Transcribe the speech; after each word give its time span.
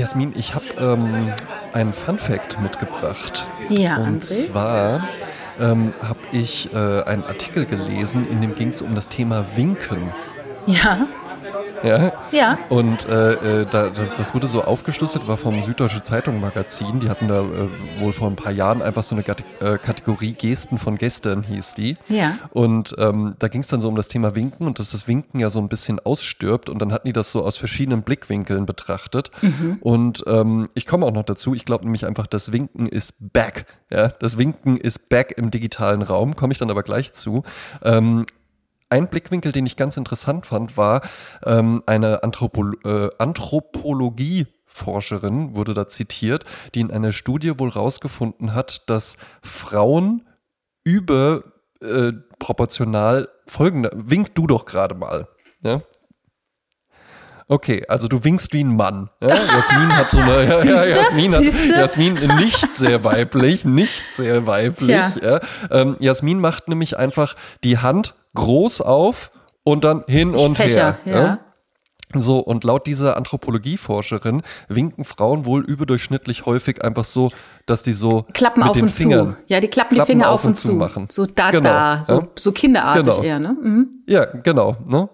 Jasmin, 0.00 0.32
ich 0.34 0.54
habe 0.54 0.64
ähm, 0.78 1.30
einen 1.74 1.92
Fun 1.92 2.18
Fact 2.18 2.58
mitgebracht. 2.62 3.46
Ja, 3.68 3.98
Und 3.98 4.22
André. 4.22 4.46
zwar 4.46 5.08
ähm, 5.60 5.92
habe 6.02 6.20
ich 6.32 6.72
äh, 6.72 7.02
einen 7.02 7.22
Artikel 7.24 7.66
gelesen, 7.66 8.26
in 8.30 8.40
dem 8.40 8.54
ging 8.54 8.68
es 8.68 8.80
um 8.80 8.94
das 8.94 9.10
Thema 9.10 9.44
Winken. 9.56 10.10
Ja, 10.66 11.06
Ja? 11.82 12.12
ja. 12.30 12.58
Und 12.68 13.06
äh, 13.08 13.62
äh, 13.62 13.66
da, 13.66 13.90
das, 13.90 14.14
das 14.16 14.34
wurde 14.34 14.46
so 14.46 14.62
aufgeschlüsselt, 14.62 15.26
war 15.28 15.36
vom 15.36 15.62
Süddeutsche 15.62 16.02
Zeitung 16.02 16.40
Magazin. 16.40 17.00
Die 17.00 17.08
hatten 17.08 17.28
da 17.28 17.40
äh, 17.40 17.68
wohl 18.00 18.12
vor 18.12 18.28
ein 18.28 18.36
paar 18.36 18.52
Jahren 18.52 18.82
einfach 18.82 19.02
so 19.02 19.14
eine 19.14 19.22
Gate- 19.22 19.44
äh, 19.60 19.78
Kategorie 19.78 20.32
Gesten 20.32 20.78
von 20.78 20.98
gestern 20.98 21.42
hieß 21.42 21.74
die. 21.74 21.96
Ja. 22.08 22.38
Und 22.52 22.94
ähm, 22.98 23.34
da 23.38 23.48
ging 23.48 23.62
es 23.62 23.68
dann 23.68 23.80
so 23.80 23.88
um 23.88 23.94
das 23.94 24.08
Thema 24.08 24.34
Winken 24.34 24.66
und 24.66 24.78
dass 24.78 24.90
das 24.90 25.08
Winken 25.08 25.40
ja 25.40 25.50
so 25.50 25.58
ein 25.58 25.68
bisschen 25.68 26.00
ausstirbt. 26.00 26.68
Und 26.68 26.80
dann 26.80 26.92
hatten 26.92 27.08
die 27.08 27.12
das 27.12 27.32
so 27.32 27.44
aus 27.44 27.56
verschiedenen 27.56 28.02
Blickwinkeln 28.02 28.66
betrachtet. 28.66 29.30
Und 29.80 30.22
ähm, 30.26 30.68
ich 30.74 30.86
komme 30.86 31.06
auch 31.06 31.12
noch 31.12 31.24
dazu. 31.24 31.54
Ich 31.54 31.64
glaube 31.64 31.84
nämlich 31.84 32.06
einfach, 32.06 32.26
das 32.26 32.52
Winken 32.52 32.86
ist 32.86 33.14
back. 33.18 33.66
Ja, 33.90 34.08
das 34.08 34.38
Winken 34.38 34.76
ist 34.76 35.08
back 35.08 35.34
im 35.36 35.50
digitalen 35.50 36.02
Raum. 36.02 36.36
Komme 36.36 36.52
ich 36.52 36.58
dann 36.58 36.70
aber 36.70 36.82
gleich 36.82 37.12
zu. 37.12 37.42
Ähm, 37.82 38.26
ein 38.90 39.08
Blickwinkel, 39.08 39.52
den 39.52 39.64
ich 39.66 39.76
ganz 39.76 39.96
interessant 39.96 40.46
fand, 40.46 40.76
war 40.76 41.02
ähm, 41.44 41.82
eine 41.86 42.22
Anthropo 42.22 42.72
äh, 42.84 43.10
Anthropologie-Forscherin, 43.18 45.56
wurde 45.56 45.74
da 45.74 45.86
zitiert, 45.86 46.44
die 46.74 46.80
in 46.80 46.90
einer 46.90 47.12
Studie 47.12 47.58
wohl 47.58 47.70
rausgefunden 47.70 48.54
hat, 48.54 48.90
dass 48.90 49.16
Frauen 49.42 50.26
über 50.84 51.44
äh, 51.80 52.12
proportional 52.38 53.30
folgende, 53.46 53.90
wink 53.94 54.34
du 54.34 54.46
doch 54.46 54.66
gerade 54.66 54.94
mal. 54.94 55.28
Ja? 55.62 55.80
Okay, 57.48 57.84
also 57.88 58.06
du 58.06 58.22
winkst 58.22 58.52
wie 58.52 58.62
ein 58.62 58.76
Mann. 58.76 59.08
Ja? 59.20 59.28
Jasmin 59.28 59.96
hat 59.96 60.10
so 60.12 60.18
eine. 60.18 60.44
Ja, 60.44 60.62
ja? 60.62 60.84
Jasmin, 60.84 61.32
hat? 61.32 61.42
Jasmin 61.42 62.14
nicht 62.36 62.76
sehr 62.76 63.02
weiblich, 63.02 63.64
nicht 63.64 64.04
sehr 64.14 64.46
weiblich. 64.46 64.88
Ja? 64.88 65.40
Ähm, 65.68 65.96
Jasmin 65.98 66.38
macht 66.38 66.68
nämlich 66.68 66.96
einfach 66.96 67.34
die 67.64 67.78
Hand 67.78 68.14
groß 68.34 68.80
auf 68.80 69.30
und 69.64 69.84
dann 69.84 70.04
hin 70.06 70.34
und 70.34 70.56
Fächer, 70.56 70.98
her. 71.04 71.20
ja. 71.22 71.38
So, 72.12 72.40
und 72.40 72.64
laut 72.64 72.88
dieser 72.88 73.16
Anthropologieforscherin 73.16 74.42
winken 74.68 75.04
Frauen 75.04 75.44
wohl 75.44 75.64
überdurchschnittlich 75.64 76.44
häufig 76.44 76.82
einfach 76.84 77.04
so, 77.04 77.30
dass 77.66 77.84
die 77.84 77.92
so 77.92 78.26
Klappen 78.32 78.60
mit 78.60 78.68
auf 78.68 78.74
den 78.74 78.86
und 78.86 78.92
Fingern, 78.92 79.36
zu. 79.36 79.42
Ja, 79.46 79.60
die 79.60 79.68
klappen, 79.68 79.94
Klappen 79.94 80.06
die 80.10 80.12
Finger 80.18 80.30
auf 80.30 80.42
und 80.42 80.50
und 80.50 80.54
zu 80.56 80.68
zu. 80.68 80.74
machen. 80.74 81.06
So 81.08 81.26
da, 81.26 81.52
Genau, 81.52 81.68
da. 81.70 82.02
So, 82.04 82.14
ja. 82.22 82.28
so 82.34 82.50
kinderartig 82.50 83.04
Genau. 83.14 83.22
eher, 83.22 83.38
ne? 83.38 83.56
Mhm. 83.62 84.02
Ja, 84.08 84.24
genau. 84.24 84.76
Ne? 84.88 85.08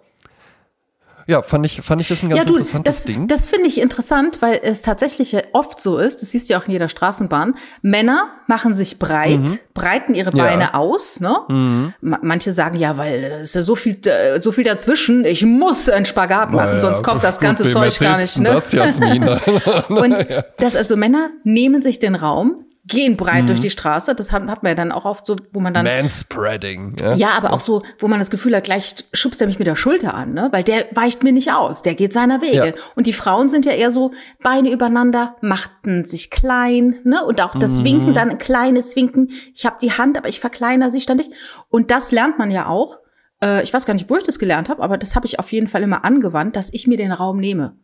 Ja, 1.28 1.42
fand 1.42 1.66
ich, 1.66 1.80
fand 1.82 2.00
ich 2.00 2.08
das 2.08 2.22
ein 2.22 2.28
ganz 2.28 2.38
Ja, 2.40 2.44
du, 2.44 2.54
interessantes 2.54 2.94
das, 2.94 3.04
Ding. 3.04 3.26
das 3.26 3.46
finde 3.46 3.66
ich 3.68 3.80
interessant, 3.80 4.40
weil 4.42 4.60
es 4.62 4.82
tatsächlich 4.82 5.36
oft 5.52 5.80
so 5.80 5.98
ist, 5.98 6.22
das 6.22 6.30
siehst 6.30 6.48
du 6.48 6.52
ja 6.52 6.60
auch 6.60 6.66
in 6.66 6.72
jeder 6.72 6.88
Straßenbahn, 6.88 7.56
Männer 7.82 8.28
machen 8.46 8.74
sich 8.74 8.98
breit, 9.00 9.40
breiten 9.74 10.14
ihre 10.14 10.30
Mhm. 10.30 10.36
Ja. 10.36 10.44
Beine 10.44 10.74
aus, 10.74 11.18
ne? 11.20 11.36
Mhm. 11.48 11.94
Ma- 12.00 12.20
Manche 12.22 12.52
sagen, 12.52 12.76
ja, 12.78 12.96
weil 12.96 13.24
es 13.24 13.48
ist 13.48 13.54
ja 13.56 13.62
so 13.62 13.74
viel, 13.74 13.98
so 14.38 14.52
viel 14.52 14.62
dazwischen, 14.64 15.24
ich 15.24 15.44
muss 15.44 15.88
einen 15.88 16.04
Spagat 16.06 16.52
machen, 16.52 16.66
Naja, 16.68 16.80
sonst 16.80 17.02
kommt 17.02 17.24
das 17.24 17.36
gut, 17.38 17.42
ganze 17.48 17.64
wem 17.64 17.72
Zeug 17.72 17.98
gar 17.98 18.18
nicht, 18.18 18.38
ne? 18.38 18.50
Das, 18.50 18.70
Jasmin. 18.72 19.24
Und 19.88 20.26
das 20.58 20.76
also 20.76 20.96
Männer 20.96 21.30
nehmen 21.42 21.82
sich 21.82 21.98
den 21.98 22.14
Raum, 22.14 22.65
gehen 22.88 23.16
breit 23.16 23.42
Mhm. 23.42 23.46
durch 23.48 23.60
die 23.60 23.70
Straße, 23.70 24.14
das 24.14 24.30
hat, 24.32 24.46
hat 24.46 24.62
man 24.62 24.70
ja 24.70 24.74
dann 24.74 24.92
auch 24.92 25.04
oft 25.04 25.26
so, 25.26 25.36
wo 25.52 25.60
man 25.60 25.74
dann 25.74 25.84
Manspreading. 25.86 26.96
Ja? 27.00 27.14
ja, 27.14 27.28
aber 27.36 27.52
auch 27.52 27.60
so, 27.60 27.82
wo 27.98 28.08
man 28.08 28.18
das 28.18 28.30
Gefühl 28.30 28.54
hat, 28.54 28.64
gleich 28.64 28.94
schubst 29.12 29.40
er 29.40 29.46
mich 29.46 29.58
mit 29.58 29.66
der 29.66 29.76
Schulter 29.76 30.14
an, 30.14 30.32
ne? 30.34 30.48
Weil 30.52 30.62
der 30.62 30.86
weicht 30.92 31.22
mir 31.22 31.32
nicht 31.32 31.52
aus, 31.52 31.82
der 31.82 31.94
geht 31.94 32.12
seiner 32.12 32.40
Wege. 32.42 32.66
Ja. 32.68 32.72
Und 32.94 33.06
die 33.06 33.12
Frauen 33.12 33.48
sind 33.48 33.66
ja 33.66 33.72
eher 33.72 33.90
so 33.90 34.12
Beine 34.42 34.70
übereinander, 34.70 35.36
machten 35.40 36.04
sich 36.04 36.30
klein, 36.30 36.96
ne? 37.04 37.24
Und 37.24 37.40
auch 37.40 37.54
das 37.58 37.84
Winken, 37.84 38.14
dann 38.14 38.30
ein 38.30 38.38
kleines 38.38 38.94
Winken. 38.96 39.30
Ich 39.54 39.66
habe 39.66 39.76
die 39.80 39.92
Hand, 39.92 40.16
aber 40.16 40.28
ich 40.28 40.40
verkleinere 40.40 40.90
sie 40.90 41.00
ständig. 41.00 41.30
Und 41.68 41.90
das 41.90 42.12
lernt 42.12 42.38
man 42.38 42.50
ja 42.50 42.66
auch. 42.66 42.98
Äh, 43.42 43.62
ich 43.62 43.74
weiß 43.74 43.84
gar 43.86 43.94
nicht, 43.94 44.08
wo 44.08 44.16
ich 44.16 44.22
das 44.24 44.38
gelernt 44.38 44.68
habe, 44.68 44.82
aber 44.82 44.96
das 44.96 45.14
habe 45.16 45.26
ich 45.26 45.38
auf 45.38 45.52
jeden 45.52 45.68
Fall 45.68 45.82
immer 45.82 46.04
angewandt, 46.04 46.56
dass 46.56 46.72
ich 46.72 46.86
mir 46.86 46.96
den 46.96 47.12
Raum 47.12 47.38
nehme. 47.38 47.76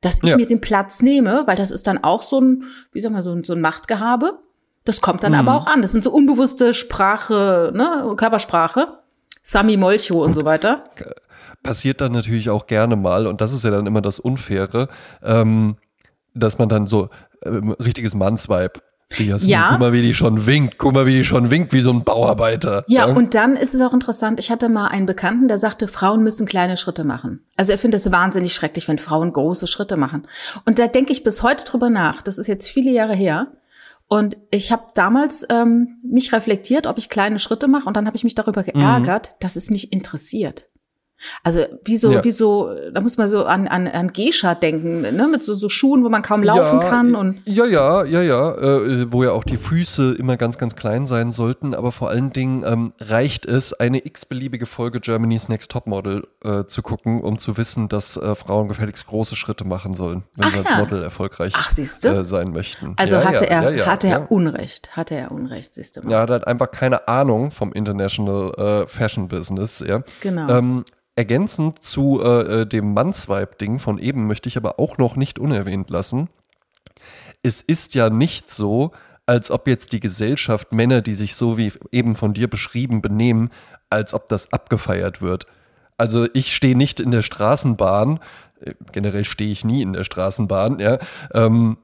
Dass 0.00 0.18
ich 0.22 0.30
Ja. 0.30 0.36
mir 0.36 0.46
den 0.46 0.60
Platz 0.60 1.02
nehme, 1.02 1.42
weil 1.46 1.56
das 1.56 1.70
ist 1.72 1.86
dann 1.88 1.98
auch 2.04 2.22
so 2.22 2.40
ein, 2.40 2.64
wie 2.92 3.00
sag 3.00 3.10
mal, 3.12 3.22
so 3.22 3.32
ein, 3.32 3.42
so 3.44 3.52
ein 3.54 3.60
Machtgehabe. 3.60 4.38
Das 4.84 5.00
kommt 5.00 5.22
dann 5.22 5.32
Mhm. 5.32 5.38
aber 5.38 5.54
auch 5.56 5.66
an. 5.66 5.80
Das 5.82 5.92
sind 5.92 6.02
so 6.04 6.10
unbewusste 6.12 6.74
Sprache, 6.74 7.70
ne, 7.74 8.14
Körpersprache. 8.16 8.98
Sami 9.42 9.76
Molcho 9.76 10.22
und 10.22 10.34
so 10.34 10.44
weiter. 10.44 10.84
passiert 11.64 12.00
dann 12.00 12.10
natürlich 12.10 12.50
auch 12.50 12.66
gerne 12.66 12.96
mal, 12.96 13.26
und 13.28 13.40
das 13.40 13.52
ist 13.52 13.62
ja 13.62 13.70
dann 13.70 13.86
immer 13.86 14.00
das 14.00 14.18
Unfaire, 14.18 14.88
ähm, 15.22 15.76
dass 16.34 16.58
man 16.58 16.68
dann 16.68 16.86
so 16.88 17.08
ähm, 17.44 17.70
richtiges 17.78 18.14
Mannsvibe. 18.16 18.72
Die 19.18 19.26
Jasmin, 19.26 19.50
Ja. 19.50 19.68
Guck 19.70 19.78
mal, 19.80 19.92
wie 19.92 20.02
die 20.02 20.14
schon 20.14 20.46
winkt. 20.46 20.78
Guck 20.78 20.94
mal, 20.94 21.06
wie 21.06 21.12
die 21.14 21.24
schon 21.24 21.50
winkt, 21.50 21.72
wie 21.72 21.80
so 21.82 21.90
ein 21.92 22.02
Bauarbeiter. 22.02 22.82
Ja, 22.88 23.04
und 23.06 23.34
dann 23.34 23.56
ist 23.56 23.74
es 23.74 23.80
auch 23.82 23.92
interessant. 23.92 24.40
Ich 24.40 24.50
hatte 24.50 24.68
mal 24.70 24.88
einen 24.88 25.06
Bekannten, 25.06 25.46
der 25.48 25.58
sagte, 25.58 25.86
Frauen 25.86 26.22
müssen 26.24 26.46
kleine 26.46 26.76
Schritte 26.76 27.04
machen. 27.04 27.44
Also 27.56 27.70
er 27.72 27.78
findet 27.78 28.00
es 28.00 28.10
wahnsinnig 28.10 28.54
schrecklich, 28.54 28.88
wenn 28.88 28.98
Frauen 28.98 29.32
große 29.32 29.66
Schritte 29.68 29.96
machen. 29.96 30.26
Und 30.64 30.78
da 30.80 30.86
denke 30.88 31.12
ich 31.12 31.22
bis 31.24 31.42
heute 31.44 31.64
drüber 31.64 31.90
nach. 31.90 32.22
Das 32.22 32.38
ist 32.38 32.46
jetzt 32.48 32.68
viele 32.68 32.90
Jahre 32.90 33.14
her. 33.14 33.48
Und 34.12 34.36
ich 34.50 34.70
habe 34.72 34.88
damals 34.92 35.46
ähm, 35.48 35.98
mich 36.02 36.34
reflektiert, 36.34 36.86
ob 36.86 36.98
ich 36.98 37.08
kleine 37.08 37.38
Schritte 37.38 37.66
mache. 37.66 37.86
Und 37.86 37.96
dann 37.96 38.06
habe 38.06 38.14
ich 38.14 38.24
mich 38.24 38.34
darüber 38.34 38.62
geärgert, 38.62 39.36
dass 39.40 39.56
es 39.56 39.70
mich 39.70 39.90
interessiert. 39.90 40.68
Also 41.42 41.64
wie 41.84 41.96
so, 41.96 42.12
Ja. 42.12 42.24
wie 42.24 42.30
so, 42.30 42.74
da 42.92 43.00
muss 43.00 43.16
man 43.16 43.28
so 43.28 43.44
an, 43.44 43.68
an, 43.68 43.86
an 43.86 44.12
Gescha 44.12 44.54
denken, 44.54 45.00
ne? 45.02 45.28
mit 45.28 45.42
so, 45.42 45.54
so 45.54 45.68
Schuhen, 45.68 46.04
wo 46.04 46.08
man 46.08 46.22
kaum 46.22 46.42
laufen 46.42 46.80
kann. 46.80 47.14
Und 47.14 47.40
ja, 47.44 47.64
ja, 47.66 48.04
ja, 48.04 48.22
ja, 48.22 48.54
äh, 48.54 49.12
wo 49.12 49.24
ja 49.24 49.32
auch 49.32 49.44
die 49.44 49.56
Füße 49.56 50.14
immer 50.18 50.36
ganz, 50.36 50.58
ganz 50.58 50.76
klein 50.76 51.06
sein 51.06 51.30
sollten, 51.30 51.74
aber 51.74 51.92
vor 51.92 52.10
allen 52.10 52.30
Dingen 52.30 52.64
ähm, 52.66 52.92
reicht 53.00 53.46
es, 53.46 53.72
eine 53.72 54.04
x-beliebige 54.04 54.66
Folge 54.66 55.00
Germany's 55.00 55.48
Next 55.48 55.70
Topmodel 55.70 56.26
äh, 56.44 56.64
zu 56.64 56.82
gucken, 56.82 57.20
um 57.20 57.38
zu 57.38 57.56
wissen, 57.56 57.88
dass 57.88 58.16
äh, 58.16 58.34
Frauen 58.34 58.68
gefälligst 58.68 59.06
große 59.06 59.36
Schritte 59.36 59.64
machen 59.66 59.94
sollen, 59.94 60.24
wenn 60.36 60.46
Ach 60.46 60.52
sie 60.52 60.58
als 60.58 60.70
ja. 60.70 60.78
Model 60.78 61.02
erfolgreich 61.02 61.52
Ach, 61.56 61.70
äh, 61.78 62.24
sein 62.24 62.50
möchten. 62.52 62.94
also 62.96 63.16
ja, 63.16 63.24
hatte 63.24 63.44
ja, 63.44 63.50
er, 63.50 63.62
ja, 63.62 63.70
ja, 63.70 63.86
hatte 63.86 64.06
er 64.08 64.20
ja. 64.20 64.26
Unrecht, 64.26 64.96
hatte 64.96 65.14
er 65.14 65.32
Unrecht, 65.32 65.74
siehst 65.74 65.96
du 65.96 66.02
mal. 66.02 66.10
Ja, 66.10 66.20
hat 66.20 66.30
halt 66.30 66.46
einfach 66.46 66.70
keine 66.70 67.08
Ahnung 67.08 67.50
vom 67.50 67.72
International 67.72 68.52
äh, 68.56 68.86
Fashion 68.86 69.28
Business, 69.28 69.84
ja. 69.86 70.02
Genau. 70.20 70.48
Ähm, 70.48 70.84
ergänzend 71.16 71.82
zu 71.82 72.20
äh, 72.22 72.62
äh, 72.62 72.66
dem 72.66 72.94
Mannsweib-Ding 72.94 73.78
von 73.78 73.98
eben 73.98 74.26
möchte 74.26 74.48
ich 74.48 74.56
aber 74.56 74.78
auch 74.78 74.98
noch 74.98 75.16
nicht 75.16 75.38
unerwähnt 75.38 75.90
lassen. 75.90 76.28
Es 77.42 77.60
ist 77.60 77.94
ja 77.94 78.08
nicht 78.08 78.50
so, 78.50 78.92
als 79.26 79.50
ob 79.50 79.68
jetzt 79.68 79.92
die 79.92 80.00
Gesellschaft 80.00 80.72
Männer, 80.72 81.02
die 81.02 81.14
sich 81.14 81.34
so 81.34 81.58
wie 81.58 81.72
eben 81.90 82.16
von 82.16 82.34
dir 82.34 82.48
beschrieben 82.48 83.02
benehmen, 83.02 83.50
als 83.90 84.14
ob 84.14 84.28
das 84.28 84.52
abgefeiert 84.52 85.20
wird. 85.20 85.46
Also 85.98 86.26
ich 86.32 86.54
stehe 86.54 86.76
nicht 86.76 86.98
in 86.98 87.10
der 87.10 87.22
Straßenbahn, 87.22 88.20
äh, 88.60 88.74
generell 88.92 89.24
stehe 89.24 89.50
ich 89.50 89.64
nie 89.64 89.82
in 89.82 89.92
der 89.92 90.04
Straßenbahn, 90.04 90.78
ja, 90.78 90.98
ähm, 91.34 91.76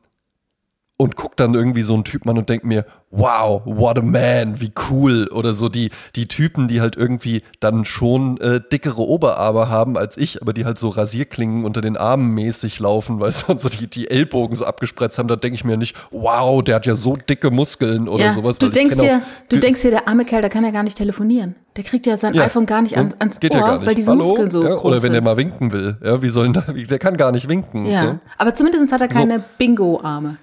und 1.00 1.14
guck 1.16 1.36
dann 1.36 1.54
irgendwie 1.54 1.82
so 1.82 1.94
einen 1.94 2.03
Typen 2.04 2.28
an 2.28 2.36
und 2.38 2.48
denk 2.50 2.64
mir, 2.64 2.84
wow, 3.12 3.62
what 3.64 3.97
a 3.97 4.03
man, 4.03 4.60
wie 4.60 4.72
cool. 4.91 5.28
Oder 5.32 5.54
so 5.54 5.69
die, 5.69 5.91
die 6.16 6.26
Typen, 6.26 6.66
die 6.66 6.81
halt 6.81 6.97
irgendwie 6.97 7.42
dann 7.60 7.84
schon 7.84 8.38
äh, 8.41 8.60
dickere 8.70 8.98
Oberarme 9.00 9.69
haben 9.70 9.97
als 9.97 10.16
ich, 10.19 10.42
aber 10.42 10.53
die 10.53 10.64
halt 10.64 10.76
so 10.76 10.88
Rasierklingen 10.88 11.64
unter 11.64 11.81
den 11.81 11.97
Armen 11.97 12.34
mäßig 12.34 12.81
laufen, 12.81 13.20
weil 13.20 13.31
sonst 13.31 13.62
so 13.62 13.69
die, 13.69 13.86
die 13.86 14.10
Ellbogen 14.10 14.56
so 14.56 14.64
abgespreizt 14.66 15.19
haben, 15.19 15.28
da 15.28 15.36
denke 15.36 15.54
ich 15.54 15.64
mir 15.64 15.76
nicht, 15.76 15.97
wow, 16.10 16.62
der 16.62 16.75
hat 16.75 16.84
ja 16.86 16.97
so 16.97 17.15
dicke 17.15 17.50
Muskeln 17.53 18.09
oder 18.09 18.25
ja, 18.25 18.32
sowas. 18.32 18.59
du 18.59 18.69
denkst 18.69 18.97
kenn 18.97 19.04
dir, 19.06 19.22
du 19.48 19.56
denkst 19.59 19.80
dir, 19.82 19.92
der 19.92 20.09
arme 20.09 20.25
Kerl, 20.25 20.41
der 20.42 20.50
kann 20.50 20.65
ja 20.65 20.72
gar 20.72 20.82
nicht 20.82 20.98
telefonieren. 20.98 21.54
Der 21.76 21.84
kriegt 21.84 22.06
ja 22.06 22.16
sein 22.16 22.34
Ja. 22.34 22.42
iPhone 22.42 22.66
gar 22.66 22.82
nicht 22.82 22.97
ans, 22.97 23.15
ans 23.20 23.38
geht 23.38 23.54
Ohr, 23.54 23.60
ja 23.60 23.66
gar 23.69 23.78
nicht. 23.78 23.86
weil 23.86 23.94
diese 23.94 24.10
Hallo? 24.10 24.19
Muskeln 24.25 24.50
so 24.50 24.65
ja, 24.65 24.70
groß 24.70 24.84
Oder 24.84 24.94
wenn 24.97 25.00
sind. 25.00 25.12
der 25.12 25.22
mal 25.22 25.36
winken 25.36 25.70
will, 25.70 25.97
ja, 26.04 26.21
wie 26.22 26.28
sollen 26.28 26.53
der 26.66 26.98
kann 26.98 27.16
gar 27.16 27.30
nicht 27.30 27.48
winken. 27.48 27.86
ja. 27.86 28.03
ne? 28.04 28.21
aber 28.36 28.53
zumindest 28.56 28.91
hat 28.92 29.00
er 29.00 29.09
So. 29.09 29.15
keine 29.15 29.45
Bingo-Arme. 29.59 30.39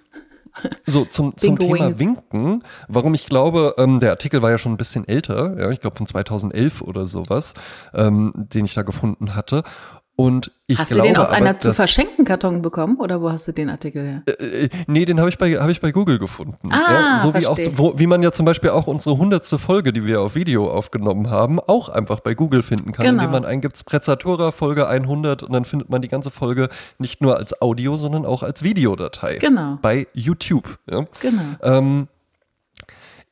So, 0.85 1.05
zum, 1.05 1.35
zum 1.37 1.55
Bingo 1.55 1.73
Thema 1.73 1.87
Wings. 1.87 1.99
Winken, 1.99 2.63
warum 2.87 3.13
ich 3.13 3.27
glaube, 3.27 3.75
ähm, 3.77 3.99
der 3.99 4.11
Artikel 4.11 4.41
war 4.41 4.51
ja 4.51 4.57
schon 4.57 4.73
ein 4.73 4.77
bisschen 4.77 5.07
älter, 5.07 5.59
ja, 5.59 5.71
ich 5.71 5.81
glaube 5.81 5.95
von 5.97 6.07
2011 6.07 6.81
oder 6.81 7.05
sowas, 7.05 7.53
ähm, 7.93 8.31
den 8.35 8.65
ich 8.65 8.73
da 8.73 8.83
gefunden 8.83 9.35
hatte. 9.35 9.63
Und 10.17 10.51
ich 10.67 10.79
hast 10.79 10.91
du 10.91 10.95
glaube 10.95 11.09
den 11.09 11.17
aus 11.17 11.27
aber, 11.27 11.35
einer 11.37 11.59
zu 11.59 11.67
dass- 11.69 11.75
verschenken 11.75 12.23
Karton 12.23 12.61
bekommen 12.61 13.01
oder 13.01 13.21
wo 13.21 13.29
hast 13.29 13.49
du 13.49 13.51
den 13.51 13.69
Artikel 13.69 14.05
her? 14.05 14.23
Äh, 14.39 14.69
nee, 14.87 15.03
den 15.03 15.19
habe 15.19 15.27
ich, 15.29 15.37
bei- 15.37 15.59
hab 15.59 15.69
ich 15.69 15.81
bei 15.81 15.91
Google 15.91 16.19
gefunden. 16.19 16.71
Ah, 16.71 16.79
ja, 16.89 17.19
so 17.19 17.35
wie, 17.35 17.45
auch, 17.45 17.57
wo, 17.73 17.99
wie 17.99 18.07
man 18.07 18.23
ja 18.23 18.31
zum 18.31 18.45
Beispiel 18.45 18.69
auch 18.69 18.87
unsere 18.87 19.17
hundertste 19.17 19.59
Folge, 19.59 19.91
die 19.91 20.05
wir 20.05 20.21
auf 20.21 20.35
Video 20.35 20.71
aufgenommen 20.71 21.29
haben, 21.29 21.59
auch 21.59 21.89
einfach 21.89 22.21
bei 22.21 22.33
Google 22.33 22.63
finden 22.63 22.93
kann, 22.93 23.05
Genau. 23.05 23.23
indem 23.23 23.31
man 23.31 23.43
eingibt 23.45 23.77
Sprezzatura 23.77 24.53
Folge 24.53 24.87
100 24.87 25.43
und 25.43 25.51
dann 25.51 25.65
findet 25.65 25.89
man 25.89 26.01
die 26.01 26.07
ganze 26.07 26.31
Folge 26.31 26.69
nicht 26.97 27.19
nur 27.19 27.35
als 27.35 27.61
Audio, 27.61 27.97
sondern 27.97 28.25
auch 28.25 28.41
als 28.41 28.63
Videodatei. 28.63 29.35
Genau. 29.39 29.79
Bei 29.81 30.07
YouTube. 30.13 30.79
Ja. 30.89 31.05
Genau. 31.19 31.41
Ähm, 31.61 32.07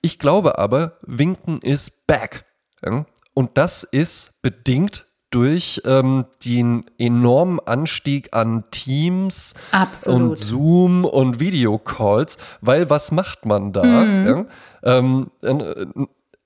ich 0.02 0.20
glaube 0.20 0.58
aber, 0.60 0.98
Winken 1.08 1.60
ist 1.62 2.08
back. 2.08 2.44
Ja? 2.86 3.06
Und 3.34 3.52
das 3.58 3.84
ist 3.84 4.42
bedingt 4.42 5.06
durch 5.34 5.82
ähm, 5.86 6.26
den 6.46 6.86
enormen 6.98 7.60
Anstieg 7.60 8.30
an 8.34 8.64
Teams 8.72 9.56
Absolut. 9.72 10.22
und 10.22 10.38
Zoom 10.38 11.06
und 11.06 11.40
Videocalls, 11.40 12.38
weil 12.62 12.90
was 12.90 13.12
macht 13.12 13.46
man 13.46 13.74
da? 13.74 13.84
Mhm. 13.84 14.28
Ja? 14.28 14.98
Ähm, 14.98 15.32
äh, 15.42 15.86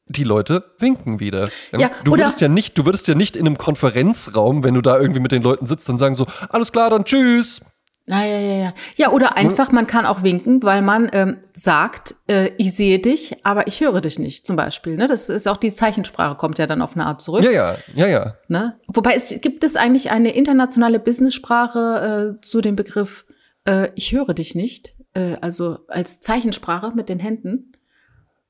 die 0.09 0.23
Leute 0.23 0.63
winken 0.79 1.19
wieder. 1.19 1.49
Ja, 1.77 1.91
du 2.05 2.11
würdest 2.11 2.39
ja 2.39 2.47
nicht, 2.47 2.77
du 2.77 2.85
würdest 2.85 3.09
ja 3.09 3.15
nicht 3.15 3.35
in 3.35 3.45
einem 3.45 3.57
Konferenzraum, 3.57 4.63
wenn 4.63 4.73
du 4.73 4.81
da 4.81 4.97
irgendwie 4.97 5.19
mit 5.19 5.33
den 5.33 5.43
Leuten 5.43 5.65
sitzt, 5.65 5.89
dann 5.89 5.97
sagen 5.97 6.15
so, 6.15 6.25
alles 6.49 6.71
klar, 6.71 6.89
dann 6.89 7.03
tschüss. 7.03 7.61
Ja, 8.09 8.23
ja, 8.23 8.39
ja, 8.39 8.63
ja. 8.63 8.73
Ja, 8.95 9.11
oder 9.11 9.35
einfach, 9.35 9.71
man 9.71 9.85
kann 9.85 10.05
auch 10.05 10.23
winken, 10.23 10.63
weil 10.63 10.81
man 10.81 11.09
ähm, 11.11 11.37
sagt, 11.53 12.15
äh, 12.27 12.51
ich 12.57 12.73
sehe 12.73 12.99
dich, 12.99 13.35
aber 13.43 13.67
ich 13.67 13.81
höre 13.81 13.99
dich 13.99 14.17
nicht, 14.17 14.45
zum 14.45 14.55
Beispiel. 14.55 14.95
Ne? 14.95 15.07
Das 15.07 15.27
ist 15.27 15.47
auch 15.47 15.57
die 15.57 15.71
Zeichensprache, 15.71 16.35
kommt 16.35 16.57
ja 16.57 16.67
dann 16.67 16.81
auf 16.81 16.95
eine 16.95 17.05
Art 17.05 17.19
zurück. 17.19 17.43
Ja, 17.43 17.51
ja, 17.51 17.75
ja, 17.95 18.07
ja. 18.07 18.35
Ne? 18.47 18.79
Wobei 18.87 19.13
es 19.15 19.41
gibt 19.41 19.63
es 19.65 19.75
eigentlich 19.75 20.09
eine 20.09 20.33
internationale 20.33 20.99
Business-Sprache 20.99 22.37
äh, 22.37 22.41
zu 22.41 22.61
dem 22.61 22.77
Begriff 22.77 23.25
äh, 23.67 23.89
ich 23.95 24.13
höre 24.13 24.33
dich 24.33 24.55
nicht, 24.55 24.95
äh, 25.13 25.35
also 25.41 25.79
als 25.87 26.21
Zeichensprache 26.21 26.93
mit 26.95 27.09
den 27.09 27.19
Händen. 27.19 27.73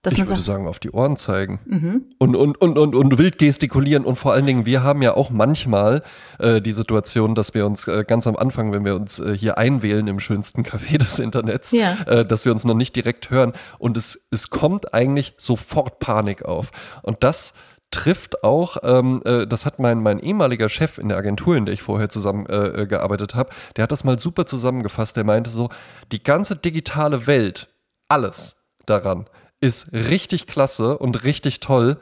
Dass 0.07 0.13
Ich 0.13 0.19
man 0.19 0.29
würde 0.29 0.39
sagt, 0.41 0.55
sagen, 0.55 0.67
auf 0.69 0.79
die 0.79 0.91
Ohren 0.91 1.17
zeigen. 1.17 1.59
mhm. 1.65 2.05
Und, 2.17 2.37
und, 2.37 2.61
und, 2.61 2.77
und, 2.77 2.95
und 2.95 3.17
wild 3.17 3.37
gestikulieren. 3.39 4.05
Und 4.05 4.15
vor 4.15 4.31
allen 4.31 4.45
Dingen, 4.45 4.65
wir 4.65 4.81
haben 4.81 5.01
ja 5.01 5.13
auch 5.15 5.31
manchmal 5.31 6.01
äh, 6.39 6.61
die 6.61 6.71
Situation, 6.71 7.35
dass 7.35 7.53
wir 7.53 7.65
uns 7.65 7.89
äh, 7.89 8.05
ganz 8.07 8.25
am 8.25 8.37
Anfang, 8.37 8.71
wenn 8.71 8.85
wir 8.85 8.95
uns 8.95 9.19
äh, 9.19 9.37
hier 9.37 9.57
einwählen 9.57 10.07
im 10.07 10.21
schönsten 10.21 10.63
Café 10.63 10.97
des 10.97 11.19
Internets, 11.19 11.73
Ja. 11.73 11.97
äh, 12.05 12.25
dass 12.25 12.45
wir 12.45 12.53
uns 12.53 12.63
noch 12.63 12.73
nicht 12.73 12.95
direkt 12.95 13.31
hören. 13.31 13.51
Und 13.79 13.97
es, 13.97 14.25
es 14.31 14.49
kommt 14.49 14.93
eigentlich 14.93 15.33
sofort 15.35 15.99
Panik 15.99 16.45
auf. 16.45 16.71
Und 17.03 17.21
das 17.25 17.53
trifft 17.91 18.45
auch, 18.45 18.77
ähm, 18.83 19.21
äh, 19.25 19.45
das 19.45 19.65
hat 19.65 19.77
mein, 19.77 20.01
mein 20.01 20.19
ehemaliger 20.19 20.69
Chef 20.69 20.97
in 20.99 21.09
der 21.09 21.17
Agentur, 21.17 21.57
in 21.57 21.65
der 21.65 21.73
ich 21.73 21.81
vorher 21.81 22.07
zusammen 22.07 22.45
äh, 22.45 22.83
äh, 22.83 22.87
gearbeitet 22.87 23.35
habe, 23.35 23.49
der 23.75 23.83
hat 23.83 23.91
das 23.91 24.05
mal 24.05 24.17
super 24.19 24.45
zusammengefasst. 24.45 25.17
Der 25.17 25.25
meinte 25.25 25.49
so, 25.49 25.67
die 26.13 26.23
ganze 26.23 26.55
digitale 26.55 27.27
Welt, 27.27 27.67
alles 28.07 28.61
daran 28.85 29.25
ist 29.61 29.91
richtig 29.93 30.47
klasse 30.47 30.97
und 30.97 31.23
richtig 31.23 31.61
toll, 31.61 31.97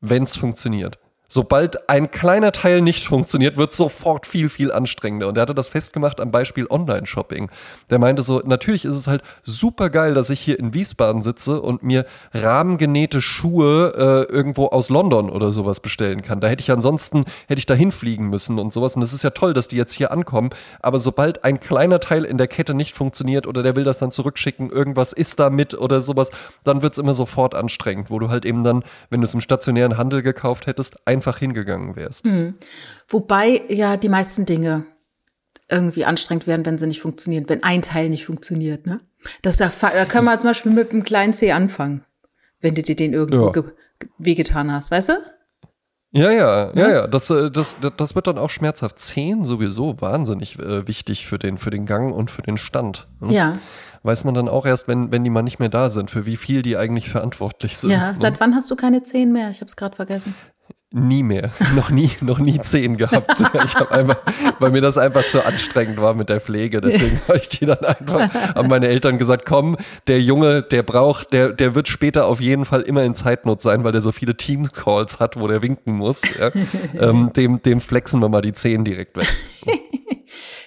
wenn 0.00 0.22
es 0.22 0.36
funktioniert. 0.36 0.99
Sobald 1.32 1.88
ein 1.88 2.10
kleiner 2.10 2.50
Teil 2.50 2.82
nicht 2.82 3.06
funktioniert, 3.06 3.56
wird 3.56 3.72
sofort 3.72 4.26
viel, 4.26 4.48
viel 4.48 4.72
anstrengender. 4.72 5.28
Und 5.28 5.38
er 5.38 5.42
hatte 5.42 5.54
das 5.54 5.68
festgemacht 5.68 6.18
am 6.18 6.32
Beispiel 6.32 6.66
Online-Shopping. 6.68 7.50
Der 7.88 8.00
meinte 8.00 8.22
so, 8.22 8.42
natürlich 8.44 8.84
ist 8.84 8.96
es 8.96 9.06
halt 9.06 9.22
super 9.44 9.90
geil, 9.90 10.12
dass 10.12 10.28
ich 10.28 10.40
hier 10.40 10.58
in 10.58 10.74
Wiesbaden 10.74 11.22
sitze 11.22 11.62
und 11.62 11.84
mir 11.84 12.04
rahmengenähte 12.34 13.22
Schuhe 13.22 14.26
äh, 14.28 14.32
irgendwo 14.32 14.66
aus 14.66 14.88
London 14.88 15.30
oder 15.30 15.52
sowas 15.52 15.78
bestellen 15.78 16.22
kann. 16.22 16.40
Da 16.40 16.48
hätte 16.48 16.62
ich 16.62 16.72
ansonsten, 16.72 17.24
hätte 17.46 17.60
ich 17.60 17.66
da 17.66 17.74
hinfliegen 17.74 18.28
müssen 18.28 18.58
und 18.58 18.72
sowas. 18.72 18.96
Und 18.96 19.02
es 19.02 19.12
ist 19.12 19.22
ja 19.22 19.30
toll, 19.30 19.52
dass 19.52 19.68
die 19.68 19.76
jetzt 19.76 19.92
hier 19.92 20.10
ankommen. 20.10 20.50
Aber 20.82 20.98
sobald 20.98 21.44
ein 21.44 21.60
kleiner 21.60 22.00
Teil 22.00 22.24
in 22.24 22.38
der 22.38 22.48
Kette 22.48 22.74
nicht 22.74 22.96
funktioniert 22.96 23.46
oder 23.46 23.62
der 23.62 23.76
will 23.76 23.84
das 23.84 24.00
dann 24.00 24.10
zurückschicken, 24.10 24.70
irgendwas 24.70 25.12
ist 25.12 25.38
da 25.38 25.48
mit 25.48 25.74
oder 25.74 26.00
sowas, 26.00 26.32
dann 26.64 26.82
wird 26.82 26.94
es 26.94 26.98
immer 26.98 27.14
sofort 27.14 27.54
anstrengend, 27.54 28.10
wo 28.10 28.18
du 28.18 28.30
halt 28.30 28.44
eben 28.44 28.64
dann, 28.64 28.82
wenn 29.10 29.20
du 29.20 29.26
es 29.26 29.34
im 29.34 29.40
stationären 29.40 29.96
Handel 29.96 30.22
gekauft 30.22 30.66
hättest, 30.66 30.98
einfach 31.20 31.38
hingegangen 31.38 31.96
wärst. 31.96 32.26
Wobei 33.08 33.62
ja 33.68 33.96
die 33.96 34.08
meisten 34.08 34.46
Dinge 34.46 34.84
irgendwie 35.68 36.04
anstrengend 36.04 36.46
werden, 36.46 36.64
wenn 36.66 36.78
sie 36.78 36.86
nicht 36.86 37.00
funktionieren, 37.00 37.44
wenn 37.48 37.62
ein 37.62 37.82
Teil 37.82 38.08
nicht 38.08 38.24
funktioniert. 38.26 38.86
Ne? 38.86 39.00
Das 39.42 39.56
da, 39.58 39.70
da 39.80 40.04
kann 40.04 40.24
man 40.24 40.38
zum 40.38 40.50
Beispiel 40.50 40.72
mit 40.72 40.90
einem 40.90 41.04
kleinen 41.04 41.32
C 41.32 41.52
anfangen, 41.52 42.04
wenn 42.60 42.74
du 42.74 42.82
dir 42.82 42.96
den 42.96 43.12
irgendwo 43.12 43.46
Ja. 43.46 43.52
ge 43.52 43.64
wehgetan 44.18 44.72
hast, 44.72 44.90
weißt 44.90 45.10
du? 45.10 45.12
Ja, 46.12 46.32
ja, 46.32 46.72
ja, 46.74 46.90
ja. 46.90 47.06
Das, 47.06 47.30
äh, 47.30 47.50
das, 47.52 47.76
das, 47.80 47.92
das 47.96 48.14
wird 48.16 48.26
dann 48.26 48.38
auch 48.38 48.50
schmerzhaft. 48.50 48.98
Zehn 48.98 49.44
sowieso 49.44 50.00
wahnsinnig 50.00 50.58
äh, 50.58 50.88
wichtig 50.88 51.26
für 51.26 51.38
den, 51.38 51.56
für 51.58 51.70
den 51.70 51.86
Gang 51.86 52.12
und 52.12 52.30
für 52.32 52.42
den 52.42 52.56
Stand. 52.56 53.06
ne? 53.20 53.32
Ja. 53.32 53.52
Weiß 54.02 54.24
man 54.24 54.34
dann 54.34 54.48
auch 54.48 54.64
erst, 54.66 54.88
wenn, 54.88 55.12
wenn 55.12 55.22
die 55.22 55.30
mal 55.30 55.42
nicht 55.42 55.58
mehr 55.60 55.68
da 55.68 55.88
sind, 55.90 56.10
für 56.10 56.24
wie 56.26 56.36
viel 56.36 56.62
die 56.62 56.76
eigentlich 56.76 57.10
verantwortlich 57.10 57.76
sind. 57.76 57.90
Ja. 57.90 58.10
ne? 58.12 58.16
Seit 58.18 58.40
wann 58.40 58.54
hast 58.56 58.70
du 58.70 58.74
keine 58.76 59.02
Zehen 59.04 59.30
mehr? 59.30 59.50
Ich 59.50 59.58
habe 59.60 59.66
es 59.66 59.76
gerade 59.76 59.94
vergessen. 59.94 60.34
Nie 60.92 61.22
mehr. 61.22 61.52
noch 61.76 61.90
nie, 61.90 62.10
noch 62.20 62.40
nie 62.40 62.58
zehn 62.58 62.96
gehabt. 62.96 63.40
ich 63.64 63.74
habe 63.76 63.92
einfach, 63.92 64.16
weil 64.58 64.72
mir 64.72 64.80
das 64.80 64.98
einfach 64.98 65.24
zu 65.24 65.44
anstrengend 65.44 66.00
war 66.00 66.14
mit 66.14 66.28
der 66.28 66.40
Pflege. 66.40 66.80
Deswegen 66.80 67.20
habe 67.28 67.38
ich 67.38 67.48
die 67.48 67.66
dann 67.66 67.78
einfach, 67.78 68.34
haben 68.56 68.68
meine 68.68 68.88
Eltern 68.88 69.16
gesagt, 69.16 69.46
komm, 69.46 69.76
der 70.08 70.20
Junge, 70.20 70.62
der 70.62 70.82
braucht, 70.82 71.32
der, 71.32 71.50
der 71.50 71.76
wird 71.76 71.86
später 71.86 72.26
auf 72.26 72.40
jeden 72.40 72.64
Fall 72.64 72.82
immer 72.82 73.04
in 73.04 73.14
Zeitnot 73.14 73.62
sein, 73.62 73.84
weil 73.84 73.92
der 73.92 74.00
so 74.00 74.10
viele 74.10 74.36
Teams-Calls 74.36 75.20
hat, 75.20 75.36
wo 75.38 75.46
der 75.46 75.62
winken 75.62 75.94
muss. 75.94 76.22
Ja. 76.36 76.50
ähm, 76.98 77.32
dem, 77.36 77.62
dem 77.62 77.80
flexen 77.80 78.20
wir 78.20 78.28
mal 78.28 78.42
die 78.42 78.52
Zehen 78.52 78.84
direkt 78.84 79.16
weg. 79.16 79.28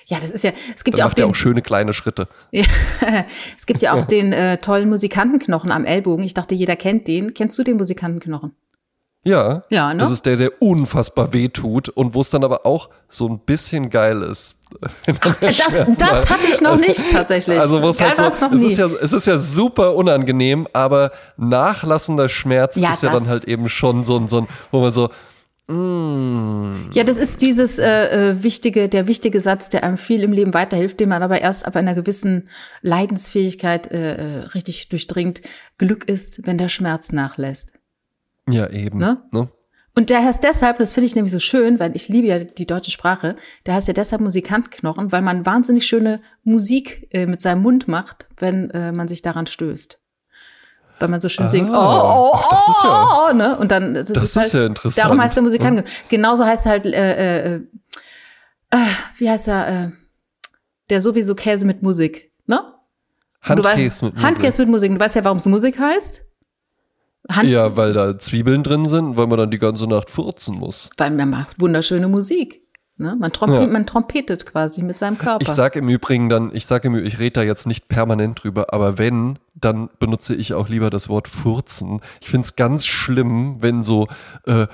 Ja, 0.05 0.17
das 0.19 0.31
ist 0.31 0.43
ja, 0.43 0.51
es 0.75 0.83
gibt 0.83 0.97
Dann 0.97 1.05
ja 1.05 1.09
auch 1.09 1.13
den, 1.13 1.25
auch 1.25 1.35
schöne 1.35 1.61
kleine 1.61 1.93
Schritte. 1.93 2.27
Ja, 2.51 2.63
es 3.57 3.65
gibt 3.65 3.81
ja 3.81 3.93
auch 3.93 4.05
den 4.05 4.31
äh, 4.33 4.57
tollen 4.57 4.89
Musikantenknochen 4.89 5.71
am 5.71 5.85
Ellbogen. 5.85 6.23
Ich 6.23 6.33
dachte, 6.33 6.55
jeder 6.55 6.75
kennt 6.75 7.07
den. 7.07 7.33
Kennst 7.33 7.57
du 7.57 7.63
den 7.63 7.77
Musikantenknochen? 7.77 8.53
Ja, 9.25 9.63
Ja, 9.69 9.93
ne? 9.93 9.99
das 9.99 10.11
ist 10.11 10.25
der, 10.25 10.35
der 10.35 10.61
unfassbar 10.61 11.31
weh 11.31 11.47
tut 11.47 11.87
und 11.89 12.13
wo 12.13 12.21
es 12.21 12.29
dann 12.29 12.43
aber 12.43 12.65
auch 12.65 12.89
so 13.07 13.27
ein 13.27 13.39
bisschen 13.39 13.89
geil 13.89 14.21
ist. 14.21 14.55
Das, 15.39 15.97
das 15.97 16.29
hatte 16.29 16.47
ich 16.51 16.59
noch 16.59 16.77
nicht 16.77 17.09
tatsächlich. 17.11 17.59
Also 17.59 17.81
wo 17.81 17.89
es 17.89 17.97
Geil 17.99 18.13
halt 18.17 18.33
so, 18.33 18.41
noch 18.41 18.51
es 18.51 18.59
nie. 18.59 18.71
ist 18.71 18.77
ja, 18.77 18.87
es 18.87 19.13
ist 19.13 19.27
ja 19.27 19.37
super 19.37 19.95
unangenehm, 19.95 20.67
aber 20.73 21.11
nachlassender 21.37 22.27
Schmerz 22.27 22.77
Ja, 22.77 22.91
ist 22.91 23.03
ja 23.03 23.11
dann 23.11 23.27
halt 23.27 23.43
eben 23.43 23.69
schon 23.69 24.03
so 24.03 24.17
ein, 24.17 24.27
so 24.27 24.39
ein 24.41 24.47
wo 24.71 24.79
man 24.81 24.91
so, 24.91 25.09
mm, 25.67 26.89
Ja, 26.93 27.03
das 27.03 27.17
ist 27.17 27.41
dieses 27.41 27.77
äh, 27.79 28.31
äh, 28.31 28.43
wichtige, 28.43 28.89
der 28.89 29.07
wichtige 29.07 29.39
Satz, 29.41 29.69
der 29.69 29.83
einem 29.83 29.97
viel 29.97 30.23
im 30.23 30.33
Leben 30.33 30.53
weiterhilft, 30.53 30.99
den 30.99 31.09
man 31.09 31.21
aber 31.21 31.39
erst 31.39 31.65
ab 31.67 31.75
einer 31.75 31.93
gewissen 31.93 32.49
Leidensfähigkeit 32.81 33.91
äh, 33.91 34.15
äh, 34.15 34.39
richtig 34.55 34.89
durchdringt. 34.89 35.41
Glück 35.77 36.09
ist, 36.09 36.47
wenn 36.47 36.57
der 36.57 36.69
Schmerz 36.69 37.11
nachlässt. 37.11 37.73
Ja 38.50 38.69
eben. 38.69 38.98
Ne? 39.00 39.22
Ne? 39.31 39.50
Und 39.95 40.10
der 40.10 40.24
heißt 40.25 40.44
deshalb, 40.44 40.80
das 40.80 40.94
finde 40.94 41.06
ich 41.06 41.16
nämlich 41.16 41.31
so 41.31 41.38
schön, 41.40 41.80
weil 41.80 41.95
ich 41.95 42.07
liebe 42.10 42.25
ja 42.28 42.40
die 42.40 42.66
deutsche 42.66 42.90
Sprache, 42.90 43.36
der 43.68 43.75
heißt 43.75 43.88
ja 43.88 43.94
deshalb 43.94 44.22
Musikantknochen, 44.24 45.12
weil 45.12 45.22
man 45.22 45.45
wahnsinnig 45.45 45.86
schöne 45.86 46.22
Musik 46.44 47.07
äh, 47.12 47.28
mit 47.28 47.42
seinem 47.42 47.62
Mund 47.62 47.88
macht, 47.88 48.28
wenn 48.38 48.72
äh, 48.72 48.92
man 48.92 49.07
sich 49.07 49.22
daran 49.22 49.45
stößt. 49.45 50.00
Weil 51.00 51.10
man 51.10 51.19
so 51.19 51.30
schön 51.30 51.48
singt, 51.50 51.69
oh, 51.69 51.74
Ah. 51.75 52.18
oh, 52.18 52.31
Ach, 52.34 52.50
das 52.50 52.68
ist 52.78 52.84
ja- 52.84 53.28
oh, 53.30 53.34
ne? 53.34 53.57
Und 53.57 53.72
dann 53.72 53.94
das, 53.94 54.07
Das 54.12 54.24
ist, 54.24 54.36
halt, 54.36 54.48
ist 54.48 54.54
ja 54.54 54.66
interessant. 54.66 55.06
Darum 55.06 55.22
heißt 55.22 55.36
der 55.36 55.44
Musikantknochen. 55.44 55.92
Genauso 56.10 56.45
heißt 56.45 56.66
halt, 56.66 56.86
äh, 56.88 57.56
äh, 57.56 57.62
äh, 58.72 58.78
wie 59.18 59.30
heißt 59.30 59.48
er, 59.50 59.68
äh, 59.68 59.90
der 60.90 61.02
sowieso 61.02 61.35
Käse 61.35 61.66
mit 61.68 61.83
Musik, 61.83 62.31
ne? 62.47 62.62
Handkäse 63.42 63.68
weißt- 63.68 64.06
mit 64.06 64.14
Musik. 64.16 64.28
Handkäse 64.28 64.62
mit 64.62 64.69
Musik. 64.71 64.92
Du 64.94 65.00
weißt 65.00 65.16
ja, 65.18 65.23
warum 65.23 65.38
es 65.38 65.45
Musik 65.45 65.78
heißt? 65.80 66.23
Hand 67.30 67.47
Ja, 67.49 67.77
weil 67.77 67.94
da 67.94 68.18
Zwiebeln 68.19 68.63
drin 68.63 68.85
sind, 68.85 69.18
weil 69.18 69.27
man 69.27 69.37
dann 69.37 69.51
die 69.51 69.57
ganze 69.59 69.87
Nacht 69.87 70.09
furzen 70.09 70.57
muss. 70.57 70.89
weil 70.97 71.11
man 71.11 71.30
macht 71.30 71.59
wunderschöne 71.61 72.07
Musik. 72.07 72.61
Ne? 72.97 73.15
Man, 73.19 73.31
trompe 73.31 73.56
Ja. 73.56 73.65
man 73.68 73.87
trompetet 73.87 74.45
quasi 74.45 74.83
mit 74.83 74.97
seinem 74.99 75.18
Körper. 75.18 75.42
Ich 75.42 75.47
sage 75.49 75.80
im 75.80 75.89
Übrigen 75.89 76.30
dann, 76.30 76.51
ich 76.53 76.65
sage 76.68 76.87
im 76.89 76.94
Übrigen, 76.94 77.07
ich 77.07 77.19
rede 77.19 77.31
da 77.31 77.44
jetzt 77.44 77.65
nicht 77.65 77.87
permanent 77.87 78.44
drüber, 78.44 78.71
aber 78.73 78.97
wenn, 78.99 79.39
dann 79.56 79.89
benutze 79.99 80.35
ich 80.35 80.53
auch 80.53 80.69
lieber 80.69 80.89
das 80.92 81.09
Wort 81.09 81.27
furzen. 81.27 82.01
Ich 82.21 82.30
finde 82.30 82.45
es 82.45 82.56
ganz 82.56 82.85
schlimm, 82.85 83.56
wenn 83.61 83.81
so 83.81 84.07
äh, 84.45 84.68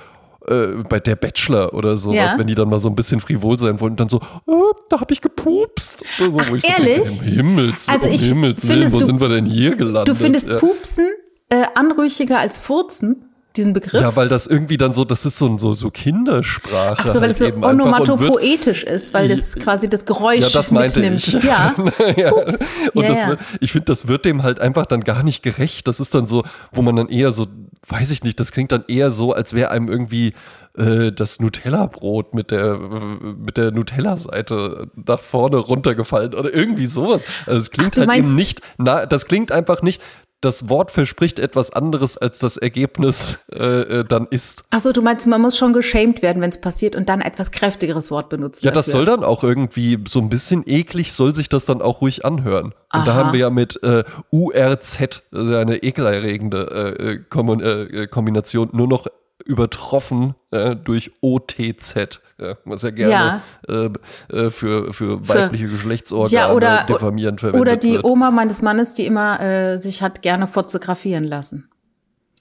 äh, 0.48 0.82
bei 0.88 1.00
der 1.00 1.16
Bachelor 1.16 1.72
oder 1.72 1.96
sowas, 1.96 2.16
Ja. 2.32 2.34
wenn 2.38 2.46
die 2.46 2.54
dann 2.54 2.68
mal 2.68 2.78
so 2.78 2.88
ein 2.88 2.94
bisschen 2.94 3.20
frivol 3.20 3.58
sein 3.58 3.80
wollen, 3.80 3.96
dann 3.96 4.08
so, 4.10 4.20
oh, 4.46 4.72
da 4.90 5.00
habe 5.00 5.12
ich 5.14 5.20
gepupst. 5.22 6.04
Oder 6.20 6.30
so, 6.30 6.38
Ach, 6.42 6.50
wo 6.50 6.56
ich 6.56 6.68
ehrlich? 6.68 7.08
So 7.08 7.22
denke, 7.22 7.40
im 7.40 7.46
Himmels, 7.46 7.88
Also 7.88 8.06
um 8.06 8.12
ich 8.12 8.22
Himmels 8.24 8.68
Willen, 8.68 8.92
wo 8.92 8.98
du- 8.98 9.04
sind 9.06 9.20
wir 9.20 9.28
denn 9.30 9.46
hier 9.46 9.76
gelandet? 9.76 10.08
du 10.08 10.14
findest 10.14 10.46
ja. 10.48 10.58
Pupsen 10.58 11.08
äh, 11.50 11.64
anrüchiger 11.74 12.38
als 12.38 12.58
Furzen, 12.58 13.16
diesen 13.56 13.72
Begriff? 13.72 14.00
Ja, 14.00 14.14
weil 14.16 14.28
das 14.28 14.46
irgendwie 14.46 14.76
dann 14.76 14.92
so, 14.92 15.04
das 15.04 15.26
ist 15.26 15.36
so, 15.36 15.58
so, 15.58 15.74
so 15.74 15.90
Kindersprache. 15.90 17.02
Ach 17.02 17.06
so, 17.06 17.14
weil 17.16 17.22
halt 17.22 17.30
es 17.32 17.38
so 17.38 17.46
onomatopoetisch 17.46 18.84
ist, 18.84 19.12
weil 19.12 19.28
das 19.28 19.56
quasi 19.56 19.88
das 19.88 20.04
Geräusch 20.04 20.44
Ja, 20.44 20.48
das 20.52 20.70
mitnimmt. 20.70 21.26
ich. 21.26 21.42
Ja, 21.44 21.74
ja. 22.16 22.32
Und 22.32 23.02
Ja, 23.02 23.08
das 23.08 23.20
ja. 23.22 23.36
Ich 23.60 23.72
finde, 23.72 23.86
das 23.86 24.06
wird 24.06 24.24
dem 24.24 24.42
halt 24.42 24.60
einfach 24.60 24.86
dann 24.86 25.02
gar 25.02 25.22
nicht 25.22 25.42
gerecht. 25.42 25.88
Das 25.88 26.00
ist 26.00 26.14
dann 26.14 26.26
so, 26.26 26.44
wo 26.72 26.82
man 26.82 26.96
dann 26.96 27.08
eher 27.08 27.32
so, 27.32 27.46
weiß 27.88 28.10
ich 28.12 28.22
nicht, 28.22 28.38
das 28.38 28.52
klingt 28.52 28.72
dann 28.72 28.84
eher 28.86 29.10
so, 29.10 29.32
als 29.32 29.52
wäre 29.52 29.70
einem 29.72 29.88
irgendwie 29.88 30.34
äh, 30.76 31.10
das 31.10 31.40
Nutella-Brot 31.40 32.34
mit 32.34 32.52
der, 32.52 32.78
mit 32.78 33.56
der 33.56 33.72
Nutella-Seite 33.72 34.86
nach 34.94 35.20
vorne 35.20 35.56
runtergefallen 35.56 36.34
oder 36.34 36.54
irgendwie 36.54 36.86
sowas. 36.86 37.24
Also 37.46 37.58
es 37.58 37.70
klingt 37.70 37.96
du 37.96 38.06
halt 38.06 38.18
eben 38.18 38.34
nicht, 38.36 38.60
na, 38.78 39.06
das 39.06 39.26
klingt 39.26 39.50
einfach 39.50 39.82
nicht, 39.82 40.00
das 40.40 40.70
Wort 40.70 40.90
verspricht 40.90 41.38
etwas 41.38 41.70
anderes, 41.70 42.16
als 42.16 42.38
das 42.38 42.56
Ergebnis 42.56 43.38
äh, 43.52 43.58
äh, 43.58 44.04
dann 44.04 44.26
ist. 44.30 44.64
Achso, 44.70 44.92
du 44.92 45.02
meinst, 45.02 45.26
man 45.26 45.40
muss 45.40 45.58
schon 45.58 45.72
geschämt 45.72 46.22
werden, 46.22 46.40
wenn 46.40 46.48
es 46.50 46.60
passiert 46.60 46.96
und 46.96 47.08
dann 47.08 47.20
etwas 47.20 47.50
kräftigeres 47.50 48.10
Wort 48.10 48.30
benutzen. 48.30 48.64
Ja, 48.64 48.70
das 48.70 48.86
dafür. 48.86 48.98
soll 48.98 49.04
dann 49.06 49.24
auch 49.24 49.44
irgendwie 49.44 49.98
so 50.08 50.18
ein 50.20 50.30
bisschen 50.30 50.62
eklig, 50.66 51.12
soll 51.12 51.34
sich 51.34 51.48
das 51.50 51.66
dann 51.66 51.82
auch 51.82 52.00
ruhig 52.00 52.24
anhören. 52.24 52.74
Und 52.92 53.06
da 53.06 53.12
Aha. 53.12 53.14
haben 53.14 53.32
wir 53.32 53.40
ja 53.40 53.50
mit 53.50 53.82
äh, 53.82 54.04
URZ, 54.30 55.22
also 55.30 55.56
eine 55.56 55.76
ekelerregende 55.82 56.96
äh, 56.98 57.10
äh, 57.10 58.02
äh, 58.02 58.06
Kombination, 58.06 58.70
nur 58.72 58.88
noch 58.88 59.06
übertroffen 59.44 60.34
äh, 60.50 60.76
durch 60.76 61.12
OTZ, 61.20 62.20
ja, 62.38 62.56
was 62.64 62.82
ja 62.82 62.90
gerne 62.90 63.12
ja. 63.12 63.42
Äh, 63.68 63.90
äh, 64.36 64.50
für, 64.50 64.92
für 64.92 65.28
weibliche 65.28 65.66
für, 65.66 65.72
Geschlechtsorgane 65.72 66.32
ja, 66.32 66.52
oder, 66.52 66.84
diffamierend 66.84 67.40
verwendet 67.40 67.60
Oder 67.60 67.76
die 67.76 67.94
wird. 67.94 68.04
Oma 68.04 68.30
meines 68.30 68.62
Mannes, 68.62 68.94
die 68.94 69.06
immer 69.06 69.40
äh, 69.40 69.78
sich 69.78 70.02
hat 70.02 70.22
gerne 70.22 70.46
fotografieren 70.46 71.24
lassen. 71.24 71.68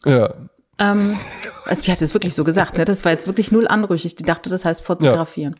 Ja. 0.05 0.33
Ähm, 0.79 1.17
also 1.65 1.81
die 1.83 1.91
hat 1.91 2.01
es 2.01 2.13
wirklich 2.13 2.35
so 2.35 2.43
gesagt, 2.43 2.77
ne? 2.77 2.85
Das 2.85 3.03
war 3.03 3.11
jetzt 3.11 3.27
wirklich 3.27 3.51
null 3.51 3.67
anrüchig. 3.67 4.15
Die 4.15 4.23
dachte, 4.23 4.49
das 4.49 4.65
heißt 4.65 4.83
fotografieren. 4.83 5.57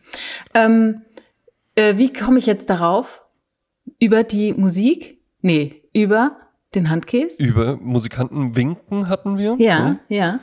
Ja. 0.54 0.64
Ähm, 0.64 1.02
äh, 1.74 1.96
wie 1.98 2.12
komme 2.12 2.38
ich 2.38 2.46
jetzt 2.46 2.70
darauf? 2.70 3.22
Über 3.98 4.24
die 4.24 4.54
Musik? 4.54 5.20
Nee, 5.42 5.82
über 5.92 6.36
den 6.74 6.88
Handkäse? 6.90 7.42
Über 7.42 7.76
Musikanten 7.76 8.56
winken 8.56 9.08
hatten 9.08 9.38
wir. 9.38 9.56
Ja, 9.58 9.78
hm? 9.78 9.98
ja. 10.08 10.40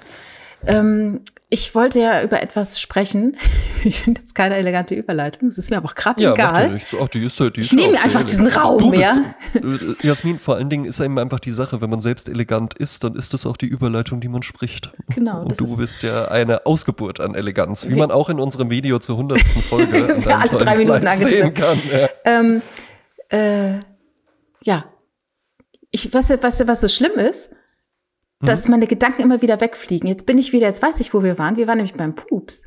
Ähm, 0.67 1.21
ich 1.49 1.73
wollte 1.73 2.01
ja 2.01 2.23
über 2.23 2.41
etwas 2.41 2.79
sprechen. 2.81 3.37
Ich 3.83 4.01
finde 4.01 4.19
jetzt 4.19 4.33
keine 4.33 4.55
elegante 4.55 4.95
Überleitung. 4.95 5.47
Es 5.47 5.57
ist 5.57 5.69
mir 5.69 5.77
aber 5.77 5.87
auch 5.87 5.95
gerade 5.95 6.21
ja, 6.21 6.33
egal. 6.33 6.63
Ja, 6.63 6.67
nichts. 6.73 6.95
Ach, 6.99 7.07
die 7.07 7.23
ist, 7.23 7.39
die 7.39 7.45
ist 7.45 7.71
ich 7.71 7.73
nehme 7.73 7.93
mir 7.93 8.03
einfach 8.03 8.23
diesen 8.23 8.47
Raum, 8.47 8.79
du 8.79 8.93
ja. 8.93 9.15
Bist, 9.53 10.03
Jasmin, 10.03 10.39
vor 10.39 10.55
allen 10.55 10.69
Dingen 10.69 10.83
ist 10.83 10.99
eben 10.99 11.17
einfach 11.19 11.39
die 11.39 11.51
Sache, 11.51 11.79
wenn 11.79 11.89
man 11.89 12.01
selbst 12.01 12.27
elegant 12.27 12.73
ist, 12.73 13.03
dann 13.03 13.15
ist 13.15 13.33
das 13.33 13.45
auch 13.45 13.55
die 13.55 13.67
Überleitung, 13.67 14.19
die 14.19 14.27
man 14.27 14.41
spricht. 14.41 14.91
Genau. 15.09 15.43
Und 15.43 15.57
du 15.57 15.77
bist 15.77 16.01
ja 16.03 16.25
eine 16.25 16.65
Ausgeburt 16.65 17.21
an 17.21 17.35
Eleganz, 17.35 17.87
wie 17.87 17.95
man 17.95 18.11
auch 18.11 18.29
in 18.29 18.39
unserem 18.39 18.71
Video 18.71 18.99
zur 18.99 19.15
hundertsten 19.17 19.61
Folge 19.61 19.91
das 20.07 20.17
ist 20.17 20.25
ja 20.25 20.39
alle 20.39 20.49
drei 20.49 20.75
Minuten 20.75 21.07
sehen 21.15 21.53
kann. 21.53 21.79
Ja. 21.89 22.09
Ähm, 22.25 22.61
äh, 23.29 23.79
ja. 24.63 24.85
Ich, 25.91 26.13
was, 26.13 26.29
was, 26.29 26.67
was 26.67 26.81
so 26.81 26.87
schlimm 26.87 27.13
ist, 27.13 27.51
dass 28.39 28.67
mhm. 28.67 28.71
meine 28.71 28.87
Gedanken 28.87 29.21
immer 29.21 29.41
wieder 29.41 29.61
wegfliegen. 29.61 30.07
Jetzt 30.07 30.25
bin 30.25 30.37
ich 30.37 30.53
wieder, 30.53 30.67
jetzt 30.67 30.81
weiß 30.81 30.99
ich, 30.99 31.13
wo 31.13 31.23
wir 31.23 31.37
waren. 31.37 31.57
Wir 31.57 31.67
waren 31.67 31.77
nämlich 31.77 31.95
beim 31.95 32.15
Pups. 32.15 32.63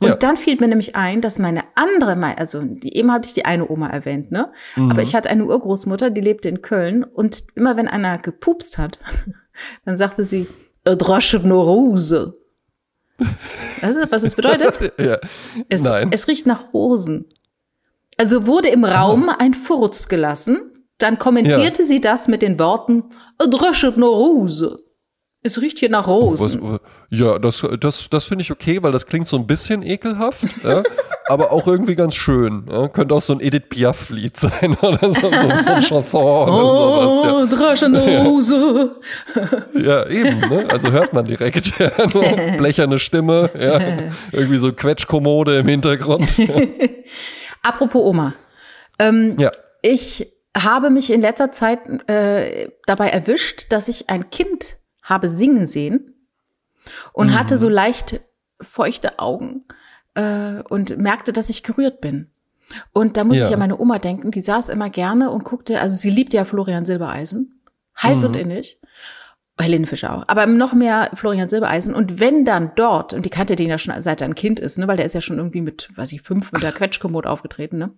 Und 0.00 0.08
ja. 0.08 0.14
dann 0.14 0.36
fiel 0.36 0.56
mir 0.60 0.68
nämlich 0.68 0.94
ein, 0.94 1.20
dass 1.20 1.38
meine 1.38 1.64
andere, 1.74 2.16
also 2.36 2.62
die, 2.62 2.96
eben 2.96 3.10
hatte 3.10 3.26
ich 3.26 3.34
die 3.34 3.44
eine 3.44 3.68
Oma 3.68 3.88
erwähnt, 3.88 4.30
ne? 4.30 4.52
Mhm. 4.76 4.90
Aber 4.90 5.02
ich 5.02 5.14
hatte 5.14 5.30
eine 5.30 5.44
Urgroßmutter, 5.46 6.10
die 6.10 6.20
lebte 6.20 6.48
in 6.48 6.62
Köln 6.62 7.02
und 7.02 7.44
immer 7.56 7.76
wenn 7.76 7.88
einer 7.88 8.18
gepupst 8.18 8.78
hat, 8.78 8.98
dann 9.84 9.96
sagte 9.96 10.24
sie, 10.24 10.46
Drosche 10.84 11.40
nur 11.40 11.64
Rose. 11.64 12.34
Weißt 13.80 13.96
du, 13.96 14.10
was 14.10 14.22
es 14.22 14.34
bedeutet? 14.34 14.92
ja. 14.98 15.18
es, 15.68 15.84
Nein. 15.84 16.10
es 16.12 16.28
riecht 16.28 16.46
nach 16.46 16.72
Rosen. 16.72 17.26
Also 18.16 18.46
wurde 18.46 18.68
im 18.68 18.84
Raum 18.84 19.28
ein 19.28 19.54
Furz 19.54 20.08
gelassen 20.08 20.73
dann 20.98 21.18
kommentierte 21.18 21.82
ja. 21.82 21.86
sie 21.86 22.00
das 22.00 22.28
mit 22.28 22.42
den 22.42 22.58
Worten, 22.58 23.04
dröschet 23.38 23.96
nur 23.96 24.14
Rose. 24.14 24.84
Es 25.46 25.60
riecht 25.60 25.78
hier 25.78 25.90
nach 25.90 26.06
Rosen. 26.06 26.62
Was, 26.62 26.80
ja, 27.10 27.38
das, 27.38 27.62
das, 27.78 28.08
das 28.08 28.24
finde 28.24 28.40
ich 28.40 28.50
okay, 28.50 28.82
weil 28.82 28.92
das 28.92 29.04
klingt 29.04 29.28
so 29.28 29.36
ein 29.36 29.46
bisschen 29.46 29.82
ekelhaft, 29.82 30.46
ja, 30.64 30.82
aber 31.26 31.52
auch 31.52 31.66
irgendwie 31.66 31.94
ganz 31.94 32.14
schön. 32.14 32.64
Ja. 32.72 32.88
Könnte 32.88 33.14
auch 33.14 33.20
so 33.20 33.34
ein 33.34 33.40
Edith 33.40 33.64
Piaf-Lied 33.68 34.38
sein 34.38 34.74
oder 34.82 35.12
so, 35.12 35.20
so, 35.20 35.58
so 35.58 35.70
ein 35.70 35.82
Chanson 35.82 36.22
oder 36.22 36.64
oh, 36.64 37.10
sowas. 37.10 37.50
Ja. 37.50 37.58
Dröschende 37.58 38.22
Rose. 38.24 38.96
Ja, 39.74 40.08
eben, 40.08 40.40
ne? 40.40 40.66
also 40.70 40.90
hört 40.90 41.12
man 41.12 41.26
direkt. 41.26 41.78
Ja, 41.78 41.90
ne? 42.06 42.54
Blecherne 42.56 42.98
Stimme, 42.98 43.50
ja. 43.58 43.80
irgendwie 44.32 44.56
so 44.56 44.72
Quetschkommode 44.72 45.58
im 45.58 45.68
Hintergrund. 45.68 46.40
Apropos 47.62 48.02
Oma. 48.02 48.32
Ähm, 48.98 49.36
ja. 49.38 49.50
Ich 49.82 50.33
habe 50.56 50.90
mich 50.90 51.10
in 51.10 51.20
letzter 51.20 51.52
Zeit 51.52 52.08
äh, 52.08 52.70
dabei 52.86 53.08
erwischt, 53.08 53.72
dass 53.72 53.88
ich 53.88 54.10
ein 54.10 54.30
Kind 54.30 54.78
habe 55.02 55.28
singen 55.28 55.66
sehen 55.66 56.14
und 57.12 57.28
mhm. 57.28 57.38
hatte 57.38 57.58
so 57.58 57.68
leicht 57.68 58.20
feuchte 58.60 59.18
Augen 59.18 59.64
äh, 60.14 60.62
und 60.68 60.96
merkte, 60.98 61.32
dass 61.32 61.50
ich 61.50 61.62
gerührt 61.62 62.00
bin. 62.00 62.30
Und 62.92 63.16
da 63.16 63.24
muss 63.24 63.38
ja. 63.38 63.46
ich 63.46 63.52
an 63.52 63.58
meine 63.58 63.78
Oma 63.78 63.98
denken, 63.98 64.30
die 64.30 64.40
saß 64.40 64.70
immer 64.70 64.88
gerne 64.88 65.30
und 65.30 65.44
guckte, 65.44 65.80
also 65.80 65.96
sie 65.96 66.10
liebt 66.10 66.32
ja 66.32 66.44
Florian 66.44 66.84
Silbereisen, 66.84 67.60
heiß 68.02 68.22
mhm. 68.22 68.26
und 68.28 68.36
innig. 68.36 68.80
Helene 69.56 69.86
Fischer 69.86 70.12
auch, 70.16 70.24
aber 70.26 70.46
noch 70.46 70.72
mehr 70.72 71.10
Florian 71.14 71.48
Silbereisen. 71.48 71.94
Und 71.94 72.18
wenn 72.18 72.44
dann 72.44 72.72
dort, 72.74 73.12
und 73.12 73.24
die 73.24 73.30
kannte 73.30 73.54
den 73.54 73.70
ja 73.70 73.78
schon 73.78 73.94
seit 74.02 74.20
er 74.20 74.26
ein 74.26 74.34
Kind 74.34 74.58
ist, 74.58 74.78
ne, 74.78 74.88
weil 74.88 74.96
der 74.96 75.06
ist 75.06 75.12
ja 75.12 75.20
schon 75.20 75.36
irgendwie 75.36 75.60
mit, 75.60 75.90
weiß 75.94 76.10
ich, 76.12 76.22
fünf 76.22 76.50
mit 76.50 76.62
der 76.62 76.72
Quetschkommode 76.72 77.30
aufgetreten, 77.30 77.78
ne? 77.78 77.90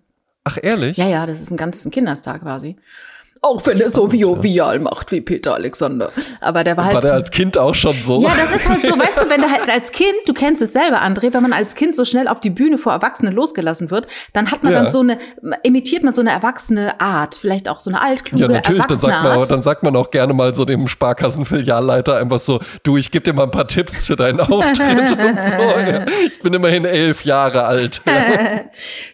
Ach, 0.47 0.57
ehrlich? 0.61 0.95
Ja, 0.95 1.07
ja, 1.07 1.25
das 1.25 1.41
ist 1.41 1.51
ein 1.51 1.57
ganzen 1.57 1.91
Kinderstag 1.91 2.41
quasi. 2.41 2.77
Auch 3.41 3.65
wenn 3.65 3.79
er 3.79 3.89
so 3.89 4.07
jovial 4.07 4.79
macht 4.79 5.11
wie 5.11 5.21
Peter 5.21 5.53
Alexander. 5.53 6.11
Aber 6.41 6.63
der 6.63 6.77
war 6.77 6.85
halt. 6.85 6.95
War 6.95 7.01
der 7.01 7.13
als 7.13 7.31
Kind 7.31 7.57
auch 7.57 7.75
schon 7.75 7.95
so? 8.01 8.21
Ja, 8.21 8.31
das 8.35 8.55
ist 8.55 8.69
halt 8.69 8.85
so, 8.85 8.97
weißt 8.97 9.23
du, 9.23 9.29
wenn 9.29 9.41
du 9.41 9.49
halt 9.49 9.69
als 9.69 9.91
Kind, 9.91 10.15
du 10.25 10.33
kennst 10.33 10.61
es 10.61 10.73
selber, 10.73 11.01
André, 11.01 11.33
wenn 11.33 11.41
man 11.41 11.53
als 11.53 11.75
Kind 11.75 11.95
so 11.95 12.05
schnell 12.05 12.27
auf 12.27 12.39
die 12.39 12.49
Bühne 12.49 12.77
vor 12.77 12.93
Erwachsenen 12.93 13.33
losgelassen 13.33 13.91
wird, 13.91 14.07
dann 14.33 14.51
hat 14.51 14.63
man 14.63 14.73
ja. 14.73 14.81
dann 14.81 14.91
so 14.91 14.99
eine, 14.99 15.17
imitiert 15.63 16.03
man 16.03 16.13
so 16.13 16.21
eine 16.21 16.31
erwachsene 16.31 16.99
Art, 16.99 17.35
vielleicht 17.35 17.69
auch 17.69 17.79
so 17.79 17.89
eine 17.89 18.01
altkluge, 18.01 18.43
Ja, 18.43 18.49
natürlich, 18.49 18.85
dann 18.85 18.97
sagt, 18.97 19.23
man, 19.23 19.47
dann 19.47 19.61
sagt 19.61 19.83
man 19.83 19.95
auch 19.95 20.11
gerne 20.11 20.33
mal 20.33 20.53
so 20.55 20.65
dem 20.65 20.87
Sparkassenfilialleiter 20.87 22.17
einfach 22.17 22.39
so, 22.39 22.59
du, 22.83 22.97
ich 22.97 23.11
gebe 23.11 23.23
dir 23.23 23.33
mal 23.33 23.43
ein 23.43 23.51
paar 23.51 23.67
Tipps 23.67 24.07
für 24.07 24.15
deinen 24.15 24.39
Auftritt 24.39 25.11
und 25.17 25.41
so. 25.41 25.57
Ja. 25.57 26.05
Ich 26.25 26.41
bin 26.41 26.53
immerhin 26.53 26.85
elf 26.85 27.25
Jahre 27.25 27.65
alt. 27.65 28.01
Ja, 28.05 28.13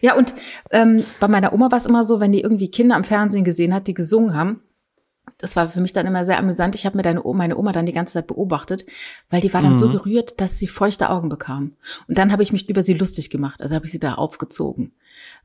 ja 0.00 0.14
und 0.14 0.34
ähm, 0.70 1.04
bei 1.20 1.28
meiner 1.28 1.52
Oma 1.52 1.70
war 1.70 1.78
es 1.78 1.86
immer 1.86 2.04
so, 2.04 2.20
wenn 2.20 2.32
die 2.32 2.40
irgendwie 2.40 2.68
Kinder 2.68 2.96
am 2.96 3.04
Fernsehen 3.04 3.44
gesehen 3.44 3.74
hat, 3.74 3.86
die 3.86 3.94
gesungen 3.94 4.13
gesungen 4.14 4.34
haben. 4.34 4.60
Das 5.38 5.56
war 5.56 5.68
für 5.68 5.80
mich 5.80 5.92
dann 5.92 6.06
immer 6.06 6.24
sehr 6.24 6.38
amüsant. 6.38 6.74
Ich 6.74 6.86
habe 6.86 6.96
mir 6.96 7.02
deine 7.02 7.22
meine 7.24 7.56
Oma 7.56 7.72
dann 7.72 7.86
die 7.86 7.92
ganze 7.92 8.14
Zeit 8.14 8.26
beobachtet, 8.26 8.84
weil 9.30 9.40
die 9.40 9.52
war 9.52 9.62
dann 9.62 9.72
mhm. 9.72 9.76
so 9.78 9.88
gerührt, 9.88 10.40
dass 10.40 10.58
sie 10.58 10.66
feuchte 10.66 11.10
Augen 11.10 11.28
bekam. 11.28 11.72
Und 12.06 12.18
dann 12.18 12.30
habe 12.30 12.42
ich 12.42 12.52
mich 12.52 12.68
über 12.68 12.82
sie 12.82 12.94
lustig 12.94 13.30
gemacht. 13.30 13.62
Also 13.62 13.74
habe 13.74 13.86
ich 13.86 13.90
sie 13.90 13.98
da 13.98 14.14
aufgezogen. 14.14 14.92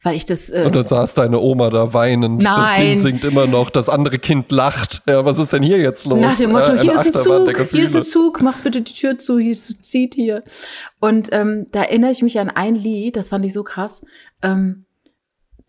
Weil 0.04 0.16
ich 0.16 0.26
das. 0.26 0.50
Äh, 0.50 0.64
und 0.66 0.76
dann 0.76 0.86
saß 0.86 1.14
deine 1.16 1.40
Oma 1.40 1.70
da 1.70 1.94
weinend. 1.94 2.44
Nein. 2.44 2.58
Das 2.58 2.76
Kind 2.76 3.00
singt 3.00 3.24
immer 3.24 3.48
noch, 3.48 3.70
das 3.70 3.88
andere 3.88 4.20
Kind 4.20 4.52
lacht. 4.52 5.02
Ja, 5.08 5.26
was 5.26 5.40
ist 5.40 5.54
denn 5.54 5.64
hier 5.64 5.80
jetzt 5.80 6.06
los? 6.06 6.20
Nach 6.20 6.38
dem 6.38 6.52
Motto, 6.52 6.74
äh, 6.74 6.80
hier 6.80 6.94
ist 6.94 7.06
ein 7.06 7.14
Zug, 7.14 7.70
hier 7.72 7.84
ist 7.84 7.96
ein 7.96 8.04
Zug, 8.04 8.42
mach 8.42 8.58
bitte 8.60 8.82
die 8.82 8.94
Tür 8.94 9.18
zu, 9.18 9.40
hier 9.40 9.56
zieht 9.56 10.14
hier. 10.14 10.44
Und 11.00 11.30
ähm, 11.32 11.68
da 11.72 11.84
erinnere 11.84 12.12
ich 12.12 12.22
mich 12.22 12.40
an 12.40 12.50
ein 12.50 12.76
Lied, 12.76 13.16
das 13.16 13.30
fand 13.30 13.46
ich 13.46 13.54
so 13.54 13.64
krass. 13.64 14.06
Ähm, 14.42 14.86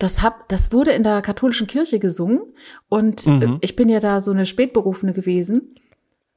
das 0.03 0.23
hab, 0.23 0.49
das 0.49 0.73
wurde 0.73 0.93
in 0.93 1.03
der 1.03 1.23
katholischen 1.23 1.67
Kirche 1.67 1.99
gesungen 1.99 2.41
und 2.89 3.27
mhm. 3.27 3.59
ich 3.61 3.77
bin 3.77 3.89
ja 3.89 4.01
da 4.01 4.21
so 4.21 4.31
eine 4.33 4.47
Spätberufene 4.47 5.13
gewesen. 5.13 5.75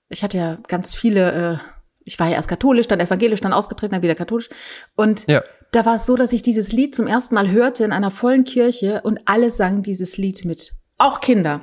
Ich 0.10 0.24
hatte 0.24 0.38
ja 0.38 0.58
ganz 0.67 0.93
viele, 0.93 1.32
äh, 1.32 1.58
ich 2.03 2.20
war 2.20 2.27
ja 2.27 2.36
erst 2.36 2.50
katholisch, 2.50 2.88
dann 2.88 3.00
evangelisch, 3.00 3.41
dann 3.41 3.53
ausgetreten, 3.53 3.93
dann 3.93 4.01
wieder 4.01 4.15
katholisch. 4.15 4.50
Und 4.96 5.27
ja. 5.27 5.41
da 5.72 5.86
war 5.86 5.96
es 5.96 6.05
so, 6.05 6.15
dass 6.15 6.34
ich 6.34 6.41
dieses 6.43 6.72
Lied 6.72 6.93
zum 6.93 7.08
ersten 7.08 7.34
Mal 7.36 7.50
hörte 7.50 7.84
in 7.84 7.93
einer 7.93 8.12
vollen 8.12 8.43
Kirche 8.43 9.01
und 9.03 9.22
alle 9.25 9.50
sangen 9.50 9.82
dieses 9.82 10.17
Lied 10.17 10.46
mit. 10.46 10.74
Auch 10.98 11.22
Kinder. 11.22 11.62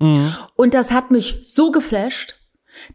Mhm. 0.00 0.34
Und 0.56 0.74
das 0.74 0.90
hat 0.90 1.10
mich 1.10 1.40
so 1.44 1.70
geflasht, 1.70 2.40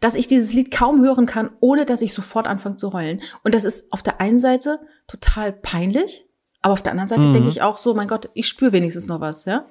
dass 0.00 0.14
ich 0.14 0.26
dieses 0.26 0.52
Lied 0.52 0.70
kaum 0.70 1.02
hören 1.02 1.26
kann, 1.26 1.50
ohne 1.60 1.86
dass 1.86 2.02
ich 2.02 2.12
sofort 2.12 2.46
anfange 2.46 2.76
zu 2.76 2.92
heulen. 2.92 3.22
Und 3.42 3.54
das 3.54 3.64
ist 3.64 3.92
auf 3.92 4.02
der 4.02 4.20
einen 4.20 4.38
Seite 4.38 4.78
total 5.06 5.52
peinlich, 5.52 6.26
aber 6.62 6.72
auf 6.74 6.82
der 6.82 6.92
anderen 6.92 7.08
Seite 7.08 7.22
mhm. 7.22 7.32
denke 7.32 7.48
ich 7.48 7.62
auch 7.62 7.78
so, 7.78 7.94
mein 7.94 8.08
Gott, 8.08 8.28
ich 8.34 8.48
spüre 8.48 8.72
wenigstens 8.72 9.06
noch 9.06 9.20
was, 9.20 9.44
ja? 9.44 9.64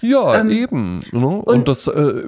Ja, 0.00 0.40
ähm, 0.40 0.50
eben. 0.50 1.00
Ne? 1.12 1.26
Und, 1.26 1.46
und, 1.46 1.68
das, 1.68 1.86
äh, 1.86 2.24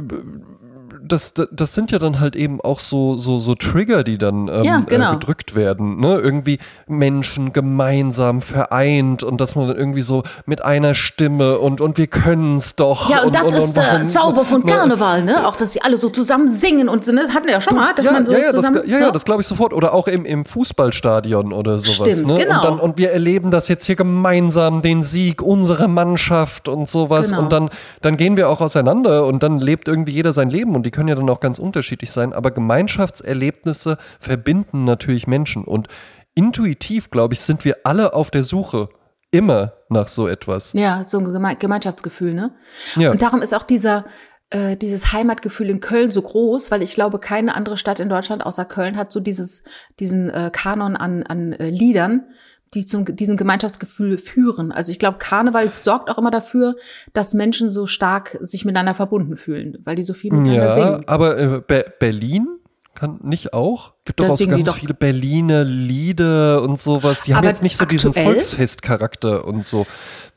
das, 1.07 1.35
das 1.35 1.75
sind 1.75 1.93
ja 1.93 1.99
dann 1.99 2.21
halt 2.21 2.35
eben 2.35 2.61
auch 2.61 2.79
so, 2.79 3.17
so, 3.17 3.39
so 3.39 3.55
Trigger, 3.55 4.05
die 4.05 4.19
dann 4.19 4.49
ähm, 4.49 4.63
ja, 4.63 4.81
genau. 4.81 5.11
äh, 5.11 5.15
gedrückt 5.15 5.55
werden. 5.55 6.01
Ne? 6.01 6.19
Irgendwie 6.19 6.59
Menschen 6.87 7.53
gemeinsam 7.53 8.41
vereint 8.41 9.23
und 9.23 9.41
dass 9.41 9.55
man 9.55 9.69
dann 9.69 9.77
irgendwie 9.77 10.03
so 10.03 10.23
mit 10.47 10.65
einer 10.65 10.95
Stimme 10.95 11.59
und, 11.59 11.81
und 11.81 11.99
wir 11.99 12.07
können 12.07 12.57
es 12.57 12.75
doch. 12.75 13.11
Ja, 13.11 13.21
und, 13.21 13.27
und 13.27 13.37
das 13.37 13.45
und, 13.45 13.55
ist 13.55 13.77
der 13.77 14.07
Zauber 14.07 14.45
von 14.45 14.63
ne? 14.63 14.73
Karneval, 14.73 15.25
ne? 15.25 15.47
Auch, 15.47 15.57
dass 15.57 15.73
sie 15.73 15.83
alle 15.83 15.97
so 15.97 16.09
zusammen 16.09 16.49
singen 16.49 16.89
und 16.89 17.05
sind. 17.05 17.17
Das 17.17 17.35
hatten 17.35 17.47
wir 17.47 17.53
ja 17.53 17.61
schon 17.61 17.77
mal, 17.77 17.93
dass 17.95 18.07
ja, 18.07 18.13
man 18.13 18.27
so 18.27 18.33
ja, 18.33 18.39
ja, 18.39 18.51
zusammen. 18.51 18.77
Das, 18.77 18.87
ja, 18.87 18.99
ja, 19.01 19.11
das 19.11 19.25
glaube 19.25 19.43
ich 19.43 19.47
sofort. 19.47 19.73
Oder 19.73 19.93
auch 19.93 20.09
im, 20.09 20.25
im 20.25 20.45
Fußballstadion 20.45 21.53
oder 21.53 21.81
sowas. 21.81 22.19
Stimmt, 22.19 22.33
ne? 22.33 22.45
genau. 22.45 22.57
Und, 22.57 22.65
dann, 22.65 22.81
und 22.81 22.99
wir 22.99 23.11
erleben 23.11 23.51
das 23.51 23.69
jetzt 23.69 23.85
hier 23.85 23.97
gemeinsam, 23.97 24.81
den 24.81 25.03
Sieg 25.03 25.43
unserer 25.43 25.89
Mannschaft 25.89 26.69
und 26.69 26.89
sowas. 26.89 27.31
Genau. 27.31 27.43
Und 27.43 27.53
dann, 27.53 27.71
dann 28.01 28.17
gehen 28.17 28.37
wir 28.37 28.49
auch 28.49 28.61
auseinander 28.61 29.27
und 29.27 29.43
dann 29.43 29.59
lebt 29.59 29.89
irgendwie 29.89 30.13
jeder 30.13 30.33
sein 30.33 30.49
Leben 30.49 30.75
und 30.75 30.85
die 30.87 30.94
können 30.95 31.09
ja 31.09 31.17
dann 31.17 31.29
auch 31.29 31.41
ganz 31.41 31.59
unterschiedlich 31.59 32.13
sein, 32.13 32.33
aber 32.33 32.53
Gemeinschaftserlebnisse 32.53 33.99
verbinden 34.21 34.85
natürlich 34.85 35.27
Menschen. 35.27 35.65
Und 35.65 35.89
intuitiv, 36.35 37.11
glaube 37.11 37.35
ich, 37.35 37.41
sind 37.41 37.65
wir 37.65 37.79
alle 37.85 38.15
auf 38.15 38.31
der 38.31 38.45
Suche 38.45 38.89
immer 39.31 39.73
nach 39.89 40.07
so 40.07 40.29
etwas. 40.29 40.73
Ja, 40.73 41.05
so 41.05 41.19
ein 41.19 41.25
Geme 41.25 41.57
Gemeinschaftsgefühl, 41.57 42.33
ne? 42.33 42.55
Ja. 42.95 43.11
Und 43.11 43.21
darum 43.21 43.43
ist 43.43 43.53
auch 43.53 43.65
dieser, 43.65 44.05
äh, 44.51 44.77
dieses 44.77 45.13
Heimatgefühl 45.13 45.69
in 45.69 45.81
Köln 45.81 46.13
so 46.13 46.23
groß, 46.23 46.71
weil 46.71 46.83
ich 46.83 46.95
glaube, 46.95 47.19
keine 47.19 47.57
andere 47.57 47.77
Stadt 47.77 47.99
in 47.99 48.09
Deutschland 48.09 48.47
außer 48.47 48.65
Köln 48.65 48.97
hat 48.97 49.11
so 49.11 49.19
dieses, 49.19 49.65
diesen 49.99 50.31
äh, 50.31 50.51
Kanon 50.53 50.97
an, 50.97 51.25
an 51.25 51.53
äh, 51.53 51.71
Liedern, 51.71 52.29
die 52.75 52.85
zu 52.85 53.02
diesem 53.04 53.37
Gemeinschaftsgefühl 53.37 54.19
führen. 54.19 54.73
Also 54.73 54.93
ich 54.93 54.99
glaube, 54.99 55.19
Karneval 55.19 55.71
sorgt 55.75 56.11
auch 56.11 56.19
immer 56.19 56.31
dafür, 56.31 56.76
dass 57.12 57.35
Menschen 57.35 57.71
so 57.71 57.87
stark 57.87 58.37
sich 58.40 58.64
miteinander 58.64 58.95
verbunden 58.95 59.37
fühlen, 59.37 59.78
weil 59.85 59.97
die 59.97 60.02
so 60.02 60.14
viel 60.14 60.33
miteinander 60.33 60.66
ja, 60.66 60.73
singen. 60.73 61.09
Aber 61.09 61.38
äh, 61.38 61.62
Be 61.66 61.85
Berlin 61.99 62.49
Kann 62.95 63.19
nicht 63.23 63.52
auch? 63.52 63.95
Gibt 64.04 64.21
doch 64.21 64.31
auch 64.31 64.38
so 64.38 64.47
ganz 64.47 64.73
viele 64.75 64.95
Berliner 64.95 65.64
Lieder 65.64 66.62
und 66.62 66.78
sowas. 66.78 67.23
Die 67.23 67.35
haben 67.35 67.45
jetzt 67.45 67.62
nicht 67.62 67.76
so 67.76 67.85
diesen? 67.85 68.12
Volksfestcharakter 68.14 69.45
und 69.47 69.66
so. 69.66 69.87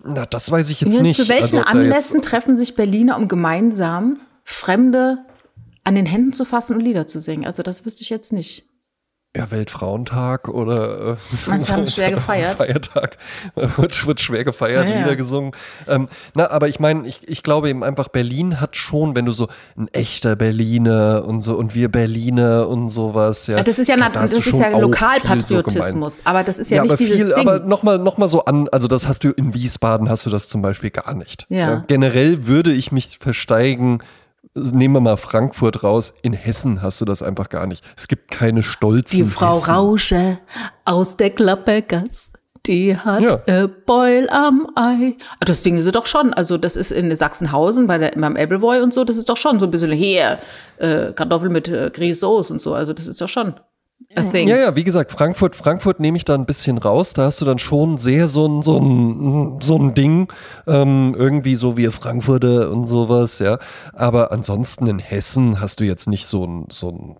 Na, 0.04 0.26
das 0.26 0.50
weiß 0.50 0.70
ich 0.72 0.82
jetzt 0.82 0.96
Ja, 0.96 1.02
nicht. 1.04 1.18
Zu 1.18 1.30
welchen 1.30 1.60
Also, 1.60 1.70
Anlässen 1.70 2.22
treffen 2.22 2.56
sich 2.56 2.76
Berliner, 2.76 3.18
um 3.18 3.28
gemeinsam 3.28 4.20
Fremde 4.44 5.20
an 5.84 5.96
den 5.96 6.06
Händen 6.06 6.34
zu 6.34 6.46
fassen 6.46 6.76
und 6.78 6.82
Lieder 6.82 7.06
zu 7.06 7.20
singen? 7.20 7.46
Also 7.46 7.62
das 7.62 7.86
wüsste 7.86 8.02
ich 8.02 8.10
jetzt 8.10 8.34
nicht. 8.34 8.66
Ja, 9.38 9.52
Weltfrauentag 9.52 10.48
oder 10.48 11.14
äh, 11.14 11.16
du, 11.46 11.52
haben 11.52 11.88
schwer 11.88 12.12
gefeiert? 12.12 12.58
Feiertag. 12.58 13.18
wird, 13.54 14.08
wird 14.08 14.20
schwer 14.20 14.44
gefeiert, 14.44 14.88
Ja, 14.88 14.96
ja. 14.96 15.00
Lieder 15.02 15.16
gesungen. 15.16 15.52
Ähm, 15.88 16.08
na, 16.34 16.50
aber 16.50 16.68
ich 16.68 16.80
meine, 16.80 17.08
ich, 17.08 17.28
ich 17.28 17.44
glaube 17.44 17.70
eben 17.70 17.84
einfach, 17.84 18.08
Berlin 18.08 18.60
hat 18.60 18.76
schon, 18.76 19.16
wenn 19.16 19.26
du 19.26 19.34
so 19.34 19.48
ein 19.78 19.90
echter 19.94 20.36
Berliner 20.36 21.24
und 21.26 21.42
so 21.42 21.56
und 21.56 21.76
wir 21.76 21.92
Berliner 21.92 22.68
und 22.68 22.90
sowas, 22.90 23.46
ja. 23.46 23.58
Ja, 23.58 23.64
das 23.64 23.78
ist 23.78 23.88
ja, 23.88 23.96
na, 23.96 24.10
da 24.10 24.22
das 24.22 24.34
ist 24.34 24.46
ja 24.48 24.66
viel 24.70 24.76
so 24.76 24.82
Lokalpatriotismus, 24.82 26.22
aber 26.24 26.44
das 26.44 26.58
ist 26.58 26.72
ja, 26.72 26.82
nicht 26.82 26.94
aber 26.94 26.98
dieses 26.98 27.16
viel, 27.16 27.28
Singen. 27.28 27.48
aber 27.48 27.60
nochmal 27.60 28.00
noch 28.00 28.18
mal 28.18 28.28
so 28.28 28.46
an, 28.46 28.68
also 28.70 28.88
das 28.88 29.08
hast 29.08 29.24
du 29.24 29.30
in 29.30 29.54
Wiesbaden, 29.54 30.10
hast 30.10 30.26
du 30.26 30.32
das 30.32 30.50
zum 30.50 30.64
Beispiel 30.64 30.90
gar 30.90 31.14
nicht. 31.14 31.46
Ja. 31.50 31.84
generell 31.88 32.48
würde 32.48 32.74
ich 32.74 32.92
mich 32.92 33.20
versteigen, 33.20 34.00
nehmen 34.58 34.96
wir 34.96 35.00
mal 35.02 35.18
Frankfurt 35.18 35.84
raus, 35.84 36.14
in 36.22 36.34
Hessen 36.34 36.82
hast 36.82 37.00
du 37.02 37.06
das 37.06 37.22
einfach 37.24 37.50
gar 37.50 37.68
nicht. 37.68 37.84
Es 37.96 38.08
gibt 38.08 38.30
keine 38.32 38.64
stolzen 38.64 39.18
Die 39.18 39.24
Frau 39.24 39.56
Hessen. 39.56 39.74
Rausche 39.74 40.40
aus 40.86 41.18
der 41.18 41.30
Klappergasse, 41.32 42.32
die 42.66 42.98
hat 42.98 43.22
Ja. 43.22 43.40
äh, 43.46 43.68
Beul 43.68 44.28
am 44.30 44.68
Ei. 44.76 45.16
Ah, 45.40 45.46
Das 45.46 45.64
singen 45.64 45.80
sie 45.80 45.92
doch 45.92 46.06
schon. 46.06 46.34
Also 46.34 46.58
das 46.58 46.76
ist 46.76 46.92
in 46.92 47.16
Sachsenhausen 47.16 47.88
bei 47.88 47.98
der, 47.98 48.12
beim 48.12 48.36
Appleboy 48.36 48.82
und 48.82 48.94
so, 48.94 49.04
das 49.04 49.16
ist 49.18 49.30
doch 49.30 49.38
schon 49.38 49.60
so 49.60 49.68
ein 49.68 49.72
bisschen 49.72 49.92
hier, 49.92 50.38
äh, 50.78 51.14
Kartoffel 51.14 51.50
mit 51.50 51.68
äh, 51.70 51.90
Grießsoße 51.94 52.52
und 52.54 52.60
so. 52.60 52.74
Also 52.74 52.94
das 52.94 53.08
ist 53.08 53.22
doch 53.22 53.30
schon. 53.30 53.54
Ja, 54.16 54.58
ja, 54.58 54.76
wie 54.76 54.84
gesagt, 54.84 55.12
Frankfurt, 55.12 55.56
Frankfurt 55.56 56.00
nehme 56.00 56.18
ich 56.18 56.26
da 56.26 56.34
ein 56.34 56.46
bisschen 56.46 56.78
raus. 56.78 57.14
Da 57.14 57.24
hast 57.24 57.42
du 57.42 57.46
dann 57.46 57.60
schon 57.60 57.98
sehr 57.98 58.28
so 58.28 58.48
ein, 58.48 58.62
so 58.62 58.78
ein, 58.80 59.62
so 59.62 59.78
ein 59.78 59.94
Ding, 59.94 60.32
ähm, 60.66 61.16
irgendwie 61.18 61.56
so 61.56 61.78
wie 61.78 61.88
Frankfurter 61.88 62.72
und 62.72 62.88
sowas, 62.88 63.40
ja. 63.40 63.60
Aber 63.94 64.32
ansonsten 64.32 64.88
in 64.88 65.00
Hessen 65.00 65.60
hast 65.60 65.82
du 65.82 65.84
jetzt 65.84 66.08
nicht 66.08 66.26
so 66.26 66.46
ein, 66.46 66.68
so 66.72 66.90
ein, 66.90 67.18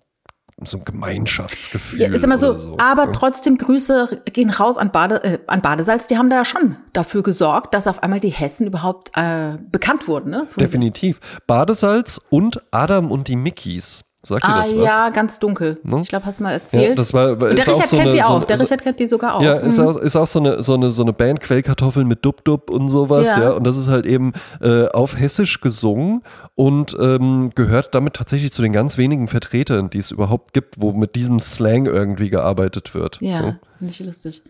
so 0.64 0.78
ein 0.78 0.84
Gemeinschaftsgefühl. 0.84 2.00
Ja, 2.00 2.08
ist 2.08 2.24
immer 2.24 2.38
so, 2.38 2.54
so. 2.54 2.76
aber 2.78 3.04
ja. 3.06 3.12
trotzdem 3.12 3.58
Grüße 3.58 4.22
gehen 4.32 4.50
raus 4.50 4.78
an, 4.78 4.90
Bade, 4.90 5.22
äh, 5.22 5.38
an 5.46 5.60
Badesalz. 5.60 6.06
Die 6.06 6.16
haben 6.16 6.30
da 6.30 6.36
ja 6.36 6.44
schon 6.44 6.76
dafür 6.94 7.22
gesorgt, 7.22 7.74
dass 7.74 7.86
auf 7.86 8.02
einmal 8.02 8.20
die 8.20 8.30
Hessen 8.30 8.66
überhaupt 8.66 9.10
äh, 9.14 9.58
bekannt 9.70 10.08
wurden. 10.08 10.30
Ne? 10.30 10.48
Definitiv. 10.58 11.20
Badesalz 11.46 12.20
und 12.30 12.64
Adam 12.72 13.10
und 13.10 13.28
die 13.28 13.36
Mickeys. 13.36 14.07
Sagt 14.28 14.44
Ah 14.44 14.58
das 14.58 14.74
was? 14.76 14.84
ja, 14.84 15.08
ganz 15.10 15.38
dunkel. 15.38 15.78
Ne? 15.82 16.00
Ich 16.02 16.08
glaube, 16.08 16.26
hast 16.26 16.38
du 16.38 16.44
mal 16.44 16.50
Ja, 16.50 16.54
erzählt. 16.58 16.98
das 16.98 17.12
war, 17.12 17.34
der 17.36 17.50
ist 17.52 17.68
auch 17.68 17.72
Richard 17.74 17.88
so 17.88 17.96
kennt 17.96 18.00
eine, 18.08 18.10
die 18.16 18.20
so 18.22 18.28
auch. 18.28 18.36
eine- 18.36 18.46
Der 18.46 18.56
so- 18.58 18.62
Richard 18.64 18.82
kennt 18.82 19.00
die 19.00 19.06
sogar 19.06 19.34
auch. 19.36 19.42
Ja, 19.42 19.54
ist 19.56 19.78
Mhm. 19.78 19.86
auch, 19.88 19.96
ist 19.96 20.16
auch 20.16 20.26
so 20.26 20.38
eine, 20.38 20.62
so 20.62 20.74
eine, 20.74 20.90
so 20.92 21.02
eine 21.02 21.12
Band, 21.12 21.40
Quellkartoffeln 21.40 22.06
mit 22.06 22.24
Dub-Dub 22.24 22.70
und 22.70 22.88
sowas, 22.88 23.26
ja. 23.26 23.40
Ja. 23.40 23.50
Und 23.50 23.64
das 23.64 23.76
ist 23.76 23.88
halt 23.88 24.06
eben 24.06 24.32
äh, 24.60 24.86
auf 24.88 25.18
Hessisch 25.18 25.60
gesungen 25.60 26.22
und 26.54 26.96
ähm, 27.00 27.50
gehört 27.54 27.94
damit 27.94 28.14
tatsächlich 28.14 28.52
zu 28.52 28.62
den 28.62 28.72
ganz 28.72 28.98
wenigen 28.98 29.28
Vertretern, 29.28 29.90
die 29.90 29.98
es 29.98 30.10
überhaupt 30.10 30.52
gibt, 30.52 30.80
wo 30.80 30.92
mit 30.92 31.14
diesem 31.16 31.38
Slang 31.40 31.86
irgendwie 31.86 32.30
gearbeitet 32.30 32.94
wird. 32.94 33.18
Ja, 33.20 33.58
finde 33.78 33.92
ich 33.92 34.00
lustig. 34.00 34.42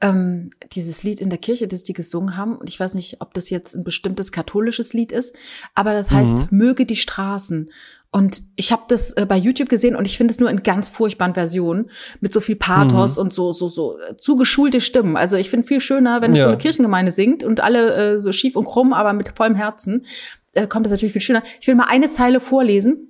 Ähm, 0.00 0.50
dieses 0.72 1.02
Lied 1.04 1.20
in 1.20 1.28
der 1.30 1.38
Kirche, 1.38 1.68
das 1.68 1.82
die 1.84 1.92
gesungen 1.92 2.36
haben, 2.36 2.56
und 2.56 2.68
ich 2.68 2.80
weiß 2.80 2.94
nicht, 2.94 3.20
ob 3.20 3.34
das 3.34 3.50
jetzt 3.50 3.74
ein 3.76 3.84
bestimmtes 3.84 4.32
katholisches 4.32 4.92
Lied 4.94 5.12
ist, 5.12 5.34
aber 5.74 5.92
das 5.92 6.10
heißt, 6.10 6.36
Mhm. 6.36 6.46
möge 6.50 6.86
die 6.86 6.96
Straßen. 6.96 7.70
Und 8.14 8.42
ich 8.56 8.72
habe 8.72 8.82
das 8.88 9.12
äh, 9.12 9.24
bei 9.26 9.36
YouTube 9.38 9.70
gesehen 9.70 9.96
und 9.96 10.04
ich 10.04 10.18
finde 10.18 10.32
es 10.32 10.38
nur 10.38 10.50
in 10.50 10.62
ganz 10.62 10.90
furchtbaren 10.90 11.32
Versionen 11.32 11.90
mit 12.20 12.32
so 12.34 12.40
viel 12.40 12.56
Pathos 12.56 13.16
Mhm. 13.16 13.22
und 13.22 13.32
so 13.32 13.52
so 13.54 13.68
so 13.68 13.98
äh, 13.98 14.16
zugeschulte 14.18 14.82
Stimmen. 14.82 15.16
Also 15.16 15.38
ich 15.38 15.48
finde 15.48 15.66
viel 15.66 15.80
schöner, 15.80 16.20
wenn 16.20 16.32
es 16.32 16.38
Ja. 16.38 16.44
so 16.44 16.48
eine 16.50 16.58
Kirchengemeinde 16.58 17.10
singt 17.10 17.42
und 17.42 17.60
alle 17.60 17.94
äh, 18.14 18.20
so 18.20 18.30
schief 18.30 18.54
und 18.54 18.66
krumm, 18.66 18.92
aber 18.92 19.14
mit 19.14 19.30
vollem 19.34 19.54
Herzen, 19.54 20.04
äh, 20.52 20.66
kommt 20.66 20.84
das 20.84 20.90
natürlich 20.92 21.12
viel 21.14 21.22
schöner. 21.22 21.42
Ich 21.60 21.66
will 21.66 21.74
mal 21.74 21.86
eine 21.88 22.10
Zeile 22.10 22.38
vorlesen. 22.40 23.08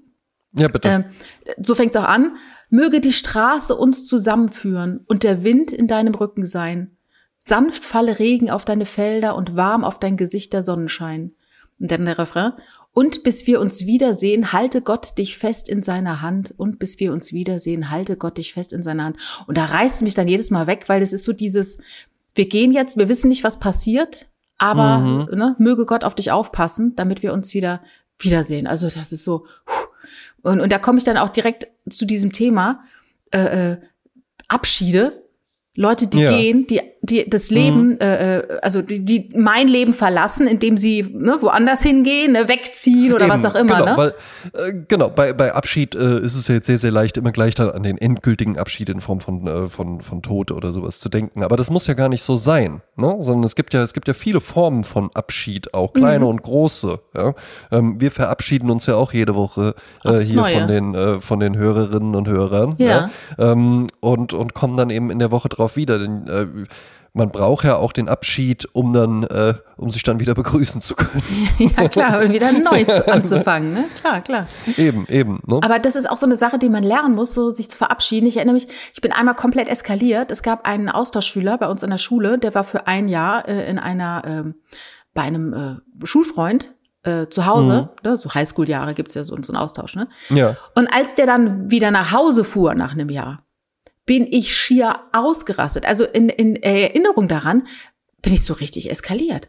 Ja, 0.57 0.69
bitte. 0.69 0.89
Ähm, 0.89 1.05
so 1.61 1.75
fängt 1.75 1.97
es 1.97 2.01
auch 2.01 2.07
an. 2.09 2.37
Möge 2.71 3.01
die 3.01 3.13
Straße 3.13 3.75
uns 3.75 4.05
zusammenführen 4.05 5.01
und 5.09 5.25
der 5.25 5.43
Wind 5.43 5.73
in 5.73 5.89
deinem 5.89 6.15
Rücken 6.15 6.45
sein. 6.47 6.97
Sanft 7.39 7.85
falle 7.85 8.21
Regen 8.21 8.51
auf 8.51 8.65
deine 8.65 8.87
Felder 8.87 9.35
und 9.35 9.57
warm 9.57 9.83
auf 9.83 9.99
dein 9.99 10.17
Gesicht 10.17 10.53
der 10.53 10.63
Sonnenschein. 10.63 11.33
Und 11.81 11.91
dann 11.91 12.05
der 12.05 12.19
Refrain. 12.19 12.53
Und 12.95 13.23
bis 13.23 13.47
wir 13.47 13.61
uns 13.61 13.87
wiedersehen, 13.87 14.53
halte 14.53 14.83
Gott 14.83 15.17
dich 15.17 15.39
fest 15.39 15.69
in 15.69 15.83
seiner 15.83 16.21
Hand. 16.21 16.53
Und 16.57 16.79
bis 16.79 17.01
wir 17.01 17.13
uns 17.13 17.33
wiedersehen, 17.33 17.91
halte 17.91 18.17
Gott 18.17 18.37
dich 18.39 18.53
fest 18.53 18.73
in 18.73 18.83
seiner 18.83 19.05
Hand. 19.05 19.17
Und 19.47 19.57
da 19.57 19.65
reißt 19.65 20.03
mich 20.03 20.15
dann 20.15 20.29
jedes 20.29 20.51
Mal 20.51 20.67
weg, 20.67 20.85
weil 20.89 21.01
es 21.01 21.13
ist 21.15 21.25
so 21.25 21.33
dieses, 21.33 21.79
wir 22.35 22.47
gehen 22.49 22.73
jetzt, 22.73 22.99
wir 22.99 23.09
wissen 23.09 23.29
nicht, 23.29 23.45
was 23.45 23.59
passiert, 23.59 24.27
aber 24.59 24.99
Mhm. 24.99 25.29
ne, 25.39 25.57
möge 25.59 25.87
Gott 25.87 26.05
auf 26.05 26.15
dich 26.15 26.31
aufpassen, 26.31 26.95
damit 26.95 27.23
wir 27.23 27.33
uns 27.33 27.55
wieder 27.55 27.81
wiedersehen. 28.19 28.67
Also 28.67 28.89
das 28.91 29.11
ist 29.13 29.25
so. 29.25 29.47
Und, 30.43 30.61
und 30.61 30.71
da 30.71 30.79
komme 30.79 30.99
ich 30.99 31.05
dann 31.05 31.17
auch 31.17 31.31
direkt 31.31 31.69
zu 31.89 32.05
diesem 32.05 32.31
Thema 32.33 32.85
äh, 33.33 33.73
äh, 33.73 33.77
Abschiede. 34.49 35.23
Leute, 35.75 36.07
die 36.09 36.21
Ja. 36.21 36.31
gehen, 36.37 36.67
die, 36.67 36.81
die 37.05 37.29
das 37.29 37.51
Leben, 37.51 38.01
äh, 38.01 38.39
äh, 38.39 38.59
also 38.63 38.81
die, 38.81 39.05
die 39.05 39.29
mein 39.35 39.67
Leben 39.67 39.93
verlassen, 39.93 40.47
indem 40.47 40.77
sie 40.77 41.03
ne, 41.03 41.37
woanders 41.41 41.83
hingehen, 41.83 42.33
ne, 42.33 42.49
wegziehen 42.49 43.13
oder 43.13 43.29
was 43.29 43.45
Eben, 43.45 43.53
auch 43.53 43.55
immer. 43.57 43.75
Genau, 43.75 43.91
ne? 43.91 43.97
weil, 43.97 44.69
äh, 44.69 44.75
genau 44.87 45.09
bei, 45.09 45.33
bei 45.33 45.53
Abschied 45.53 45.97
äh, 45.97 46.21
ist 46.21 46.37
es 46.37 46.47
ja 46.47 46.55
jetzt 46.55 46.67
sehr, 46.67 46.79
sehr 46.79 46.93
leicht, 46.93 47.17
immer 47.17 47.33
gleich 47.33 47.57
dann 47.57 47.71
an 47.71 47.83
den 47.83 47.99
endgültigen 47.99 48.57
Abschied 48.57 48.89
in 48.89 49.01
Form 49.01 49.19
von, 49.19 49.47
äh, 49.49 49.69
von, 49.69 50.01
von 50.01 50.23
Tod 50.23 50.53
oder 50.53 50.71
sowas 50.71 51.01
zu 51.01 51.09
denken. 51.09 51.43
Aber 51.43 51.57
das 51.57 51.71
muss 51.71 51.89
ja 51.89 51.95
gar 51.95 52.09
nicht 52.09 52.23
so 52.23 52.37
sein, 52.37 52.83
ne? 52.97 53.17
sondern 53.19 53.45
es 53.45 53.57
gibt 53.57 53.75
ja, 53.75 53.83
es 53.83 53.95
gibt 53.95 54.07
ja 54.07 54.15
viele 54.15 54.41
Formen 54.41 54.85
von 54.85 55.11
Abschied, 55.15 55.75
auch 55.75 55.93
kleine 55.93 56.21
Mhm. 56.25 56.31
und 56.31 56.43
große. 56.43 57.01
Ja? 57.17 57.35
Ähm, 57.73 58.01
wir 58.01 58.13
verabschieden 58.13 58.71
uns 58.71 58.87
ja 58.87 58.95
auch 58.95 59.13
jede 59.13 59.35
Woche 59.35 59.75
äh, 60.05 60.17
hier 60.19 60.37
Neue. 60.37 60.59
von 60.59 60.69
den, 60.69 60.95
äh, 60.95 61.21
von 61.21 61.41
den 61.41 61.57
Hörerinnen 61.57 62.15
und 62.15 62.29
Hörern. 62.29 62.77
Ja. 62.79 63.11
Ähm, 63.39 63.89
und, 63.99 64.35
und 64.35 64.55
kommen 64.55 64.77
dann 64.77 64.91
eben 64.91 65.11
in 65.11 65.19
der 65.19 65.33
Woche 65.33 65.49
drauf 65.49 65.75
wieder. 65.77 65.99
Denn, 65.99 66.29
äh, 66.29 66.47
man 67.15 67.29
braucht 67.31 67.65
ja 67.65 67.77
auch 67.77 67.93
den 67.93 68.09
Abschied, 68.09 68.67
um 68.73 68.93
dann, 68.93 69.25
äh, 69.25 69.55
um 69.77 69.91
sich 69.91 70.03
dann 70.03 70.19
wieder 70.19 70.35
begrüßen 70.35 70.81
zu 70.81 70.95
können. 70.95 71.23
ja 71.77 71.89
klar, 71.89 72.23
und 72.23 72.33
wieder 72.33 72.53
neu 72.53 72.85
zu, 72.93 73.07
anzufangen, 73.07 73.75
ne? 73.75 73.85
Klar, 74.01 74.23
klar. 74.23 74.47
eben, 74.79 75.07
eben. 75.09 75.43
Ne? 75.47 75.61
Aber 75.63 75.79
das 75.79 75.95
ist 75.95 76.09
auch 76.09 76.17
so 76.17 76.25
eine 76.25 76.37
Sache, 76.37 76.59
die 76.59 76.71
man 76.71 76.83
lernen 76.83 77.15
muss, 77.15 77.35
so 77.35 77.51
sich 77.51 77.71
zu 77.71 77.77
verabschieden. 77.77 78.27
Ich 78.27 78.37
erinnere 78.37 78.55
mich, 78.55 78.69
ich 78.95 79.01
bin 79.03 79.13
einmal 79.13 79.35
komplett 79.35 79.69
eskaliert. 79.69 80.31
Es 80.31 80.43
gab 80.43 80.67
einen 80.67 80.89
Austauschschüler 80.89 81.59
bei 81.59 81.69
uns 81.69 81.83
in 81.83 81.91
der 81.91 81.99
Schule, 81.99 82.39
der 82.39 82.55
war 82.55 82.65
für 82.65 82.87
ein 82.87 83.09
Jahr 83.09 83.47
äh, 83.47 83.69
in 83.69 83.79
einer, 83.79 84.23
ähm, 84.25 84.55
bei 85.13 85.23
einem 85.23 85.53
äh, 85.53 86.07
Schulfreund 86.07 86.75
äh, 87.03 87.27
zu 87.27 87.45
Hause. 87.45 87.91
Ne? 88.03 88.17
So 88.17 88.33
Highschool-Jahre 88.33 88.95
gibt's 88.95 89.15
ja 89.15 89.23
so, 89.23 89.37
so 89.43 89.53
einen 89.53 89.61
Austausch, 89.61 89.97
ne? 89.97 90.09
ja. 90.31 90.57
Und 90.75 90.87
als 90.87 91.13
der 91.13 91.27
dann 91.27 91.71
wieder 91.71 91.91
nach 91.91 92.13
Hause 92.13 92.45
fuhr 92.45 92.75
nach 92.75 92.93
einem 92.93 93.11
Jahr, 93.11 93.45
bin 94.07 94.27
ich 94.31 94.55
schier 94.55 95.01
ausgerastet. 95.13 95.87
Also 95.87 96.05
in, 96.05 96.29
in 96.29 96.57
Erinnerung 96.57 97.29
daran 97.29 97.67
bin 98.21 98.33
ich 98.33 98.45
so 98.45 98.55
richtig 98.55 98.91
eskaliert. 98.91 99.49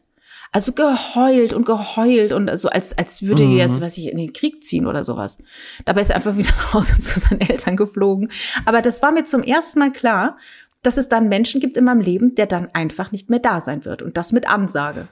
Also 0.51 0.73
geheult 0.73 1.53
und 1.53 1.65
geheult 1.65 2.31
und 2.31 2.55
so, 2.59 2.69
als, 2.69 2.95
als 2.95 3.23
würde 3.23 3.43
Mhm. 3.43 3.57
er 3.57 3.65
jetzt, 3.65 3.81
weiß 3.81 3.97
ich, 3.97 4.07
in 4.11 4.17
den 4.17 4.33
Krieg 4.33 4.63
ziehen 4.63 4.85
oder 4.85 5.03
sowas. 5.03 5.37
Dabei 5.85 6.01
ist 6.01 6.11
er 6.11 6.17
einfach 6.17 6.37
wieder 6.37 6.51
nach 6.51 6.73
Hause 6.75 6.99
zu 6.99 7.19
seinen 7.19 7.41
Eltern 7.41 7.75
geflogen. 7.75 8.31
Aber 8.65 8.81
das 8.83 9.01
war 9.01 9.11
mir 9.11 9.23
zum 9.23 9.41
ersten 9.41 9.79
Mal 9.79 9.91
klar, 9.91 10.37
dass 10.83 10.97
es 10.97 11.07
dann 11.09 11.29
Menschen 11.29 11.59
gibt 11.61 11.77
in 11.77 11.85
meinem 11.85 12.01
Leben, 12.01 12.35
der 12.35 12.45
dann 12.45 12.69
einfach 12.73 13.11
nicht 13.11 13.29
mehr 13.31 13.39
da 13.39 13.61
sein 13.61 13.85
wird. 13.85 14.01
Und 14.03 14.17
das 14.17 14.31
mit 14.31 14.47
Ansage. 14.47 15.07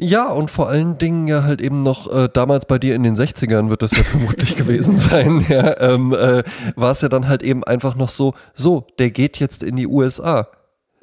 Ja, 0.00 0.28
und 0.30 0.48
vor 0.50 0.68
allen 0.68 0.96
Dingen 0.96 1.26
ja 1.26 1.42
halt 1.42 1.60
eben 1.60 1.82
noch 1.82 2.10
äh, 2.12 2.28
damals 2.32 2.66
bei 2.66 2.78
dir 2.78 2.94
in 2.94 3.02
den 3.02 3.16
60ern 3.16 3.68
wird 3.68 3.82
das 3.82 3.90
ja 3.96 4.04
vermutlich 4.04 4.54
gewesen 4.56 4.96
sein, 4.96 5.44
ja, 5.48 5.80
ähm, 5.80 6.12
äh, 6.12 6.44
war 6.76 6.92
es 6.92 7.00
ja 7.00 7.08
dann 7.08 7.26
halt 7.28 7.42
eben 7.42 7.64
einfach 7.64 7.96
noch 7.96 8.08
so, 8.08 8.34
so, 8.54 8.86
der 8.98 9.10
geht 9.10 9.38
jetzt 9.40 9.62
in 9.64 9.74
die 9.76 9.86
USA. 9.88 10.48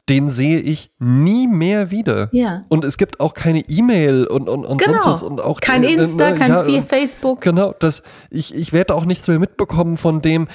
Den 0.07 0.29
sehe 0.29 0.59
ich 0.59 0.91
nie 0.99 1.47
mehr 1.47 1.89
wieder. 1.89 2.29
Ja. 2.31 2.63
Und 2.69 2.85
es 2.85 2.97
gibt 2.99 3.19
auch 3.19 3.33
keine 3.33 3.61
E-Mail 3.67 4.27
und, 4.27 4.47
und, 4.47 4.63
und 4.63 4.79
Genau. 4.79 4.99
sonst 4.99 5.07
was. 5.07 5.23
Und 5.23 5.41
auch, 5.41 5.59
kein 5.59 5.83
äh, 5.83 5.93
Insta, 5.93 6.29
ne, 6.29 6.35
kein 6.35 6.51
ja, 6.51 6.63
Fe- 6.63 6.83
Facebook. 6.83 7.41
Genau, 7.41 7.73
das, 7.79 8.03
ich, 8.29 8.53
ich 8.53 8.71
werde 8.71 8.93
auch 8.93 9.05
nichts 9.05 9.27
mehr 9.27 9.39
mitbekommen 9.39 9.97
von 9.97 10.21
dem. 10.21 10.47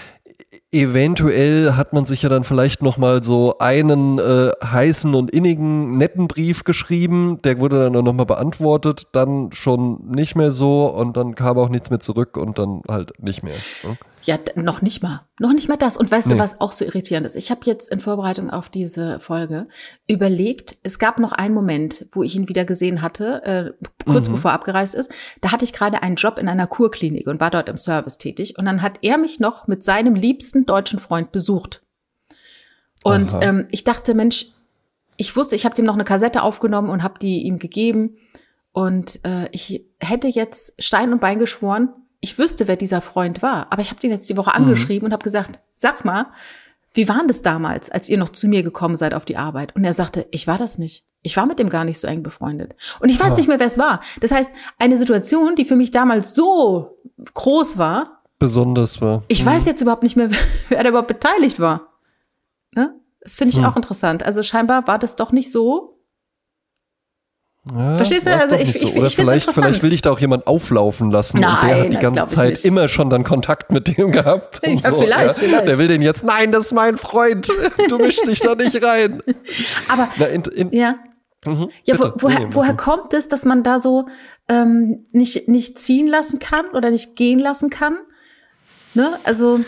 Eventuell 0.72 1.72
hat 1.74 1.92
man 1.92 2.04
sich 2.04 2.22
ja 2.22 2.28
dann 2.28 2.44
vielleicht 2.44 2.80
noch 2.80 2.96
mal 2.96 3.24
so 3.24 3.59
einen 3.59 4.20
äh, 4.20 4.52
heißen 4.64 5.16
und 5.16 5.33
innigen, 5.33 5.98
netten 5.98 6.28
Brief 6.28 6.62
geschrieben. 6.62 7.42
Der 7.42 7.59
wurde 7.59 7.80
dann 7.80 7.96
auch 7.96 8.02
noch 8.02 8.12
mal 8.12 8.24
beantwortet. 8.24 9.09
Dann 9.11 9.50
schon 9.52 9.98
nicht 10.09 10.37
mehr 10.37 10.52
so 10.52 10.87
und 10.87 11.16
dann 11.16 11.35
kam 11.35 11.59
auch 11.59 11.70
nichts 11.70 11.90
mehr 11.90 11.98
zurück 11.98 12.37
und 12.37 12.59
dann 12.59 12.83
halt 12.88 13.20
nicht 13.20 13.42
mehr. 13.42 13.56
ne? 13.83 13.96
Ja, 14.24 14.38
noch 14.54 14.83
nicht 14.83 15.02
mal. 15.02 15.26
Noch 15.38 15.52
nicht 15.54 15.68
mal 15.68 15.76
das. 15.76 15.96
Und 15.96 16.11
weißt 16.11 16.28
Nee. 16.28 16.35
du, 16.35 16.38
was 16.40 16.61
auch 16.61 16.72
so 16.72 16.85
irritierend 16.85 17.26
ist? 17.26 17.37
Ich 17.37 17.50
habe 17.50 17.62
jetzt 17.64 17.90
in 17.90 18.00
Vorbereitung 18.00 18.50
auf 18.50 18.68
diese 18.68 19.18
Folge 19.18 19.66
überlegt, 20.09 20.76
es 20.83 20.98
gab 20.98 21.18
noch 21.18 21.33
einen 21.33 21.54
Moment, 21.54 22.06
wo 22.12 22.22
ich 22.22 22.35
ihn 22.37 22.48
wieder 22.48 22.64
gesehen 22.66 23.00
hatte, 23.00 23.42
äh, 23.44 23.87
kurz 24.11 24.28
Mhm. 24.28 24.35
bevor 24.35 24.50
er 24.50 24.54
abgereist 24.56 24.94
ist. 24.94 25.11
Da 25.40 25.52
hatte 25.52 25.64
ich 25.64 25.72
gerade 25.72 26.02
einen 26.02 26.16
Job 26.16 26.38
in 26.38 26.48
einer 26.48 26.66
Kurklinik 26.66 27.26
und 27.28 27.40
war 27.40 27.50
dort 27.50 27.68
im 27.70 27.78
Service 27.78 28.18
tätig. 28.18 28.59
Und 28.59 28.66
dann 28.66 28.83
hat 28.83 28.98
er 29.02 29.16
mich 29.16 29.40
noch 29.40 29.66
mit 29.66 29.83
seinem 29.83 30.14
liebsten 30.14 30.66
deutschen 30.66 30.98
Freund 30.98 31.33
besucht. 31.33 31.83
Und 33.02 33.35
Aha. 33.35 33.42
ähm, 33.42 33.68
ich 33.70 33.85
dachte, 33.85 34.14
Mensch, 34.14 34.48
ich 35.16 35.35
wusste, 35.37 35.56
ich 35.56 35.64
habe 35.64 35.74
dem 35.74 35.85
noch 35.87 35.94
eine 35.94 36.04
Kassette 36.04 36.42
aufgenommen 36.42 36.90
und 36.90 37.02
habe 37.02 37.18
die 37.18 37.42
ihm 37.42 37.59
gegeben. 37.59 38.16
Und 38.72 39.24
äh, 39.24 39.48
ich 39.52 39.87
hätte 39.98 40.28
jetzt 40.28 40.74
Stein 40.83 41.12
und 41.12 41.20
Bein 41.20 41.38
geschworen, 41.38 41.88
ich 42.20 42.38
wüsste, 42.38 42.68
wer 42.68 42.76
dieser 42.76 43.00
Freund 43.00 43.42
war. 43.42 43.66
Aber 43.70 43.80
ich 43.83 43.90
habe 43.90 44.00
den 44.00 44.11
jetzt 44.11 44.28
die 44.28 44.37
Woche 44.37 44.54
angeschrieben 44.54 45.06
und 45.06 45.12
habe 45.12 45.22
gesagt, 45.24 45.59
sag 45.74 46.04
mal, 46.04 46.26
wie 46.92 47.09
war 47.09 47.18
denn 47.18 47.28
das 47.28 47.42
damals, 47.42 47.88
als 47.88 48.09
ihr 48.09 48.18
noch 48.18 48.30
zu 48.30 48.48
mir 48.48 48.62
gekommen 48.62 48.96
seid 48.96 49.14
auf 49.14 49.24
die 49.24 49.37
Arbeit? 49.37 49.74
Und 49.76 49.85
er 49.85 49.92
sagte, 49.92 50.26
ich 50.33 50.46
war 50.46 50.59
das 50.59 50.76
nicht. 50.76 51.04
Ich 51.22 51.37
war 51.37 51.46
mit 51.46 51.59
dem 51.59 51.68
gar 51.70 51.85
nicht 51.85 52.00
so 52.00 52.09
eng 52.09 52.22
befreundet. 52.22 52.74
Und 52.98 53.09
ich 53.11 53.20
weiß 53.20 53.33
Ah. 53.33 53.37
nicht 53.37 53.46
mehr, 53.48 53.61
wer 53.61 53.66
es 53.68 53.78
war. 53.78 54.00
Das 54.20 54.33
heißt, 54.33 54.50
eine 54.78 54.96
Situation, 54.98 55.54
die 55.54 55.64
für 55.64 55.76
mich 55.76 55.92
damals 55.92 56.35
so 56.35 56.98
groß 57.35 57.78
war, 57.78 58.22
Besonders 58.40 59.00
war. 59.00 59.22
ich 59.28 59.44
weiß 59.44 59.66
jetzt 59.66 59.80
überhaupt 59.83 60.02
nicht 60.02 60.16
mehr, 60.16 60.30
wer 60.68 60.83
da 60.83 60.88
überhaupt 60.88 61.09
beteiligt 61.09 61.61
war. 61.61 61.88
Ne? 62.74 62.94
Das 63.20 63.37
finde 63.37 63.50
ich 63.54 63.59
Hm. 63.59 63.66
auch 63.66 63.76
interessant. 63.76 64.22
Also 64.24 64.42
scheinbar 64.42 64.87
war 64.88 64.98
das 64.98 65.14
doch 65.16 65.30
nicht 65.33 65.52
so. 65.52 65.99
Ja, 67.74 67.94
Verstehst 67.94 68.26
du? 68.26 68.35
Also 68.35 68.56
ich- 68.56 68.72
so. 68.80 68.87
ich- 68.88 68.96
Oder 68.96 69.06
ich 69.06 69.14
find's 69.16 69.30
vielleicht, 69.30 69.50
vielleicht 69.52 69.83
will 69.83 69.90
dich 69.90 70.02
da 70.02 70.11
auch 70.11 70.18
jemand 70.18 70.46
auflaufen 70.46 71.11
lassen 71.11 71.37
und 71.38 71.42
der 71.42 71.50
Nein, 71.52 71.85
hat 71.85 71.92
die 71.92 71.96
ganze 71.98 72.24
ich 72.24 72.30
Zeit 72.37 72.50
nicht. 72.50 72.64
immer 72.64 72.88
schon 72.88 73.11
dann 73.11 73.22
Kontakt 73.24 73.70
mit 73.72 73.96
dem 73.96 74.11
gehabt. 74.12 74.61
Ja, 74.66 74.76
so, 74.90 75.00
vielleicht, 75.00 75.37
vielleicht. 75.38 75.68
Der 75.68 75.78
will 75.78 75.88
den 75.88 76.02
jetzt, 76.02 76.24
nein, 76.24 76.52
das 76.52 76.66
ist 76.66 76.72
mein 76.72 76.96
Freund, 76.98 77.48
du 77.88 77.98
mischst 77.98 78.26
dich 78.26 78.40
da 78.40 78.54
nicht 78.54 78.83
rein. 78.85 79.22
Aber 79.88 80.09
Na, 80.16 80.26
in, 80.26 80.42
in, 80.42 80.72
ja, 80.72 80.96
mhm, 81.44 81.68
Ja, 81.85 81.98
wo, 81.98 82.11
woher, 82.16 82.48
woher 82.54 82.72
mach. 82.74 82.83
kommt 82.85 83.14
es, 83.14 83.28
dass 83.28 83.44
man 83.44 83.62
da 83.62 83.78
so 83.78 84.06
ähm, 84.48 85.06
nicht, 85.12 85.48
nicht 85.48 85.78
ziehen 85.78 86.06
lassen 86.09 86.38
kann 86.38 86.66
oder 86.74 86.90
nicht 86.90 87.14
gehen 87.16 87.38
lassen 87.38 87.70
kann? 87.70 87.98
Ne? 88.94 89.18
Also, 89.24 89.61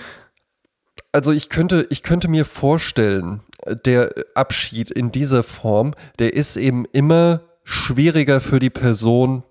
Also 1.13 1.31
ich 1.31 1.49
könnte, 1.51 1.87
ich 1.91 2.03
könnte 2.03 2.27
mir 2.29 2.45
vorstellen, 2.45 3.43
der 3.87 4.13
Abschied 4.35 4.91
in 4.91 5.13
dieser 5.13 5.45
Form, 5.45 5.95
der 6.19 6.35
ist 6.35 6.57
eben 6.57 6.85
immer 6.93 7.43
schwieriger 7.65 8.41
für 8.41 8.59
die 8.59 8.71
Person, 8.71 9.45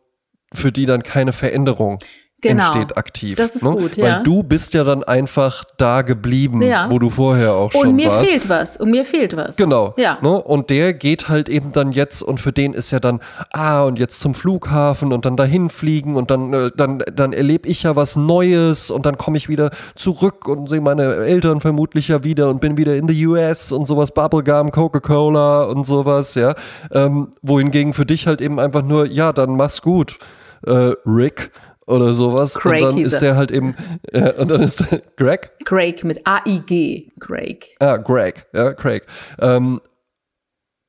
für 0.53 0.71
die 0.71 0.85
dann 0.85 1.03
keine 1.03 1.33
Veränderung 1.33 1.99
Genau. 2.41 2.65
entsteht 2.71 2.97
aktiv. 2.97 3.37
Das 3.37 3.55
ist 3.55 3.63
ne? 3.63 3.71
gut, 3.71 3.97
Weil 3.97 4.05
ja. 4.05 4.23
du 4.23 4.41
bist 4.43 4.73
ja 4.73 4.83
dann 4.83 5.03
einfach 5.03 5.63
da 5.77 6.01
geblieben, 6.01 6.61
Ja. 6.61 6.89
wo 6.89 6.97
du 6.99 7.09
vorher 7.09 7.53
auch 7.53 7.71
schon 7.71 7.89
und 7.89 7.95
mir 7.95 8.09
warst. 8.09 8.29
fehlt 8.29 8.49
was. 8.49 8.77
Und 8.77 8.91
mir 8.91 9.05
fehlt 9.05 9.35
was. 9.37 9.57
Genau. 9.57 9.93
Ja. 9.97 10.17
Ne? 10.21 10.41
Und 10.41 10.69
der 10.69 10.93
geht 10.93 11.29
halt 11.29 11.49
eben 11.49 11.71
dann 11.71 11.91
jetzt 11.91 12.21
und 12.23 12.39
für 12.39 12.51
den 12.51 12.73
ist 12.73 12.91
ja 12.91 12.99
dann, 12.99 13.19
ah, 13.51 13.83
und 13.83 13.99
jetzt 13.99 14.19
zum 14.19 14.33
Flughafen 14.33 15.13
und 15.13 15.25
dann 15.25 15.35
dahin 15.37 15.69
fliegen 15.69 16.15
und 16.15 16.31
dann, 16.31 16.53
äh, 16.53 16.71
dann, 16.75 17.03
dann 17.13 17.31
erlebe 17.33 17.69
ich 17.69 17.83
ja 17.83 17.95
was 17.95 18.15
Neues 18.15 18.89
und 18.91 19.05
dann 19.05 19.17
komme 19.17 19.37
ich 19.37 19.47
wieder 19.47 19.69
zurück 19.95 20.47
und 20.47 20.67
sehe 20.69 20.81
meine 20.81 21.15
Eltern 21.15 21.61
vermutlich 21.61 22.07
ja 22.07 22.23
wieder 22.23 22.49
und 22.49 22.59
bin 22.61 22.77
wieder 22.77 22.95
in 22.95 23.07
the 23.07 23.25
US 23.27 23.71
und 23.71 23.85
sowas, 23.87 24.11
Bubblegum, 24.11 24.71
Coca-Cola 24.71 25.63
und 25.65 25.85
sowas, 25.85 26.35
ja. 26.35 26.55
Ähm, 26.91 27.29
wohingegen 27.41 27.93
für 27.93 28.05
dich 28.05 28.25
halt 28.27 28.41
eben 28.41 28.59
einfach 28.59 28.81
nur, 28.83 29.05
ja, 29.05 29.31
dann 29.33 29.55
mach's 29.55 29.81
gut, 29.81 30.17
äh, 30.65 30.93
Rick. 31.05 31.51
Oder 31.91 32.13
sowas. 32.13 32.55
Craig 32.55 32.81
und 32.81 32.89
dann 32.89 32.97
ist 32.99 33.13
er. 33.13 33.19
der 33.19 33.35
halt 33.35 33.51
eben, 33.51 33.75
äh, 34.11 34.33
und 34.33 34.49
dann 34.49 34.61
ist 34.61 34.79
der, 34.79 35.01
Greg? 35.17 35.51
Craig 35.65 36.03
mit 36.03 36.25
A-I-G. 36.25 37.11
Craig. 37.19 37.75
Ah, 37.79 37.97
Greg, 37.97 38.47
ja, 38.53 38.73
Craig. 38.73 39.05
Ähm, 39.39 39.81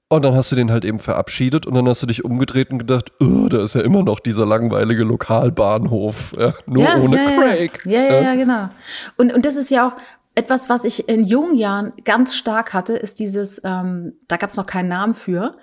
und 0.09 0.25
dann 0.25 0.37
hast 0.37 0.53
du 0.53 0.57
den 0.57 0.71
halt 0.71 0.85
eben 0.85 0.99
verabschiedet 0.99 1.67
und 1.67 1.75
dann 1.75 1.89
hast 1.89 2.03
du 2.03 2.07
dich 2.07 2.25
umgedreht 2.25 2.71
und 2.71 2.79
gedacht, 2.79 3.13
oh, 3.19 3.49
da 3.49 3.65
ist 3.65 3.75
ja 3.75 3.81
immer 3.81 4.03
noch 4.03 4.21
dieser 4.21 4.45
langweilige 4.45 5.05
Lokalbahnhof, 5.05 6.35
ja, 6.39 6.53
nur 6.67 6.87
ohne 7.03 7.17
ja, 7.17 7.31
Craig. 7.31 7.81
Ja, 7.87 8.01
ja, 8.03 8.21
ja, 8.21 8.35
genau. 8.35 8.69
Und, 9.17 9.33
und 9.33 9.47
das 9.47 9.57
ist 9.57 9.71
ja 9.71 9.89
auch 9.89 9.97
etwas, 10.35 10.69
was 10.69 10.85
ich 10.85 11.09
in 11.09 11.25
jungen 11.25 11.57
Jahren 11.57 11.95
ganz 12.05 12.35
stark 12.35 12.75
hatte, 12.75 12.93
ist 12.93 13.19
dieses, 13.21 13.61
ähm, 13.65 14.13
da 14.29 14.37
gab 14.37 14.51
es 14.51 14.57
noch 14.57 14.67
keinen 14.67 14.89
Namen 14.89 15.15
für, 15.15 15.57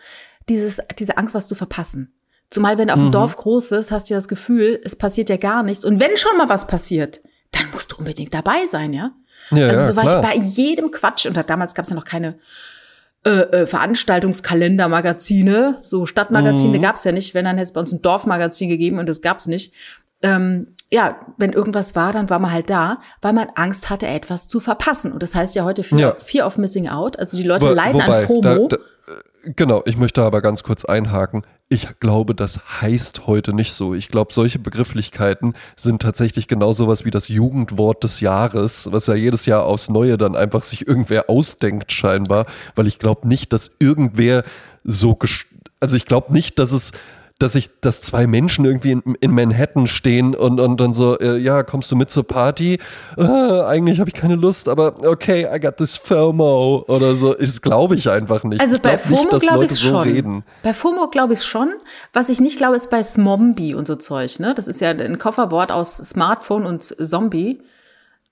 dieses, 0.49 0.80
diese 0.97 1.17
Angst, 1.17 1.36
was 1.36 1.47
zu 1.47 1.56
verpassen. 1.56 2.18
Zumal, 2.51 2.77
wenn 2.77 2.88
du 2.88 2.93
auf 2.93 2.99
dem 2.99 3.12
Dorf 3.12 3.35
groß 3.35 3.69
wirst, 3.71 3.91
hast 3.91 4.09
du 4.09 4.13
ja 4.15 4.17
das 4.17 4.27
Gefühl, 4.27 4.79
es 4.83 4.95
passiert 4.95 5.29
ja 5.29 5.38
gar 5.38 5.62
nichts. 5.63 5.85
Und 5.85 5.99
wenn 5.99 6.17
schon 6.17 6.35
mal 6.38 6.49
was 6.49 6.65
passiert, 6.67 7.21
dann 7.51 7.69
musst 7.71 7.91
du 7.91 7.97
unbedingt 7.97 8.33
dabei 8.33 8.65
sein, 8.67 8.91
ja? 8.93 9.12
Ja, 9.51 9.67
also 9.67 9.85
so 9.85 9.95
war 9.95 10.05
klar. 10.05 10.21
ich 10.23 10.27
bei 10.29 10.35
jedem 10.45 10.91
Quatsch. 10.91 11.25
Und 11.25 11.35
da, 11.38 11.43
damals 11.43 11.73
gab 11.75 11.83
es 11.83 11.89
ja 11.89 11.95
noch 11.95 12.05
keine 12.05 12.38
äh, 13.25 13.29
äh, 13.29 13.65
Veranstaltungskalender-Magazine. 14.59 15.77
So 15.81 16.05
Stadtmagazine 16.05 16.77
Mhm. 16.77 16.81
gab's 16.81 17.03
ja 17.03 17.12
nicht. 17.12 17.33
Wenn, 17.33 17.45
dann 17.45 17.57
hätte 17.57 17.65
es 17.65 17.73
bei 17.73 17.79
uns 17.81 17.91
ein 17.91 18.01
Dorfmagazin 18.01 18.69
gegeben 18.69 18.99
und 18.99 19.07
das 19.07 19.21
gab's 19.21 19.47
nicht. 19.47 19.73
Ähm, 20.21 20.75
ja, 20.91 21.19
wenn 21.38 21.53
irgendwas 21.53 21.95
war, 21.95 22.12
dann 22.13 22.29
war 22.29 22.39
man 22.39 22.51
halt 22.51 22.69
da, 22.69 22.99
weil 23.21 23.33
man 23.33 23.47
Angst 23.55 23.89
hatte, 23.89 24.07
etwas 24.07 24.47
zu 24.47 24.59
verpassen. 24.59 25.12
Und 25.12 25.23
das 25.23 25.35
heißt 25.35 25.55
ja 25.55 25.63
heute 25.63 25.83
Fear, 25.83 25.99
Ja. 25.99 26.15
Fear 26.17 26.45
of 26.47 26.57
Missing 26.57 26.89
Out. 26.89 27.17
Also 27.19 27.38
die 27.38 27.43
Leute 27.43 27.67
Wo- 27.69 27.73
leiden 27.73 28.01
wobei, 28.01 28.19
an 28.21 28.25
FOMO. 28.25 28.67
Da, 28.67 28.77
da, 28.77 28.83
äh, 29.45 29.51
genau, 29.55 29.81
ich 29.85 29.97
möchte 29.97 30.21
aber 30.23 30.41
ganz 30.41 30.63
kurz 30.63 30.83
einhaken. 30.85 31.43
Ich 31.71 31.99
glaube, 31.99 32.34
das 32.34 32.82
heißt 32.82 33.27
heute 33.27 33.53
nicht 33.53 33.73
so. 33.73 33.93
Ich 33.93 34.10
glaube, 34.10 34.34
solche 34.34 34.58
Begrifflichkeiten 34.58 35.53
sind 35.75 36.01
tatsächlich 36.01 36.47
genau 36.47 36.73
sowas 36.73 37.05
wie 37.05 37.12
das 37.12 37.27
Jugendwort 37.27 38.03
des 38.03 38.21
Jahres, 38.21 38.91
was 38.91 39.05
ja 39.05 39.13
jedes 39.13 39.45
Jahr 39.45 39.65
aufs 39.65 39.88
Neue 39.88 40.17
dann 40.17 40.36
einfach 40.36 40.63
sich 40.63 40.88
irgendwer 40.88 41.29
ausdenkt 41.29 41.91
scheinbar, 41.91 42.47
weil 42.73 42.88
ich 42.88 42.97
glaube 42.97 43.27
nicht, 43.27 43.53
dass 43.53 43.69
irgendwer 43.77 44.43
so, 44.84 45.15
also 45.79 45.95
ich 45.95 46.05
glaube 46.05 46.34
nicht, 46.34 46.58
dass 46.58 46.71
es 46.71 46.91
dass 47.39 47.56
ich, 47.56 47.69
dass 47.80 48.02
zwei 48.02 48.28
Menschen 48.28 48.65
irgendwie 48.65 48.91
in, 48.91 49.02
in 49.21 49.32
Manhattan 49.32 49.88
stehen 49.88 50.36
und, 50.36 50.60
und 50.60 50.80
dann 50.80 50.91
so, 50.91 51.17
äh, 51.19 51.38
ja, 51.38 51.63
kommst 51.63 51.89
du 51.89 51.95
mit 51.95 52.10
zur 52.10 52.28
Party? 52.28 52.80
Äh, 53.17 53.23
eigentlich 53.23 54.02
habe 54.02 54.10
ich 54.10 54.15
keine 54.15 54.36
Lust, 54.36 54.67
aber 54.67 54.95
okay, 55.06 55.47
I 55.52 55.60
got 55.60 55.78
this 55.78 55.95
FOMO 55.95 56.84
oder 56.89 57.15
so. 57.15 57.34
Das 57.34 57.62
glaube 57.62 57.95
ich 57.95 58.12
einfach 58.12 58.43
nicht. 58.43 58.60
Also 58.60 58.78
bei 58.78 58.97
glaub 58.97 59.30
FOMO 59.30 59.39
glaube 59.39 59.65
ich 59.65 59.71
so 59.71 59.88
schon. 59.88 60.04
reden. 60.04 60.43
Bei 60.63 60.73
FOMO 60.73 61.08
glaube 61.10 61.34
ich 61.34 61.43
schon. 61.43 61.69
Was 62.12 62.28
ich 62.28 62.41
nicht 62.41 62.58
glaube, 62.58 62.75
ist 62.75 62.89
bei 62.89 63.02
Smombie 63.02 63.73
und 63.73 63.88
so 63.88 63.95
Zeug. 63.95 64.39
Ne? 64.39 64.54
Das 64.54 64.67
ist 64.67 64.82
ja 64.82 64.89
ein 64.89 65.17
Kofferwort 65.17 65.71
aus 65.71 65.95
Smartphone 65.95 66.65
und 66.65 66.84
Zombie. 66.84 67.62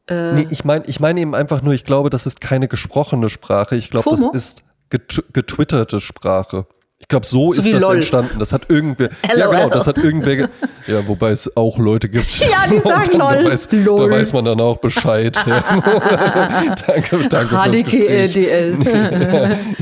Äh. 0.07 0.33
Nee, 0.33 0.47
ich 0.49 0.65
meine 0.65 0.85
ich 0.85 0.99
mein 0.99 1.15
eben 1.15 1.33
einfach 1.33 1.61
nur, 1.61 1.73
ich 1.73 1.85
glaube, 1.85 2.09
das 2.09 2.25
ist 2.25 2.41
keine 2.41 2.67
gesprochene 2.67 3.29
Sprache. 3.29 3.77
Ich 3.77 3.89
glaube, 3.89 4.09
das 4.09 4.25
ist 4.33 4.63
getw 4.89 5.21
getwitterte 5.31 6.01
Sprache. 6.01 6.65
Ich 6.99 7.07
glaube, 7.07 7.25
so, 7.27 7.53
So 7.53 7.61
ist 7.61 7.71
das 7.73 7.81
LOL. 7.81 7.95
entstanden. 7.97 8.39
Das 8.39 8.51
hat 8.51 8.63
irgendwer. 8.69 9.09
ja, 9.25 9.45
LOL. 9.45 9.55
genau, 9.55 9.69
das 9.69 9.85
hat 9.87 9.97
irgendwer. 9.97 10.35
ge- 10.35 10.47
Ja, 10.87 11.07
wobei 11.07 11.29
es 11.29 11.55
auch 11.55 11.77
Leute 11.77 12.09
gibt. 12.09 12.37
Ja, 12.39 12.65
die 12.69 12.79
sagen 12.83 13.11
LOL. 13.17 13.43
Da 13.43 13.49
weiß, 13.51 13.67
LOL. 13.71 14.09
Da 14.09 14.15
weiß 14.17 14.33
man 14.33 14.45
dann 14.45 14.59
auch 14.59 14.77
Bescheid. 14.77 15.37
Ja. 15.45 15.63
danke, 16.87 17.29
danke. 17.29 17.55
HDGDL. 17.55 18.77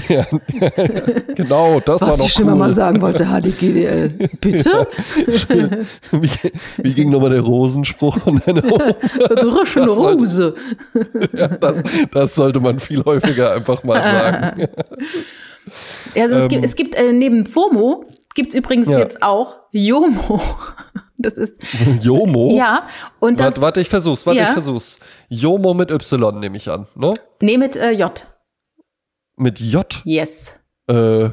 Ja, 0.09 0.25
genau, 1.35 1.79
das 1.79 2.01
war 2.01 2.09
Was 2.09 2.19
noch 2.19 2.25
ich 2.27 2.33
schon 2.33 2.49
cool. 2.49 2.55
mal 2.55 2.69
sagen 2.73 3.01
wollte, 3.01 3.25
HDGDL. 3.25 4.09
Bitte? 4.41 4.87
wie, 6.11 6.29
wie 6.77 6.93
ging 6.93 7.09
nochmal 7.11 7.29
der 7.31 7.41
Rosenspruch 7.41 8.17
Das 8.45 9.41
soll- 9.41 9.87
Rose. 9.89 10.53
ja, 11.35 11.47
das, 11.47 11.81
das 12.11 12.35
sollte 12.35 12.59
man 12.59 12.77
viel 12.79 13.03
häufiger 13.03 13.53
einfach 13.53 13.83
mal 13.83 14.01
sagen. 14.03 14.67
Also 16.15 16.35
es 16.37 16.43
Ähm. 16.43 16.49
gibt, 16.49 16.65
es 16.65 16.75
gibt 16.75 16.95
äh, 16.95 17.11
neben 17.13 17.45
FOMO 17.45 18.05
gibt's 18.35 18.55
übrigens 18.55 18.87
Ja. 18.89 18.99
jetzt 18.99 19.21
auch 19.23 19.57
JOMO. 19.71 20.41
Das 21.17 21.33
ist, 21.35 21.55
Jomo? 22.01 22.55
ja, 22.55 22.87
und 23.21 23.39
das, 23.39 23.53
Warte, 23.55 23.61
warte, 23.61 23.81
ich 23.81 23.89
versuch's, 23.89 24.25
warte, 24.27 24.37
Ja. 24.41 24.47
ich 24.47 24.51
versuch's. 24.51 24.99
Jomo 25.29 25.73
mit 25.73 25.89
Y 25.89 26.39
nehme 26.39 26.57
ich 26.57 26.69
an, 26.69 26.87
ne? 26.93 27.13
nee, 27.41 27.57
mit 27.57 27.77
äh, 27.77 27.91
J. 27.91 28.27
Mit 29.37 29.59
J. 29.61 30.01
Yes. 30.03 30.59
Äh, 30.87 31.29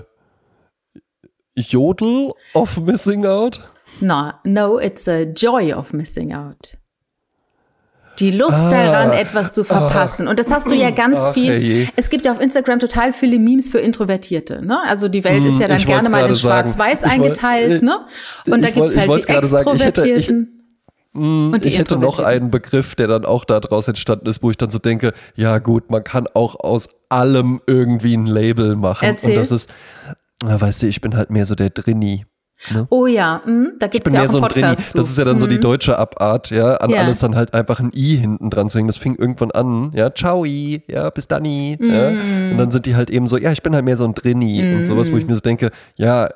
Jodel 1.56 2.32
of 2.54 2.78
Missing 2.80 3.26
Out? 3.26 3.60
No, 4.00 4.32
no, 4.44 4.78
it's 4.78 5.06
a 5.08 5.24
joy 5.24 5.72
of 5.74 5.92
missing 5.92 6.32
out. 6.32 6.78
Die 8.18 8.30
Lust 8.30 8.56
Ah. 8.58 8.70
daran, 8.70 9.12
etwas 9.12 9.52
zu 9.54 9.64
verpassen. 9.64 10.28
Und 10.28 10.38
das 10.38 10.50
hast 10.50 10.70
du 10.70 10.74
ja 10.74 10.90
ganz 10.90 11.18
Ach, 11.20 11.32
viel. 11.34 11.50
herrje. 11.52 11.88
Es 11.96 12.10
gibt 12.10 12.26
ja 12.26 12.32
auf 12.32 12.40
Instagram 12.40 12.78
total 12.78 13.12
viele 13.12 13.38
Memes 13.38 13.68
für 13.70 13.78
Introvertierte. 13.78 14.64
Ne? 14.64 14.78
Also 14.86 15.08
die 15.08 15.24
Welt 15.24 15.44
ist 15.44 15.58
ja 15.58 15.66
dann 15.66 15.76
Hm, 15.76 15.80
ich 15.80 15.86
gerne 15.86 16.10
mal 16.10 16.28
in. 16.28 16.36
Schwarz-Weiß 16.36 17.04
eingeteilt. 17.04 17.82
ne? 17.82 18.00
Und 18.50 18.62
da 18.62 18.68
gibt's 18.70 18.76
woll- 18.78 18.90
ich 18.90 19.28
halt 19.28 19.42
die 19.44 19.48
sagen, 19.48 19.70
Extrovertierten. 19.70 20.58
und 21.14 21.64
die 21.64 21.68
ich 21.68 21.78
hätte 21.78 21.96
noch 21.96 22.18
einen 22.20 22.50
Begriff, 22.50 22.94
der 22.94 23.06
dann 23.06 23.24
auch 23.24 23.44
daraus 23.44 23.88
entstanden 23.88 24.26
ist, 24.26 24.42
wo 24.42 24.50
ich 24.50 24.56
dann 24.58 24.70
so 24.70 24.78
denke, 24.78 25.12
ja 25.34 25.58
gut, 25.58 25.90
man 25.90 26.04
kann 26.04 26.26
auch 26.34 26.58
aus 26.60 26.88
allem 27.08 27.60
irgendwie 27.66 28.14
ein 28.16 28.26
Label 28.26 28.76
machen. 28.76 29.04
Erzähl. 29.06 29.30
Und 29.30 29.36
das 29.36 29.50
ist, 29.50 29.70
weißt 30.44 30.82
du, 30.82 30.86
ich 30.86 31.00
bin 31.00 31.16
halt 31.16 31.30
mehr 31.30 31.46
so 31.46 31.54
der 31.54 31.70
Drini. 31.70 32.24
Ne? 32.70 32.86
Oh 32.90 33.06
ja, 33.06 33.40
hm, 33.44 33.72
da 33.78 33.88
gibt 33.88 34.06
es 34.06 34.12
ja 34.12 34.20
mehr 34.20 34.28
auch 34.28 34.32
so 34.32 34.40
ein 34.40 34.48
Drini. 34.48 34.66
Podcast 34.68 34.90
zu. 34.92 34.98
Das 34.98 35.10
ist 35.10 35.18
ja 35.18 35.24
dann 35.24 35.38
so 35.38 35.46
die 35.46 35.56
Hm. 35.56 35.62
deutsche 35.62 35.98
Abart, 35.98 36.50
ja, 36.50 36.74
an 36.76 36.90
Ja. 36.90 37.00
alles 37.00 37.18
dann 37.18 37.34
halt 37.34 37.54
einfach 37.54 37.80
ein 37.80 37.90
I 37.94 38.16
hinten 38.16 38.50
dran 38.50 38.68
zu 38.68 38.78
hängen. 38.78 38.86
Das 38.88 38.98
fing 38.98 39.16
irgendwann 39.16 39.50
an, 39.50 39.90
ja, 39.94 40.12
ciao, 40.14 40.44
I, 40.44 40.82
ja, 40.88 41.10
bis 41.10 41.26
dann, 41.26 41.44
I, 41.44 41.76
ja. 41.80 42.08
Hm. 42.10 42.52
Und 42.52 42.58
dann 42.58 42.70
sind 42.70 42.86
die 42.86 42.94
halt 42.94 43.10
eben 43.10 43.26
so, 43.26 43.36
ja, 43.36 43.50
ich 43.52 43.62
bin 43.62 43.74
halt 43.74 43.84
mehr 43.84 43.96
so 43.96 44.04
ein 44.04 44.14
Drini 44.14 44.76
und 44.76 44.84
sowas, 44.84 45.10
wo 45.12 45.16
ich 45.16 45.26
mir 45.26 45.34
so 45.34 45.40
denke, 45.40 45.70
ja, 45.96 46.28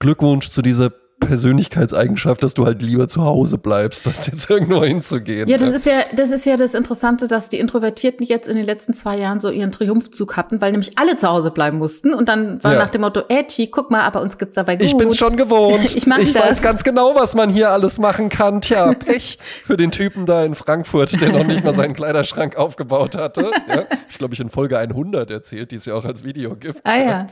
Glückwunsch 0.00 0.50
zu 0.50 0.62
dieser 0.62 0.90
Persönlichkeitseigenschaft, 1.20 2.42
dass 2.42 2.54
du 2.54 2.64
halt 2.66 2.82
lieber 2.82 3.08
zu 3.08 3.24
Hause 3.24 3.58
bleibst, 3.58 4.06
als 4.08 4.26
jetzt 4.26 4.48
irgendwo 4.50 4.82
hinzugehen. 4.84 5.48
Ja, 5.48 5.56
das 5.56 5.70
ist 5.70 5.86
ja, 5.86 6.00
das 6.14 6.30
ist 6.30 6.46
ja 6.46 6.56
das 6.56 6.74
Interessante, 6.74 7.28
dass 7.28 7.48
die 7.48 7.58
Introvertierten 7.58 8.24
jetzt 8.24 8.48
in 8.48 8.56
den 8.56 8.64
letzten 8.66 8.94
zwei 8.94 9.16
Jahren 9.18 9.40
so 9.40 9.50
ihren 9.50 9.72
Triumphzug 9.72 10.36
hatten, 10.36 10.60
weil 10.60 10.72
nämlich 10.72 10.98
alle 10.98 11.16
zu 11.16 11.28
Hause 11.28 11.50
bleiben 11.50 11.78
mussten. 11.78 12.12
Und 12.14 12.28
dann 12.28 12.62
war 12.62 12.74
Ja. 12.74 12.78
nach 12.78 12.90
dem 12.90 13.00
Motto, 13.02 13.22
Edgy, 13.28 13.68
guck 13.68 13.90
mal, 13.90 14.02
aber 14.02 14.20
uns 14.20 14.38
geht's 14.38 14.54
dabei 14.54 14.76
gut. 14.76 14.86
Ich 14.86 14.96
bin's 14.96 15.16
schon 15.16 15.36
gewohnt. 15.36 15.94
Ich 15.98 16.06
mach 16.06 16.18
ich 16.18 16.32
das. 16.32 16.42
weiß 16.42 16.62
ganz 16.62 16.84
genau, 16.84 17.14
was 17.14 17.34
man 17.34 17.50
hier 17.50 17.70
alles 17.70 17.98
machen 17.98 18.28
kann. 18.28 18.60
Tja, 18.60 18.92
Pech 18.98 19.38
für 19.40 19.76
den 19.76 19.90
Typen 19.90 20.26
da 20.26 20.44
in 20.44 20.54
Frankfurt, 20.54 21.20
der 21.20 21.32
noch 21.32 21.44
nicht 21.44 21.64
mal 21.64 21.74
seinen 21.74 21.94
Kleiderschrank 21.94 22.56
aufgebaut 22.56 23.16
hatte. 23.16 23.50
Ja, 23.68 23.84
ich 24.08 24.18
glaube, 24.18 24.34
ich 24.34 24.40
in 24.40 24.48
Folge 24.48 24.78
100 24.78 25.30
erzählt, 25.30 25.72
die 25.72 25.76
es 25.76 25.86
ja 25.86 25.94
auch 25.94 26.04
als 26.04 26.24
Video 26.24 26.54
gibt. 26.56 26.80
Ah 26.84 26.96
ja. 26.98 27.28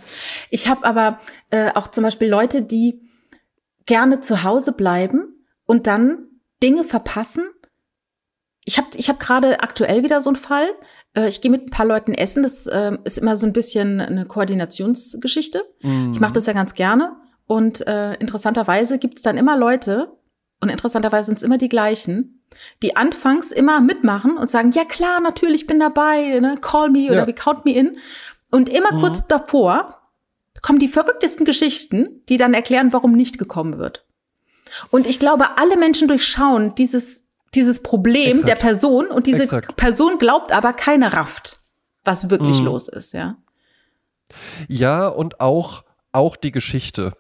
Ich 0.50 0.68
habe 0.68 0.84
aber 0.84 1.18
äh, 1.50 1.70
auch 1.74 1.88
zum 1.88 2.02
Beispiel 2.04 2.28
Leute, 2.28 2.62
die 2.62 3.00
gerne 3.86 4.20
zu 4.20 4.42
Hause 4.42 4.72
bleiben 4.72 5.44
und 5.66 5.86
dann 5.86 6.26
Dinge 6.62 6.84
verpassen. 6.84 7.44
Ich 8.64 8.78
habe 8.78 8.88
ich 8.96 9.08
hab 9.08 9.20
gerade 9.20 9.60
aktuell 9.60 10.02
wieder 10.02 10.20
so 10.20 10.28
einen 10.30 10.36
Fall. 10.36 10.68
Äh, 11.14 11.28
ich 11.28 11.40
gehe 11.40 11.50
mit 11.50 11.66
ein 11.66 11.70
paar 11.70 11.86
Leuten 11.86 12.14
essen. 12.14 12.42
Das 12.42 12.66
äh, 12.66 12.98
ist 13.04 13.18
immer 13.18 13.36
so 13.36 13.46
ein 13.46 13.52
bisschen 13.52 14.00
eine 14.00 14.26
Koordinationsgeschichte. 14.26 15.62
Mhm. 15.82 16.12
Ich 16.12 16.20
mache 16.20 16.32
das 16.32 16.46
ja 16.46 16.52
ganz 16.52 16.74
gerne. 16.74 17.16
Und 17.46 17.86
äh, 17.86 18.14
interessanterweise 18.14 18.98
gibt 18.98 19.16
es 19.18 19.22
dann 19.22 19.36
immer 19.38 19.56
Leute, 19.56 20.12
und 20.60 20.70
interessanterweise 20.70 21.26
sind 21.26 21.36
es 21.36 21.42
immer 21.44 21.58
die 21.58 21.68
gleichen, 21.68 22.42
die 22.82 22.96
anfangs 22.96 23.52
immer 23.52 23.80
mitmachen 23.80 24.38
und 24.38 24.48
sagen, 24.48 24.72
ja 24.72 24.84
klar, 24.84 25.20
natürlich, 25.20 25.60
ich 25.62 25.66
bin 25.66 25.78
dabei, 25.78 26.40
ne? 26.40 26.56
call 26.60 26.90
me 26.90 27.06
oder 27.08 27.20
Ja. 27.20 27.26
we 27.26 27.34
count 27.34 27.64
me 27.66 27.72
in. 27.72 27.98
Und 28.50 28.68
immer 28.70 28.92
Mhm. 28.94 29.00
kurz 29.00 29.26
davor 29.28 29.95
kommen 30.66 30.80
die 30.80 30.88
verrücktesten 30.88 31.46
Geschichten, 31.46 32.24
die 32.28 32.38
dann 32.38 32.52
erklären, 32.52 32.92
warum 32.92 33.12
nicht 33.12 33.38
gekommen 33.38 33.78
wird. 33.78 34.04
Und 34.90 35.06
ich 35.06 35.20
glaube, 35.20 35.58
alle 35.58 35.76
Menschen 35.76 36.08
durchschauen 36.08 36.74
dieses, 36.74 37.22
dieses 37.54 37.84
Problem 37.84 38.32
Exakt. 38.32 38.48
der 38.48 38.56
Person 38.56 39.06
und 39.06 39.28
diese 39.28 39.44
Exakt. 39.44 39.76
Person 39.76 40.18
glaubt 40.18 40.50
aber 40.50 40.72
keine 40.72 41.12
rafft, 41.12 41.58
was 42.02 42.30
wirklich 42.30 42.58
Mhm. 42.58 42.64
los 42.64 42.88
ist, 42.88 43.12
ja. 43.12 43.36
Ja, 44.66 45.06
und 45.06 45.40
auch, 45.40 45.84
auch 46.10 46.34
die 46.34 46.50
Geschichte. 46.50 47.12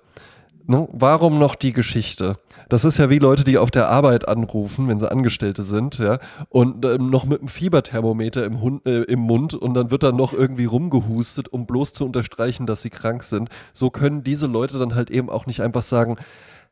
Ne? 0.68 0.88
Warum 0.92 1.38
noch 1.38 1.54
die 1.54 1.72
Geschichte? 1.72 2.36
Das 2.68 2.84
ist 2.84 2.98
ja 2.98 3.08
wie 3.08 3.20
Leute, 3.20 3.44
die 3.44 3.58
auf 3.58 3.70
der 3.70 3.88
Arbeit 3.88 4.26
anrufen, 4.26 4.88
wenn 4.88 4.98
sie 4.98 5.10
Angestellte 5.10 5.62
sind, 5.62 5.98
ja, 5.98 6.18
und 6.48 6.84
ähm, 6.84 7.08
noch 7.08 7.24
mit 7.24 7.38
einem 7.38 7.48
Fieberthermometer 7.48 8.44
im, 8.44 8.60
Hund, 8.60 8.84
äh, 8.84 9.02
im 9.02 9.20
Mund 9.20 9.54
und 9.54 9.74
dann 9.74 9.92
wird 9.92 10.02
dann 10.02 10.16
noch 10.16 10.32
irgendwie 10.32 10.64
rumgehustet, 10.64 11.48
um 11.48 11.66
bloß 11.66 11.92
zu 11.92 12.04
unterstreichen, 12.04 12.66
dass 12.66 12.82
sie 12.82 12.90
krank 12.90 13.22
sind. 13.22 13.48
So 13.72 13.90
können 13.90 14.24
diese 14.24 14.48
Leute 14.48 14.78
dann 14.78 14.96
halt 14.96 15.10
eben 15.10 15.30
auch 15.30 15.46
nicht 15.46 15.60
einfach 15.62 15.82
sagen, 15.82 16.16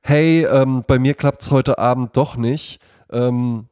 hey, 0.00 0.44
ähm, 0.44 0.82
bei 0.86 0.98
mir 0.98 1.14
klappt's 1.14 1.52
heute 1.52 1.78
Abend 1.78 2.16
doch 2.16 2.36
nicht. 2.36 2.80
Ähm, 3.12 3.68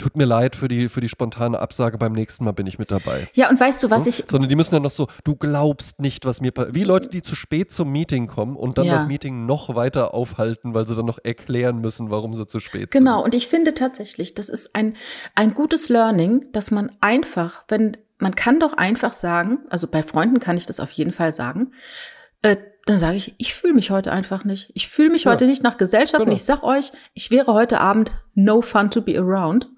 tut 0.00 0.16
mir 0.16 0.24
leid 0.24 0.56
für 0.56 0.66
die, 0.68 0.88
für 0.88 1.00
die 1.00 1.08
spontane 1.08 1.58
Absage, 1.60 1.98
beim 1.98 2.12
nächsten 2.12 2.44
Mal 2.44 2.52
bin 2.52 2.66
ich 2.66 2.78
mit 2.78 2.90
dabei. 2.90 3.28
Ja, 3.34 3.48
und 3.50 3.60
weißt 3.60 3.82
du, 3.84 3.90
was 3.90 4.06
ich, 4.06 4.24
Sondern 4.28 4.48
die 4.48 4.56
müssen 4.56 4.72
dann 4.72 4.82
noch 4.82 4.90
so, 4.90 5.06
du 5.24 5.36
glaubst 5.36 6.00
nicht, 6.00 6.24
was 6.24 6.40
mir 6.40 6.50
passiert. 6.50 6.74
Wie 6.74 6.84
Leute, 6.84 7.08
die 7.08 7.22
zu 7.22 7.34
spät 7.36 7.70
zum 7.70 7.90
Meeting 7.92 8.26
kommen 8.26 8.56
und 8.56 8.78
dann 8.78 8.86
Ja. 8.86 8.94
das 8.94 9.06
Meeting 9.06 9.46
noch 9.46 9.74
weiter 9.76 10.14
aufhalten, 10.14 10.74
weil 10.74 10.86
sie 10.86 10.96
dann 10.96 11.06
noch 11.06 11.18
erklären 11.22 11.80
müssen, 11.80 12.10
warum 12.10 12.34
sie 12.34 12.46
zu 12.46 12.58
spät 12.60 12.90
Genau, 12.90 13.22
und 13.22 13.34
ich 13.34 13.46
finde 13.48 13.74
tatsächlich, 13.74 14.34
das 14.34 14.48
ist 14.48 14.74
ein, 14.74 14.96
ein 15.34 15.54
gutes 15.54 15.88
Learning, 15.88 16.46
dass 16.52 16.70
man 16.70 16.90
einfach, 17.00 17.64
wenn, 17.68 17.96
man 18.18 18.34
kann 18.34 18.58
doch 18.60 18.72
einfach 18.74 19.12
sagen, 19.12 19.58
also 19.70 19.86
bei 19.86 20.02
Freunden 20.02 20.40
kann 20.40 20.56
ich 20.56 20.66
das 20.66 20.80
auf 20.80 20.90
jeden 20.92 21.12
Fall 21.12 21.32
sagen, 21.32 21.72
äh, 22.42 22.56
dann 22.86 22.96
sage 22.96 23.16
ich, 23.16 23.34
ich 23.36 23.52
fühle 23.54 23.74
mich 23.74 23.90
heute 23.90 24.10
einfach 24.10 24.44
nicht. 24.44 24.70
Ich 24.74 24.88
fühle 24.88 25.10
mich 25.10 25.24
Ja. 25.24 25.32
heute 25.32 25.46
nicht 25.46 25.62
nach 25.62 25.76
Gesellschaft 25.76 26.20
und 26.20 26.26
Genau. 26.26 26.36
ich 26.36 26.44
sag 26.44 26.62
euch, 26.62 26.92
ich 27.12 27.30
wäre 27.30 27.52
heute 27.52 27.80
Abend 27.80 28.14
no 28.34 28.62
fun 28.62 28.90
to 28.90 29.02
be 29.02 29.18
around 29.18 29.68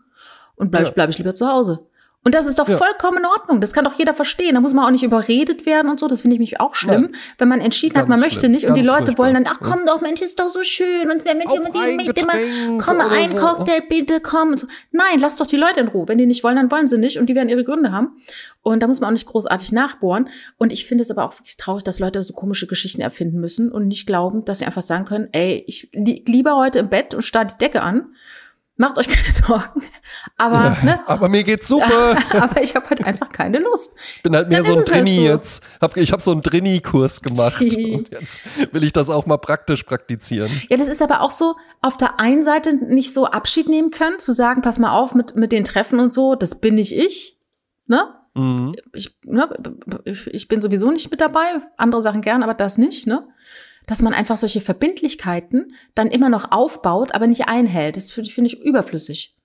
und 0.62 0.70
bleib, 0.70 0.86
Ja. 0.86 0.90
bleib 0.92 1.10
ich 1.10 1.18
lieber 1.18 1.34
zu 1.34 1.46
Hause. 1.48 1.80
Und 2.24 2.36
das 2.36 2.46
ist 2.46 2.60
doch 2.60 2.68
Ja. 2.68 2.76
vollkommen 2.76 3.18
in 3.18 3.26
Ordnung. 3.26 3.60
Das 3.60 3.72
kann 3.72 3.84
doch 3.84 3.94
jeder 3.98 4.14
verstehen. 4.14 4.54
Da 4.54 4.60
muss 4.60 4.72
man 4.74 4.84
auch 4.86 4.92
nicht 4.92 5.02
überredet 5.02 5.66
werden 5.66 5.90
und 5.90 5.98
so. 5.98 6.06
Das 6.06 6.20
finde 6.20 6.34
ich 6.36 6.38
mich 6.40 6.60
auch 6.60 6.76
schlimm, 6.76 7.08
Nein. 7.10 7.16
wenn 7.38 7.48
man 7.48 7.60
entschieden 7.60 7.96
hat, 7.96 8.02
Ganz 8.02 8.10
man 8.10 8.20
möchte 8.20 8.38
schlimm. 8.42 8.52
nicht 8.52 8.64
und 8.64 8.74
die 8.74 8.82
Ganz 8.84 9.06
Leute 9.08 9.18
wollen 9.18 9.34
dann, 9.34 9.44
ach 9.48 9.58
Ja. 9.60 9.68
komm 9.68 9.86
doch, 9.86 10.00
Mensch, 10.00 10.22
ist 10.22 10.38
doch 10.38 10.48
so 10.48 10.62
schön 10.62 11.10
und 11.10 11.24
wer 11.24 11.34
mit 11.34 11.50
dir 11.50 11.60
mit 11.60 12.16
immer, 12.16 12.78
komm 12.78 13.00
ein 13.00 13.28
so. 13.30 13.36
Cocktail, 13.38 13.80
bitte 13.88 14.20
komm. 14.20 14.50
Und 14.50 14.60
so. 14.60 14.68
Nein, 14.92 15.18
lass 15.18 15.38
doch 15.38 15.46
die 15.46 15.56
Leute 15.56 15.80
in 15.80 15.88
Ruhe. 15.88 16.06
Wenn 16.06 16.16
die 16.18 16.26
nicht 16.26 16.44
wollen, 16.44 16.54
dann 16.54 16.70
wollen 16.70 16.86
sie 16.86 16.96
nicht 16.96 17.18
und 17.18 17.26
die 17.26 17.34
werden 17.34 17.48
ihre 17.48 17.64
Gründe 17.64 17.90
haben. 17.90 18.16
Und 18.62 18.84
da 18.84 18.86
muss 18.86 19.00
man 19.00 19.08
auch 19.08 19.12
nicht 19.14 19.26
großartig 19.26 19.72
nachbohren. 19.72 20.28
Und 20.58 20.72
ich 20.72 20.86
finde 20.86 21.02
es 21.02 21.10
aber 21.10 21.24
auch 21.24 21.32
wirklich 21.40 21.56
traurig, 21.56 21.82
dass 21.82 21.98
Leute 21.98 22.22
so 22.22 22.34
komische 22.34 22.68
Geschichten 22.68 23.00
erfinden 23.00 23.40
müssen 23.40 23.72
und 23.72 23.88
nicht 23.88 24.06
glauben, 24.06 24.44
dass 24.44 24.60
sie 24.60 24.64
einfach 24.66 24.82
sagen 24.82 25.06
können, 25.06 25.28
ey, 25.32 25.64
ich 25.66 25.88
lieg 25.92 26.28
lieber 26.28 26.54
heute 26.56 26.78
im 26.78 26.88
Bett 26.88 27.14
und 27.14 27.22
starr 27.22 27.46
die 27.46 27.58
Decke 27.58 27.82
an. 27.82 28.14
Macht 28.76 28.96
euch 28.96 29.08
keine 29.08 29.32
Sorgen. 29.32 29.82
Aber, 30.38 30.76
ne? 30.82 31.00
Aber 31.06 31.28
mir 31.28 31.44
geht's 31.44 31.68
super. 31.68 32.16
aber 32.30 32.62
ich 32.62 32.74
habe 32.74 32.88
halt 32.88 33.04
einfach 33.04 33.30
keine 33.30 33.58
Lust. 33.58 33.92
bin 34.22 34.34
halt 34.34 34.48
mehr 34.48 34.62
Dann 34.62 34.66
so 34.66 34.72
ein 34.72 34.82
es 34.82 34.90
halt 34.90 35.04
Drini 35.04 35.16
so. 35.16 35.22
jetzt. 35.22 35.62
Hab, 35.80 35.96
ich 35.96 36.10
habe 36.10 36.22
so 36.22 36.32
einen 36.32 36.42
Drini-Kurs 36.42 37.20
gemacht 37.20 37.60
und 37.60 38.10
jetzt 38.10 38.40
will 38.72 38.82
ich 38.84 38.92
das 38.92 39.10
auch 39.10 39.26
mal 39.26 39.36
praktisch 39.36 39.82
praktizieren. 39.82 40.50
Ja, 40.70 40.76
das 40.76 40.88
ist 40.88 41.02
aber 41.02 41.20
auch 41.20 41.30
so, 41.30 41.56
auf 41.82 41.96
der 41.96 42.18
einen 42.18 42.42
Seite 42.42 42.74
nicht 42.74 43.12
so 43.12 43.26
Abschied 43.26 43.68
nehmen 43.68 43.90
können, 43.90 44.18
zu 44.18 44.32
sagen, 44.32 44.62
pass 44.62 44.78
mal 44.78 44.92
auf 44.92 45.14
mit, 45.14 45.36
mit 45.36 45.52
den 45.52 45.64
Treffen 45.64 46.00
und 46.00 46.12
so, 46.12 46.34
das 46.34 46.54
bin 46.54 46.76
nicht 46.76 46.92
ich. 46.96 47.36
Ne? 47.86 48.14
Mhm. 48.34 48.74
Ich, 48.94 49.14
ne? 49.24 49.48
ich 50.04 50.26
ich 50.28 50.48
bin 50.48 50.62
sowieso 50.62 50.90
nicht 50.90 51.10
mit 51.10 51.20
dabei, 51.20 51.44
andere 51.76 52.02
Sachen 52.02 52.22
gern, 52.22 52.42
aber 52.42 52.54
das 52.54 52.78
nicht, 52.78 53.06
ne? 53.06 53.28
Dass 53.86 54.00
man 54.02 54.14
einfach 54.14 54.36
solche 54.36 54.60
Verbindlichkeiten 54.60 55.72
dann 55.94 56.08
immer 56.08 56.28
noch 56.28 56.52
aufbaut, 56.52 57.14
aber 57.14 57.26
nicht 57.26 57.48
einhält. 57.48 57.96
Das 57.96 58.10
finde 58.12 58.30
find 58.30 58.46
ich 58.46 58.60
überflüssig. 58.62 59.36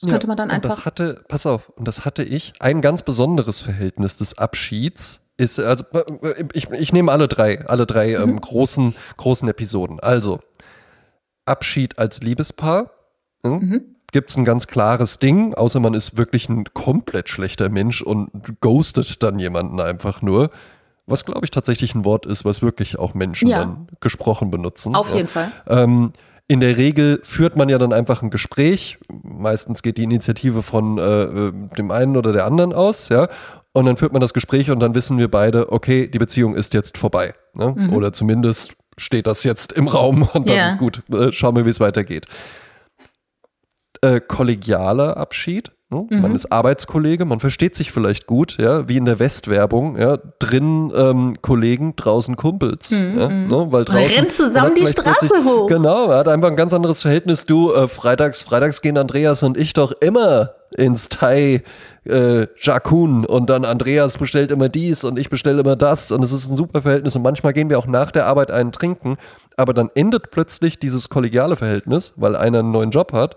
Das 0.00 0.08
könnte 0.10 0.26
Ja, 0.26 0.28
man 0.28 0.36
dann 0.36 0.50
und 0.50 0.64
Das 0.64 0.72
einfach. 0.72 0.86
hatte, 0.86 1.22
pass 1.28 1.46
auf, 1.46 1.68
und 1.70 1.86
das 1.86 2.04
hatte 2.04 2.22
ich. 2.24 2.54
Ein 2.58 2.80
ganz 2.80 3.02
besonderes 3.02 3.60
Verhältnis 3.60 4.16
des 4.16 4.36
Abschieds 4.38 5.22
ist, 5.36 5.60
also 5.60 5.84
äh, 6.22 6.44
ich, 6.54 6.70
ich 6.70 6.92
nehme 6.92 7.12
alle 7.12 7.28
drei, 7.28 7.64
alle 7.66 7.86
drei 7.86 8.16
Mhm. 8.18 8.22
ähm, 8.30 8.40
großen, 8.40 8.94
großen 9.16 9.48
Episoden. 9.48 10.00
Also, 10.00 10.40
Abschied 11.44 11.98
als 11.98 12.20
Liebespaar. 12.22 12.90
Hm? 13.44 13.52
Mhm. 13.52 13.84
Gibt 14.12 14.30
es 14.30 14.36
ein 14.36 14.44
ganz 14.44 14.66
klares 14.66 15.18
Ding, 15.18 15.54
außer 15.54 15.80
man 15.80 15.94
ist 15.94 16.16
wirklich 16.18 16.48
ein 16.48 16.64
komplett 16.74 17.28
schlechter 17.28 17.68
Mensch 17.70 18.02
und 18.02 18.30
ghostet 18.60 19.22
dann 19.22 19.38
jemanden 19.38 19.80
einfach 19.80 20.20
nur. 20.22 20.50
Was, 21.06 21.24
glaube 21.24 21.40
ich, 21.44 21.50
tatsächlich 21.50 21.94
ein 21.94 22.04
Wort 22.04 22.26
ist, 22.26 22.44
was 22.44 22.62
wirklich 22.62 22.98
auch 22.98 23.14
Menschen 23.14 23.48
Ja. 23.48 23.58
dann 23.60 23.88
gesprochen 24.00 24.50
benutzen. 24.50 24.94
Auf 24.94 25.10
Ja. 25.10 25.16
jeden 25.16 25.28
Fall. 25.28 25.50
Ähm, 25.68 26.12
in 26.48 26.60
der 26.60 26.76
Regel 26.76 27.20
führt 27.22 27.56
man 27.56 27.68
ja 27.68 27.78
dann 27.78 27.92
einfach 27.92 28.22
ein 28.22 28.30
Gespräch. 28.30 28.98
Meistens 29.22 29.82
geht 29.82 29.96
die 29.98 30.02
Initiative 30.04 30.62
von 30.62 30.98
äh, 30.98 31.02
äh, 31.24 31.52
dem 31.78 31.90
einen 31.90 32.16
oder 32.16 32.32
der 32.32 32.44
anderen 32.46 32.72
aus, 32.72 33.08
ja. 33.08 33.28
Und 33.72 33.86
dann 33.86 33.96
führt 33.96 34.12
man 34.12 34.20
das 34.20 34.34
Gespräch 34.34 34.70
und 34.70 34.80
dann 34.80 34.94
wissen 34.94 35.16
wir 35.18 35.30
beide, 35.30 35.72
okay, 35.72 36.06
die 36.06 36.18
Beziehung 36.18 36.54
ist 36.54 36.74
jetzt 36.74 36.98
vorbei. 36.98 37.34
Ne? 37.54 37.74
Mhm. 37.76 37.92
Oder 37.94 38.12
zumindest 38.12 38.74
steht 38.98 39.26
das 39.26 39.44
jetzt 39.44 39.72
im 39.72 39.88
Raum 39.88 40.22
und 40.34 40.48
dann 40.48 40.56
Ja. 40.56 40.74
gut, 40.74 41.02
äh, 41.10 41.32
schauen 41.32 41.56
wir, 41.56 41.64
wie 41.64 41.70
es 41.70 41.80
weitergeht. 41.80 42.26
Äh, 44.02 44.20
kollegialer 44.20 45.16
Abschied. 45.16 45.70
Ne? 45.92 46.06
Mhm. 46.08 46.22
Man 46.22 46.34
ist 46.34 46.50
Arbeitskollege, 46.50 47.24
man 47.26 47.38
versteht 47.38 47.74
sich 47.76 47.92
vielleicht 47.92 48.26
gut, 48.26 48.56
ja, 48.58 48.88
wie 48.88 48.96
in 48.96 49.04
der 49.04 49.18
Westwerbung, 49.18 49.98
ja, 49.98 50.16
drin 50.38 50.90
ähm, 50.96 51.36
Kollegen, 51.42 51.94
draußen 51.96 52.34
Kumpels. 52.36 52.90
ja, 52.90 52.98
ne? 52.98 53.48
Weil 53.48 53.48
Mhm, 53.48 53.74
Und 53.74 53.74
er 53.74 53.84
draußen, 53.84 54.16
rennt 54.16 54.32
zusammen 54.32 54.68
man 54.72 54.74
die 54.74 54.86
Straße 54.86 55.26
plötzlich- 55.28 55.44
hoch. 55.44 55.66
Genau, 55.66 56.10
er 56.10 56.18
hat 56.18 56.28
einfach 56.28 56.48
ein 56.48 56.56
ganz 56.56 56.72
anderes 56.72 57.02
Verhältnis. 57.02 57.44
Du, 57.44 57.72
äh, 57.72 57.86
freitags, 57.88 58.40
freitags 58.42 58.80
gehen 58.80 58.96
Andreas 58.96 59.42
und 59.42 59.58
ich 59.58 59.74
doch 59.74 59.92
immer 60.00 60.52
ins 60.76 61.10
Thai 61.10 61.62
äh, 62.08 62.46
Jakun 62.58 63.26
und 63.26 63.50
dann 63.50 63.66
Andreas 63.66 64.16
bestellt 64.16 64.50
immer 64.50 64.70
dies 64.70 65.04
und 65.04 65.18
ich 65.18 65.28
bestelle 65.28 65.60
immer 65.60 65.76
das 65.76 66.10
und 66.10 66.24
es 66.24 66.32
ist 66.32 66.50
ein 66.50 66.56
super 66.56 66.80
Verhältnis 66.80 67.14
und 67.14 67.20
manchmal 67.22 67.52
gehen 67.52 67.68
wir 67.68 67.78
auch 67.78 67.86
nach 67.86 68.10
der 68.10 68.26
Arbeit 68.26 68.50
einen 68.50 68.72
trinken, 68.72 69.18
aber 69.58 69.74
dann 69.74 69.90
endet 69.94 70.30
plötzlich 70.30 70.78
dieses 70.78 71.10
kollegiale 71.10 71.56
Verhältnis, 71.56 72.14
weil 72.16 72.34
einer 72.36 72.60
einen 72.60 72.70
neuen 72.70 72.90
Job 72.90 73.12
hat 73.12 73.36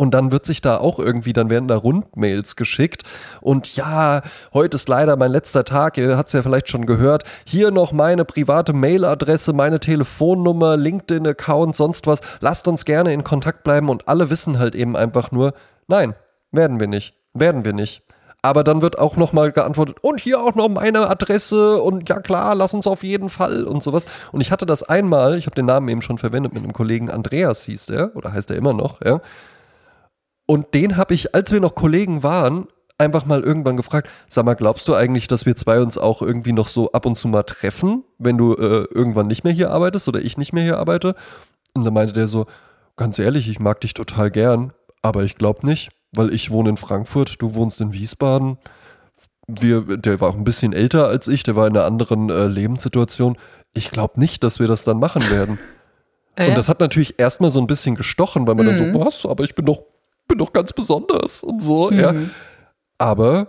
und 0.00 0.12
dann 0.12 0.32
wird 0.32 0.46
sich 0.46 0.62
da 0.62 0.78
auch 0.78 0.98
irgendwie, 0.98 1.34
dann 1.34 1.50
werden 1.50 1.68
da 1.68 1.76
Rundmails 1.76 2.56
geschickt. 2.56 3.02
Und 3.42 3.76
ja, 3.76 4.22
heute 4.54 4.76
ist 4.76 4.88
leider 4.88 5.14
mein 5.16 5.30
letzter 5.30 5.62
Tag. 5.62 5.98
Ihr 5.98 6.16
habt 6.16 6.28
es 6.28 6.32
ja 6.32 6.42
vielleicht 6.42 6.70
schon 6.70 6.86
gehört. 6.86 7.24
Hier 7.44 7.70
noch 7.70 7.92
meine 7.92 8.24
private 8.24 8.72
Mailadresse, 8.72 9.52
meine 9.52 9.78
Telefonnummer, 9.78 10.78
LinkedIn-Account, 10.78 11.76
sonst 11.76 12.06
was. 12.06 12.20
Lasst 12.40 12.66
uns 12.66 12.86
gerne 12.86 13.12
in 13.12 13.24
Kontakt 13.24 13.62
bleiben. 13.62 13.90
Und 13.90 14.08
alle 14.08 14.30
wissen 14.30 14.58
halt 14.58 14.74
eben 14.74 14.96
einfach 14.96 15.32
nur, 15.32 15.52
nein, 15.86 16.14
werden 16.50 16.80
wir 16.80 16.86
nicht. 16.86 17.14
Werden 17.34 17.66
wir 17.66 17.74
nicht. 17.74 18.02
Aber 18.40 18.64
dann 18.64 18.80
wird 18.80 18.98
auch 18.98 19.16
nochmal 19.18 19.52
geantwortet, 19.52 19.98
und 20.00 20.18
hier 20.18 20.40
auch 20.40 20.54
noch 20.54 20.70
meine 20.70 21.10
Adresse 21.10 21.82
und 21.82 22.08
ja 22.08 22.20
klar, 22.20 22.54
lass 22.54 22.72
uns 22.72 22.86
auf 22.86 23.02
jeden 23.02 23.28
Fall 23.28 23.64
und 23.64 23.82
sowas. 23.82 24.06
Und 24.32 24.40
ich 24.40 24.50
hatte 24.50 24.64
das 24.64 24.82
einmal, 24.82 25.36
ich 25.36 25.44
habe 25.44 25.54
den 25.54 25.66
Namen 25.66 25.88
eben 25.88 26.00
schon 26.00 26.16
verwendet, 26.16 26.54
mit 26.54 26.62
einem 26.62 26.72
Kollegen 26.72 27.10
Andreas 27.10 27.64
hieß 27.64 27.86
der, 27.86 28.16
oder 28.16 28.32
heißt 28.32 28.50
er 28.50 28.56
immer 28.56 28.72
noch, 28.72 29.02
ja. 29.04 29.20
Und 30.50 30.74
den 30.74 30.96
habe 30.96 31.14
ich, 31.14 31.32
als 31.32 31.52
wir 31.52 31.60
noch 31.60 31.76
Kollegen 31.76 32.24
waren, 32.24 32.66
einfach 32.98 33.24
mal 33.24 33.40
irgendwann 33.40 33.76
gefragt, 33.76 34.08
sag 34.26 34.44
mal, 34.44 34.54
glaubst 34.54 34.88
du 34.88 34.96
eigentlich, 34.96 35.28
dass 35.28 35.46
wir 35.46 35.54
zwei 35.54 35.80
uns 35.80 35.96
auch 35.96 36.22
irgendwie 36.22 36.52
noch 36.52 36.66
so 36.66 36.90
ab 36.90 37.06
und 37.06 37.14
zu 37.14 37.28
mal 37.28 37.44
treffen, 37.44 38.02
wenn 38.18 38.36
du 38.36 38.54
äh, 38.54 38.88
irgendwann 38.92 39.28
nicht 39.28 39.44
mehr 39.44 39.52
hier 39.52 39.70
arbeitest 39.70 40.08
oder 40.08 40.18
ich 40.18 40.38
nicht 40.38 40.52
mehr 40.52 40.64
hier 40.64 40.78
arbeite? 40.80 41.14
Und 41.72 41.84
dann 41.84 41.94
meinte 41.94 42.14
der 42.14 42.26
so, 42.26 42.46
ganz 42.96 43.20
ehrlich, 43.20 43.48
ich 43.48 43.60
mag 43.60 43.80
dich 43.80 43.94
total 43.94 44.32
gern, 44.32 44.72
aber 45.02 45.22
ich 45.22 45.36
glaube 45.36 45.64
nicht, 45.64 45.90
weil 46.10 46.34
ich 46.34 46.50
wohne 46.50 46.70
in 46.70 46.76
Frankfurt, 46.76 47.40
du 47.40 47.54
wohnst 47.54 47.80
in 47.80 47.92
Wiesbaden. 47.92 48.58
Wir, 49.46 49.82
der 49.82 50.20
war 50.20 50.30
auch 50.30 50.36
ein 50.36 50.42
bisschen 50.42 50.72
älter 50.72 51.06
als 51.06 51.28
ich, 51.28 51.44
der 51.44 51.54
war 51.54 51.68
in 51.68 51.76
einer 51.76 51.86
anderen 51.86 52.28
äh, 52.28 52.48
Lebenssituation. 52.48 53.36
Ich 53.72 53.92
glaube 53.92 54.18
nicht, 54.18 54.42
dass 54.42 54.58
wir 54.58 54.66
das 54.66 54.82
dann 54.82 54.98
machen 54.98 55.30
werden. 55.30 55.60
Äh? 56.36 56.48
Und 56.48 56.56
das 56.56 56.68
hat 56.68 56.78
natürlich 56.78 57.18
erstmal 57.18 57.50
so 57.50 57.60
ein 57.60 57.66
bisschen 57.66 57.96
gestochen, 57.96 58.46
weil 58.46 58.54
man 58.54 58.64
dann 58.64 58.76
Mhm. 58.76 58.92
so, 58.92 59.04
was, 59.04 59.26
aber 59.26 59.42
ich 59.42 59.56
bin 59.56 59.66
doch, 59.66 59.82
bin 60.30 60.38
doch 60.38 60.54
ganz 60.54 60.72
besonders 60.72 61.42
und 61.42 61.62
so, 61.62 61.90
ja. 61.90 62.12
Mhm. 62.12 62.30
Aber 62.96 63.48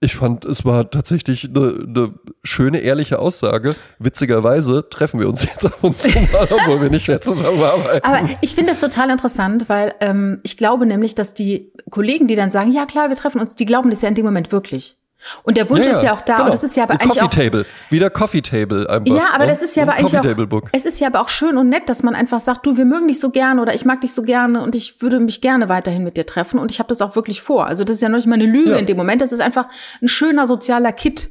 ich 0.00 0.14
fand, 0.14 0.44
es 0.44 0.64
war 0.64 0.90
tatsächlich 0.90 1.44
eine, 1.44 1.86
eine 1.86 2.14
schöne, 2.42 2.80
ehrliche 2.80 3.18
Aussage. 3.18 3.74
Witzigerweise 3.98 4.88
treffen 4.90 5.20
wir 5.20 5.28
uns 5.28 5.44
jetzt 5.44 5.64
ab 5.64 5.78
und 5.82 5.96
zu 5.96 6.08
mal, 6.08 6.48
obwohl 6.50 6.82
wir 6.82 6.90
nicht 6.90 7.08
mehr 7.08 7.20
zusammenarbeiten. 7.20 8.04
Aber 8.04 8.28
ich 8.42 8.54
finde 8.54 8.72
das 8.72 8.80
total 8.80 9.10
interessant, 9.10 9.68
weil 9.68 9.94
ähm, 10.00 10.40
ich 10.42 10.56
glaube 10.56 10.86
nämlich, 10.86 11.14
dass 11.14 11.34
die 11.34 11.72
Kollegen, 11.90 12.26
die 12.26 12.36
dann 12.36 12.50
sagen, 12.50 12.72
ja 12.72 12.86
klar, 12.86 13.08
wir 13.08 13.16
treffen 13.16 13.40
uns, 13.40 13.54
die 13.54 13.66
glauben 13.66 13.90
das 13.90 14.02
ja 14.02 14.08
in 14.08 14.14
dem 14.14 14.24
Moment 14.24 14.52
wirklich. 14.52 14.98
Und 15.42 15.56
der 15.56 15.68
Wunsch 15.70 15.86
ist 15.86 16.02
ja 16.02 16.12
auch 16.12 16.20
da. 16.20 16.34
genau. 16.34 16.44
Und 16.46 16.54
das 16.54 16.62
ist 16.62 16.76
ja 16.76 16.84
aber 16.84 16.94
eigentlich 16.94 17.18
Coffee 17.18 17.24
auch 17.24 17.30
Table. 17.30 17.66
Wieder 17.90 18.10
Coffee 18.10 18.42
Table 18.42 18.88
einfach. 18.88 19.14
Ja, 19.14 19.30
aber 19.34 19.46
ne? 19.46 19.50
das 19.52 19.62
ist 19.62 19.74
ja 19.76 19.82
aber 19.82 19.92
eigentlich 19.94 20.12
Coffee 20.12 20.18
auch, 20.18 20.22
Table 20.22 20.46
Book. 20.46 20.68
es 20.72 20.86
ist 20.86 21.00
ja 21.00 21.08
aber 21.08 21.20
auch 21.20 21.28
schön 21.28 21.56
und 21.56 21.68
nett, 21.68 21.88
dass 21.88 22.02
man 22.02 22.14
einfach 22.14 22.40
sagt, 22.40 22.64
du, 22.66 22.76
wir 22.76 22.84
mögen 22.84 23.08
dich 23.08 23.18
so 23.20 23.30
gerne 23.30 23.60
oder 23.60 23.74
ich 23.74 23.84
mag 23.84 24.00
dich 24.02 24.12
so 24.14 24.22
gerne 24.22 24.62
und 24.62 24.74
ich 24.74 25.02
würde 25.02 25.18
mich 25.20 25.40
gerne 25.40 25.68
weiterhin 25.68 26.04
mit 26.04 26.16
dir 26.16 26.26
treffen 26.26 26.58
und 26.58 26.70
ich 26.70 26.78
habe 26.78 26.88
das 26.88 27.02
auch 27.02 27.16
wirklich 27.16 27.40
vor. 27.42 27.66
Also 27.66 27.84
das 27.84 27.96
ist 27.96 28.02
ja 28.02 28.08
noch 28.08 28.16
nicht 28.16 28.26
mal 28.26 28.34
eine 28.34 28.46
Lüge 28.46 28.72
Ja. 28.72 28.76
in 28.76 28.86
dem 28.86 28.96
Moment, 28.96 29.20
das 29.20 29.32
ist 29.32 29.40
einfach 29.40 29.66
ein 30.00 30.08
schöner 30.08 30.46
sozialer 30.46 30.92
Kit. 30.92 31.30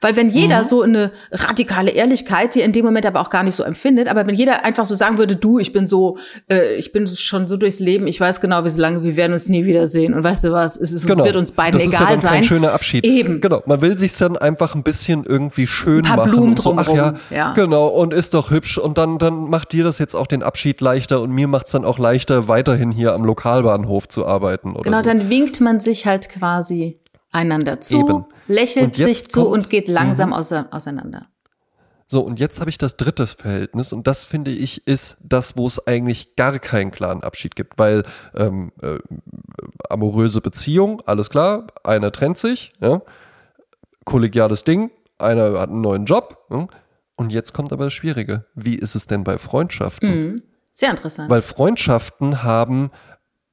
Weil 0.00 0.16
wenn 0.16 0.28
Mhm. 0.28 0.32
jeder 0.32 0.64
so 0.64 0.82
eine 0.82 1.10
radikale 1.32 1.90
Ehrlichkeit, 1.90 2.54
die 2.54 2.60
in 2.60 2.72
dem 2.72 2.84
Moment 2.84 3.06
aber 3.06 3.20
auch 3.20 3.30
gar 3.30 3.42
nicht 3.42 3.54
so 3.54 3.62
empfindet, 3.64 4.08
aber 4.08 4.26
wenn 4.26 4.34
jeder 4.34 4.64
einfach 4.64 4.84
so 4.84 4.94
sagen 4.94 5.18
würde, 5.18 5.36
du, 5.36 5.58
ich 5.58 5.72
bin 5.72 5.86
so, 5.86 6.18
äh, 6.50 6.74
ich 6.76 6.92
bin 6.92 7.06
schon 7.06 7.48
so 7.48 7.56
durchs 7.56 7.80
Leben, 7.80 8.06
ich 8.06 8.20
weiß 8.20 8.40
genau, 8.40 8.64
wie 8.64 8.70
so 8.70 8.80
lange, 8.80 9.02
wir 9.02 9.16
werden 9.16 9.32
uns 9.32 9.48
nie 9.48 9.64
wiedersehen 9.64 10.14
und 10.14 10.22
weißt 10.24 10.44
du 10.44 10.52
was, 10.52 10.76
es 10.76 10.92
ist, 10.92 11.06
Genau. 11.06 11.24
wird 11.24 11.36
uns 11.36 11.52
beiden 11.52 11.78
das 11.78 11.86
ist 11.88 11.94
egal 11.94 12.06
ja 12.06 12.10
dann 12.12 12.20
sein. 12.20 12.32
kein 12.34 12.44
schöner 12.44 12.72
Abschied. 12.72 13.04
Eben. 13.04 13.40
Genau. 13.40 13.62
Man 13.66 13.80
will 13.80 13.96
sich 13.96 14.16
dann 14.16 14.36
einfach 14.36 14.74
ein 14.74 14.82
bisschen 14.82 15.24
irgendwie 15.24 15.66
schön 15.66 15.98
Ein 15.98 16.02
paar 16.04 16.16
machen. 16.18 16.30
Blumen 16.30 16.48
und 16.50 16.62
so, 16.62 16.74
ach 16.76 16.88
ja, 16.88 17.14
ja. 17.30 17.52
genau. 17.54 17.86
Und 17.88 18.12
ist 18.12 18.34
doch 18.34 18.50
hübsch. 18.50 18.78
Und 18.78 18.98
dann, 18.98 19.18
dann 19.18 19.48
macht 19.50 19.72
dir 19.72 19.84
das 19.84 19.98
jetzt 19.98 20.14
auch 20.14 20.26
den 20.26 20.42
Abschied 20.42 20.80
leichter 20.80 21.20
und 21.22 21.30
mir 21.30 21.48
macht 21.48 21.66
es 21.66 21.72
dann 21.72 21.84
auch 21.84 21.98
leichter, 21.98 22.48
weiterhin 22.48 22.90
hier 22.90 23.14
am 23.14 23.24
Lokalbahnhof 23.24 24.08
zu 24.08 24.26
arbeiten. 24.26 24.72
Oder 24.72 24.82
Genau, 24.82 24.98
so. 24.98 25.02
dann 25.04 25.28
winkt 25.30 25.60
man 25.60 25.80
sich 25.80 26.06
halt 26.06 26.28
quasi 26.28 26.98
einander 27.30 27.80
zu, 27.80 28.00
Eben. 28.00 28.24
lächelt 28.46 28.96
sich 28.96 29.28
zu 29.30 29.48
und 29.48 29.70
geht 29.70 29.88
langsam 29.88 30.32
ause- 30.32 30.66
auseinander. 30.70 31.26
So, 32.10 32.22
und 32.22 32.40
jetzt 32.40 32.58
habe 32.60 32.70
ich 32.70 32.78
das 32.78 32.96
dritte 32.96 33.26
Verhältnis 33.26 33.92
und 33.92 34.06
das 34.06 34.24
finde 34.24 34.50
ich 34.50 34.86
ist 34.86 35.18
das, 35.22 35.58
wo 35.58 35.66
es 35.66 35.86
eigentlich 35.86 36.36
gar 36.36 36.58
keinen 36.58 36.90
klaren 36.90 37.22
Abschied 37.22 37.54
gibt, 37.54 37.78
weil 37.78 38.02
ähm, 38.34 38.72
äh, 38.80 38.98
amoröse 39.90 40.40
Beziehung, 40.40 41.02
alles 41.04 41.28
klar, 41.28 41.66
einer 41.84 42.10
trennt 42.10 42.38
sich, 42.38 42.72
ja, 42.80 43.02
kollegiales 44.06 44.64
Ding, 44.64 44.90
einer 45.18 45.58
hat 45.60 45.68
einen 45.68 45.82
neuen 45.82 46.06
Job 46.06 46.46
ja, 46.50 46.66
und 47.16 47.30
jetzt 47.30 47.52
kommt 47.52 47.74
aber 47.74 47.84
das 47.84 47.92
Schwierige. 47.92 48.46
Wie 48.54 48.76
ist 48.76 48.94
es 48.94 49.06
denn 49.06 49.22
bei 49.22 49.36
Freundschaften? 49.36 50.24
Mhm. 50.28 50.42
Sehr 50.70 50.90
interessant. 50.90 51.28
Weil 51.28 51.42
Freundschaften 51.42 52.42
haben 52.42 52.90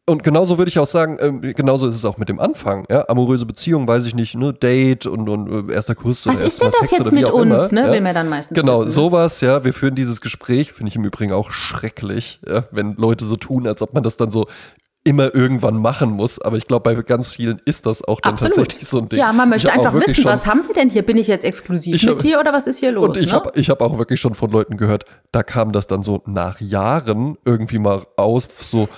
und 0.08 0.24
genauso 0.24 0.58
würde 0.58 0.70
ich 0.70 0.78
auch 0.78 0.86
sagen, 0.86 1.18
ähm, 1.20 1.42
genauso 1.42 1.88
ist 1.88 1.96
es 1.96 2.06
auch 2.06 2.18
mit 2.18 2.30
dem 2.30 2.40
Anfang. 2.40 2.86
Ja? 2.90 3.08
Amoröse 3.10 3.46
Beziehung, 3.46 3.88
weiß 3.88 4.06
ich 4.06 4.14
nicht, 4.14 4.36
ne, 4.36 4.54
Date 4.54 5.08
und, 5.08 5.28
und 5.28 5.70
äh, 5.70 5.74
erster 5.74 5.96
Kuss. 5.96 6.28
Was 6.28 6.42
ist 6.42 6.62
denn 6.62 6.70
das 6.70 6.90
Sex 6.90 6.92
jetzt 7.00 7.12
mit 7.12 7.30
uns, 7.30 7.72
immer, 7.72 7.82
ne? 7.82 7.88
ja? 7.88 7.94
Will 7.94 8.02
man 8.02 8.14
dann 8.14 8.30
meistens 8.30 8.56
Genau, 8.60 8.82
wissen, 8.82 8.92
sowas, 8.92 9.42
ja. 9.42 9.64
Wir 9.64 9.74
führen 9.74 9.96
dieses 9.96 10.22
Gespräch, 10.22 10.74
finde 10.74 10.90
ich 10.90 10.96
im 10.96 11.04
Übrigen 11.06 11.32
auch 11.34 11.52
schrecklich, 11.52 12.40
ja? 12.48 12.66
wenn 12.72 12.96
Leute 12.96 13.26
so 13.26 13.36
tun, 13.36 13.66
als 13.68 13.82
ob 13.82 13.94
man 13.96 14.04
das 14.04 14.16
dann 14.18 14.30
so 14.30 14.46
immer 15.04 15.34
irgendwann 15.36 15.78
machen 15.78 16.10
muss. 16.12 16.40
Aber 16.42 16.58
ich 16.58 16.68
glaube, 16.68 16.84
bei 16.96 17.02
ganz 17.02 17.34
vielen 17.34 17.62
ist 17.66 17.86
das 17.86 18.04
auch 18.04 18.20
dann 18.22 18.34
Absolut. 18.34 18.56
tatsächlich 18.58 18.88
so 18.90 18.98
ein 19.00 19.10
Ding. 19.10 19.20
Ja, 19.20 19.32
man 19.34 19.50
möchte 19.50 19.72
einfach 19.72 19.94
wissen, 19.94 20.16
schon- 20.16 20.26
was 20.32 20.46
haben 20.48 20.68
wir 20.68 20.74
denn 20.74 20.90
hier? 20.90 21.04
Bin 21.04 21.18
ich 21.18 21.28
jetzt 21.28 21.46
exklusiv 21.46 21.96
Ich 21.96 22.04
mit 22.04 22.12
hab- 22.14 22.20
dir 22.20 22.40
oder 22.40 22.54
was 22.54 22.66
ist 22.68 22.80
hier 22.80 22.92
los? 22.92 23.10
Und 23.10 23.18
ich 23.18 23.28
ne? 23.28 23.34
habe 23.34 23.52
hab 23.60 23.82
auch 23.82 23.98
wirklich 24.00 24.20
schon 24.20 24.34
von 24.34 24.50
Leuten 24.50 24.78
gehört, 24.78 25.06
da 25.32 25.44
kam 25.44 25.72
das 25.72 25.86
dann 25.88 26.02
so 26.04 26.22
nach 26.26 26.60
Jahren 26.60 27.38
irgendwie 27.46 27.78
mal 27.80 28.02
aus, 28.18 28.48
so, 28.62 28.90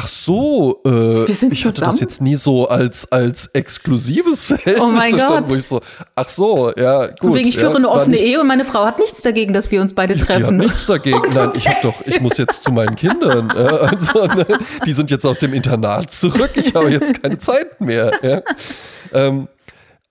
ach 0.00 0.06
so, 0.06 0.80
äh, 0.86 1.26
Wir 1.26 1.34
sind 1.34 1.52
ich 1.52 1.64
hatte 1.64 1.80
das 1.80 1.98
jetzt 1.98 2.20
nie 2.20 2.36
so 2.36 2.68
als, 2.68 3.10
als 3.10 3.46
exklusives 3.48 4.46
Verhältnis 4.52 4.84
Oh 4.84 4.88
mein 4.88 5.10
verstanden, 5.10 5.44
wo 5.50 5.54
Gott. 5.54 5.58
ich 5.58 5.66
so, 5.66 5.80
ach 6.14 6.28
so, 6.28 6.72
ja, 6.76 7.06
gut. 7.08 7.18
Von 7.20 7.34
wegen, 7.34 7.48
ich 7.48 7.56
ja, 7.56 7.62
führe 7.62 7.76
eine 7.76 7.86
war 7.88 7.94
offene 7.96 8.12
nicht- 8.12 8.22
Ehe 8.24 8.40
und 8.40 8.46
meine 8.46 8.64
Frau 8.64 8.84
hat 8.84 8.98
nichts 9.00 9.22
dagegen, 9.22 9.52
dass 9.52 9.70
wir 9.72 9.80
uns 9.80 9.92
beide 9.94 10.14
Die 10.14 10.20
hat 10.20 10.28
treffen. 10.28 10.56
nichts 10.56 10.86
dagegen. 10.86 11.20
Nein, 11.34 11.50
ich 11.56 11.66
habe 11.68 11.78
doch, 11.82 12.00
ich 12.06 12.20
muss 12.20 12.38
jetzt 12.38 12.62
zu 12.62 12.70
meinen 12.70 12.94
Kindern. 12.94 13.48
Ja, 13.56 13.64
also, 13.66 14.26
ne, 14.26 14.46
die 14.86 14.92
sind 14.92 15.10
jetzt 15.10 15.26
aus 15.26 15.40
dem 15.40 15.52
Internat 15.52 16.12
zurück. 16.12 16.52
Ich 16.54 16.74
habe 16.74 16.90
jetzt 16.90 17.20
keine 17.20 17.38
Zeit 17.38 17.80
mehr. 17.80 18.12
Ja. 18.22 18.42
Ähm, 19.12 19.48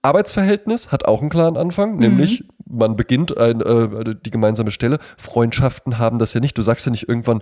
Arbeitsverhältnis 0.01 0.91
hat 0.91 1.05
auch 1.07 1.21
einen 1.21 1.29
klaren 1.29 1.55
Anfang, 1.57 1.93
Mhm. 1.93 1.99
nämlich 1.99 2.43
man 2.69 2.95
beginnt 2.97 3.37
ein, 3.37 3.61
äh, 3.61 4.15
die 4.25 4.31
gemeinsame 4.31 4.71
Stelle. 4.71 4.99
Freundschaften 5.17 5.97
haben 5.97 6.19
das 6.19 6.33
ja 6.33 6.39
nicht. 6.41 6.57
Du 6.57 6.61
sagst 6.61 6.85
ja 6.85 6.91
nicht 6.91 7.07
irgendwann, 7.07 7.41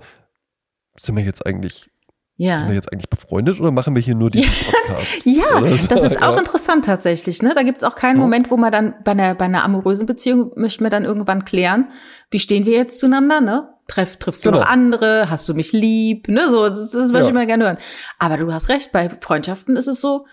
sind 0.98 1.16
wir 1.18 1.24
jetzt 1.24 1.46
eigentlich, 1.46 1.90
sind 2.38 2.48
wir 2.48 2.68
ja. 2.68 2.74
jetzt 2.74 2.92
eigentlich 2.92 3.10
befreundet 3.10 3.60
oder 3.62 3.72
machen 3.72 3.96
wir 3.96 4.02
hier 4.02 4.16
nur 4.16 4.30
diesen 4.30 4.52
Podcast? 4.88 5.20
Ja, 5.24 5.44
so, 5.78 5.88
das 5.88 6.04
ist 6.04 6.18
auch 6.22 6.34
ja. 6.34 6.38
interessant 6.40 6.86
tatsächlich. 6.86 7.42
Ne? 7.42 7.54
Da 7.56 7.64
gibt's 7.64 7.84
auch 7.84 7.96
keinen 7.96 8.18
Ja. 8.18 8.22
Moment, 8.24 8.52
wo 8.52 8.58
man 8.58 8.72
dann 8.72 8.94
bei 9.04 9.12
einer, 9.12 9.36
bei 9.36 9.46
einer 9.46 9.64
amorösen 9.64 10.06
Beziehung 10.06 10.52
möchten 10.56 10.84
wir 10.84 10.90
dann 10.90 11.06
irgendwann 11.06 11.46
klären, 11.46 11.88
wie 12.32 12.40
stehen 12.40 12.66
wir 12.66 12.74
jetzt 12.74 13.00
zueinander, 13.00 13.40
ne? 13.42 13.70
Treff, 13.88 14.18
triffst 14.18 14.44
du 14.46 14.50
Genau. 14.52 14.64
noch 14.64 14.70
andere? 14.70 15.30
Hast 15.30 15.48
du 15.48 15.54
mich 15.54 15.72
lieb? 15.72 16.28
Ne? 16.28 16.50
So, 16.50 16.68
das, 16.68 16.90
das 16.92 17.10
würde 17.10 17.20
Ja. 17.20 17.24
ich 17.26 17.30
immer 17.30 17.46
gerne 17.46 17.64
hören. 17.66 17.78
Aber 18.20 18.36
du 18.38 18.52
hast 18.52 18.68
recht, 18.70 18.92
bei 18.92 19.10
Freundschaften 19.22 19.78
ist 19.78 19.88
es 19.88 20.02
so. 20.02 20.26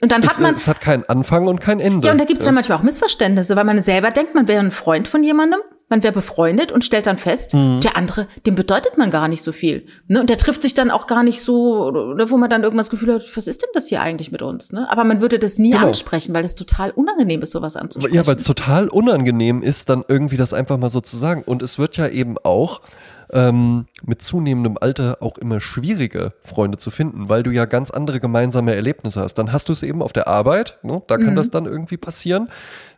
Und 0.00 0.12
dann 0.12 0.22
Es, 0.22 0.30
hat 0.30 0.40
man, 0.40 0.54
es 0.54 0.66
hat 0.66 0.80
keinen 0.80 1.04
Anfang 1.08 1.46
und 1.46 1.60
kein 1.60 1.78
Ende. 1.80 2.06
ja, 2.06 2.12
und 2.12 2.18
da 2.20 2.24
gibt's 2.24 2.44
dann 2.44 2.54
manchmal 2.54 2.78
auch 2.78 2.82
Missverständnisse, 2.82 3.54
weil 3.56 3.64
man 3.64 3.80
selber 3.82 4.10
denkt, 4.10 4.34
man 4.34 4.48
wäre 4.48 4.60
ein 4.60 4.70
Freund 4.72 5.08
von 5.08 5.22
jemandem, 5.22 5.60
man 5.88 6.02
wäre 6.02 6.12
befreundet 6.12 6.72
und 6.72 6.84
stellt 6.84 7.06
dann 7.06 7.16
fest, 7.18 7.54
Mhm. 7.54 7.80
der 7.80 7.96
andere, 7.96 8.26
dem 8.44 8.54
bedeutet 8.56 8.98
man 8.98 9.10
gar 9.10 9.28
nicht 9.28 9.42
so 9.42 9.52
viel. 9.52 9.86
Ne? 10.08 10.20
Und 10.20 10.28
der 10.28 10.36
trifft 10.36 10.62
sich 10.62 10.74
dann 10.74 10.90
auch 10.90 11.06
gar 11.06 11.22
nicht 11.22 11.40
so, 11.40 11.84
oder 11.86 12.28
wo 12.30 12.36
man 12.36 12.50
dann 12.50 12.64
irgendwas 12.64 12.86
das 12.86 12.90
Gefühl 12.90 13.14
hat, 13.14 13.36
was 13.36 13.46
ist 13.46 13.62
denn 13.62 13.70
das 13.72 13.88
hier 13.88 14.00
eigentlich 14.02 14.32
mit 14.32 14.42
uns? 14.42 14.72
Ne? 14.72 14.90
Aber 14.90 15.04
man 15.04 15.20
würde 15.20 15.38
das 15.38 15.58
nie 15.58 15.70
Genau. 15.70 15.86
ansprechen, 15.86 16.34
weil 16.34 16.42
das 16.42 16.54
total 16.56 16.90
unangenehm 16.90 17.42
ist, 17.42 17.52
sowas 17.52 17.76
anzusprechen. 17.76 18.16
Ja, 18.16 18.26
weil 18.26 18.36
es 18.36 18.44
total 18.44 18.88
unangenehm 18.88 19.62
ist, 19.62 19.88
dann 19.88 20.04
irgendwie 20.08 20.36
das 20.36 20.52
einfach 20.52 20.76
mal 20.76 20.88
so 20.88 21.00
zu 21.00 21.16
sagen. 21.16 21.42
Und 21.46 21.62
es 21.62 21.78
wird 21.78 21.96
ja 21.96 22.08
eben 22.08 22.36
auch 22.42 22.80
ähm, 23.32 23.86
mit 24.04 24.22
zunehmendem 24.22 24.78
Alter 24.80 25.16
auch 25.20 25.36
immer 25.38 25.60
schwieriger, 25.60 26.32
Freunde 26.44 26.78
zu 26.78 26.90
finden, 26.92 27.28
weil 27.28 27.42
du 27.42 27.50
ja 27.50 27.64
ganz 27.64 27.90
andere 27.90 28.20
gemeinsame 28.20 28.72
Erlebnisse 28.72 29.20
hast. 29.20 29.34
Dann 29.34 29.52
hast 29.52 29.68
du 29.68 29.72
es 29.72 29.82
eben 29.82 30.00
auf 30.00 30.12
der 30.12 30.28
Arbeit, 30.28 30.78
ne? 30.84 31.02
da 31.08 31.16
kann 31.18 31.34
das 31.34 31.50
dann 31.50 31.66
irgendwie 31.66 31.96
passieren. 31.96 32.48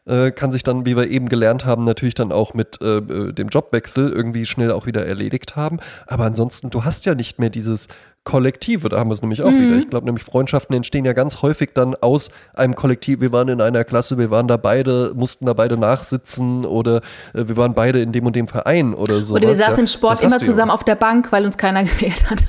Äh, 0.08 0.30
kann 0.30 0.50
sich 0.52 0.62
dann, 0.62 0.86
wie 0.86 0.96
wir 0.96 1.08
eben 1.08 1.28
gelernt 1.28 1.66
haben, 1.66 1.84
natürlich 1.84 2.14
dann 2.14 2.32
auch 2.32 2.54
mit 2.54 2.80
äh, 2.80 2.96
äh, 2.96 3.32
dem 3.32 3.48
Jobwechsel 3.48 4.10
irgendwie 4.10 4.46
schnell 4.46 4.72
auch 4.72 4.86
wieder 4.86 5.06
erledigt 5.06 5.54
haben. 5.54 5.80
Aber 6.06 6.24
ansonsten, 6.24 6.70
du 6.70 6.84
hast 6.84 7.04
ja 7.04 7.14
nicht 7.14 7.38
mehr 7.38 7.50
dieses 7.50 7.88
Kollektive, 8.24 8.88
da 8.88 8.98
haben 8.98 9.10
wir 9.10 9.14
es 9.14 9.22
nämlich 9.22 9.42
auch 9.42 9.50
wieder. 9.50 9.76
Ich 9.76 9.88
glaube 9.88 10.06
nämlich, 10.06 10.24
Freundschaften 10.24 10.74
entstehen 10.76 11.04
ja 11.04 11.12
ganz 11.12 11.42
häufig 11.42 11.70
dann 11.74 11.94
aus 11.94 12.30
einem 12.54 12.74
Kollektiv. 12.74 13.20
Wir 13.20 13.32
waren 13.32 13.48
in 13.48 13.60
einer 13.60 13.84
Klasse, 13.84 14.18
wir 14.18 14.30
waren 14.30 14.48
da 14.48 14.56
beide, 14.56 15.12
mussten 15.14 15.46
da 15.46 15.52
beide 15.52 15.76
nachsitzen 15.76 16.64
oder 16.64 16.96
äh, 17.34 17.48
wir 17.48 17.56
waren 17.56 17.74
beide 17.74 18.00
in 18.00 18.12
dem 18.12 18.26
und 18.26 18.34
dem 18.34 18.48
Verein 18.48 18.94
oder 18.94 19.22
so. 19.22 19.34
Oder 19.34 19.48
wir 19.48 19.56
saßen 19.56 19.80
im 19.80 19.86
Sport 19.86 20.20
immer 20.20 20.38
du 20.38 20.44
ja. 20.44 20.50
zusammen 20.50 20.70
auf 20.70 20.84
der 20.84 20.96
Bank, 20.96 21.32
weil 21.32 21.44
uns 21.44 21.58
keiner 21.58 21.84
gewählt 21.84 22.30
hat. 22.30 22.46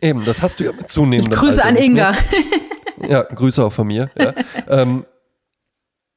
Eben, 0.00 0.24
das 0.24 0.42
hast 0.42 0.60
du 0.60 0.64
ja 0.64 0.72
mit 0.72 0.88
zunehmendem 0.88 1.38
grüße 1.38 1.64
Alter 1.64 1.78
an. 1.78 1.84
Inga. 1.84 2.14
Ja, 3.08 3.22
Grüße 3.22 3.64
auch 3.64 3.72
von 3.72 3.86
mir. 3.86 4.10
Ja. 4.18 4.32
ähm, 4.68 5.04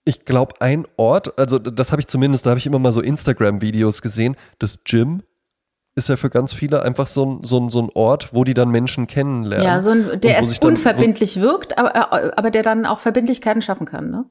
ich 0.07 0.23
glaube, 0.23 0.55
ein 0.61 0.85
Ort, 0.95 1.37
also 1.37 1.59
das 1.59 1.91
habe 1.91 1.99
ich 1.99 2.07
zumindest, 2.07 2.45
da 2.45 2.51
habe 2.51 2.59
ich 2.59 2.65
immer 2.65 2.79
mal 2.79 2.91
so 2.93 3.01
Instagram-Videos 3.01 4.01
gesehen, 4.01 4.37
das 4.57 4.83
Gym 4.85 5.21
ist 5.95 6.09
ja 6.09 6.15
für 6.15 6.29
ganz 6.29 6.53
viele 6.53 6.83
einfach 6.83 7.07
so 7.07 7.25
ein, 7.25 7.43
so 7.43 7.59
ein, 7.59 7.69
so 7.69 7.81
ein 7.81 7.89
Ort, 7.93 8.33
wo 8.33 8.43
die 8.43 8.53
dann 8.53 8.69
Menschen 8.69 9.07
kennenlernen. 9.07 9.65
Ja, 9.65 9.79
so 9.81 9.91
ein, 9.91 10.21
der 10.21 10.35
erst 10.35 10.63
dann- 10.63 10.71
unverbindlich 10.71 11.41
wirkt, 11.41 11.77
aber, 11.77 11.95
äh, 11.95 12.31
aber 12.35 12.51
der 12.51 12.63
dann 12.63 12.85
auch 12.85 12.99
Verbindlichkeiten 12.99 13.61
schaffen 13.61 13.85
kann, 13.85 14.09
ne? 14.11 14.25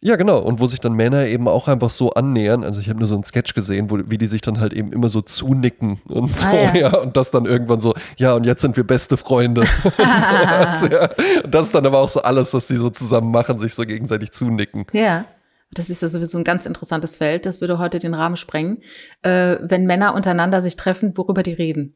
Ja, 0.00 0.14
genau. 0.14 0.38
Und 0.38 0.60
wo 0.60 0.66
sich 0.68 0.78
dann 0.78 0.92
Männer 0.92 1.26
eben 1.26 1.48
auch 1.48 1.66
einfach 1.66 1.90
so 1.90 2.10
annähern. 2.10 2.62
Also 2.62 2.78
ich 2.80 2.88
habe 2.88 3.00
nur 3.00 3.08
so 3.08 3.14
einen 3.14 3.24
Sketch 3.24 3.54
gesehen, 3.54 3.90
wo, 3.90 3.98
wie 4.06 4.16
die 4.16 4.26
sich 4.26 4.40
dann 4.42 4.60
halt 4.60 4.72
eben 4.72 4.92
immer 4.92 5.08
so 5.08 5.20
zunicken 5.20 6.00
und 6.08 6.32
so, 6.34 6.46
Ah, 6.46 6.52
ja. 6.54 6.74
ja. 6.76 6.96
Und 6.98 7.16
das 7.16 7.32
dann 7.32 7.46
irgendwann 7.46 7.80
so, 7.80 7.94
ja, 8.16 8.34
und 8.34 8.44
jetzt 8.44 8.62
sind 8.62 8.76
wir 8.76 8.84
beste 8.86 9.16
Freunde. 9.16 9.62
und, 9.84 9.92
sowas, 9.96 10.88
ja. 10.88 11.08
und 11.44 11.52
das 11.52 11.66
ist 11.66 11.74
dann 11.74 11.84
aber 11.84 11.98
auch 11.98 12.08
so 12.08 12.22
alles, 12.22 12.54
was 12.54 12.68
die 12.68 12.76
so 12.76 12.90
zusammen 12.90 13.32
machen, 13.32 13.58
sich 13.58 13.74
so 13.74 13.82
gegenseitig 13.82 14.30
zunicken. 14.30 14.86
Ja. 14.92 15.24
Das 15.72 15.90
ist 15.90 16.00
ja 16.00 16.08
sowieso 16.08 16.38
ein 16.38 16.44
ganz 16.44 16.64
interessantes 16.64 17.16
Feld. 17.16 17.44
Das 17.44 17.60
würde 17.60 17.78
heute 17.78 17.98
den 17.98 18.14
Rahmen 18.14 18.36
sprengen. 18.36 18.82
Äh, 19.22 19.56
wenn 19.62 19.84
Männer 19.84 20.14
untereinander 20.14 20.62
sich 20.62 20.76
treffen, 20.76 21.12
worüber 21.16 21.42
die 21.42 21.52
reden. 21.52 21.94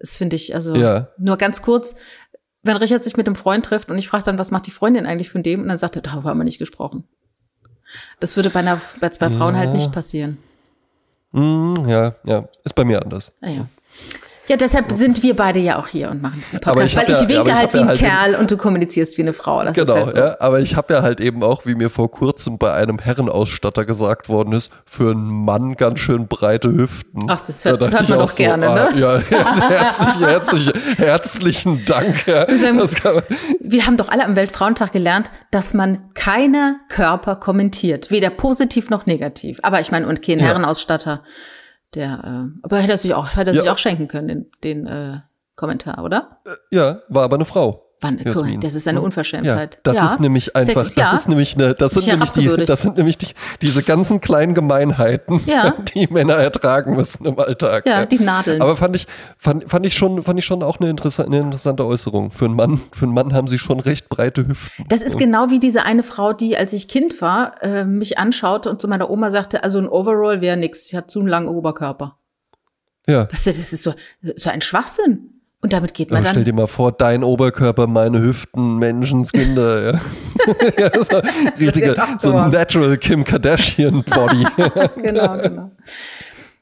Das 0.00 0.16
finde 0.16 0.36
ich, 0.36 0.54
also 0.56 0.74
Ja. 0.74 1.08
nur 1.18 1.36
ganz 1.36 1.62
kurz, 1.62 1.94
wenn 2.64 2.76
Richard 2.76 3.04
sich 3.04 3.16
mit 3.16 3.26
einem 3.26 3.36
Freund 3.36 3.64
trifft 3.64 3.90
und 3.90 3.96
ich 3.96 4.08
frage 4.08 4.24
dann, 4.24 4.38
was 4.38 4.50
macht 4.50 4.66
die 4.66 4.70
Freundin 4.72 5.06
eigentlich 5.06 5.30
von 5.30 5.42
dem? 5.44 5.62
Und 5.62 5.68
dann 5.68 5.78
sagt 5.78 5.96
er, 5.96 6.02
darüber 6.02 6.30
haben 6.30 6.38
wir 6.38 6.44
nicht 6.44 6.58
gesprochen. 6.58 7.04
Das 8.20 8.36
würde 8.36 8.50
bei, 8.50 8.60
einer, 8.60 8.80
bei 9.00 9.08
zwei 9.10 9.30
Frauen 9.30 9.56
halt 9.56 9.72
nicht 9.72 9.92
passieren. 9.92 10.38
Mm, 11.32 11.74
ja, 11.86 12.14
ja. 12.24 12.44
Ist 12.64 12.74
bei 12.74 12.84
mir 12.84 13.02
anders. 13.02 13.32
Ah, 13.40 13.48
ja. 13.48 13.66
Ja, 14.48 14.56
deshalb 14.56 14.90
sind 14.92 15.22
wir 15.22 15.36
beide 15.36 15.58
ja 15.58 15.78
auch 15.78 15.88
hier 15.88 16.10
und 16.10 16.22
machen 16.22 16.42
diesen 16.44 16.60
Podcast, 16.60 16.92
ich 16.92 16.96
weil 16.96 17.10
ich 17.10 17.20
ja- 17.20 17.28
winke 17.28 17.50
ich 17.50 17.54
halt 17.56 17.72
wie 17.74 17.76
ja 17.76 17.82
ein 17.82 17.88
halt 17.88 17.98
Kerl 17.98 18.34
und 18.36 18.50
du 18.50 18.56
kommunizierst 18.56 19.18
wie 19.18 19.22
eine 19.22 19.32
Frau. 19.34 19.62
Das 19.62 19.74
Genau, 19.74 19.94
ist 19.94 20.00
halt 20.00 20.10
so. 20.12 20.16
ja. 20.16 20.36
Aber 20.40 20.60
ich 20.60 20.74
habe 20.74 20.94
ja 20.94 21.02
halt 21.02 21.20
eben 21.20 21.42
auch, 21.42 21.66
wie 21.66 21.74
mir 21.74 21.90
vor 21.90 22.10
kurzem 22.10 22.56
bei 22.58 22.72
einem 22.72 22.98
Herrenausstatter 22.98 23.84
gesagt 23.84 24.28
worden 24.28 24.52
ist, 24.52 24.72
für 24.86 25.10
einen 25.10 25.28
Mann 25.44 25.76
ganz 25.76 26.00
schön 26.00 26.28
breite 26.28 26.72
Hüften. 26.72 27.26
Ach, 27.28 27.40
das 27.40 27.64
hört- 27.64 27.82
Da 27.82 27.90
hört 27.90 28.08
man 28.08 28.18
auch 28.20 28.26
doch 28.30 28.36
gerne, 28.36 28.68
ah, 28.68 28.90
ne? 28.90 28.98
Ja, 29.00 29.18
herzlich, 29.68 30.20
herzlich, 30.20 30.72
herzlichen 30.96 31.84
Dank. 31.84 32.26
Ja. 32.26 32.46
sagen- 32.56 32.76
man, 32.78 33.22
Wir 33.60 33.86
haben 33.86 33.96
doch 33.96 34.08
alle 34.08 34.24
am 34.24 34.34
Weltfrauentag 34.36 34.92
gelernt, 34.92 35.30
dass 35.50 35.74
man 35.74 35.98
keine 36.14 36.76
Körper 36.88 37.36
kommentiert, 37.36 38.10
weder 38.10 38.30
positiv 38.30 38.88
noch 38.90 39.06
negativ. 39.06 39.58
Aber 39.62 39.80
ich 39.80 39.90
meine, 39.90 40.06
und 40.06 40.22
kein. 40.38 40.46
Herrenausstatter, 40.46 41.22
der, 41.94 42.22
äh, 42.24 42.58
aber 42.62 42.78
hätte 42.78 42.92
er 42.92 42.98
sich 42.98 43.14
auch, 43.14 43.36
hätte 43.36 43.50
er 43.50 43.54
sich 43.54 43.64
Ja. 43.64 43.72
auch 43.72 43.78
schenken 43.78 44.08
können, 44.08 44.28
den, 44.28 44.50
den 44.64 44.86
äh, 44.86 45.20
Kommentar, 45.56 46.04
oder? 46.04 46.40
ja, 46.70 47.00
war 47.08 47.24
aber 47.24 47.36
eine 47.36 47.44
Frau. 47.44 47.87
Wann, 48.00 48.18
Jasmin. 48.18 48.60
das 48.60 48.74
ist 48.76 48.86
eine 48.86 48.98
Ja. 48.98 49.04
Unverschämtheit. 49.04 49.74
Ja, 49.74 49.80
das 49.82 49.96
Ja. 49.96 50.04
ist 50.04 50.20
nämlich 50.20 50.54
einfach, 50.54 50.84
das 50.84 50.94
ja. 50.96 51.12
ist 51.14 51.28
nämlich 51.28 51.56
eine, 51.56 51.74
das 51.74 51.92
sind 51.92 52.06
nämlich 52.06 52.30
die, 52.30 52.64
das 52.64 52.82
sind 52.82 52.96
nämlich 52.96 53.18
die, 53.18 53.26
diese 53.60 53.82
ganzen 53.82 54.20
kleinen 54.20 54.54
Gemeinheiten, 54.54 55.40
die 55.94 56.06
Männer 56.06 56.34
ertragen 56.34 56.94
müssen 56.94 57.24
im 57.26 57.38
Alltag. 57.38 57.86
Ja, 57.86 58.06
die 58.06 58.20
Nadeln. 58.20 58.62
Aber 58.62 58.76
fand 58.76 58.94
ich, 58.94 59.06
fand, 59.36 59.68
fand 59.68 59.84
ich 59.84 59.94
schon, 59.94 60.22
fand 60.22 60.38
ich 60.38 60.44
schon 60.44 60.62
auch 60.62 60.78
eine 60.78 60.90
interessante, 60.90 61.32
eine 61.32 61.40
interessante 61.40 61.84
Äußerung. 61.84 62.30
Für 62.30 62.44
einen 62.44 62.54
Mann, 62.54 62.80
für 62.92 63.04
einen 63.04 63.14
Mann 63.14 63.34
haben 63.34 63.48
sie 63.48 63.58
schon 63.58 63.80
recht 63.80 64.08
breite 64.08 64.46
Hüften. 64.46 64.84
Das 64.88 65.02
ist 65.02 65.18
genau 65.18 65.50
wie 65.50 65.58
diese 65.58 65.82
eine 65.82 66.04
Frau, 66.04 66.32
die, 66.32 66.56
als 66.56 66.72
ich 66.72 66.86
Kind 66.88 67.20
war, 67.20 67.60
äh, 67.62 67.84
mich 67.84 68.18
anschaute 68.18 68.70
und 68.70 68.80
zu 68.80 68.86
meiner 68.86 69.10
Oma 69.10 69.30
sagte, 69.32 69.64
also 69.64 69.78
ein 69.78 69.88
Overall 69.88 70.40
wäre 70.40 70.56
nix, 70.56 70.86
ich 70.86 70.94
hatte 70.94 71.08
zu 71.08 71.18
einen 71.18 71.28
langen 71.28 71.48
Oberkörper. 71.48 72.16
Ja. 73.08 73.26
Was, 73.32 73.44
das 73.44 73.56
ist 73.58 73.82
so, 73.82 73.94
so 74.36 74.50
ein 74.50 74.60
Schwachsinn. 74.60 75.37
Und 75.60 75.72
damit 75.72 75.92
geht 75.94 76.10
man 76.12 76.22
stell 76.22 76.34
dann. 76.34 76.44
dir 76.44 76.52
mal 76.52 76.68
vor, 76.68 76.92
dein 76.92 77.24
Oberkörper, 77.24 77.88
meine 77.88 78.22
Hüften, 78.22 78.76
Menschenskinder, 78.78 79.92
ja. 79.92 80.00
ja 80.78 81.02
so 81.02 81.20
richtige, 81.58 81.94
doch 81.94 82.20
so 82.20 82.30
so. 82.30 82.36
ein 82.36 82.50
natural 82.50 82.96
Kim 82.96 83.24
Kardashian 83.24 84.04
Body. 84.04 84.46
genau, 85.02 85.36
genau. 85.38 85.70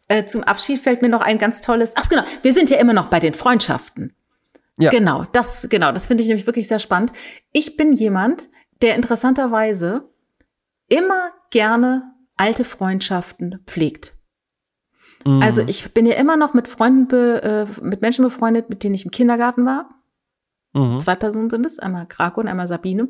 Äh, 0.08 0.24
zum 0.24 0.44
Abschied 0.44 0.80
fällt 0.80 1.02
mir 1.02 1.10
noch 1.10 1.20
ein 1.20 1.36
ganz 1.36 1.60
tolles. 1.60 1.92
Ach 1.96 2.08
genau, 2.08 2.22
wir 2.40 2.52
sind 2.54 2.70
ja 2.70 2.78
immer 2.78 2.94
noch 2.94 3.06
bei 3.06 3.20
den 3.20 3.34
Freundschaften. 3.34 4.14
Ja. 4.78 4.90
Genau, 4.90 5.26
das 5.32 5.68
genau, 5.70 5.92
das 5.92 6.06
finde 6.06 6.22
ich 6.22 6.28
nämlich 6.28 6.46
wirklich 6.46 6.66
sehr 6.66 6.78
spannend. 6.78 7.12
Ich 7.52 7.76
bin 7.76 7.92
jemand, 7.92 8.48
der 8.80 8.94
interessanterweise 8.94 10.08
immer 10.88 11.30
gerne 11.50 12.14
alte 12.36 12.64
Freundschaften 12.64 13.60
pflegt. 13.66 14.15
Mhm. 15.24 15.42
Also 15.42 15.62
ich 15.62 15.92
bin 15.92 16.06
ja 16.06 16.14
immer 16.14 16.36
noch 16.36 16.54
mit 16.54 16.68
Freunden, 16.68 17.08
be, 17.08 17.42
äh, 17.42 17.82
mit 17.82 18.02
Menschen 18.02 18.24
befreundet, 18.24 18.68
mit 18.70 18.82
denen 18.84 18.94
ich 18.94 19.04
im 19.04 19.10
Kindergarten 19.10 19.66
war. 19.66 19.88
Mhm. 20.72 21.00
Zwei 21.00 21.16
Personen 21.16 21.50
sind 21.50 21.64
es, 21.64 21.78
einmal 21.78 22.06
Krako 22.06 22.40
und 22.40 22.48
einmal 22.48 22.68
Sabine. 22.68 23.08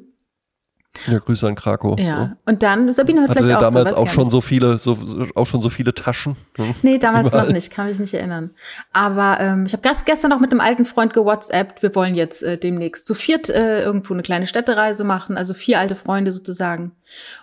Ja, 1.06 1.18
Grüße 1.18 1.46
an 1.46 1.54
Krakow. 1.54 1.98
Ja. 1.98 2.36
Und 2.46 2.62
dann, 2.62 2.92
Sabine 2.92 3.20
hört 3.20 3.30
Hatte 3.30 3.42
vielleicht 3.42 3.56
auch 3.58 3.70
damals 3.70 3.92
ich 3.92 3.96
auch 3.96 4.08
schon 4.08 4.30
so 4.30 4.40
viele, 4.40 4.78
so, 4.78 4.96
auch 5.34 5.46
schon 5.46 5.60
so 5.60 5.68
viele 5.68 5.94
Taschen? 5.94 6.36
Hm? 6.56 6.74
Nee, 6.82 6.98
damals 6.98 7.28
Überall. 7.28 7.46
noch 7.46 7.52
nicht, 7.52 7.70
kann 7.70 7.86
mich 7.86 7.98
nicht 7.98 8.14
erinnern. 8.14 8.50
Aber 8.92 9.38
ähm, 9.40 9.66
ich 9.66 9.72
habe 9.72 9.82
gestern 10.04 10.30
noch 10.30 10.40
mit 10.40 10.50
einem 10.50 10.60
alten 10.60 10.86
Freund 10.86 11.12
gewhatsappt. 11.12 11.82
Wir 11.82 11.94
wollen 11.94 12.14
jetzt 12.14 12.42
äh, 12.42 12.58
demnächst 12.58 13.06
zu 13.06 13.14
viert 13.14 13.50
äh, 13.50 13.82
irgendwo 13.82 14.14
eine 14.14 14.22
kleine 14.22 14.46
Städtereise 14.46 15.04
machen, 15.04 15.36
also 15.36 15.54
vier 15.54 15.78
alte 15.78 15.94
Freunde 15.94 16.32
sozusagen. 16.32 16.92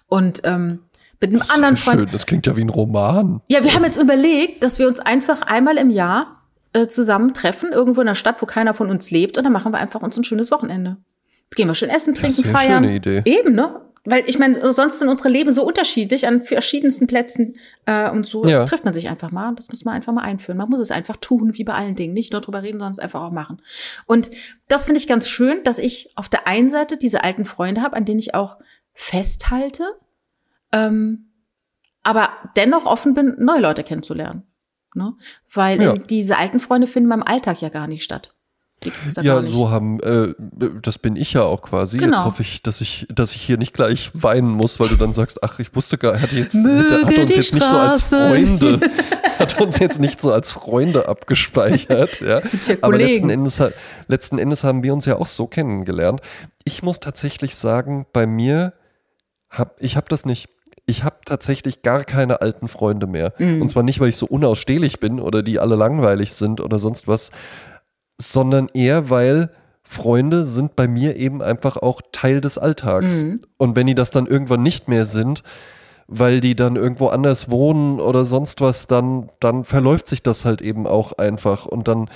Und 0.07 0.41
ähm, 0.43 0.79
mit 1.21 1.29
einem 1.29 1.39
Das 1.39 1.47
ist 1.49 1.53
anderen 1.55 1.77
Freund. 1.77 1.99
schön, 2.01 2.09
das 2.11 2.25
klingt 2.25 2.45
ja 2.47 2.55
wie 2.57 2.61
ein 2.63 2.69
Roman. 2.69 3.41
Ja, 3.49 3.63
wir 3.63 3.73
haben 3.73 3.83
jetzt 3.85 4.01
überlegt, 4.01 4.63
dass 4.63 4.79
wir 4.79 4.87
uns 4.87 4.99
einfach 4.99 5.41
einmal 5.43 5.77
im 5.77 5.89
Jahr 5.89 6.41
äh, 6.73 6.87
zusammentreffen, 6.87 7.71
irgendwo 7.71 8.01
in 8.01 8.07
einer 8.07 8.15
Stadt, 8.15 8.41
wo 8.41 8.45
keiner 8.45 8.73
von 8.73 8.89
uns 8.89 9.11
lebt, 9.11 9.37
und 9.37 9.43
dann 9.43 9.53
machen 9.53 9.71
wir 9.71 9.77
einfach 9.79 10.01
uns 10.01 10.17
ein 10.17 10.23
schönes 10.23 10.51
Wochenende. 10.51 10.97
Gehen 11.55 11.67
wir 11.67 11.75
schön 11.75 11.89
essen, 11.89 12.13
Das 12.15 12.23
ist 12.23 12.35
trinken, 12.41 12.49
eine 12.49 12.57
feiern. 12.67 12.83
schöne 12.83 12.95
Idee. 12.95 13.21
Eben, 13.25 13.53
ne? 13.55 13.79
Weil 14.05 14.23
ich 14.25 14.37
meine, 14.37 14.73
sonst 14.73 14.99
sind 14.99 15.07
unsere 15.07 15.29
Leben 15.29 15.53
so 15.53 15.63
unterschiedlich 15.65 16.27
an 16.27 16.43
verschiedensten 16.43 17.07
Plätzen 17.07 17.53
äh, 17.85 18.09
und 18.09 18.27
so 18.27 18.43
Ja. 18.45 18.65
trifft 18.65 18.83
man 18.83 18.93
sich 18.93 19.07
einfach 19.07 19.31
mal. 19.31 19.53
Das 19.55 19.69
muss 19.69 19.85
man 19.85 19.93
einfach 19.95 20.11
mal 20.11 20.23
einführen. 20.23 20.57
Man 20.57 20.67
muss 20.69 20.81
es 20.81 20.91
einfach 20.91 21.15
tun, 21.15 21.51
wie 21.53 21.63
bei 21.63 21.73
allen 21.73 21.95
Dingen. 21.95 22.13
Nicht 22.13 22.33
nur 22.33 22.41
drüber 22.41 22.63
reden, 22.63 22.79
sondern 22.79 22.91
es 22.91 22.99
einfach 22.99 23.21
auch 23.21 23.31
machen. 23.31 23.61
Und 24.05 24.29
das 24.67 24.87
finde 24.87 24.99
ich 24.99 25.07
ganz 25.07 25.29
schön, 25.29 25.63
dass 25.63 25.79
ich 25.79 26.09
auf 26.15 26.27
der 26.27 26.47
einen 26.47 26.69
Seite 26.69 26.97
diese 26.97 27.23
alten 27.23 27.45
Freunde 27.45 27.81
habe, 27.81 27.95
an 27.95 28.03
denen 28.03 28.19
ich 28.19 28.35
auch 28.35 28.57
festhalte, 28.93 29.85
ähm, 30.73 31.29
aber 32.03 32.29
dennoch 32.57 32.85
offen 32.85 33.13
bin, 33.13 33.35
neue 33.39 33.61
Leute 33.61 33.83
kennenzulernen. 33.83 34.43
Ne? 34.95 35.13
Weil 35.53 35.81
Ja. 35.81 35.93
diese 35.95 36.37
alten 36.37 36.59
Freunde 36.59 36.87
finden 36.87 37.09
beim 37.09 37.23
Alltag 37.23 37.61
ja 37.61 37.69
gar 37.69 37.87
nicht 37.87 38.03
statt. 38.03 38.35
Ja, 39.21 39.41
so 39.43 39.71
haben, 39.71 40.01
äh, 40.01 40.33
das 40.81 40.97
bin 40.97 41.15
ich 41.15 41.33
ja 41.33 41.43
auch 41.43 41.61
quasi. 41.61 41.97
Genau. 41.97 42.17
Jetzt 42.17 42.25
hoffe 42.25 42.41
ich, 42.41 42.63
dass 42.63 42.81
ich, 42.81 43.07
dass 43.09 43.33
ich 43.33 43.41
hier 43.41 43.57
nicht 43.57 43.73
gleich 43.73 44.11
weinen 44.13 44.49
muss, 44.49 44.77
weil 44.79 44.89
du 44.89 44.95
dann 44.95 45.13
sagst, 45.13 45.41
ach, 45.41 45.59
ich 45.59 45.73
wusste 45.73 45.97
gar, 45.97 46.19
hat 46.19 46.33
jetzt, 46.33 46.55
Möge 46.55 47.05
hat, 47.05 47.17
uns 47.17 47.35
jetzt 47.35 47.53
nicht 47.53 47.65
so 47.65 47.77
als 47.77 48.09
Freunde, 48.09 48.79
hat 49.39 49.61
uns 49.61 49.79
jetzt 49.79 49.99
nicht 49.99 50.19
so 50.19 50.31
als 50.31 50.51
Freunde 50.51 51.07
abgespeichert. 51.07 52.19
Ja. 52.21 52.39
Ja 52.39 52.75
Aber 52.81 52.97
letzten 52.97 53.29
Endes, 53.29 53.61
letzten 54.07 54.37
Endes 54.37 54.63
haben 54.63 54.83
wir 54.83 54.93
uns 54.93 55.05
ja 55.05 55.17
auch 55.17 55.25
so 55.27 55.47
kennengelernt. 55.47 56.21
Ich 56.65 56.83
muss 56.83 56.99
tatsächlich 56.99 57.55
sagen, 57.55 58.05
bei 58.11 58.25
mir 58.25 58.73
hab, 59.49 59.81
ich 59.81 59.95
habe 59.95 60.07
das 60.09 60.25
nicht. 60.25 60.49
Ich 60.85 61.03
habe 61.03 61.17
tatsächlich 61.25 61.81
gar 61.81 62.03
keine 62.03 62.41
alten 62.41 62.67
Freunde 62.67 63.07
mehr. 63.07 63.33
Mhm. 63.37 63.61
Und 63.61 63.69
zwar 63.69 63.83
nicht, 63.83 63.99
weil 63.99 64.09
ich 64.09 64.17
so 64.17 64.25
unausstehlich 64.25 64.99
bin 64.99 65.19
oder 65.19 65.41
die 65.43 65.59
alle 65.59 65.75
langweilig 65.75 66.33
sind 66.33 66.59
oder 66.61 66.79
sonst 66.79 67.07
was, 67.07 67.31
sondern 68.19 68.69
eher, 68.73 69.09
weil 69.09 69.49
Freunde 69.83 70.43
sind 70.43 70.75
bei 70.75 70.87
mir 70.87 71.15
eben 71.15 71.41
einfach 71.41 71.77
auch 71.77 72.01
Teil 72.11 72.41
des 72.41 72.57
Alltags. 72.57 73.23
Mhm. 73.23 73.41
Und 73.57 73.75
wenn 73.75 73.87
die 73.87 73.95
das 73.95 74.11
dann 74.11 74.27
irgendwann 74.27 74.63
nicht 74.63 74.87
mehr 74.87 75.05
sind, 75.05 75.43
weil 76.07 76.41
die 76.41 76.55
dann 76.55 76.75
irgendwo 76.75 77.07
anders 77.07 77.49
wohnen 77.49 77.99
oder 77.99 78.25
sonst 78.25 78.61
was, 78.61 78.87
dann, 78.87 79.29
dann 79.39 79.63
verläuft 79.63 80.07
sich 80.07 80.21
das 80.21 80.45
halt 80.45 80.61
eben 80.61 80.85
auch 80.87 81.13
einfach. 81.13 81.65
Und 81.65 81.87
dann 81.87 82.09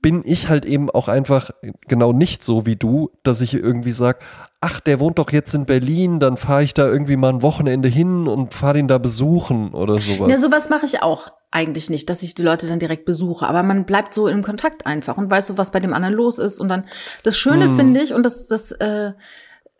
bin 0.00 0.22
ich 0.24 0.48
halt 0.48 0.64
eben 0.64 0.90
auch 0.90 1.08
einfach 1.08 1.50
genau 1.88 2.12
nicht 2.12 2.42
so 2.42 2.66
wie 2.66 2.76
du, 2.76 3.10
dass 3.22 3.40
ich 3.40 3.54
irgendwie 3.54 3.92
sage, 3.92 4.18
ach, 4.64 4.80
der 4.80 4.98
wohnt 4.98 5.18
doch 5.18 5.30
jetzt 5.30 5.52
in 5.54 5.66
Berlin, 5.66 6.20
dann 6.20 6.38
fahre 6.38 6.62
ich 6.62 6.72
da 6.72 6.88
irgendwie 6.88 7.16
mal 7.16 7.28
ein 7.28 7.42
Wochenende 7.42 7.86
hin 7.88 8.26
und 8.26 8.54
fahre 8.54 8.74
den 8.74 8.88
da 8.88 8.96
besuchen 8.96 9.74
oder 9.74 9.98
sowas. 9.98 10.30
Ja, 10.30 10.38
sowas 10.38 10.70
mache 10.70 10.86
ich 10.86 11.02
auch 11.02 11.28
eigentlich 11.50 11.90
nicht, 11.90 12.08
dass 12.08 12.22
ich 12.22 12.34
die 12.34 12.42
Leute 12.42 12.66
dann 12.66 12.78
direkt 12.78 13.04
besuche. 13.04 13.46
Aber 13.46 13.62
man 13.62 13.84
bleibt 13.84 14.14
so 14.14 14.26
im 14.26 14.42
Kontakt 14.42 14.86
einfach 14.86 15.18
und 15.18 15.30
weiß 15.30 15.48
so, 15.48 15.58
was 15.58 15.70
bei 15.70 15.80
dem 15.80 15.92
anderen 15.92 16.14
los 16.14 16.38
ist. 16.38 16.58
Und 16.60 16.70
dann 16.70 16.86
das 17.24 17.36
Schöne 17.36 17.66
Hm. 17.66 17.76
finde 17.76 18.00
ich, 18.00 18.14
und 18.14 18.24
das, 18.24 18.46
das 18.46 18.72
äh, 18.72 19.12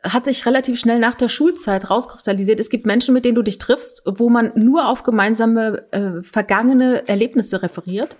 hat 0.03 0.27
sich 0.27 0.45
relativ 0.45 0.79
schnell 0.79 0.99
nach 0.99 1.15
der 1.15 1.29
Schulzeit 1.29 1.89
rauskristallisiert. 1.89 2.61
Es 2.61 2.69
gibt 2.69 2.85
Menschen, 2.85 3.15
mit 3.15 3.25
denen 3.25 3.37
du 3.37 3.43
dich 3.43 3.57
triffst, 3.57 4.03
wo 4.05 4.29
man 4.29 4.53
nur 4.55 4.87
auf 4.89 5.03
gemeinsame 5.03 5.83
äh, 5.93 6.23
vergangene 6.23 7.09
Erlebnisse 7.09 7.63
referiert 7.63 8.17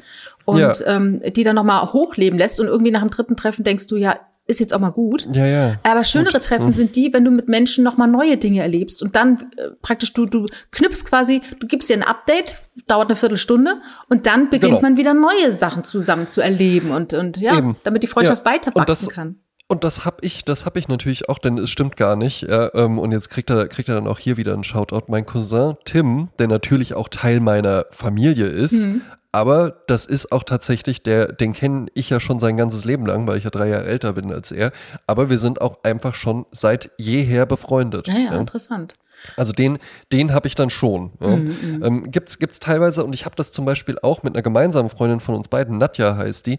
und 0.47 0.59
Ja. 0.59 0.73
ähm, 0.87 1.21
die 1.37 1.45
dann 1.45 1.57
nochmal 1.57 1.93
hochleben 1.93 2.39
lässt. 2.39 2.59
Und 2.59 2.69
irgendwie 2.69 2.91
nach 2.91 3.03
dem 3.03 3.11
dritten 3.11 3.37
Treffen 3.37 3.65
denkst 3.65 3.87
du, 3.87 3.97
ja, 3.97 4.17
ist 4.47 4.61
jetzt 4.61 4.75
auch 4.75 4.79
mal 4.81 4.91
gut. 4.91 5.27
ja, 5.33 5.47
ja. 5.47 5.77
Aber 5.85 6.05
schönere 6.05 6.33
Gut. 6.35 6.43
Treffen 6.45 6.67
Mhm. 6.67 6.73
sind 6.75 6.97
die, 6.97 7.13
wenn 7.13 7.25
du 7.25 7.31
mit 7.31 7.49
Menschen 7.49 7.83
nochmal 7.83 8.09
neue 8.09 8.37
Dinge 8.37 8.61
erlebst 8.61 9.03
und 9.03 9.17
dann 9.17 9.51
äh, 9.57 9.71
praktisch 9.81 10.13
du, 10.13 10.27
du 10.27 10.47
knüpfst 10.71 11.05
quasi, 11.07 11.41
du 11.61 11.67
gibst 11.67 11.89
dir 11.89 11.95
ein 11.97 12.03
Update, 12.03 12.55
dauert 12.87 13.09
eine 13.09 13.17
Viertelstunde 13.17 13.77
und 14.11 14.27
dann 14.27 14.51
beginnt 14.51 14.73
Genau. 14.73 14.83
man 14.83 14.97
wieder 14.97 15.15
neue 15.15 15.51
Sachen 15.51 15.85
zusammen 15.85 16.29
zu 16.29 16.41
erleben 16.43 16.91
und, 16.91 17.15
und 17.15 17.39
ja, 17.39 17.57
Eben. 17.57 17.77
damit 17.85 18.03
die 18.03 18.07
Freundschaft 18.07 18.45
Ja. 18.45 18.53
weiter 18.53 18.73
wachsen 18.75 19.09
kann. 19.09 19.37
Und 19.67 19.83
das 19.83 20.05
hab 20.05 20.23
ich, 20.23 20.45
das 20.45 20.67
hab 20.67 20.77
ich 20.77 20.89
natürlich 20.89 21.31
auch, 21.31 21.39
denn 21.39 21.57
es 21.57 21.71
stimmt 21.71 21.97
gar 21.97 22.17
nicht. 22.17 22.43
Ja, 22.43 22.71
ähm, 22.75 22.99
und 22.99 23.13
jetzt 23.13 23.31
kriegt 23.31 23.49
er, 23.49 23.67
kriegt 23.67 23.89
er 23.89 23.95
dann 23.95 24.07
auch 24.07 24.19
hier 24.19 24.37
wieder 24.37 24.53
einen 24.53 24.63
Shoutout. 24.63 25.05
Mein 25.09 25.25
Cousin 25.25 25.77
Tim, 25.87 26.29
der 26.39 26.49
natürlich 26.49 26.93
auch 26.93 27.09
Teil 27.09 27.41
meiner 27.41 27.87
Familie 27.91 28.45
ist, 28.47 28.87
Mhm. 28.87 29.01
Aber 29.35 29.83
das 29.89 30.07
ist 30.07 30.31
auch 30.31 30.45
tatsächlich 30.45 31.03
der, 31.03 31.33
den 31.33 31.55
kenne 31.55 31.87
ich 31.95 32.09
ja 32.09 32.21
schon 32.21 32.39
sein 32.39 32.57
ganzes 32.57 32.85
Leben 32.85 33.05
lang, 33.05 33.27
weil 33.27 33.37
ich 33.37 33.43
ja 33.43 33.51
drei 33.51 33.69
Jahre 33.69 33.85
älter 33.85 34.13
bin 34.13 34.33
als 34.33 34.53
er. 34.53 34.71
Aber 35.09 35.29
wir 35.29 35.39
sind 35.39 35.61
auch 35.61 35.83
einfach 35.83 36.15
schon 36.15 36.47
seit 36.53 36.93
jeher 36.99 37.45
befreundet. 37.45 38.07
Ja, 38.07 38.15
ja, 38.15 38.21
ja. 38.33 38.39
interessant. 38.39 38.95
Also 39.37 39.53
den, 39.53 39.79
den 40.13 40.33
habe 40.33 40.47
ich 40.47 40.55
dann 40.55 40.71
schon. 40.71 41.11
Ja. 41.21 41.37
Mhm, 41.37 41.83
Ähm, 41.83 42.11
gibt's, 42.13 42.39
gibt's 42.39 42.61
teilweise, 42.61 43.05
und 43.05 43.13
ich 43.13 43.25
habe 43.25 43.35
das 43.35 43.51
zum 43.51 43.65
Beispiel 43.65 43.99
auch 44.01 44.23
mit 44.23 44.35
einer 44.35 44.43
gemeinsamen 44.43 44.89
Freundin 44.89 45.19
von 45.19 45.35
uns 45.35 45.49
beiden, 45.49 45.79
Nadja 45.79 46.17
heißt 46.17 46.47
die. 46.47 46.59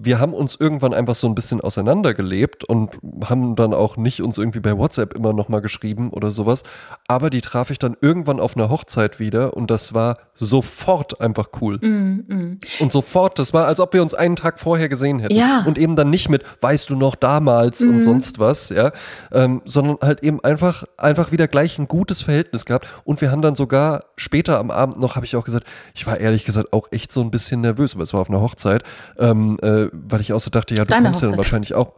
Wir 0.00 0.20
haben 0.20 0.32
uns 0.32 0.56
irgendwann 0.58 0.94
einfach 0.94 1.16
so 1.16 1.26
ein 1.26 1.34
bisschen 1.34 1.60
auseinandergelebt 1.60 2.64
und 2.64 2.98
haben 3.24 3.56
dann 3.56 3.74
auch 3.74 3.96
nicht 3.96 4.22
uns 4.22 4.38
irgendwie 4.38 4.60
bei 4.60 4.78
WhatsApp 4.78 5.12
immer 5.14 5.32
nochmal 5.32 5.60
geschrieben 5.60 6.10
oder 6.10 6.30
sowas. 6.30 6.62
Aber 7.08 7.30
die 7.30 7.40
traf 7.40 7.70
ich 7.70 7.80
dann 7.80 7.96
irgendwann 8.00 8.38
auf 8.38 8.56
einer 8.56 8.70
Hochzeit 8.70 9.18
wieder 9.18 9.56
und 9.56 9.72
das 9.72 9.94
war 9.94 10.18
sofort 10.34 11.20
einfach 11.20 11.48
cool. 11.60 11.78
Mhm, 11.82 12.60
Und 12.78 12.92
sofort, 12.92 13.40
das 13.40 13.52
war, 13.52 13.66
als 13.66 13.80
ob 13.80 13.92
wir 13.92 14.00
uns 14.00 14.14
einen 14.14 14.36
Tag 14.36 14.60
vorher 14.60 14.88
gesehen 14.88 15.18
hätten. 15.18 15.34
Ja. 15.34 15.64
Und 15.66 15.78
eben 15.78 15.96
dann 15.96 16.10
nicht 16.10 16.28
mit, 16.28 16.44
weißt 16.60 16.90
du 16.90 16.96
noch 16.96 17.16
damals 17.16 17.82
und 17.82 18.00
sonst 18.00 18.38
was, 18.38 18.68
ja, 18.68 18.92
ähm, 19.32 19.62
sondern 19.64 19.98
halt 20.00 20.22
eben 20.22 20.42
einfach, 20.44 20.84
einfach 20.96 21.32
wieder 21.32 21.48
gleich 21.48 21.78
ein 21.78 21.88
gutes 21.88 22.22
Verhältnis 22.22 22.64
gehabt. 22.64 22.86
Und 23.04 23.20
wir 23.20 23.32
haben 23.32 23.42
dann 23.42 23.56
sogar 23.56 24.04
später 24.16 24.60
am 24.60 24.70
Abend 24.70 25.00
noch, 25.00 25.16
habe 25.16 25.26
ich 25.26 25.34
auch 25.34 25.44
gesagt, 25.44 25.66
ich 25.94 26.06
war 26.06 26.20
ehrlich 26.20 26.44
gesagt 26.44 26.72
auch 26.72 26.86
echt 26.92 27.10
so 27.10 27.20
ein 27.20 27.32
bisschen 27.32 27.60
nervös, 27.60 27.94
aber 27.94 28.04
es 28.04 28.14
war 28.14 28.20
auf 28.20 28.30
einer 28.30 28.40
Hochzeit, 28.40 28.84
ähm, 29.18 29.58
äh, 29.62 29.87
weil 29.92 30.20
ich 30.20 30.32
auch 30.32 30.40
so 30.40 30.50
dachte, 30.50 30.74
ja, 30.74 30.84
du 30.84 30.90
Deine 30.90 31.04
kommst 31.04 31.22
ja 31.22 31.28
dann 31.28 31.36
wahrscheinlich 31.36 31.74
auch 31.74 31.94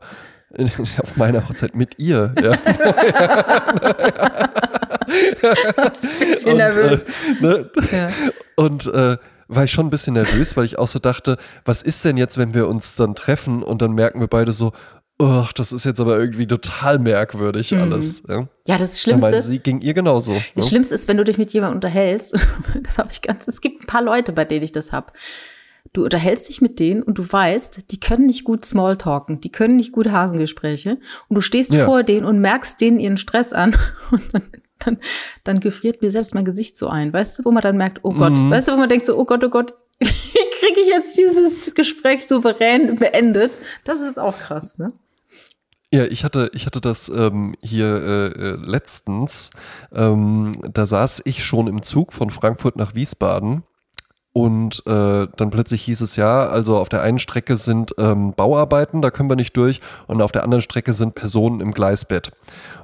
auf 0.99 1.17
meiner 1.17 1.49
Hochzeit 1.49 1.75
mit 1.75 1.99
ihr. 1.99 2.35
Ja. 2.41 2.53
Ein 5.11 6.33
bisschen 6.33 6.53
Und, 6.53 6.57
nervös. 6.59 7.03
Äh, 7.03 7.07
ne? 7.43 7.71
Ja. 7.93 8.09
Und 8.57 8.87
äh, 8.87 9.17
war 9.49 9.65
ich 9.65 9.73
schon 9.73 9.87
ein 9.87 9.91
bisschen 9.91 10.15
nervös, 10.15 10.57
weil 10.57 10.65
ich 10.65 10.79
auch 10.79 10.87
so 10.87 11.01
dachte, 11.01 11.37
was 11.65 11.83
ist 11.83 12.05
denn 12.05 12.17
jetzt, 12.17 12.39
wenn 12.39 12.55
wir 12.55 12.69
uns 12.69 12.95
dann 12.95 13.15
treffen 13.15 13.63
und 13.63 13.83
dann 13.83 13.93
merken 13.93 14.21
wir 14.21 14.29
beide 14.29 14.53
so, 14.53 14.73
ach, 15.19 15.53
das 15.53 15.73
ist 15.73 15.85
jetzt 15.85 16.01
aber 16.01 16.19
irgendwie 16.19 16.47
total 16.47 16.99
merkwürdig 16.99 17.75
alles. 17.75 18.23
Ja? 18.29 18.47
Ja, 18.67 18.79
das 18.79 19.01
Schlimmste. 19.01 19.29
meine, 19.29 19.43
sie 19.43 19.59
ging 19.59 19.81
ihr 19.81 19.93
genauso. 19.93 20.35
Das 20.55 20.65
ne? 20.65 20.69
Schlimmste 20.69 20.95
ist, 20.95 21.09
wenn 21.09 21.17
du 21.17 21.25
dich 21.25 21.37
mit 21.37 21.53
jemandem 21.53 21.79
unterhältst. 21.79 22.47
Das 22.83 22.99
habe 22.99 23.09
ich 23.11 23.23
ganz. 23.23 23.49
Es 23.49 23.61
gibt 23.61 23.83
ein 23.83 23.87
paar 23.87 24.03
Leute, 24.03 24.33
bei 24.33 24.45
denen 24.45 24.65
ich 24.65 24.73
das 24.73 24.93
hab. 24.93 25.13
Du 25.93 26.05
unterhältst 26.05 26.49
dich 26.49 26.61
mit 26.61 26.79
denen 26.79 27.03
und 27.03 27.19
du 27.19 27.31
weißt, 27.33 27.91
die 27.91 27.99
können 27.99 28.27
nicht 28.27 28.45
gut 28.45 28.65
Smalltalken, 28.65 29.41
die 29.41 29.51
können 29.51 29.77
nicht 29.77 29.91
gut 29.93 30.09
Hasengespräche. 30.09 30.99
Und 31.29 31.35
du 31.35 31.41
stehst 31.41 31.75
Ja. 31.75 31.85
vor 31.85 32.05
denen 32.05 32.25
und 32.27 32.39
merkst 32.41 32.81
denen 32.81 33.01
ihren 33.01 33.17
Stress 33.17 33.53
an. 33.53 33.77
Und 34.13 34.23
dann, 34.33 34.43
dann, 34.79 34.99
dann 35.45 35.61
gefriert 35.61 36.01
mir 36.01 36.11
selbst 36.11 36.33
mein 36.35 36.45
Gesicht 36.45 36.77
so 36.77 36.89
ein. 36.89 37.13
Weißt 37.13 37.39
du, 37.39 37.45
wo 37.45 37.51
man 37.51 37.63
dann 37.63 37.77
merkt, 37.77 38.01
oh 38.03 38.13
Gott, 38.15 38.33
Mhm. 38.39 38.51
weißt 38.51 38.69
du, 38.69 38.73
wo 38.73 38.77
man 38.77 38.89
denkt 38.89 39.05
so, 39.05 39.19
oh 39.19 39.25
Gott, 39.25 39.43
oh 39.45 39.49
Gott, 39.51 39.75
wie 39.99 40.07
kriege 40.07 40.81
ich 40.81 40.87
jetzt 40.89 41.19
dieses 41.19 41.75
Gespräch 41.75 42.27
souverän 42.27 42.95
beendet? 42.97 43.59
Das 43.85 44.01
ist 44.01 44.19
auch 44.19 44.39
krass, 44.39 44.79
ne? 44.79 44.93
Ja, 45.93 46.05
ich 46.05 46.23
hatte, 46.23 46.51
ich 46.55 46.67
hatte 46.67 46.81
das 46.81 47.09
ähm, 47.09 47.57
hier 47.65 47.87
äh, 47.87 48.27
äh, 48.29 48.57
letztens. 48.65 49.51
Ähm, 49.93 50.53
da 50.73 50.87
saß 50.87 51.23
ich 51.25 51.45
schon 51.45 51.67
im 51.67 51.83
Zug 51.83 52.13
von 52.13 52.31
Frankfurt 52.31 52.77
nach 52.77 52.95
Wiesbaden. 52.95 53.65
Und 54.33 54.87
äh, 54.87 55.27
dann 55.37 55.51
plötzlich 55.51 55.83
hieß 55.83 56.01
es 56.03 56.15
ja, 56.15 56.47
also 56.47 56.77
auf 56.77 56.89
der 56.89 57.03
einen 57.03 57.19
Strecke 57.19 57.57
sind 57.57 57.95
ähm, 57.99 58.33
Bauarbeiten, 58.33 59.03
da 59.03 59.11
können 59.11 59.29
wir 59.29 59.37
nicht 59.37 59.57
durch. 59.57 59.81
Und 60.07 60.23
auf 60.23 60.31
der 60.31 60.45
anderen 60.45 60.63
Strecke 60.63 60.93
sind 60.93 61.17
Personen 61.17 61.61
im 61.61 61.73
Gleisbett. 61.73 62.31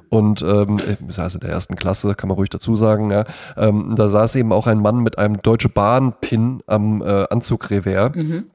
Und 0.09 0.41
ähm, 0.41 0.77
ich 0.77 1.15
saß 1.15 1.35
in 1.35 1.41
der 1.41 1.49
ersten 1.49 1.75
Klasse, 1.75 2.15
kann 2.15 2.27
man 2.29 2.37
ruhig 2.37 2.49
dazu 2.49 2.75
sagen, 2.75 3.11
ja. 3.11 3.25
Ähm, 3.55 3.95
da 3.95 4.09
saß 4.09 4.35
eben 4.35 4.51
auch 4.51 4.67
ein 4.67 4.79
Mann 4.79 4.99
mit 4.99 5.17
einem 5.17 5.41
Deutsche 5.41 5.69
Bahn-Pin 5.69 6.63
am 6.67 7.01
äh, 7.01 7.25
Anzugrevers. 7.29 8.15
Mhm. 8.15 8.45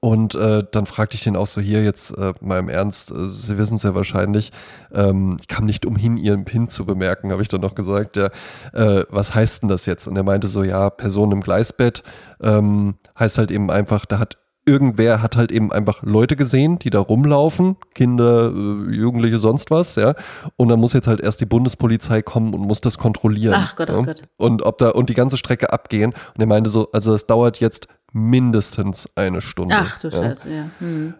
Und 0.00 0.34
äh, 0.34 0.64
dann 0.70 0.86
fragte 0.86 1.16
ich 1.16 1.24
den 1.24 1.36
auch 1.36 1.46
so 1.46 1.60
hier 1.60 1.82
jetzt 1.84 2.16
äh, 2.16 2.32
mal 2.40 2.58
im 2.58 2.68
Ernst, 2.68 3.10
äh, 3.10 3.28
Sie 3.28 3.58
wissen 3.58 3.76
es 3.76 3.82
ja 3.82 3.94
wahrscheinlich, 3.94 4.52
ähm, 4.92 5.36
ich 5.40 5.48
kam 5.48 5.66
nicht 5.66 5.86
umhin, 5.86 6.16
Ihren 6.16 6.44
PIN 6.44 6.68
zu 6.68 6.84
bemerken, 6.84 7.32
habe 7.32 7.42
ich 7.42 7.48
dann 7.48 7.60
noch 7.60 7.74
gesagt, 7.74 8.16
ja, 8.16 8.26
äh, 8.72 9.04
was 9.10 9.34
heißt 9.34 9.62
denn 9.62 9.68
das 9.68 9.86
jetzt? 9.86 10.06
Und 10.06 10.16
er 10.16 10.22
meinte 10.22 10.46
so, 10.46 10.62
ja, 10.62 10.90
Person 10.90 11.32
im 11.32 11.40
Gleisbett 11.40 12.02
ähm, 12.42 12.94
heißt 13.18 13.38
halt 13.38 13.50
eben 13.50 13.70
einfach, 13.70 14.06
da 14.06 14.18
hat 14.18 14.38
irgendwer 14.64 15.22
hat 15.22 15.36
halt 15.36 15.50
eben 15.50 15.72
einfach 15.72 16.02
Leute 16.02 16.36
gesehen, 16.36 16.78
die 16.78 16.90
da 16.90 17.00
rumlaufen, 17.00 17.76
Kinder, 17.94 18.52
äh, 18.54 18.94
Jugendliche, 18.94 19.38
sonst 19.38 19.70
was, 19.70 19.96
ja. 19.96 20.14
Und 20.56 20.68
dann 20.68 20.78
muss 20.78 20.92
jetzt 20.92 21.08
halt 21.08 21.20
erst 21.20 21.40
die 21.40 21.46
Bundespolizei 21.46 22.22
kommen 22.22 22.54
und 22.54 22.60
muss 22.60 22.80
das 22.80 22.98
kontrollieren. 22.98 23.54
Ach 23.56 23.74
Gott, 23.74 23.90
oh 23.90 23.96
ja? 23.96 24.02
Gott. 24.02 24.22
Und 24.36 24.62
ob 24.62 24.78
da 24.78 24.90
und 24.90 25.10
die 25.10 25.14
ganze 25.14 25.36
Strecke 25.36 25.72
abgehen. 25.72 26.12
Und 26.34 26.40
er 26.40 26.46
meinte 26.46 26.70
so, 26.70 26.90
also 26.92 27.12
das 27.12 27.26
dauert 27.26 27.60
jetzt 27.60 27.88
mindestens 28.12 29.08
eine 29.16 29.40
Stunde. 29.40 29.74
Ach 29.76 30.00
du 30.00 30.08
ja. 30.08 30.16
Scheiße, 30.16 30.50
ja. 30.50 30.70
Hm. 30.78 31.14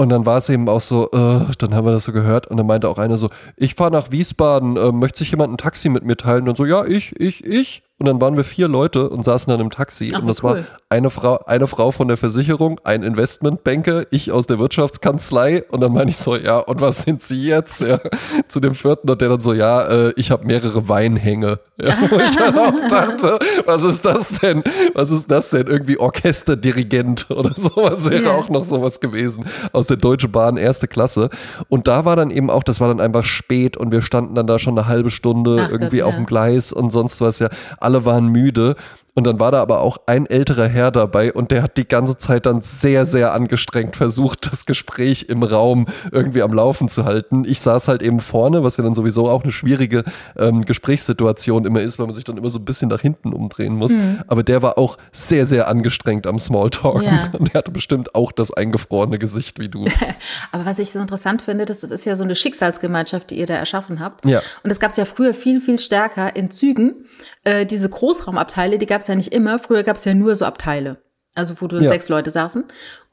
Und 0.00 0.10
dann 0.10 0.26
war 0.26 0.38
es 0.38 0.48
eben 0.48 0.68
auch 0.68 0.80
so, 0.80 1.10
äh, 1.10 1.52
dann 1.58 1.74
haben 1.74 1.84
wir 1.84 1.90
das 1.90 2.04
so 2.04 2.12
gehört 2.12 2.46
und 2.46 2.56
dann 2.56 2.66
meinte 2.66 2.88
auch 2.88 2.98
einer 2.98 3.18
so, 3.18 3.28
ich 3.56 3.74
fahre 3.74 3.90
nach 3.90 4.12
Wiesbaden, 4.12 4.76
äh, 4.76 4.92
möchte 4.92 5.18
sich 5.18 5.32
jemand 5.32 5.52
ein 5.52 5.58
Taxi 5.58 5.88
mit 5.88 6.04
mir 6.04 6.16
teilen? 6.16 6.42
Und 6.42 6.46
dann 6.46 6.56
so, 6.56 6.64
ja, 6.64 6.84
ich, 6.84 7.18
ich, 7.20 7.44
ich. 7.44 7.82
Und 8.00 8.06
dann 8.06 8.20
waren 8.20 8.36
wir 8.36 8.44
vier 8.44 8.68
Leute 8.68 9.08
und 9.10 9.24
saßen 9.24 9.50
dann 9.50 9.60
im 9.60 9.70
Taxi. 9.70 10.12
Ach, 10.14 10.20
und 10.20 10.28
das 10.28 10.44
cool. 10.44 10.58
war 10.58 10.64
eine 10.88 11.10
Frau, 11.10 11.38
eine 11.46 11.66
Frau 11.66 11.90
von 11.90 12.06
der 12.06 12.16
Versicherung, 12.16 12.80
ein 12.84 13.02
Investmentbanker, 13.02 14.04
ich 14.10 14.30
aus 14.30 14.46
der 14.46 14.60
Wirtschaftskanzlei. 14.60 15.64
Und 15.70 15.80
dann 15.80 15.92
meine 15.92 16.10
ich 16.10 16.16
so, 16.16 16.36
ja, 16.36 16.58
und 16.58 16.80
was 16.80 17.02
sind 17.02 17.22
Sie 17.22 17.44
jetzt? 17.46 17.80
Ja, 17.82 17.98
zu 18.46 18.60
dem 18.60 18.74
vierten 18.76 19.10
und 19.10 19.20
der 19.20 19.28
dann 19.30 19.40
so, 19.40 19.52
ja, 19.52 19.82
äh, 19.82 20.12
ich 20.16 20.30
habe 20.30 20.44
mehrere 20.44 20.88
Weinhänge. 20.88 21.58
Ja, 21.80 21.96
wo 22.10 22.18
ich 22.18 22.34
dann 22.36 22.58
auch 22.58 22.88
dachte, 22.88 23.38
was 23.64 23.84
ist 23.84 24.04
das 24.04 24.40
denn? 24.40 24.64
Was 24.94 25.12
ist 25.12 25.30
das 25.30 25.50
denn? 25.50 25.68
Irgendwie 25.68 25.96
Orchesterdirigent 25.98 27.30
oder 27.30 27.52
sowas 27.54 28.10
wäre 28.10 28.24
Ja. 28.24 28.32
auch 28.32 28.48
noch 28.48 28.64
sowas 28.64 28.98
gewesen 28.98 29.44
aus 29.72 29.86
der 29.86 29.96
Deutsche 29.96 30.26
Bahn 30.28 30.56
erste 30.56 30.88
Klasse. 30.88 31.30
Und 31.68 31.86
da 31.86 32.04
war 32.04 32.16
dann 32.16 32.30
eben 32.30 32.50
auch, 32.50 32.64
das 32.64 32.80
war 32.80 32.88
dann 32.88 33.00
einfach 33.00 33.24
spät 33.24 33.76
und 33.76 33.92
wir 33.92 34.02
standen 34.02 34.34
dann 34.34 34.46
da 34.48 34.58
schon 34.58 34.76
eine 34.76 34.88
halbe 34.88 35.10
Stunde 35.10 35.62
Ach 35.66 35.70
irgendwie 35.70 35.98
Gott, 35.98 36.06
auf 36.06 36.14
ja. 36.14 36.20
dem 36.20 36.26
Gleis 36.26 36.72
und 36.72 36.90
sonst 36.90 37.20
was 37.20 37.38
ja. 37.38 37.48
Alle 37.88 38.04
waren 38.04 38.26
müde. 38.26 38.76
Und 39.18 39.24
dann 39.24 39.40
war 39.40 39.50
da 39.50 39.60
aber 39.60 39.80
auch 39.80 39.96
ein 40.06 40.26
älterer 40.26 40.68
Herr 40.68 40.92
dabei 40.92 41.32
und 41.32 41.50
der 41.50 41.60
hat 41.64 41.76
die 41.76 41.88
ganze 41.88 42.18
Zeit 42.18 42.46
dann 42.46 42.62
sehr, 42.62 43.04
sehr 43.04 43.34
angestrengt 43.34 43.96
versucht, 43.96 44.52
das 44.52 44.64
Gespräch 44.64 45.26
im 45.28 45.42
Raum 45.42 45.86
irgendwie 46.12 46.40
am 46.40 46.52
Laufen 46.52 46.88
zu 46.88 47.04
halten. 47.04 47.44
Ich 47.44 47.58
saß 47.58 47.88
halt 47.88 48.00
eben 48.00 48.20
vorne, 48.20 48.62
was 48.62 48.76
ja 48.76 48.84
dann 48.84 48.94
sowieso 48.94 49.28
auch 49.28 49.42
eine 49.42 49.50
schwierige 49.50 50.04
ähm, 50.36 50.64
Gesprächssituation 50.64 51.64
immer 51.64 51.80
ist, 51.80 51.98
weil 51.98 52.06
man 52.06 52.14
sich 52.14 52.22
dann 52.22 52.36
immer 52.36 52.48
so 52.48 52.60
ein 52.60 52.64
bisschen 52.64 52.90
nach 52.90 53.00
hinten 53.00 53.32
umdrehen 53.32 53.74
muss. 53.74 53.92
Aber 54.28 54.44
der 54.44 54.62
war 54.62 54.78
auch 54.78 54.96
sehr, 55.10 55.46
sehr 55.46 55.66
angestrengt 55.66 56.28
am 56.28 56.38
Smalltalk. 56.38 57.02
Ja. 57.02 57.32
Und 57.36 57.52
der 57.52 57.58
hatte 57.58 57.72
bestimmt 57.72 58.14
auch 58.14 58.30
das 58.30 58.52
eingefrorene 58.52 59.18
Gesicht 59.18 59.58
wie 59.58 59.68
du. 59.68 59.84
Aber 60.52 60.64
was 60.64 60.78
ich 60.78 60.92
so 60.92 61.00
interessant 61.00 61.42
finde, 61.42 61.64
das 61.64 61.82
ist 61.82 62.04
ja 62.04 62.14
so 62.14 62.22
eine 62.22 62.36
Schicksalsgemeinschaft, 62.36 63.30
die 63.30 63.38
ihr 63.40 63.46
da 63.46 63.54
erschaffen 63.54 63.98
habt. 63.98 64.26
Ja. 64.26 64.38
Und 64.62 64.70
das 64.70 64.78
gab 64.78 64.92
es 64.92 64.96
ja 64.96 65.06
früher 65.06 65.34
viel, 65.34 65.60
viel 65.60 65.80
stärker 65.80 66.36
in 66.36 66.52
Zügen. 66.52 67.04
Äh, 67.48 67.66
diese 67.66 67.88
Großraumabteile, 67.88 68.78
die 68.78 68.86
gab 68.86 69.00
es 69.00 69.07
ja 69.08 69.14
nicht 69.14 69.32
immer. 69.32 69.58
Früher 69.58 69.82
gab 69.82 69.96
es 69.96 70.04
ja 70.04 70.14
nur 70.14 70.34
so 70.34 70.44
Abteile. 70.44 70.98
Also 71.34 71.60
wo 71.60 71.66
du 71.68 71.78
Ja. 71.78 71.88
sechs 71.88 72.08
Leute 72.08 72.30
saßen. 72.30 72.64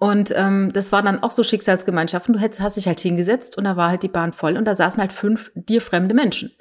Und 0.06 0.32
ähm, 0.36 0.72
das 0.74 0.92
waren 0.92 1.06
dann 1.06 1.24
auch 1.24 1.32
so 1.32 1.42
Schicksalsgemeinschaften. 1.42 2.34
Du 2.34 2.40
hättest, 2.40 2.62
hast 2.62 2.78
dich 2.78 2.86
halt 2.88 3.00
hingesetzt 3.00 3.58
und 3.58 3.64
da 3.64 3.76
war 3.76 3.90
halt 3.90 4.04
die 4.04 4.08
Bahn 4.08 4.34
voll 4.34 4.56
und 4.58 4.66
da 4.66 4.76
saßen 4.76 5.02
halt 5.02 5.12
fünf 5.14 5.52
dir 5.56 5.82
fremde 5.82 6.14
Menschen. 6.14 6.52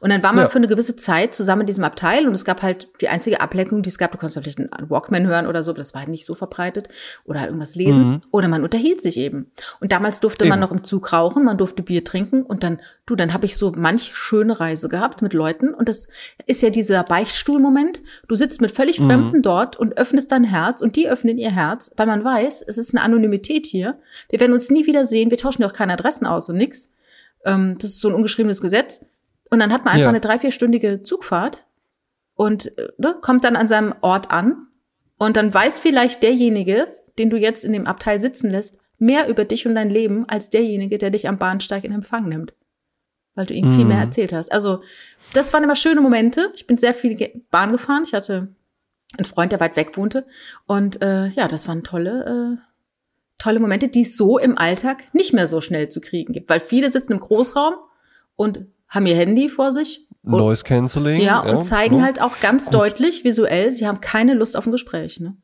Und 0.00 0.10
dann 0.10 0.22
war 0.22 0.32
man 0.32 0.44
Ja. 0.44 0.48
für 0.50 0.58
eine 0.58 0.66
gewisse 0.66 0.96
Zeit 0.96 1.32
zusammen 1.34 1.60
in 1.62 1.66
diesem 1.68 1.84
Abteil 1.84 2.26
und 2.26 2.32
es 2.34 2.44
gab 2.44 2.60
halt 2.62 2.88
die 3.00 3.08
einzige 3.08 3.40
Ablenkung, 3.40 3.82
die 3.82 3.88
es 3.88 3.98
gab. 3.98 4.10
Du 4.12 4.18
konntest 4.18 4.38
vielleicht 4.42 4.58
einen 4.58 4.90
Walkman 4.90 5.26
hören 5.28 5.46
oder 5.46 5.62
so, 5.62 5.70
aber 5.70 5.78
das 5.78 5.94
war 5.94 6.00
halt 6.00 6.10
nicht 6.10 6.26
so 6.26 6.34
verbreitet. 6.34 6.88
Oder 7.24 7.40
halt 7.40 7.50
irgendwas 7.50 7.76
lesen. 7.76 8.22
Oder 8.32 8.48
man 8.48 8.64
unterhielt 8.64 9.00
sich 9.00 9.16
eben. 9.16 9.50
Und 9.80 9.92
damals 9.92 10.18
durfte 10.20 10.44
man 10.46 10.58
Eben. 10.58 10.60
noch 10.62 10.72
im 10.72 10.82
Zug 10.84 11.12
rauchen, 11.12 11.44
man 11.44 11.56
durfte 11.56 11.82
Bier 11.84 12.02
trinken 12.04 12.42
und 12.42 12.64
dann, 12.64 12.80
du, 13.06 13.14
dann 13.14 13.32
habe 13.32 13.46
ich 13.46 13.56
so 13.56 13.72
manch 13.76 14.12
schöne 14.14 14.58
Reise 14.58 14.88
gehabt 14.88 15.22
mit 15.22 15.32
Leuten. 15.34 15.72
Und 15.72 15.88
das 15.88 16.08
ist 16.46 16.62
ja 16.62 16.70
dieser 16.70 17.04
Beichtstuhlmoment. 17.04 18.02
Du 18.28 18.34
sitzt 18.34 18.60
mit 18.60 18.72
völlig 18.72 18.96
Fremden 18.96 19.40
dort 19.42 19.76
und 19.76 19.96
öffnest 19.96 20.32
dein 20.32 20.44
Herz 20.44 20.82
und 20.82 20.96
die 20.96 21.08
öffnen 21.08 21.38
ihr 21.38 21.50
Herz, 21.52 21.92
weil 21.96 22.06
man 22.06 22.24
weiß, 22.24 22.62
es 22.66 22.76
ist 22.76 22.89
eine 22.94 23.04
Anonymität 23.04 23.66
hier. 23.66 23.98
Wir 24.28 24.40
werden 24.40 24.52
uns 24.52 24.70
nie 24.70 24.86
wieder 24.86 25.04
sehen, 25.06 25.30
wir 25.30 25.38
tauschen 25.38 25.62
ja 25.62 25.68
auch 25.68 25.72
keine 25.72 25.92
Adressen 25.92 26.26
aus 26.26 26.48
und 26.48 26.56
nix. 26.56 26.92
Ähm, 27.44 27.76
das 27.78 27.90
ist 27.90 28.00
so 28.00 28.08
ein 28.08 28.14
ungeschriebenes 28.14 28.60
Gesetz. 28.60 29.04
Und 29.50 29.58
dann 29.60 29.72
hat 29.72 29.84
man 29.84 29.92
einfach 29.94 30.04
Ja. 30.04 30.08
eine 30.10 30.20
drei, 30.20 30.38
vierstündige 30.38 31.02
Zugfahrt 31.02 31.64
und 32.34 32.76
äh, 32.78 32.88
ne, 32.98 33.16
kommt 33.20 33.44
dann 33.44 33.56
an 33.56 33.68
seinem 33.68 33.94
Ort 34.00 34.30
an. 34.30 34.66
Und 35.18 35.36
dann 35.36 35.52
weiß 35.52 35.80
vielleicht 35.80 36.22
derjenige, 36.22 36.86
den 37.18 37.28
du 37.30 37.36
jetzt 37.36 37.64
in 37.64 37.72
dem 37.72 37.86
Abteil 37.86 38.20
sitzen 38.20 38.50
lässt, 38.50 38.78
mehr 38.98 39.28
über 39.28 39.44
dich 39.44 39.66
und 39.66 39.74
dein 39.74 39.90
Leben 39.90 40.28
als 40.28 40.50
derjenige, 40.50 40.98
der 40.98 41.10
dich 41.10 41.28
am 41.28 41.38
Bahnsteig 41.38 41.84
in 41.84 41.92
Empfang 41.92 42.28
nimmt. 42.28 42.52
Weil 43.34 43.46
du 43.46 43.54
ihm 43.54 43.72
viel 43.74 43.84
mehr 43.84 43.96
Mhm. 43.98 44.02
erzählt 44.04 44.32
hast. 44.32 44.50
Also, 44.52 44.82
das 45.34 45.52
waren 45.52 45.62
immer 45.64 45.76
schöne 45.76 46.00
Momente. 46.00 46.50
Ich 46.54 46.66
bin 46.66 46.78
sehr 46.78 46.94
viel 46.94 47.16
Bahn 47.50 47.72
gefahren. 47.72 48.02
Ich 48.04 48.12
hatte 48.14 48.48
einen 49.18 49.24
Freund, 49.24 49.52
der 49.52 49.60
weit 49.60 49.76
weg 49.76 49.96
wohnte. 49.96 50.26
Und 50.66 51.02
äh, 51.02 51.26
ja, 51.28 51.48
das 51.48 51.66
waren 51.68 51.82
tolle, 51.84 52.58
äh, 52.58 52.69
tolle 53.40 53.58
Momente, 53.58 53.88
die 53.88 54.02
es 54.02 54.16
so 54.16 54.38
im 54.38 54.56
Alltag 54.56 55.04
nicht 55.12 55.32
mehr 55.32 55.48
so 55.48 55.60
schnell 55.60 55.88
zu 55.88 56.00
kriegen 56.00 56.32
gibt. 56.32 56.48
Weil 56.48 56.60
viele 56.60 56.92
sitzen 56.92 57.12
im 57.14 57.20
Großraum 57.20 57.74
und 58.36 58.66
haben 58.88 59.06
ihr 59.06 59.16
Handy 59.16 59.48
vor 59.48 59.72
sich. 59.72 60.06
Und, 60.22 60.32
Noise 60.32 60.64
Cancelling. 60.64 61.22
ja, 61.22 61.40
und 61.40 61.62
zeigen 61.62 61.96
ja. 61.96 62.02
halt 62.02 62.20
auch 62.20 62.40
ganz 62.40 62.66
Gut. 62.66 62.74
deutlich 62.74 63.24
visuell, 63.24 63.72
sie 63.72 63.86
haben 63.86 64.00
keine 64.00 64.34
Lust 64.34 64.56
auf 64.56 64.66
ein 64.66 64.72
Gespräch. 64.72 65.18
Ne? 65.18 65.36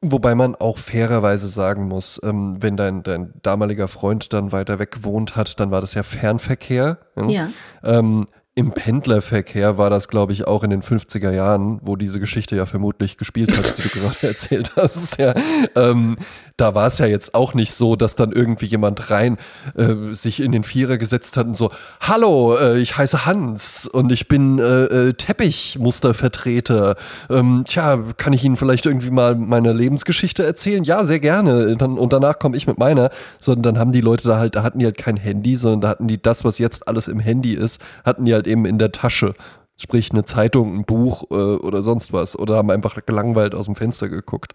Wobei 0.00 0.34
man 0.34 0.54
auch 0.54 0.78
fairerweise 0.78 1.48
sagen 1.48 1.88
muss, 1.88 2.20
ähm, 2.22 2.58
wenn 2.60 2.76
dein, 2.76 3.02
dein 3.02 3.32
damaliger 3.42 3.88
Freund 3.88 4.32
dann 4.32 4.52
weiter 4.52 4.78
weg 4.78 4.90
gewohnt 4.90 5.34
hat, 5.34 5.58
dann 5.58 5.70
war 5.70 5.80
das 5.80 5.94
ja 5.94 6.02
Fernverkehr. 6.02 6.98
Ja. 7.16 7.28
ja. 7.28 7.50
Ähm, 7.82 8.28
im 8.54 8.72
Pendlerverkehr 8.72 9.78
war 9.78 9.88
das, 9.88 10.08
glaube 10.08 10.32
ich, 10.32 10.46
auch 10.48 10.64
in 10.64 10.70
den 10.70 10.82
50er 10.82 11.30
Jahren, 11.30 11.78
wo 11.82 11.94
diese 11.94 12.18
Geschichte 12.18 12.56
ja 12.56 12.66
vermutlich 12.66 13.16
gespielt 13.16 13.56
hat, 13.56 13.78
die 13.78 13.82
du 13.82 13.88
gerade 14.00 14.26
erzählt 14.26 14.72
hast. 14.74 15.16
Ja, 15.18 15.32
ähm, 15.76 16.16
da 16.58 16.74
war 16.74 16.88
es 16.88 16.98
ja 16.98 17.06
jetzt 17.06 17.34
auch 17.34 17.54
nicht 17.54 17.72
so, 17.72 17.94
dass 17.96 18.16
dann 18.16 18.32
irgendwie 18.32 18.66
jemand 18.66 19.10
rein 19.10 19.38
äh, 19.76 20.12
sich 20.12 20.40
in 20.40 20.52
den 20.52 20.64
Vierer 20.64 20.98
gesetzt 20.98 21.36
hat 21.36 21.46
und 21.46 21.54
so, 21.54 21.70
hallo, 22.00 22.56
äh, 22.56 22.78
ich 22.78 22.98
heiße 22.98 23.24
Hans 23.24 23.86
und 23.86 24.10
ich 24.10 24.26
bin 24.26 24.58
äh, 24.58 24.84
äh, 24.84 25.12
Teppichmustervertreter. 25.14 26.96
Ähm, 27.30 27.64
tja, 27.66 27.98
kann 28.16 28.32
ich 28.32 28.44
Ihnen 28.44 28.56
vielleicht 28.56 28.86
irgendwie 28.86 29.12
mal 29.12 29.36
meine 29.36 29.72
Lebensgeschichte 29.72 30.44
erzählen? 30.44 30.82
Ja, 30.82 31.04
sehr 31.04 31.20
gerne. 31.20 31.76
Dann, 31.76 31.96
und 31.96 32.12
danach 32.12 32.40
komme 32.40 32.56
ich 32.56 32.66
mit 32.66 32.76
meiner. 32.76 33.10
Sondern 33.38 33.74
dann 33.74 33.80
haben 33.80 33.92
die 33.92 34.00
Leute 34.00 34.26
da 34.26 34.38
halt, 34.38 34.56
da 34.56 34.64
hatten 34.64 34.80
die 34.80 34.84
halt 34.84 34.98
kein 34.98 35.16
Handy, 35.16 35.54
sondern 35.54 35.80
da 35.80 35.88
hatten 35.88 36.08
die 36.08 36.20
das, 36.20 36.44
was 36.44 36.58
jetzt 36.58 36.88
alles 36.88 37.06
im 37.06 37.20
Handy 37.20 37.54
ist, 37.54 37.80
hatten 38.04 38.24
die 38.24 38.34
halt 38.34 38.48
eben 38.48 38.66
in 38.66 38.78
der 38.78 38.90
Tasche. 38.90 39.34
Sprich 39.80 40.10
eine 40.10 40.24
Zeitung, 40.24 40.76
ein 40.76 40.84
Buch 40.84 41.24
äh, 41.30 41.34
oder 41.34 41.84
sonst 41.84 42.12
was. 42.12 42.36
Oder 42.36 42.56
haben 42.56 42.72
einfach 42.72 42.98
gelangweilt 43.06 43.54
aus 43.54 43.66
dem 43.66 43.76
Fenster 43.76 44.08
geguckt. 44.08 44.54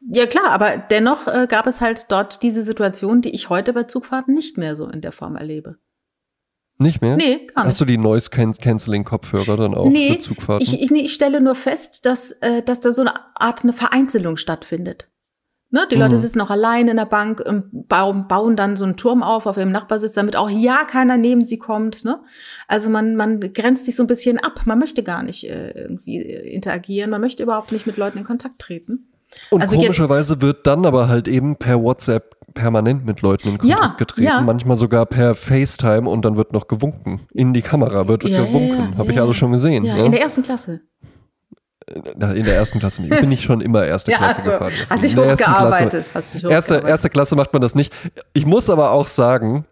Ja 0.00 0.26
klar, 0.26 0.50
aber 0.50 0.76
dennoch 0.76 1.26
äh, 1.26 1.46
gab 1.48 1.66
es 1.66 1.80
halt 1.80 2.06
dort 2.08 2.42
diese 2.42 2.62
Situation, 2.62 3.20
die 3.20 3.30
ich 3.30 3.48
heute 3.48 3.72
bei 3.72 3.84
Zugfahrten 3.84 4.34
nicht 4.34 4.56
mehr 4.56 4.76
so 4.76 4.88
in 4.88 5.00
der 5.00 5.12
Form 5.12 5.36
erlebe. 5.36 5.78
Nicht 6.80 7.02
mehr? 7.02 7.16
Nee, 7.16 7.46
gar 7.46 7.64
nicht. 7.64 7.72
Hast 7.72 7.80
du 7.80 7.84
die 7.84 7.98
Noise 7.98 8.30
Cancelling 8.30 9.02
Kopfhörer 9.02 9.56
dann 9.56 9.74
auch 9.74 9.88
nee, 9.88 10.12
für 10.12 10.18
Zugfahrten? 10.20 10.62
Ich, 10.62 10.80
ich, 10.80 10.90
nee, 10.92 11.00
ich 11.00 11.12
stelle 11.12 11.40
nur 11.40 11.56
fest, 11.56 12.06
dass, 12.06 12.30
äh, 12.40 12.62
dass 12.62 12.78
da 12.78 12.92
so 12.92 13.02
eine 13.02 13.14
Art 13.34 13.64
eine 13.64 13.72
Vereinzelung 13.72 14.36
stattfindet. 14.36 15.08
Ne? 15.70 15.86
Die 15.90 15.96
Leute 15.96 16.14
mhm. 16.14 16.20
sitzen 16.20 16.40
auch 16.40 16.50
allein 16.50 16.88
in 16.88 16.96
der 16.96 17.04
Bank 17.04 17.40
und 17.40 17.88
bauen, 17.88 18.26
bauen 18.26 18.56
dann 18.56 18.76
so 18.76 18.84
einen 18.84 18.96
Turm 18.96 19.22
auf 19.22 19.46
auf 19.46 19.56
ihrem 19.56 19.72
Nachbarsitz, 19.72 20.14
damit 20.14 20.36
auch 20.36 20.48
ja 20.48 20.84
keiner 20.84 21.16
neben 21.16 21.44
sie 21.44 21.58
kommt. 21.58 22.04
Ne? 22.04 22.20
Also 22.68 22.88
man, 22.88 23.16
man 23.16 23.40
grenzt 23.52 23.84
sich 23.84 23.96
so 23.96 24.04
ein 24.04 24.06
bisschen 24.06 24.38
ab. 24.38 24.62
Man 24.64 24.78
möchte 24.78 25.02
gar 25.02 25.24
nicht 25.24 25.50
äh, 25.50 25.72
irgendwie 25.72 26.18
äh, 26.22 26.48
interagieren. 26.54 27.10
Man 27.10 27.20
möchte 27.20 27.42
überhaupt 27.42 27.72
nicht 27.72 27.86
mit 27.86 27.96
Leuten 27.96 28.18
in 28.18 28.24
Kontakt 28.24 28.60
treten. 28.60 29.07
Und 29.50 29.62
also 29.62 29.76
komischerweise 29.76 30.40
wird 30.40 30.66
dann 30.66 30.86
aber 30.86 31.08
halt 31.08 31.28
eben 31.28 31.56
per 31.56 31.82
WhatsApp 31.82 32.36
permanent 32.54 33.04
mit 33.04 33.20
Leuten 33.20 33.50
in 33.50 33.58
Kontakt 33.58 33.80
ja, 33.82 33.94
getreten, 33.96 34.26
ja. 34.26 34.40
manchmal 34.40 34.76
sogar 34.76 35.06
per 35.06 35.34
FaceTime 35.34 36.08
und 36.08 36.24
dann 36.24 36.36
wird 36.36 36.52
noch 36.52 36.66
gewunken. 36.68 37.20
In 37.32 37.52
die 37.52 37.62
Kamera 37.62 38.08
wird, 38.08 38.24
wird 38.24 38.32
ja, 38.32 38.44
gewunken. 38.44 38.96
Habe 38.98 39.12
ich 39.12 39.20
alles 39.20 39.36
schon 39.36 39.52
gesehen. 39.52 39.84
Ja, 39.84 39.96
in 40.04 40.12
der 40.12 40.22
ersten 40.22 40.42
Klasse. 40.42 40.80
Äh, 41.86 42.38
in 42.38 42.44
der 42.44 42.56
ersten 42.56 42.78
Klasse 42.78 43.02
nicht. 43.02 43.20
Bin 43.20 43.30
ich 43.30 43.42
schon 43.42 43.60
immer 43.60 43.84
erste 43.84 44.12
Klasse 44.12 44.38
also, 44.38 44.50
gefahren. 44.50 44.72
Hast 44.90 45.04
dich 45.04 45.16
hochgearbeitet. 45.16 46.10
Hast 46.14 46.34
dich 46.34 46.44
hochgearbeitet. 46.44 46.72
Erste, 46.72 46.88
erste 46.88 47.10
Klasse 47.10 47.36
macht 47.36 47.52
man 47.52 47.62
das 47.62 47.74
nicht. 47.74 47.92
Ich 48.32 48.46
muss 48.46 48.70
aber 48.70 48.90
auch 48.92 49.06
sagen, 49.06 49.64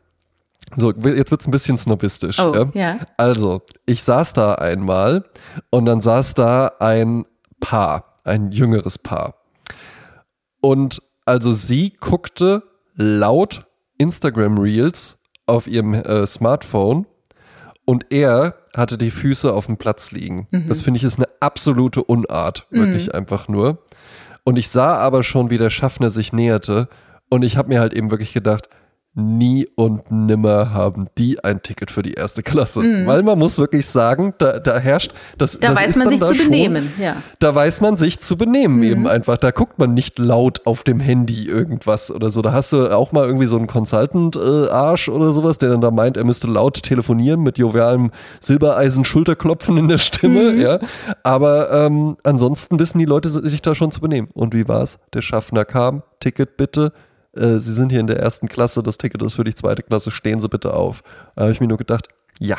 so, 0.76 0.92
jetzt 0.92 1.30
wird 1.30 1.40
es 1.40 1.46
ein 1.46 1.52
bisschen 1.52 1.76
snobistisch. 1.76 2.38
Oh, 2.38 2.52
ja? 2.54 2.70
ja. 2.74 2.98
Also, 3.16 3.62
ich 3.84 4.02
saß 4.02 4.32
da 4.32 4.54
einmal 4.54 5.24
und 5.70 5.86
dann 5.86 6.00
saß 6.00 6.34
da 6.34 6.72
ein 6.80 7.24
Paar, 7.60 8.20
ein 8.24 8.50
jüngeres 8.50 8.98
Paar. 8.98 9.34
Und 10.66 11.00
also 11.26 11.52
sie 11.52 11.92
guckte 11.92 12.64
laut 12.96 13.68
Instagram 13.98 14.58
Reels 14.58 15.20
auf 15.46 15.68
ihrem 15.68 15.94
äh, 15.94 16.26
Smartphone 16.26 17.06
und 17.84 18.06
er 18.10 18.56
hatte 18.76 18.98
die 18.98 19.12
Füße 19.12 19.52
auf 19.52 19.66
dem 19.66 19.76
Platz 19.76 20.10
liegen. 20.10 20.48
Mhm. 20.50 20.66
Das 20.66 20.80
finde 20.80 20.98
ich 20.98 21.04
ist 21.04 21.18
eine 21.18 21.28
absolute 21.38 22.02
Unart, 22.02 22.66
wirklich 22.70 23.06
mhm. 23.06 23.12
einfach 23.12 23.46
nur. 23.46 23.78
Und 24.42 24.58
ich 24.58 24.68
sah 24.68 24.96
aber 24.96 25.22
schon, 25.22 25.50
wie 25.50 25.58
der 25.58 25.70
Schaffner 25.70 26.10
sich 26.10 26.32
näherte 26.32 26.88
und 27.30 27.44
ich 27.44 27.56
habe 27.56 27.68
mir 27.68 27.78
halt 27.78 27.94
eben 27.94 28.10
wirklich 28.10 28.32
gedacht, 28.32 28.68
nie 29.16 29.66
und 29.76 30.10
nimmer 30.10 30.74
haben 30.74 31.06
die 31.16 31.42
ein 31.42 31.62
Ticket 31.62 31.90
für 31.90 32.02
die 32.02 32.12
erste 32.12 32.42
Klasse. 32.42 32.80
Mhm. 32.80 33.06
Weil 33.06 33.22
man 33.22 33.38
muss 33.38 33.58
wirklich 33.58 33.86
sagen, 33.86 34.34
da, 34.36 34.58
da 34.58 34.78
herrscht, 34.78 35.12
das, 35.38 35.58
da 35.58 35.68
das 35.68 35.76
weiß 35.76 35.96
man 35.96 36.10
sich 36.10 36.22
zu 36.22 36.34
schon, 36.34 36.46
benehmen, 36.46 36.92
ja. 37.00 37.16
Da 37.38 37.54
weiß 37.54 37.80
man 37.80 37.96
sich 37.96 38.20
zu 38.20 38.36
benehmen 38.36 38.76
mhm. 38.76 38.82
eben 38.82 39.06
einfach. 39.08 39.38
Da 39.38 39.52
guckt 39.52 39.78
man 39.78 39.94
nicht 39.94 40.18
laut 40.18 40.66
auf 40.66 40.84
dem 40.84 41.00
Handy 41.00 41.46
irgendwas 41.46 42.10
oder 42.10 42.28
so. 42.28 42.42
Da 42.42 42.52
hast 42.52 42.74
du 42.74 42.94
auch 42.94 43.12
mal 43.12 43.26
irgendwie 43.26 43.46
so 43.46 43.56
einen 43.56 43.66
Consultant-Arsch 43.66 45.08
oder 45.08 45.32
sowas, 45.32 45.56
der 45.56 45.70
dann 45.70 45.80
da 45.80 45.90
meint, 45.90 46.18
er 46.18 46.24
müsste 46.24 46.46
laut 46.46 46.82
telefonieren 46.82 47.42
mit 47.42 47.56
jovialem 47.56 48.10
Silbereisen-Schulterklopfen 48.40 49.78
in 49.78 49.88
der 49.88 49.98
Stimme, 49.98 50.52
mhm. 50.52 50.60
ja. 50.60 50.78
Aber 51.22 51.72
ähm, 51.72 52.18
ansonsten 52.22 52.78
wissen 52.78 52.98
die 52.98 53.06
Leute 53.06 53.30
sich 53.30 53.62
da 53.62 53.74
schon 53.74 53.90
zu 53.90 54.02
benehmen. 54.02 54.28
Und 54.34 54.54
wie 54.54 54.68
war's? 54.68 54.98
Der 55.14 55.22
Schaffner 55.22 55.64
kam, 55.64 56.02
Ticket 56.20 56.58
bitte, 56.58 56.92
äh, 57.36 57.58
Sie 57.58 57.72
sind 57.72 57.90
hier 57.90 58.00
in 58.00 58.06
der 58.06 58.18
ersten 58.18 58.48
Klasse, 58.48 58.82
das 58.82 58.98
Ticket 58.98 59.22
ist 59.22 59.34
für 59.34 59.44
die 59.44 59.54
zweite 59.54 59.82
Klasse, 59.82 60.10
stehen 60.10 60.40
Sie 60.40 60.48
bitte 60.48 60.74
auf. 60.74 61.02
Da 61.34 61.42
habe 61.42 61.52
ich 61.52 61.60
mir 61.60 61.68
nur 61.68 61.78
gedacht, 61.78 62.08
ja. 62.38 62.56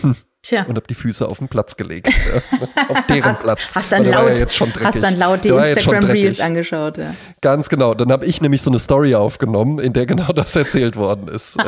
Hm. 0.00 0.16
Tja. 0.44 0.64
Und 0.64 0.76
habe 0.76 0.86
die 0.86 0.94
Füße 0.94 1.26
auf 1.26 1.38
den 1.38 1.48
Platz 1.48 1.74
gelegt. 1.76 2.08
auf 2.88 3.06
deren 3.06 3.24
hast, 3.24 3.44
Platz. 3.44 3.74
Hast 3.74 3.92
dann, 3.92 4.04
laut, 4.04 4.38
ja 4.38 4.46
hast 4.84 5.02
dann 5.02 5.16
laut 5.16 5.42
die 5.42 5.48
Instagram 5.48 6.04
Reels 6.04 6.38
angeschaut. 6.38 6.98
Ja. 6.98 7.14
Ganz 7.40 7.70
genau. 7.70 7.94
Dann 7.94 8.12
habe 8.12 8.26
ich 8.26 8.42
nämlich 8.42 8.60
so 8.60 8.70
eine 8.70 8.78
Story 8.78 9.14
aufgenommen, 9.14 9.78
in 9.78 9.94
der 9.94 10.04
genau 10.04 10.32
das 10.34 10.54
erzählt 10.54 10.96
worden 10.96 11.28
ist. 11.28 11.56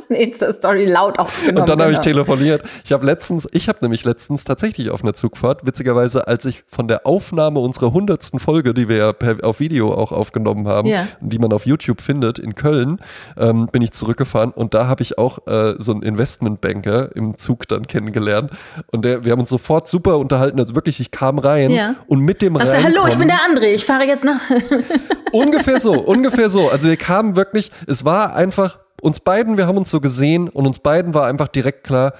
hast 0.00 0.10
eine 0.10 0.20
Insta-Story 0.20 0.86
laut 0.86 1.18
aufgenommen. 1.18 1.58
Und 1.58 1.68
dann 1.68 1.80
habe 1.80 1.92
ich 1.92 2.00
genau. 2.00 2.24
telefoniert. 2.24 2.62
Ich 2.84 2.92
habe 2.92 3.04
letztens, 3.04 3.46
ich 3.52 3.68
habe 3.68 3.78
nämlich 3.82 4.04
letztens 4.04 4.44
tatsächlich 4.44 4.90
auf 4.90 5.02
einer 5.02 5.14
Zugfahrt, 5.14 5.66
witzigerweise, 5.66 6.26
als 6.26 6.44
ich 6.44 6.64
von 6.68 6.88
der 6.88 7.06
Aufnahme 7.06 7.60
unserer 7.60 7.92
hundertsten 7.92 8.38
Folge, 8.38 8.74
die 8.74 8.88
wir 8.88 8.96
ja 8.96 9.12
per, 9.12 9.36
auf 9.42 9.60
Video 9.60 9.92
auch 9.92 10.12
aufgenommen 10.12 10.66
haben, 10.68 10.88
ja. 10.88 11.06
die 11.20 11.38
man 11.38 11.52
auf 11.52 11.66
YouTube 11.66 12.00
findet, 12.00 12.38
in 12.38 12.54
Köln, 12.54 13.00
ähm, 13.36 13.68
bin 13.70 13.82
ich 13.82 13.92
zurückgefahren 13.92 14.50
und 14.52 14.74
da 14.74 14.86
habe 14.86 15.02
ich 15.02 15.18
auch 15.18 15.46
äh, 15.46 15.74
so 15.78 15.92
einen 15.92 16.02
Investmentbanker 16.02 17.14
im 17.14 17.36
Zug 17.50 17.66
dann 17.68 17.86
kennengelernt. 17.86 18.52
Und 18.92 19.04
der, 19.04 19.24
wir 19.24 19.32
haben 19.32 19.40
uns 19.40 19.50
sofort 19.50 19.88
super 19.88 20.18
unterhalten. 20.18 20.60
Also 20.60 20.74
wirklich, 20.76 21.00
ich 21.00 21.10
kam 21.10 21.38
rein 21.38 21.70
ja. 21.70 21.96
und 22.06 22.20
mit 22.20 22.42
dem 22.42 22.56
also, 22.56 22.76
Hallo, 22.76 23.06
ich 23.08 23.16
bin 23.16 23.28
der 23.28 23.38
André, 23.38 23.74
ich 23.74 23.84
fahre 23.84 24.04
jetzt 24.04 24.24
nach. 24.24 24.40
ungefähr 25.32 25.80
so, 25.80 25.92
ungefähr 25.92 26.48
so. 26.48 26.70
Also 26.70 26.88
wir 26.88 26.96
kamen 26.96 27.34
wirklich, 27.34 27.72
es 27.86 28.04
war 28.04 28.34
einfach 28.34 28.78
uns 29.02 29.18
beiden, 29.18 29.56
wir 29.56 29.66
haben 29.66 29.78
uns 29.78 29.90
so 29.90 30.00
gesehen 30.00 30.48
und 30.48 30.66
uns 30.66 30.78
beiden 30.78 31.14
war 31.14 31.26
einfach 31.26 31.48
direkt 31.48 31.84
klar, 31.84 32.12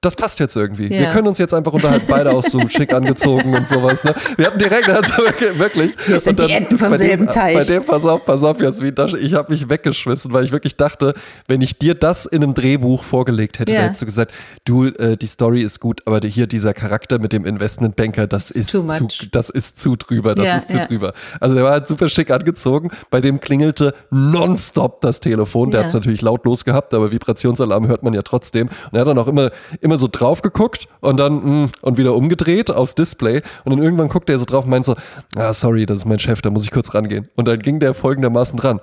das 0.00 0.14
passt 0.14 0.38
jetzt 0.38 0.54
irgendwie. 0.54 0.84
Ja. 0.84 1.00
Wir 1.00 1.06
können 1.08 1.26
uns 1.26 1.38
jetzt 1.38 1.52
einfach 1.52 1.72
unterhalten, 1.72 2.06
beide 2.08 2.30
auch 2.30 2.44
so 2.44 2.68
schick 2.68 2.94
angezogen 2.94 3.52
und 3.52 3.68
sowas. 3.68 4.04
Ne? 4.04 4.14
Wir 4.36 4.46
hatten 4.46 4.58
direkt, 4.58 4.88
also 4.88 5.14
wirklich. 5.58 5.92
Wir 6.06 6.20
sind 6.20 6.38
dann, 6.38 6.46
die 6.46 6.52
Enten 6.52 6.78
vom 6.78 6.94
selben 6.94 7.26
dem, 7.26 7.32
Teich. 7.32 7.56
Bei 7.56 7.64
dem, 7.64 7.84
pass 7.84 8.04
auf, 8.04 8.24
pass 8.24 8.44
auf, 8.44 8.60
Jasmin, 8.60 8.94
ich 9.20 9.34
habe 9.34 9.52
mich 9.52 9.68
weggeschmissen, 9.68 10.32
weil 10.32 10.44
ich 10.44 10.52
wirklich 10.52 10.76
dachte, 10.76 11.14
wenn 11.48 11.62
ich 11.62 11.80
dir 11.80 11.96
das 11.96 12.26
in 12.26 12.44
einem 12.44 12.54
Drehbuch 12.54 13.02
vorgelegt 13.02 13.58
hätte, 13.58 13.74
ja. 13.74 13.80
hättest 13.80 14.02
du 14.02 14.06
gesagt, 14.06 14.32
du, 14.64 14.86
äh, 14.86 15.16
die 15.16 15.26
Story 15.26 15.62
ist 15.62 15.80
gut, 15.80 16.02
aber 16.06 16.20
hier 16.24 16.46
dieser 16.46 16.74
Charakter 16.74 17.18
mit 17.18 17.32
dem 17.32 17.44
Investmentbanker, 17.44 18.28
das 18.28 18.52
ist, 18.52 18.70
zu, 18.70 18.86
das 19.32 19.50
ist 19.50 19.80
zu 19.80 19.96
drüber, 19.96 20.36
das 20.36 20.46
ja, 20.46 20.56
ist 20.58 20.70
zu 20.70 20.78
drüber. 20.78 21.12
Also 21.40 21.56
der 21.56 21.64
war 21.64 21.72
halt 21.72 21.88
super 21.88 22.08
schick 22.08 22.30
angezogen, 22.30 22.92
bei 23.10 23.20
dem 23.20 23.40
klingelte 23.40 23.94
nonstop 24.10 25.00
das 25.00 25.18
Telefon. 25.18 25.72
Der 25.72 25.80
hat 25.80 25.88
es 25.88 25.94
natürlich 25.94 26.22
lautlos 26.22 26.64
gehabt, 26.64 26.94
aber 26.94 27.10
Vibrationsalarm 27.10 27.88
hört 27.88 28.04
man 28.04 28.14
ja 28.14 28.22
trotzdem. 28.22 28.68
Und 28.68 28.94
er 28.94 29.00
hat 29.00 29.08
dann 29.08 29.18
auch 29.18 29.26
immer 29.26 29.50
immer 29.87 29.87
so 29.96 30.08
drauf 30.10 30.42
geguckt 30.42 30.86
und 31.00 31.16
dann 31.16 31.42
hm, 31.42 31.70
und 31.80 31.96
wieder 31.96 32.14
umgedreht 32.14 32.70
aufs 32.70 32.94
Display 32.94 33.42
und 33.64 33.70
dann 33.70 33.82
irgendwann 33.82 34.08
guckt 34.08 34.28
er 34.28 34.38
so 34.38 34.44
drauf 34.44 34.64
und 34.64 34.70
meint 34.70 34.84
so, 34.84 34.96
ah, 35.36 35.54
sorry, 35.54 35.86
das 35.86 35.98
ist 35.98 36.04
mein 36.04 36.18
Chef, 36.18 36.42
da 36.42 36.50
muss 36.50 36.64
ich 36.64 36.70
kurz 36.70 36.92
rangehen. 36.94 37.28
Und 37.36 37.48
dann 37.48 37.60
ging 37.60 37.80
der 37.80 37.94
folgendermaßen 37.94 38.58
dran. 38.58 38.80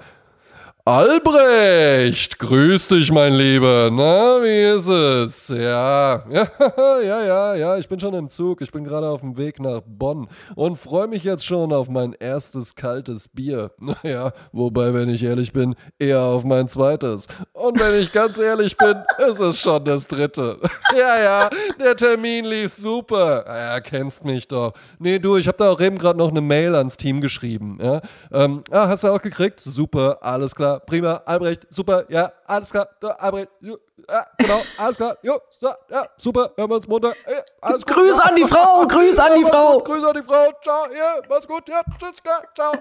Albrecht, 0.87 2.37
grüß 2.37 2.89
dich, 2.89 3.11
mein 3.11 3.33
Lieber. 3.33 3.89
Na, 3.91 4.39
wie 4.43 4.77
ist 4.77 4.87
es? 4.87 5.47
Ja, 5.47 6.23
ja, 6.29 6.47
ja, 7.01 7.23
ja, 7.25 7.55
ja, 7.55 7.77
ich 7.79 7.89
bin 7.89 7.99
schon 7.99 8.13
im 8.13 8.29
Zug. 8.29 8.61
Ich 8.61 8.71
bin 8.71 8.83
gerade 8.83 9.09
auf 9.09 9.21
dem 9.21 9.35
Weg 9.35 9.59
nach 9.59 9.81
Bonn 9.83 10.27
und 10.53 10.75
freue 10.75 11.07
mich 11.07 11.23
jetzt 11.23 11.43
schon 11.43 11.73
auf 11.73 11.89
mein 11.89 12.13
erstes 12.13 12.75
kaltes 12.75 13.27
Bier. 13.27 13.71
Naja, 13.79 14.31
wobei, 14.51 14.93
wenn 14.93 15.09
ich 15.09 15.23
ehrlich 15.23 15.53
bin, 15.53 15.73
eher 15.97 16.21
auf 16.21 16.43
mein 16.43 16.67
zweites. 16.67 17.27
Und 17.53 17.79
wenn 17.79 17.99
ich 17.99 18.11
ganz 18.11 18.37
ehrlich 18.37 18.77
bin, 18.77 18.95
ist 19.27 19.39
es 19.39 19.59
schon 19.59 19.83
das 19.85 20.05
dritte. 20.05 20.59
Ja, 20.95 21.19
ja, 21.19 21.49
der 21.79 21.95
Termin 21.95 22.45
lief 22.45 22.71
super. 22.71 23.43
Ja, 23.47 23.79
kennst 23.79 24.23
mich 24.23 24.47
doch. 24.47 24.73
Nee, 24.99 25.17
du, 25.17 25.37
ich 25.37 25.47
habe 25.47 25.57
da 25.57 25.71
auch 25.71 25.81
eben 25.81 25.97
gerade 25.97 26.19
noch 26.19 26.29
eine 26.29 26.41
Mail 26.41 26.75
ans 26.75 26.95
Team 26.97 27.21
geschrieben. 27.21 27.79
Ja? 27.81 28.01
Ähm, 28.31 28.63
ah, 28.69 28.87
hast 28.87 29.03
du 29.03 29.07
auch 29.07 29.21
gekriegt? 29.21 29.59
Super, 29.59 30.19
alles 30.21 30.53
klar 30.53 30.74
prima, 30.79 31.21
Albrecht, 31.25 31.67
super, 31.69 32.05
ja, 32.09 32.31
alles 32.45 32.71
klar, 32.71 32.89
Albrecht, 33.19 33.49
Ja, 34.09 34.25
genau, 34.37 34.61
alles 34.77 34.97
klar. 34.97 35.17
Jo, 35.23 35.39
so, 35.57 35.69
ja, 35.89 36.05
super, 36.17 36.51
hören 36.57 36.69
wir 36.69 36.75
uns 36.75 36.87
munter. 36.87 37.13
Ja, 37.31 37.37
alles 37.61 37.85
gut, 37.85 37.95
Grüß 37.95 38.17
ja. 38.17 38.23
an 38.25 38.35
die 38.35 38.43
Frau, 38.43 38.85
Grüß 38.85 39.19
an 39.19 39.35
die 39.37 39.41
Ja, 39.43 39.47
Frau. 39.47 39.73
Gut, 39.77 39.85
Grüß 39.85 40.03
an 40.03 40.13
die 40.15 40.21
Frau, 40.21 40.51
ciao, 40.61 40.85
ja, 40.93 41.15
mach's 41.29 41.47
gut, 41.47 41.63
ja, 41.69 41.81
tschüss, 41.97 42.17
ja, 42.25 42.41
ciao. 42.53 42.73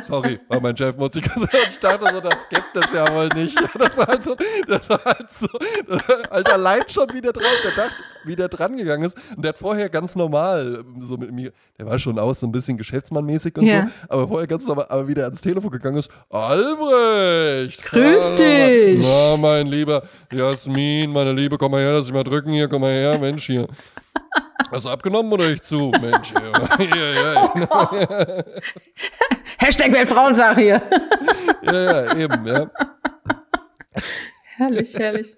Sorry, 0.00 0.40
war 0.48 0.60
mein 0.60 0.76
Chef, 0.76 0.96
muss 0.96 1.14
ich 1.16 1.26
sagen. 1.26 1.48
Ich 1.70 1.78
dachte 1.80 2.08
so, 2.12 2.20
das 2.20 2.48
gibt 2.48 2.76
es 2.76 2.92
ja 2.92 3.12
wohl 3.14 3.28
nicht. 3.34 3.58
Das 3.78 3.96
war 3.98 4.06
halt 4.06 4.22
so, 4.22 4.36
das 4.68 4.88
war 4.90 5.04
halt 5.04 5.30
so, 5.30 5.48
Alter, 6.30 6.52
allein 6.52 6.88
schon 6.88 7.12
wieder 7.12 7.32
drauf, 7.32 7.44
der 7.64 7.72
dachte, 7.72 7.94
wie 8.24 8.36
der 8.36 8.48
dran 8.48 8.76
gegangen 8.76 9.02
ist. 9.02 9.16
Und 9.34 9.42
der 9.44 9.50
hat 9.50 9.58
vorher 9.58 9.88
ganz 9.90 10.14
normal 10.14 10.84
ähm, 10.86 11.00
so 11.02 11.16
mit 11.16 11.32
mir, 11.32 11.52
der 11.78 11.86
war 11.86 11.98
schon 11.98 12.18
aus 12.18 12.40
so 12.40 12.46
ein 12.46 12.52
bisschen 12.52 12.76
geschäftsmannmäßig 12.78 13.56
und 13.56 13.64
Ja. 13.66 13.86
so, 13.86 13.88
aber 14.08 14.28
vorher 14.28 14.46
ganz 14.46 14.66
normal, 14.66 14.86
aber 14.88 15.08
wie 15.08 15.14
der 15.14 15.24
ans 15.24 15.40
Telefon 15.40 15.70
gegangen 15.70 15.96
ist, 15.96 16.10
Albrecht! 16.30 17.82
Grüß 17.82 18.34
dich. 18.36 19.04
Na, 19.06 19.36
mein 19.36 19.66
Lieber, 19.66 20.02
Jasmin, 20.60 21.10
meine 21.10 21.32
Liebe, 21.32 21.56
komm 21.56 21.72
mal 21.72 21.80
her, 21.80 21.92
lass 21.92 22.04
dich 22.04 22.12
mal 22.12 22.22
drücken 22.22 22.52
hier, 22.52 22.68
komm 22.68 22.82
mal 22.82 22.92
her, 22.92 23.18
Mensch, 23.18 23.46
hier. 23.46 23.66
Hast 24.70 24.84
du 24.84 24.90
abgenommen 24.90 25.32
oder 25.32 25.50
ich 25.50 25.62
zu? 25.62 25.90
Mensch, 25.98 26.34
hier. 26.76 26.86
hier, 26.86 27.14
ja, 27.14 28.44
Hashtag 29.58 29.90
Weltfrauentag 29.90 30.58
hier. 30.58 30.82
ja, 31.62 31.72
ja, 31.72 32.14
eben, 32.14 32.46
ja. 32.46 32.70
Herrlich, 34.56 34.94
herrlich. 34.98 35.34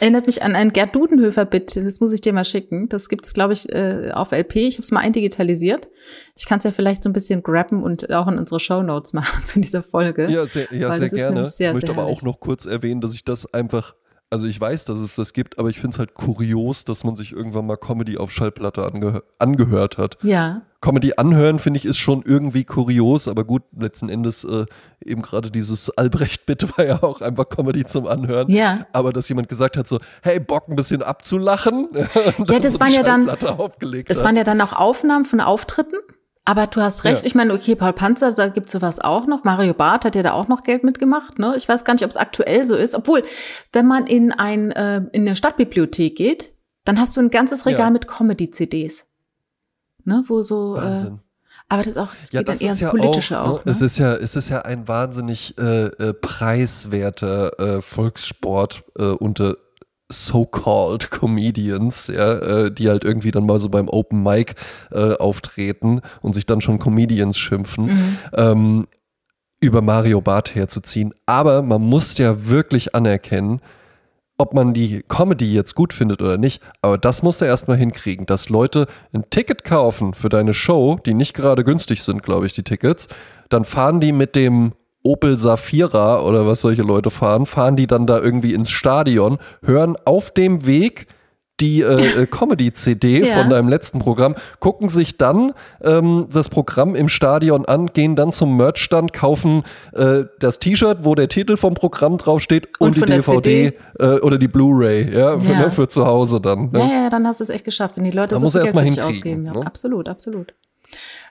Erinnert 0.00 0.26
mich 0.26 0.42
an 0.42 0.56
ein 0.56 0.72
Gerd 0.72 0.92
Dudenhöfer-Bit, 0.96 1.76
das 1.76 2.00
muss 2.00 2.12
ich 2.12 2.20
dir 2.20 2.32
mal 2.32 2.44
schicken. 2.44 2.88
Das 2.88 3.08
gibt's, 3.08 3.34
glaube 3.34 3.52
ich, 3.52 3.72
äh, 3.72 4.10
auf 4.12 4.32
LP. 4.32 4.56
Ich 4.56 4.74
habe 4.74 4.82
es 4.82 4.90
mal 4.90 4.98
eindigitalisiert. 4.98 5.88
Ich 6.36 6.46
kann 6.46 6.58
es 6.58 6.64
ja 6.64 6.72
vielleicht 6.72 7.04
so 7.04 7.08
ein 7.08 7.12
bisschen 7.12 7.44
grabben 7.44 7.84
und 7.84 8.10
auch 8.10 8.26
in 8.26 8.38
unsere 8.38 8.58
Shownotes 8.58 9.12
machen 9.12 9.44
zu 9.44 9.60
dieser 9.60 9.84
Folge. 9.84 10.28
Ja, 10.28 10.46
sehr, 10.46 10.66
ja, 10.72 10.96
sehr 10.98 11.10
gerne. 11.10 11.44
sehr, 11.44 11.68
ich 11.68 11.74
möchte 11.74 11.92
aber 11.92 12.06
auch 12.06 12.22
noch 12.22 12.40
kurz 12.40 12.66
erwähnen, 12.66 13.00
dass 13.00 13.14
ich 13.14 13.24
das 13.24 13.54
einfach, 13.54 13.94
also 14.32 14.46
ich 14.46 14.60
weiß, 14.60 14.86
dass 14.86 14.98
es 14.98 15.14
das 15.14 15.32
gibt, 15.32 15.58
aber 15.58 15.68
ich 15.68 15.78
finde 15.78 15.94
es 15.94 15.98
halt 15.98 16.14
kurios, 16.14 16.84
dass 16.84 17.04
man 17.04 17.14
sich 17.16 17.32
irgendwann 17.32 17.66
mal 17.66 17.76
Comedy 17.76 18.16
auf 18.18 18.30
Schallplatte 18.30 18.84
angehör 18.84 19.22
angehört 19.38 19.98
hat. 19.98 20.16
Ja, 20.22 20.62
Comedy 20.80 21.12
anhören, 21.16 21.60
finde 21.60 21.78
ich, 21.78 21.84
ist 21.84 21.98
schon 21.98 22.22
irgendwie 22.26 22.64
kurios, 22.64 23.28
aber 23.28 23.44
gut, 23.44 23.62
letzten 23.78 24.08
Endes 24.08 24.42
äh, 24.42 24.64
eben 25.04 25.22
gerade 25.22 25.50
dieses 25.52 25.90
Albrecht-Bit 25.96 26.76
war 26.76 26.84
ja 26.84 27.02
auch 27.04 27.20
einfach 27.20 27.48
Comedy 27.48 27.84
zum 27.84 28.08
Anhören. 28.08 28.50
Ja. 28.50 28.84
Aber 28.92 29.12
dass 29.12 29.28
jemand 29.28 29.48
gesagt 29.48 29.76
hat 29.76 29.86
so, 29.86 30.00
hey, 30.22 30.40
Bock 30.40 30.68
ein 30.68 30.74
bisschen 30.74 31.02
abzulachen. 31.02 31.88
Ja, 32.48 32.58
das 32.58 32.74
so 32.74 32.80
waren 32.80 32.92
ja 32.92 33.02
dann- 33.04 33.26
das 33.26 33.42
hat. 33.42 34.24
waren 34.24 34.36
ja 34.36 34.42
dann 34.44 34.60
auch 34.60 34.72
Aufnahmen 34.72 35.24
von 35.24 35.40
Auftritten. 35.40 35.94
Aber 36.44 36.66
du 36.66 36.80
hast 36.80 37.04
recht. 37.04 37.22
Ja. 37.22 37.26
Ich 37.26 37.34
meine, 37.36 37.54
okay, 37.54 37.76
Paul 37.76 37.92
Panzer, 37.92 38.32
da 38.32 38.48
gibt's 38.48 38.72
sowas 38.72 38.98
auch 38.98 39.26
noch. 39.26 39.44
Mario 39.44 39.74
Barth 39.74 40.04
hat 40.04 40.16
ja 40.16 40.22
da 40.24 40.32
auch 40.32 40.48
noch 40.48 40.62
Geld 40.64 40.82
mitgemacht. 40.82 41.38
Ne? 41.38 41.54
Ich 41.56 41.68
weiß 41.68 41.84
gar 41.84 41.92
nicht, 41.94 42.04
ob 42.04 42.10
es 42.10 42.16
aktuell 42.16 42.64
so 42.64 42.74
ist. 42.74 42.94
Obwohl, 42.96 43.22
wenn 43.72 43.86
man 43.86 44.06
in 44.08 44.32
ein 44.32 44.72
äh, 44.72 45.02
in 45.12 45.22
eine 45.22 45.36
Stadtbibliothek 45.36 46.16
geht, 46.16 46.52
dann 46.84 46.98
hast 46.98 47.16
du 47.16 47.20
ein 47.20 47.30
ganzes 47.30 47.64
Regal 47.64 47.80
Ja. 47.86 47.90
mit 47.90 48.08
Comedy-CDs. 48.08 49.06
Ne, 50.04 50.24
wo 50.26 50.42
so. 50.42 50.74
Äh, 50.76 50.80
Wahnsinn. 50.82 51.20
aber 51.68 51.82
das 51.84 51.96
auch 51.96 52.08
das 52.22 52.32
Ja, 52.32 52.40
geht 52.40 52.48
dann 52.48 52.54
das 52.54 52.60
eher 52.62 52.68
ist 52.70 52.74
ins 52.74 52.80
ja 52.80 52.90
Politische 52.90 53.40
auch, 53.40 53.46
auch. 53.60 53.64
ne? 53.64 53.66
ne? 53.66 53.70
Es 53.70 53.80
ist 53.80 53.98
ja, 53.98 54.14
es 54.16 54.34
ist 54.34 54.48
ja 54.48 54.62
ein 54.62 54.88
wahnsinnig 54.88 55.56
äh, 55.58 55.86
äh, 55.86 56.12
preiswerter 56.12 57.58
äh, 57.76 57.82
Volkssport 57.82 58.82
äh, 58.98 59.04
unter 59.04 59.54
so-called 60.12 61.10
Comedians, 61.10 62.08
ja, 62.08 62.32
äh, 62.34 62.70
die 62.70 62.88
halt 62.88 63.04
irgendwie 63.04 63.30
dann 63.30 63.46
mal 63.46 63.58
so 63.58 63.68
beim 63.68 63.88
Open 63.88 64.22
Mic 64.22 64.54
äh, 64.90 65.14
auftreten 65.14 66.00
und 66.20 66.34
sich 66.34 66.46
dann 66.46 66.60
schon 66.60 66.78
Comedians 66.78 67.38
schimpfen. 67.38 67.86
Mhm. 67.86 68.18
Ähm, 68.34 68.86
über 69.60 69.80
Mario 69.80 70.20
Barth 70.20 70.56
herzuziehen. 70.56 71.14
Aber 71.24 71.62
man 71.62 71.82
muss 71.82 72.18
ja 72.18 72.48
wirklich 72.48 72.96
anerkennen, 72.96 73.60
ob 74.36 74.54
man 74.54 74.74
die 74.74 75.04
Comedy 75.06 75.54
jetzt 75.54 75.76
gut 75.76 75.92
findet 75.94 76.20
oder 76.20 76.36
nicht, 76.36 76.60
aber 76.80 76.98
das 76.98 77.22
musst 77.22 77.40
du 77.40 77.44
erstmal 77.44 77.76
hinkriegen, 77.76 78.26
dass 78.26 78.48
Leute 78.48 78.88
ein 79.12 79.24
Ticket 79.30 79.62
kaufen 79.62 80.14
für 80.14 80.28
deine 80.28 80.52
Show, 80.52 80.98
die 81.06 81.14
nicht 81.14 81.34
gerade 81.34 81.62
günstig 81.62 82.02
sind, 82.02 82.24
glaube 82.24 82.46
ich, 82.46 82.52
die 82.52 82.64
Tickets, 82.64 83.06
dann 83.50 83.64
fahren 83.64 84.00
die 84.00 84.10
mit 84.10 84.34
dem 84.34 84.72
Opel 85.02 85.36
Safira 85.38 86.22
oder 86.22 86.46
was 86.46 86.60
solche 86.60 86.82
Leute 86.82 87.10
fahren, 87.10 87.46
fahren 87.46 87.76
die 87.76 87.86
dann 87.86 88.06
da 88.06 88.18
irgendwie 88.18 88.54
ins 88.54 88.70
Stadion, 88.70 89.38
hören 89.62 89.96
auf 90.04 90.30
dem 90.30 90.66
Weg 90.66 91.06
die 91.60 91.82
äh, 91.82 92.22
äh, 92.22 92.26
Comedy-CD 92.30 93.26
Ja. 93.26 93.38
von 93.38 93.50
deinem 93.50 93.68
letzten 93.68 93.98
Programm, 94.00 94.34
gucken 94.58 94.88
sich 94.88 95.16
dann 95.18 95.52
ähm, 95.82 96.26
das 96.32 96.48
Programm 96.48 96.94
im 96.94 97.08
Stadion 97.08 97.66
an, 97.66 97.86
gehen 97.86 98.16
dann 98.16 98.32
zum 98.32 98.56
Merchstand, 98.56 99.12
kaufen 99.12 99.62
äh, 99.92 100.24
das 100.40 100.58
T-Shirt, 100.58 100.98
wo 101.02 101.14
der 101.14 101.28
Titel 101.28 101.56
vom 101.56 101.74
Programm 101.74 102.18
draufsteht 102.18 102.68
und, 102.80 102.96
Und 102.98 103.08
die 103.08 103.12
DVD 103.12 103.72
äh, 103.98 104.06
oder 104.20 104.38
die 104.38 104.48
Blu-ray, 104.48 105.14
ja, 105.14 105.38
für, 105.38 105.52
Ja. 105.52 105.58
Ne, 105.60 105.70
für 105.70 105.88
zu 105.88 106.06
Hause 106.06 106.40
dann. 106.40 106.70
Ne? 106.72 106.78
Ja, 106.80 106.86
ja, 107.04 107.10
dann 107.10 107.26
hast 107.26 107.40
du 107.40 107.44
es 107.44 107.50
echt 107.50 107.64
geschafft, 107.64 107.96
wenn 107.96 108.04
die 108.04 108.10
Leute 108.10 108.34
Da 108.34 108.40
so 108.40 108.48
viel 108.50 108.62
Geld 108.62 108.76
für 108.76 108.84
dich 108.84 109.02
ausgeben. 109.02 109.44
Ja, 109.44 109.52
ne? 109.52 109.66
absolut, 109.66 110.08
absolut. 110.08 110.54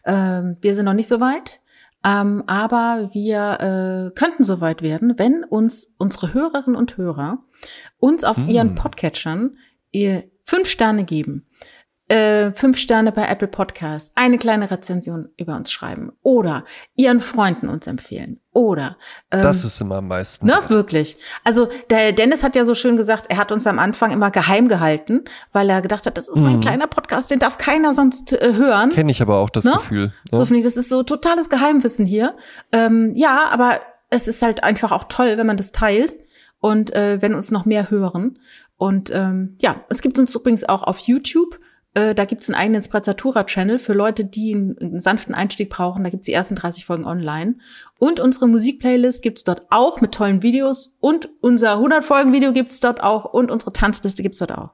Ähm, 0.06 0.58
wir 0.62 0.74
sind 0.74 0.86
noch 0.86 0.94
nicht 0.94 1.08
so 1.10 1.20
weit, 1.20 1.60
ähm, 2.04 2.44
aber 2.48 3.10
wir 3.14 4.12
äh, 4.12 4.20
könnten 4.20 4.44
so 4.44 4.62
weit 4.62 4.82
werden, 4.82 5.18
wenn 5.18 5.44
uns 5.44 5.94
unsere 5.98 6.34
Hörerinnen 6.34 6.76
und 6.76 6.98
Hörer 6.98 7.44
uns 8.00 8.24
auf 8.24 8.38
Hm. 8.38 8.50
ihren 8.50 8.76
Podcatchern 8.76 9.58
ihr 9.92 10.24
fünf 10.44 10.68
Sterne 10.68 11.04
geben. 11.04 11.48
Äh, 12.12 12.52
fünf 12.54 12.78
Sterne 12.78 13.12
bei 13.14 13.26
Apple 13.26 13.48
Podcasts, 13.48 14.12
eine 14.16 14.38
kleine 14.38 14.70
Rezension 14.70 15.30
über 15.38 15.56
uns 15.56 15.72
schreiben 15.72 16.12
oder 16.24 16.66
ihren 16.96 17.22
Freunden 17.22 17.70
uns 17.70 17.88
empfehlen 17.88 18.42
oder 18.52 18.98
ähm, 19.32 19.44
Das 19.44 19.64
ist 19.64 19.80
immer 19.80 19.96
am 19.96 20.10
meisten. 20.10 20.46
Ne, 20.46 20.56
wirklich. 20.68 21.16
Also 21.46 21.70
der 21.90 22.12
Dennis 22.12 22.44
hat 22.44 22.58
ja 22.58 22.66
so 22.66 22.74
schön 22.76 22.98
gesagt, 22.98 23.28
er 23.30 23.38
hat 23.38 23.54
uns 23.54 23.66
am 23.66 23.80
Anfang 23.80 24.12
immer 24.12 24.30
geheim 24.30 24.68
gehalten, 24.68 25.22
weil 25.54 25.70
er 25.70 25.82
gedacht 25.82 26.06
hat, 26.06 26.18
das 26.18 26.28
ist 26.28 26.42
mein 26.44 26.58
Mhm. 26.58 26.62
kleiner 26.62 26.88
Podcast, 26.88 27.32
den 27.32 27.40
darf 27.40 27.58
keiner 27.58 27.94
sonst 27.94 28.34
äh, 28.34 28.56
hören. 28.56 28.90
Kenne 28.90 29.10
ich 29.12 29.22
aber 29.22 29.38
auch 29.38 29.50
das 29.50 29.64
Ne? 29.64 29.72
Gefühl. 29.72 30.12
So 30.30 30.46
finde 30.46 30.60
ich, 30.60 30.66
das 30.66 30.76
ist 30.76 30.90
so 30.90 31.04
totales 31.04 31.48
Geheimwissen 31.50 32.06
hier. 32.06 32.36
Ähm, 32.74 33.14
ja, 33.16 33.46
aber 33.52 33.80
es 34.10 34.28
ist 34.28 34.42
halt 34.42 34.66
einfach 34.66 34.92
auch 34.92 35.06
toll, 35.06 35.38
wenn 35.38 35.48
man 35.48 35.56
das 35.56 35.72
teilt 35.72 36.14
und 36.60 36.94
äh, 36.94 37.22
wenn 37.22 37.34
uns 37.36 37.52
noch 37.52 37.64
mehr 37.64 37.90
hören. 37.90 38.38
Und 38.76 39.12
ähm, 39.14 39.56
ja, 39.62 39.86
es 39.90 40.02
gibt 40.02 40.20
uns 40.20 40.36
übrigens 40.36 40.68
auch 40.68 40.84
auf 40.84 41.00
YouTube. 41.00 41.58
Äh, 41.94 42.16
da 42.16 42.26
gibt's 42.26 42.50
einen 42.50 42.56
eigenen 42.56 42.82
Sprezzatura-Channel 42.82 43.80
für 43.80 43.94
Leute, 43.94 44.24
die 44.26 44.54
einen, 44.54 44.78
einen 44.78 45.00
sanften 45.00 45.36
Einstieg 45.36 45.70
brauchen. 45.70 46.04
Da 46.04 46.10
gibt's 46.10 46.26
die 46.26 46.34
ersten 46.34 46.56
30 46.56 46.86
Folgen 46.86 47.06
online. 47.06 47.56
Und 48.00 48.20
unsere 48.20 48.48
Musikplaylist 48.48 49.22
gibt's 49.22 49.44
dort 49.44 49.64
auch 49.70 50.00
mit 50.02 50.14
tollen 50.14 50.42
Videos. 50.42 50.94
Und 51.00 51.28
unser 51.42 51.76
100-Folgen-Video 51.76 52.54
gibt's 52.54 52.80
dort 52.80 53.02
auch. 53.02 53.26
Und 53.26 53.52
unsere 53.52 53.74
Tanzliste 53.74 54.24
gibt's 54.24 54.40
dort 54.40 54.54
auch. 54.54 54.70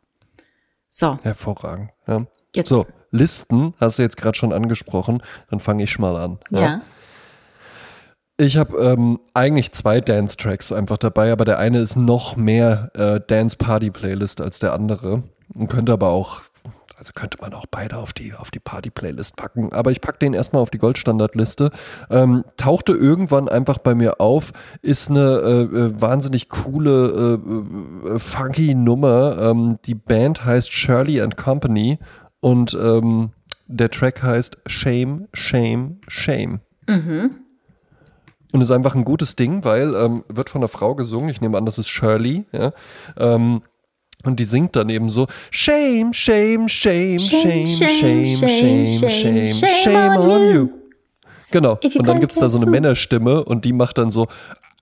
So, 0.89 1.20
Hervorragend. 1.24 1.89
Ja. 2.07 2.26
jetzt. 2.55 2.70
So, 2.70 2.86
Listen 3.11 3.74
hast 3.80 3.99
du 3.99 4.03
jetzt 4.03 4.18
gerade 4.18 4.38
schon 4.38 4.53
angesprochen, 4.53 5.22
dann 5.49 5.59
fange 5.59 5.84
ich 5.84 5.97
mal 5.99 6.15
an. 6.15 6.39
Ja. 6.51 6.82
Ich 8.39 8.57
habe 8.57 8.78
ähm, 8.78 9.20
eigentlich 9.34 9.72
zwei 9.72 9.99
Dance-Tracks 9.99 10.72
einfach 10.72 10.97
dabei, 10.97 11.32
aber 11.32 11.43
der 11.43 11.57
eine 11.57 11.80
ist 11.80 11.95
noch 11.95 12.36
mehr 12.36 12.91
äh, 12.95 13.20
Dance-Party-Playlist 13.26 14.41
als 14.41 14.59
der 14.59 14.74
andere. 14.74 15.24
Und 15.55 15.70
könnte 15.70 15.93
aber 15.93 16.09
auch, 16.09 16.43
also 16.97 17.13
könnte 17.13 17.37
man 17.39 17.53
auch 17.53 17.67
beide 17.69 17.97
auf 17.97 18.11
die, 18.11 18.33
auf 18.33 18.49
die 18.49 18.59
Party-Playlist 18.59 19.35
packen. 19.35 19.71
Aber 19.71 19.91
ich 19.91 20.01
packe 20.01 20.17
den 20.17 20.33
erstmal 20.33 20.63
auf 20.63 20.71
die 20.71 20.79
Goldstandard-Liste. 20.79 21.69
Ähm, 22.09 22.43
tauchte 22.57 22.93
irgendwann 22.93 23.47
einfach 23.47 23.77
bei 23.77 23.93
mir 23.93 24.19
auf, 24.19 24.51
ist 24.81 25.11
eine 25.11 25.19
äh, 25.19 25.61
äh, 25.61 26.01
wahnsinnig 26.01 26.49
coole, 26.49 27.39
äh, 28.03 28.15
äh, 28.15 28.19
funky 28.19 28.73
Nummer. 28.73 29.37
Ähm, 29.39 29.77
die 29.85 29.93
Band 29.93 30.43
heißt 30.43 30.73
Shirley 30.73 31.21
and 31.21 31.37
Company 31.37 31.99
und 32.39 32.75
ähm, 32.81 33.29
der 33.67 33.91
Track 33.91 34.23
heißt 34.23 34.57
Shame, 34.65 35.27
Shame, 35.33 35.99
Shame. 36.07 36.61
Mhm. 36.87 37.31
Und 38.53 38.61
ist 38.61 38.71
einfach 38.71 38.95
ein 38.95 39.03
gutes 39.03 39.35
Ding, 39.35 39.63
weil 39.63 39.93
ähm, 39.93 40.23
wird 40.29 40.49
von 40.49 40.61
einer 40.61 40.69
Frau 40.69 40.95
gesungen. 40.95 41.29
Ich 41.29 41.41
nehme 41.41 41.57
an, 41.57 41.65
das 41.65 41.77
ist 41.77 41.89
Shirley. 41.89 42.45
Ja? 42.51 42.71
Ähm, 43.17 43.61
und 44.28 44.39
die 44.39 44.43
singt 44.45 44.75
dann 44.75 44.89
eben 44.89 45.09
so 45.09 45.28
Shame, 45.51 46.13
shame, 46.13 46.67
shame, 46.67 47.17
shame, 47.19 47.67
shame, 47.67 48.28
shame, 48.28 48.88
shame, 49.09 49.51
shame 49.51 50.17
on 50.17 50.53
you. 50.53 50.69
Genau. 51.51 51.78
If 51.84 51.93
you 51.95 52.01
Und 52.01 52.07
dann 52.07 52.19
gibt 52.19 52.34
es 52.34 52.39
da 52.39 52.49
so 52.49 52.57
eine. 52.57 52.65
Männerstimme 52.69 53.43
und 53.45 53.63
die 53.65 53.73
macht 53.73 53.97
dann 53.97 54.09
so 54.11 54.28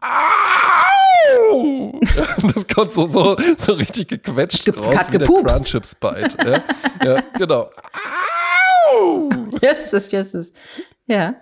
Au! 0.02 2.00
Das 2.54 2.68
kommt 2.68 2.92
so, 2.92 3.06
so, 3.06 3.36
so 3.58 3.74
richtig 3.74 4.08
gequetscht 4.10 4.66
Ge- 4.66 4.76
raus 4.76 4.96
wie 5.10 5.18
der 5.18 5.28
gepupst. 5.28 5.56
Crunchips 5.58 5.96
Bite. 5.96 6.36
Ja? 6.46 6.64
ja, 7.16 7.22
genau. 7.38 7.70
Au! 8.92 9.30
Yes, 9.62 9.92
yes, 9.92 10.12
yes, 10.12 10.34
yes. 10.34 10.54
Ja. 11.08 11.36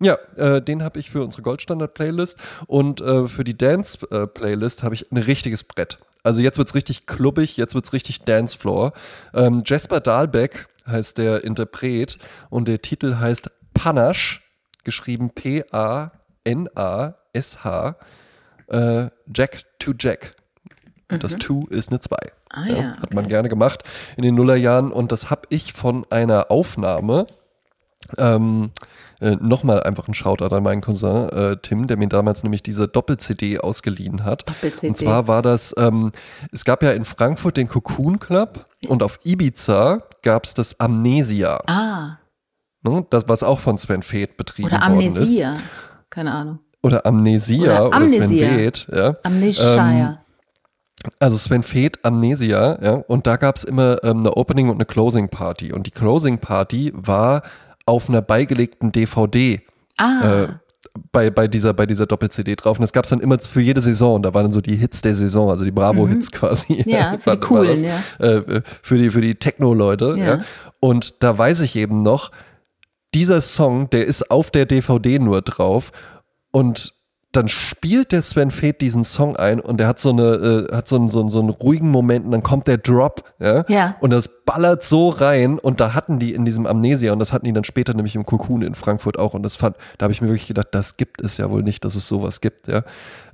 Ja, 0.00 0.18
äh, 0.36 0.60
den 0.60 0.82
habe 0.82 0.98
ich 0.98 1.10
für 1.10 1.22
unsere 1.22 1.42
Goldstandard-Playlist 1.42 2.36
und 2.66 3.00
äh, 3.00 3.26
für 3.28 3.44
die 3.44 3.56
Dance-Playlist 3.56 4.82
habe 4.82 4.94
ich 4.94 5.10
ein 5.10 5.16
richtiges 5.16 5.64
Brett. 5.64 5.96
Also 6.22 6.40
jetzt 6.40 6.58
wird's 6.58 6.74
richtig 6.74 7.06
klubbig, 7.06 7.56
jetzt 7.56 7.74
wird's 7.74 7.92
richtig 7.92 8.24
Dancefloor. 8.24 8.92
Ähm, 9.32 9.62
Jasper 9.64 10.00
Dahlbeck 10.00 10.66
heißt 10.86 11.18
der 11.18 11.44
Interpret 11.44 12.18
und 12.50 12.68
der 12.68 12.82
Titel 12.82 13.16
heißt 13.16 13.50
Panache, 13.74 14.40
geschrieben 14.84 15.30
P-A-N-A-S-H, 15.30 16.16
äh, 18.68 19.06
Jack 19.34 19.62
to 19.78 19.92
Jack. 19.98 20.32
Und 21.10 21.22
das 21.22 21.38
Two 21.38 21.66
ist 21.70 21.90
eine 21.90 22.00
2. 22.00 22.16
Ah, 22.50 22.66
ja, 22.66 22.92
Hat 23.00 23.14
man 23.14 23.28
gerne 23.28 23.48
gemacht 23.48 23.84
in 24.16 24.24
den 24.24 24.34
Nullerjahren. 24.34 24.90
Und 24.90 25.12
das 25.12 25.30
habe 25.30 25.42
ich 25.50 25.72
von 25.72 26.04
einer 26.10 26.50
Aufnahme 26.50 27.28
ähm, 28.18 28.72
äh, 29.20 29.36
nochmal 29.40 29.82
einfach 29.82 30.08
ein 30.08 30.14
Shoutout 30.14 30.54
an 30.54 30.62
meinen 30.62 30.80
Cousin 30.82 31.28
äh, 31.30 31.56
Tim, 31.62 31.86
der 31.86 31.96
mir 31.96 32.08
damals 32.08 32.42
nämlich 32.42 32.62
diese 32.62 32.86
Doppel-CD 32.88 33.58
ausgeliehen 33.60 34.24
hat. 34.24 34.48
Doppel-CD. 34.48 34.88
Und 34.88 34.96
zwar 34.98 35.26
war 35.28 35.42
das, 35.42 35.74
ähm, 35.78 36.12
es 36.52 36.64
gab 36.64 36.82
ja 36.82 36.92
in 36.92 37.04
Frankfurt 37.04 37.56
den 37.56 37.68
Cocoon 37.68 38.18
Club 38.18 38.64
und 38.88 39.02
auf 39.02 39.18
Ibiza 39.24 40.02
gab 40.22 40.44
es 40.44 40.54
das 40.54 40.78
Amnesia, 40.80 41.60
Ah, 41.66 42.18
ne? 42.82 43.06
das, 43.10 43.28
was 43.28 43.42
auch 43.42 43.60
von 43.60 43.78
Sven 43.78 44.02
Feth 44.02 44.36
betrieben 44.36 44.68
oder 44.68 44.80
worden 44.80 45.00
ist. 45.00 45.16
Amnesia. 45.16 45.56
Keine 46.10 46.32
Ahnung. 46.32 46.58
Oder 46.82 47.04
Amnesia 47.06 47.86
Oder 47.86 47.86
oder, 47.88 48.08
Sven 48.08 48.22
Amnesia. 48.22 48.48
Feth. 48.48 48.86
Ja. 48.92 49.16
Amnesia. 49.24 50.18
Also 51.20 51.36
Sven 51.36 51.62
Feth, 51.62 52.04
Amnesia, 52.04 52.78
ja, 52.82 52.92
und 53.06 53.26
da 53.28 53.36
gab 53.36 53.56
es 53.56 53.64
immer 53.64 54.02
ähm, 54.02 54.20
eine 54.20 54.36
Opening 54.36 54.68
und 54.68 54.76
eine 54.76 54.86
Closing 54.86 55.28
Party. 55.28 55.72
Und 55.72 55.86
die 55.86 55.90
Closing 55.92 56.38
Party 56.38 56.92
war 56.94 57.42
auf 57.86 58.08
einer 58.08 58.20
beigelegten 58.22 58.92
DVD 58.92 59.62
ah, 59.96 60.44
äh, 60.44 60.48
bei, 61.12 61.30
bei 61.30 61.48
dieser, 61.48 61.72
bei 61.72 61.86
dieser 61.86 62.06
Doppel-CD 62.06 62.56
drauf. 62.56 62.78
Und 62.78 62.82
das 62.82 62.92
gab 62.92 63.04
es 63.04 63.10
dann 63.10 63.20
immer 63.20 63.38
für 63.38 63.60
jede 63.60 63.80
Saison. 63.80 64.22
Da 64.22 64.34
waren 64.34 64.44
dann 64.44 64.52
so 64.52 64.60
die 64.60 64.76
Hits 64.76 65.02
der 65.02 65.14
Saison, 65.14 65.50
also 65.50 65.64
die 65.64 65.70
Bravo-Hits 65.70 66.32
quasi. 66.32 66.84
Mhm. 66.84 66.90
Ja, 66.90 67.18
für 67.18 67.30
die 67.32 67.40
coolen, 67.40 67.84
ja. 67.84 68.02
Äh, 68.18 68.62
für 68.82 68.98
die, 68.98 69.10
für 69.10 69.20
die 69.20 69.36
Techno-Leute. 69.36 70.14
Ja. 70.18 70.24
Ja. 70.24 70.44
Und 70.80 71.22
da 71.22 71.36
weiß 71.36 71.60
ich 71.60 71.76
eben 71.76 72.02
noch, 72.02 72.30
dieser 73.14 73.40
Song, 73.40 73.88
der 73.90 74.06
ist 74.06 74.30
auf 74.30 74.50
der 74.50 74.66
DVD 74.66 75.18
nur 75.18 75.42
drauf. 75.42 75.92
Und 76.50 76.94
dann 77.32 77.48
spielt 77.48 78.12
der 78.12 78.22
Sven 78.22 78.50
Feth 78.50 78.80
diesen 78.80 79.04
Song 79.04 79.36
ein 79.36 79.60
und 79.60 79.78
der 79.78 79.88
hat 79.88 79.98
so 79.98 80.08
eine, 80.10 80.68
äh, 80.70 80.74
hat 80.74 80.88
so 80.88 80.96
einen, 80.96 81.08
so, 81.08 81.20
einen, 81.20 81.28
so 81.28 81.40
einen 81.40 81.50
ruhigen 81.50 81.90
Moment 81.90 82.24
und 82.24 82.30
dann 82.30 82.42
kommt 82.42 82.66
der 82.66 82.78
Drop, 82.78 83.24
ja? 83.38 83.62
Ja. 83.68 83.96
Und 84.00 84.10
das 84.10 84.44
ballert 84.46 84.84
so 84.84 85.10
rein 85.10 85.58
und 85.58 85.80
da 85.80 85.92
hatten 85.92 86.18
die 86.18 86.32
in 86.32 86.44
diesem 86.46 86.66
Amnesia 86.66 87.12
und 87.12 87.18
das 87.18 87.32
hatten 87.32 87.44
die 87.44 87.52
dann 87.52 87.64
später 87.64 87.92
nämlich 87.92 88.14
im 88.14 88.24
Cocoon 88.24 88.62
in 88.62 88.74
Frankfurt 88.74 89.18
auch 89.18 89.34
und 89.34 89.42
das 89.42 89.54
fand, 89.54 89.76
da 89.98 90.04
habe 90.04 90.12
ich 90.12 90.22
mir 90.22 90.28
wirklich 90.28 90.46
gedacht, 90.46 90.68
das 90.70 90.96
gibt 90.96 91.20
es 91.20 91.36
ja 91.36 91.50
wohl 91.50 91.62
nicht, 91.62 91.84
dass 91.84 91.94
es 91.94 92.08
sowas 92.08 92.40
gibt, 92.40 92.68
ja. 92.68 92.82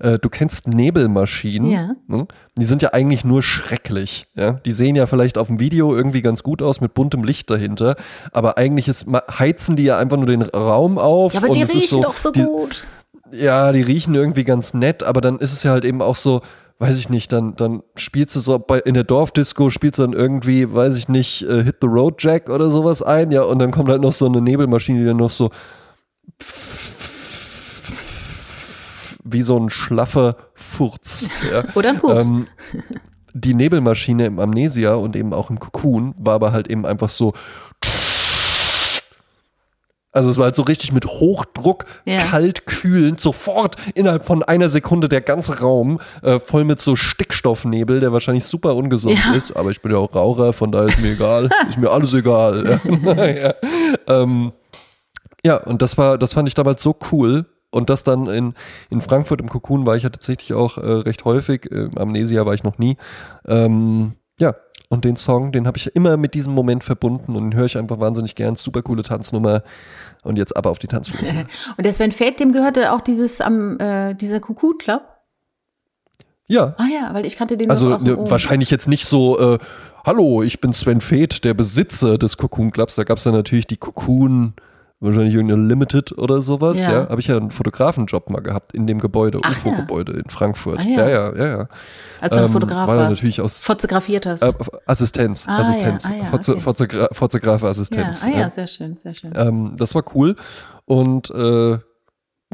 Äh, 0.00 0.18
du 0.18 0.28
kennst 0.28 0.66
Nebelmaschinen, 0.66 1.70
Ja. 1.70 1.90
ne? 2.08 2.26
die 2.58 2.64
sind 2.64 2.82
ja 2.82 2.92
eigentlich 2.92 3.24
nur 3.24 3.42
schrecklich, 3.42 4.26
ja. 4.34 4.52
Die 4.52 4.72
sehen 4.72 4.96
ja 4.96 5.06
vielleicht 5.06 5.38
auf 5.38 5.46
dem 5.46 5.60
Video 5.60 5.94
irgendwie 5.94 6.22
ganz 6.22 6.42
gut 6.42 6.60
aus 6.60 6.80
mit 6.80 6.94
buntem 6.94 7.22
Licht 7.22 7.50
dahinter, 7.50 7.94
aber 8.32 8.58
eigentlich 8.58 8.88
ist, 8.88 9.06
heizen 9.38 9.76
die 9.76 9.84
ja 9.84 9.98
einfach 9.98 10.16
nur 10.16 10.26
den 10.26 10.42
Raum 10.42 10.98
auf 10.98 11.34
ja, 11.34 11.40
aber 11.40 11.48
und 11.48 11.56
die 11.56 11.62
riechen 11.62 11.88
so, 11.88 12.02
doch 12.02 12.16
so 12.16 12.32
die, 12.32 12.42
gut. 12.42 12.84
Ja, 13.32 13.72
die 13.72 13.82
riechen 13.82 14.14
irgendwie 14.14 14.44
ganz 14.44 14.74
nett, 14.74 15.02
aber 15.02 15.20
dann 15.20 15.38
ist 15.38 15.52
es 15.52 15.62
ja 15.62 15.72
halt 15.72 15.84
eben 15.84 16.02
auch 16.02 16.16
so, 16.16 16.42
weiß 16.78 16.98
ich 16.98 17.08
nicht, 17.08 17.32
dann, 17.32 17.56
dann 17.56 17.82
spielst 17.96 18.36
du 18.36 18.40
so 18.40 18.58
bei, 18.58 18.78
in 18.78 18.94
der 18.94 19.04
Dorfdisco, 19.04 19.70
spielst 19.70 19.98
du 19.98 20.02
dann 20.02 20.12
irgendwie, 20.12 20.72
weiß 20.72 20.96
ich 20.96 21.08
nicht, 21.08 21.42
äh, 21.42 21.64
Hit 21.64 21.76
the 21.80 21.86
Road 21.86 22.22
Jack 22.22 22.48
oder 22.48 22.70
sowas 22.70 23.02
ein, 23.02 23.30
ja, 23.30 23.42
und 23.42 23.58
dann 23.58 23.70
kommt 23.70 23.88
halt 23.88 24.02
noch 24.02 24.12
so 24.12 24.26
eine 24.26 24.40
Nebelmaschine, 24.40 25.00
die 25.00 25.06
dann 25.06 25.16
noch 25.16 25.30
so 25.30 25.50
wie 29.24 29.42
so 29.42 29.58
ein 29.58 29.70
schlaffer 29.70 30.36
Furz. 30.54 31.30
Ja. 31.50 31.64
Oder 31.74 31.90
ein 31.90 31.98
Pups. 31.98 32.26
Ähm, 32.26 32.46
die 33.34 33.54
Nebelmaschine 33.54 34.26
im 34.26 34.38
Amnesia 34.38 34.94
und 34.94 35.16
eben 35.16 35.32
auch 35.32 35.50
im 35.50 35.58
Cocoon 35.58 36.14
war 36.18 36.34
aber 36.34 36.52
halt 36.52 36.68
eben 36.68 36.84
einfach 36.86 37.08
so. 37.08 37.32
Also 40.12 40.28
es 40.30 40.36
war 40.36 40.44
halt 40.44 40.56
so 40.56 40.62
richtig 40.62 40.92
mit 40.92 41.06
Hochdruck, 41.06 41.84
Ja. 42.04 42.18
kalt, 42.24 42.66
kühlend, 42.66 43.20
sofort 43.20 43.76
innerhalb 43.94 44.24
von 44.26 44.42
einer 44.42 44.68
Sekunde 44.68 45.08
der 45.08 45.22
ganze 45.22 45.60
Raum 45.60 46.00
äh, 46.22 46.38
voll 46.38 46.64
mit 46.64 46.80
so 46.80 46.96
Stickstoffnebel, 46.96 48.00
der 48.00 48.12
wahrscheinlich 48.12 48.44
super 48.44 48.76
ungesund 48.76 49.18
Ja. 49.24 49.34
ist. 49.34 49.56
Aber 49.56 49.70
ich 49.70 49.80
bin 49.80 49.90
ja 49.92 49.98
auch 49.98 50.14
Raucher, 50.14 50.52
von 50.52 50.70
daher 50.70 50.88
ist 50.88 51.00
mir 51.00 51.12
egal. 51.12 51.48
ist 51.68 51.78
mir 51.78 51.90
alles 51.90 52.12
egal. 52.14 52.80
Ja. 53.32 53.54
Ähm, 54.06 54.52
ja, 55.44 55.56
und 55.56 55.80
das 55.82 55.96
war, 55.98 56.18
das 56.18 56.32
fand 56.34 56.46
ich 56.48 56.54
damals 56.54 56.82
so 56.82 56.94
cool. 57.10 57.46
Und 57.70 57.88
das 57.88 58.04
dann 58.04 58.26
in, 58.26 58.52
in 58.90 59.00
Frankfurt 59.00 59.40
im 59.40 59.48
Cocoon 59.48 59.86
war 59.86 59.96
ich 59.96 60.02
ja 60.02 60.10
tatsächlich 60.10 60.52
auch 60.52 60.76
äh, 60.76 60.80
recht 60.86 61.24
häufig. 61.24 61.70
Äh, 61.72 61.88
Amnesia 61.96 62.44
war 62.44 62.52
ich 62.52 62.64
noch 62.64 62.76
nie. 62.76 62.98
Ähm, 63.48 64.12
und 64.92 65.06
den 65.06 65.16
Song, 65.16 65.52
den 65.52 65.66
habe 65.66 65.78
ich 65.78 65.96
immer 65.96 66.18
mit 66.18 66.34
diesem 66.34 66.52
Moment 66.52 66.84
verbunden 66.84 67.34
und 67.34 67.44
den 67.44 67.58
höre 67.58 67.64
ich 67.64 67.78
einfach 67.78 67.98
wahnsinnig 67.98 68.34
gern. 68.34 68.56
Super 68.56 68.82
coole 68.82 69.02
Tanznummer. 69.02 69.62
Und 70.22 70.36
jetzt 70.36 70.54
aber 70.54 70.68
auf 70.68 70.78
die 70.78 70.86
Tanzfläche. 70.86 71.46
Und 71.78 71.84
der 71.84 71.94
Sven 71.94 72.12
Feth, 72.12 72.38
dem 72.38 72.52
gehörte 72.52 72.92
auch 72.92 73.00
dieses 73.00 73.40
am 73.40 73.80
äh, 73.80 74.14
dieser 74.14 74.38
Cuckoo 74.38 74.74
Club. 74.74 75.02
Ja. 76.46 76.74
Ah 76.76 76.84
ja, 76.92 77.14
weil 77.14 77.24
ich 77.24 77.38
kannte 77.38 77.56
den 77.56 77.70
Also 77.70 77.94
aus 77.94 78.04
dem 78.04 78.20
ne, 78.20 78.30
wahrscheinlich 78.30 78.70
jetzt 78.70 78.86
nicht 78.86 79.06
so, 79.06 79.54
äh, 79.54 79.58
hallo, 80.04 80.42
ich 80.42 80.60
bin 80.60 80.74
Sven 80.74 81.00
Feth, 81.00 81.42
der 81.42 81.54
Besitzer 81.54 82.18
des 82.18 82.36
Cocoon 82.36 82.70
Clubs. 82.70 82.94
Da 82.94 83.04
gab 83.04 83.16
es 83.16 83.24
dann 83.24 83.32
natürlich 83.32 83.66
die 83.66 83.78
Cocoon, 83.78 84.52
wahrscheinlich 85.02 85.34
irgendeine 85.34 85.66
Limited 85.66 86.16
oder 86.18 86.40
sowas. 86.42 86.82
Ja. 86.82 86.92
Ja, 86.92 87.08
habe 87.08 87.20
ich 87.20 87.26
ja 87.26 87.36
einen 87.36 87.50
Fotografenjob 87.50 88.30
mal 88.30 88.40
gehabt 88.40 88.72
in 88.74 88.86
dem 88.86 88.98
Gebäude, 88.98 89.38
UFO-Gebäude 89.38 90.12
in 90.12 90.28
Frankfurt. 90.30 90.78
Ah 90.78 90.82
ja. 90.82 91.08
ja, 91.08 91.08
ja, 91.08 91.36
ja. 91.36 91.46
ja. 91.58 91.68
Als 92.20 92.36
du 92.36 92.44
ähm, 92.44 92.52
Fotograf 92.52 92.88
war 92.88 92.96
warst. 92.96 93.10
natürlich 93.18 93.40
aus- 93.40 93.62
fotografiert 93.62 94.26
hast. 94.26 94.42
Äh, 94.42 94.52
Assistenz, 94.86 95.44
Ah, 95.48 95.58
Assistenz, 95.58 96.04
ja, 96.04 96.10
ah, 96.10 96.14
ja, 96.16 96.24
Foto- 96.30 96.52
okay. 96.52 96.60
Fotogra 96.60 96.98
ja. 97.02 97.08
Fotografassistenz. 97.12 98.24
Ah 98.24 98.28
ja, 98.28 98.38
ja. 98.40 98.50
sehr 98.50 98.66
schön, 98.66 98.96
sehr 98.96 99.14
schön. 99.14 99.32
Ähm, 99.36 99.74
das 99.76 99.94
war 99.94 100.04
cool. 100.14 100.36
Und 100.84 101.30
äh, 101.30 101.78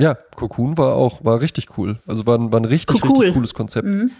ja, 0.00 0.14
Cocoon 0.36 0.78
war 0.78 0.94
auch, 0.94 1.24
war 1.24 1.40
richtig 1.40 1.76
cool. 1.76 1.98
Also 2.06 2.26
war, 2.26 2.38
ein- 2.38 2.52
war 2.52 2.60
ein 2.60 2.64
richtig, 2.64 3.02
Cocool. 3.04 3.16
richtig 3.18 3.34
cooles 3.34 3.54
Konzept. 3.54 3.86
Mhm. 3.86 4.10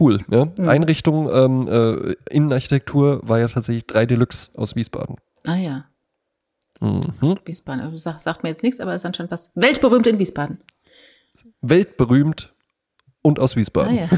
Cool, 0.00 0.20
ja. 0.30 0.46
Einrichtung, 0.66 1.28
ähm, 1.30 1.68
äh, 1.68 2.14
Innenarchitektur 2.34 3.20
war 3.22 3.40
ja 3.40 3.46
tatsächlich 3.48 3.86
3 3.86 4.06
Deluxe 4.06 4.48
aus 4.56 4.74
Wiesbaden. 4.74 5.16
Ah 5.46 5.56
ja, 5.56 5.84
Mhm. 6.80 7.36
Wiesbaden. 7.44 7.82
Also, 7.82 7.96
Sag, 7.96 8.20
sagt 8.20 8.42
mir 8.42 8.50
jetzt 8.50 8.62
nichts, 8.62 8.80
aber 8.80 8.94
ist 8.94 9.06
anscheinend 9.06 9.30
was 9.32 9.50
weltberühmt 9.54 10.06
in 10.06 10.18
Wiesbaden. 10.18 10.58
Weltberühmt 11.60 12.54
und 13.22 13.40
aus 13.40 13.54
Ah 13.54 13.56
Wiesbaden. 13.56 13.96
ja. 13.96 14.08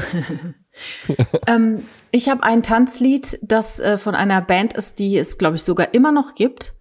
ähm, 1.47 1.85
ich 2.11 2.29
habe 2.29 2.43
ein 2.43 2.63
Tanzlied, 2.63 3.39
das 3.41 3.79
äh, 3.79 3.97
von 3.97 4.15
einer 4.15 4.41
Band 4.41 4.73
ist, 4.73 4.99
die 4.99 5.17
es, 5.17 5.37
glaube 5.37 5.55
ich, 5.55 5.63
sogar 5.63 5.93
immer 5.93 6.11
noch 6.11 6.35
gibt. 6.35 6.75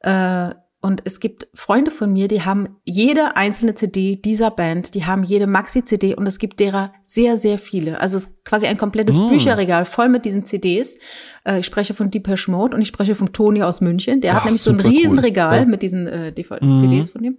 Äh, 0.00 0.54
und 0.84 1.00
es 1.04 1.18
gibt 1.18 1.48
Freunde 1.54 1.90
von 1.90 2.12
mir, 2.12 2.28
die 2.28 2.42
haben 2.42 2.76
jede 2.84 3.36
einzelne 3.36 3.74
CD 3.74 4.16
dieser 4.16 4.50
Band, 4.50 4.94
die 4.94 5.06
haben 5.06 5.24
jede 5.24 5.46
Maxi-CD 5.46 6.14
und 6.14 6.26
es 6.26 6.38
gibt 6.38 6.60
derer 6.60 6.92
sehr, 7.04 7.38
sehr 7.38 7.58
viele. 7.58 7.98
Also 8.00 8.18
es 8.18 8.26
ist 8.26 8.44
quasi 8.44 8.66
ein 8.66 8.76
komplettes 8.76 9.18
Mm. 9.18 9.28
Bücherregal 9.30 9.86
voll 9.86 10.10
mit 10.10 10.26
diesen 10.26 10.44
CDs. 10.44 10.98
Äh, 11.44 11.60
ich 11.60 11.66
spreche 11.66 11.94
von 11.94 12.10
Depeche 12.10 12.50
Mode 12.50 12.76
und 12.76 12.82
ich 12.82 12.88
spreche 12.88 13.14
vom 13.14 13.32
Toni 13.32 13.62
aus 13.62 13.80
München. 13.80 14.20
Der 14.20 14.32
hat 14.34 14.40
Ach, 14.40 14.44
nämlich 14.44 14.60
so 14.62 14.70
ein 14.72 14.76
super 14.78 14.90
cool. 14.90 14.94
Riesenregal 14.96 15.58
Ja. 15.60 15.64
mit 15.64 15.80
diesen 15.80 16.06
äh, 16.06 16.32
Mhm. 16.60 16.78
CDs 16.78 17.08
von 17.10 17.22
dem. 17.22 17.38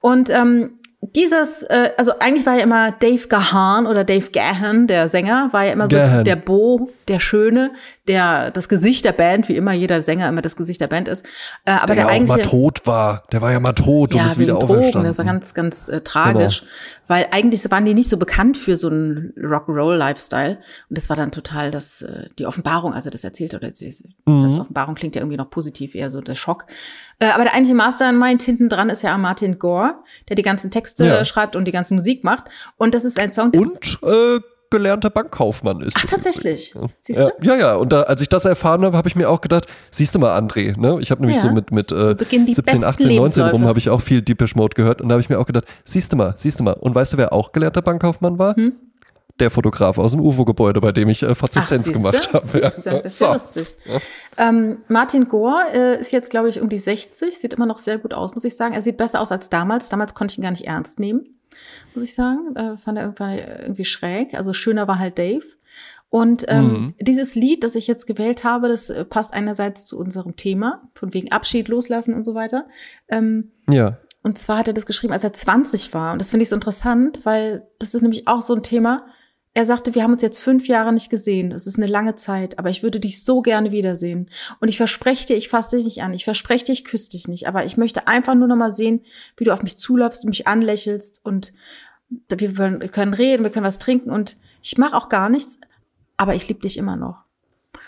Und 0.00 0.28
ähm, 0.28 0.78
dieses, 1.14 1.62
äh, 1.64 1.90
also 1.98 2.12
eigentlich 2.18 2.46
war 2.46 2.56
ja 2.56 2.62
immer 2.62 2.90
Dave 2.92 3.28
Gahan 3.28 3.86
oder 3.86 4.04
Dave 4.04 4.30
Gahan, 4.30 4.86
der 4.86 5.08
Sänger, 5.08 5.48
war 5.52 5.64
ja 5.66 5.72
immer 5.72 5.84
so 5.84 5.96
Gahan. 5.96 6.24
der 6.24 6.36
Bo, 6.36 6.90
der 7.08 7.20
Schöne, 7.20 7.72
der 8.08 8.50
das 8.50 8.68
Gesicht 8.68 9.04
der 9.04 9.12
Band, 9.12 9.48
wie 9.48 9.56
immer 9.56 9.72
jeder 9.72 10.00
Sänger 10.00 10.28
immer 10.28 10.42
das 10.42 10.56
Gesicht 10.56 10.80
der 10.80 10.86
Band 10.88 11.08
ist. 11.08 11.24
Äh, 11.64 11.72
aber 11.72 11.94
Der, 11.94 11.96
der, 11.96 11.96
ja 11.96 12.04
auch 12.04 12.08
mal 12.08 12.14
eigentliche 12.14 12.42
tot 12.50 12.86
war. 12.86 13.24
Der 13.32 13.42
war 13.42 13.52
ja 13.52 13.60
mal 13.60 13.72
tot 13.72 14.14
und 14.14 14.20
ja, 14.20 14.26
ist 14.26 14.38
wieder 14.38 14.54
Drogen, 14.54 14.78
auferstanden. 14.78 15.08
das 15.08 15.18
war 15.18 15.24
ganz, 15.24 15.54
ganz 15.54 15.88
äh, 15.88 16.00
tragisch, 16.00 16.64
weil 17.06 17.26
eigentlich 17.30 17.70
waren 17.70 17.84
die 17.84 17.94
nicht 17.94 18.08
so 18.10 18.16
bekannt 18.16 18.56
für 18.56 18.76
so 18.76 18.88
einen 18.88 19.32
Rock'n'Roll-Lifestyle 19.38 20.58
und 20.88 20.96
das 20.98 21.08
war 21.08 21.16
dann 21.16 21.30
total 21.32 21.70
das, 21.70 22.02
äh, 22.02 22.28
die 22.38 22.46
Offenbarung, 22.46 22.92
also 22.94 23.10
das 23.10 23.24
erzählt 23.24 23.54
oder 23.54 23.68
das 23.70 23.80
Mhm. 23.80 24.42
heißt, 24.42 24.58
Offenbarung 24.60 24.94
klingt 24.94 25.14
ja 25.16 25.22
irgendwie 25.22 25.36
noch 25.36 25.50
positiv, 25.50 25.94
eher 25.94 26.08
so 26.10 26.20
der 26.20 26.34
Schock. 26.34 26.66
Äh, 27.18 27.26
aber 27.30 27.44
der 27.44 27.52
eigentliche 27.54 27.74
Mastermind 27.74 28.42
hinten 28.42 28.68
dran 28.68 28.88
ist 28.90 29.02
ja 29.02 29.16
Martin 29.18 29.58
Gore, 29.58 29.94
der 30.28 30.36
die 30.36 30.42
ganzen 30.42 30.70
Texte 30.70 31.04
Ja. 31.06 31.24
schreibt 31.24 31.56
und 31.56 31.64
die 31.66 31.72
ganze 31.72 31.94
Musik 31.94 32.24
macht 32.24 32.44
und 32.76 32.94
das 32.94 33.04
ist 33.04 33.18
ein 33.20 33.32
Song, 33.32 33.52
der 33.52 33.60
und 33.62 33.98
äh, 34.02 34.40
gelernter 34.70 35.10
Bankkaufmann 35.10 35.80
ist. 35.80 35.96
Ach, 35.98 36.04
tatsächlich. 36.06 36.74
Siehst 37.00 37.18
Ja, 37.20 37.28
du? 37.28 37.46
ja, 37.46 37.56
ja. 37.56 37.74
Und 37.76 37.92
da, 37.92 38.02
als 38.02 38.20
ich 38.20 38.28
das 38.28 38.44
erfahren 38.44 38.84
habe, 38.84 38.96
habe 38.96 39.08
ich 39.08 39.14
mir 39.16 39.28
auch 39.30 39.40
gedacht, 39.40 39.66
siehst 39.90 40.14
du 40.14 40.18
mal, 40.18 40.36
André, 40.38 40.76
ne? 40.78 40.98
Ich 41.00 41.10
habe 41.10 41.20
nämlich 41.20 41.36
Ja. 41.36 41.42
so 41.42 41.50
mit, 41.50 41.70
mit 41.70 41.90
So 41.90 41.96
äh, 41.96 42.14
die 42.16 42.54
17, 42.54 42.64
besten 42.64 42.84
18, 42.84 43.14
19 43.16 43.42
rum 43.46 43.66
habe 43.66 43.78
ich 43.78 43.88
auch 43.90 44.00
viel 44.00 44.22
Deepish 44.22 44.54
Mode 44.56 44.74
gehört 44.74 45.00
und 45.00 45.08
da 45.08 45.14
habe 45.14 45.20
ich 45.22 45.28
mir 45.28 45.38
auch 45.38 45.46
gedacht, 45.46 45.64
siehst 45.84 46.12
du 46.12 46.16
mal, 46.16 46.34
siehst 46.36 46.58
du 46.60 46.64
mal. 46.64 46.72
Und 46.74 46.94
weißt 46.94 47.12
du, 47.12 47.18
wer 47.18 47.32
auch 47.32 47.52
gelernter 47.52 47.82
Bankkaufmann 47.82 48.38
war? 48.38 48.56
Hm? 48.56 48.72
Der 49.40 49.50
Fotograf 49.50 49.98
aus 49.98 50.12
dem 50.12 50.20
UFO-Gebäude, 50.20 50.80
bei 50.80 50.92
dem 50.92 51.08
ich 51.08 51.22
äh, 51.24 51.34
Fazistenz 51.34 51.88
Ach, 51.88 51.92
gemacht 51.92 52.32
habe. 52.32 52.46
Ja. 52.54 52.60
Das 52.60 52.78
ist 52.78 52.84
ja 52.86 53.08
So. 53.08 53.32
lustig. 53.32 53.74
Ähm, 54.38 54.78
Martin 54.88 55.28
Gore 55.28 55.62
äh, 55.72 55.98
ist 56.00 56.12
jetzt, 56.12 56.30
glaube 56.30 56.48
ich, 56.48 56.60
um 56.60 56.68
die 56.68 56.78
60, 56.78 57.36
sieht 57.38 57.52
immer 57.54 57.66
noch 57.66 57.78
sehr 57.78 57.98
gut 57.98 58.14
aus, 58.14 58.34
muss 58.36 58.44
ich 58.44 58.54
sagen. 58.56 58.74
Er 58.74 58.82
sieht 58.82 58.96
besser 58.96 59.20
aus 59.20 59.32
als 59.32 59.48
damals. 59.48 59.88
Damals 59.88 60.14
konnte 60.14 60.32
ich 60.32 60.38
ihn 60.38 60.42
gar 60.42 60.52
nicht 60.52 60.66
ernst 60.68 61.00
nehmen, 61.00 61.26
muss 61.94 62.04
ich 62.04 62.14
sagen. 62.14 62.54
Äh, 62.56 62.76
fand 62.76 62.98
er 62.98 63.04
irgendwann 63.04 63.38
irgendwie 63.38 63.84
schräg. 63.84 64.34
Also 64.34 64.52
schöner 64.52 64.86
war 64.88 64.98
halt 64.98 65.18
Dave. 65.18 65.44
Und 66.10 66.44
ähm, 66.48 66.66
Mhm. 66.72 66.94
dieses 67.00 67.34
Lied, 67.34 67.64
das 67.64 67.74
ich 67.74 67.86
jetzt 67.88 68.06
gewählt 68.06 68.44
habe, 68.44 68.68
das 68.68 68.88
äh, 68.90 69.04
passt 69.04 69.34
einerseits 69.34 69.84
zu 69.86 69.98
unserem 69.98 70.36
Thema, 70.36 70.88
von 70.94 71.12
wegen 71.12 71.32
Abschied 71.32 71.66
loslassen 71.68 72.14
und 72.14 72.22
so 72.24 72.34
weiter. 72.34 72.66
Ähm, 73.08 73.50
ja. 73.68 73.98
und 74.22 74.38
zwar 74.38 74.58
hat 74.58 74.68
er 74.68 74.74
das 74.74 74.86
geschrieben, 74.86 75.12
als 75.12 75.24
er 75.24 75.32
20 75.32 75.92
war. 75.92 76.12
Und 76.12 76.20
das 76.20 76.30
finde 76.30 76.44
ich 76.44 76.48
so 76.50 76.54
interessant, 76.54 77.20
weil 77.24 77.66
das 77.80 77.94
ist 77.94 78.02
nämlich 78.02 78.28
auch 78.28 78.40
so 78.42 78.54
ein 78.54 78.62
Thema. 78.62 79.06
Er 79.56 79.64
sagte, 79.64 79.94
wir 79.94 80.02
haben 80.02 80.12
uns 80.12 80.22
jetzt 80.22 80.38
fünf 80.38 80.66
Jahre 80.66 80.92
nicht 80.92 81.10
gesehen. 81.10 81.52
Es 81.52 81.68
ist 81.68 81.76
eine 81.76 81.86
lange 81.86 82.16
Zeit, 82.16 82.58
aber 82.58 82.70
ich 82.70 82.82
würde 82.82 82.98
dich 82.98 83.22
so 83.22 83.40
gerne 83.40 83.70
wiedersehen. 83.70 84.28
Und 84.60 84.68
ich 84.68 84.76
verspreche 84.76 85.26
dir, 85.26 85.36
ich 85.36 85.48
fasse 85.48 85.76
dich 85.76 85.84
nicht 85.84 86.02
an. 86.02 86.12
Ich 86.12 86.24
verspreche 86.24 86.64
dir, 86.64 86.72
ich 86.72 86.84
küsse 86.84 87.10
dich 87.10 87.28
nicht. 87.28 87.46
Aber 87.46 87.64
ich 87.64 87.76
möchte 87.76 88.08
einfach 88.08 88.34
nur 88.34 88.48
noch 88.48 88.56
mal 88.56 88.74
sehen, 88.74 89.02
wie 89.36 89.44
du 89.44 89.52
auf 89.52 89.62
mich 89.62 89.78
zuläufst, 89.78 90.24
mich 90.24 90.48
anlächelst 90.48 91.24
und 91.24 91.52
wir 92.28 92.52
können 92.88 93.14
reden, 93.14 93.44
wir 93.44 93.50
können 93.50 93.64
was 93.64 93.78
trinken 93.78 94.10
und 94.10 94.36
ich 94.60 94.76
mache 94.76 94.96
auch 94.96 95.08
gar 95.08 95.28
nichts, 95.28 95.58
aber 96.16 96.34
ich 96.34 96.48
liebe 96.48 96.60
dich 96.60 96.76
immer 96.76 96.96
noch. 96.96 97.24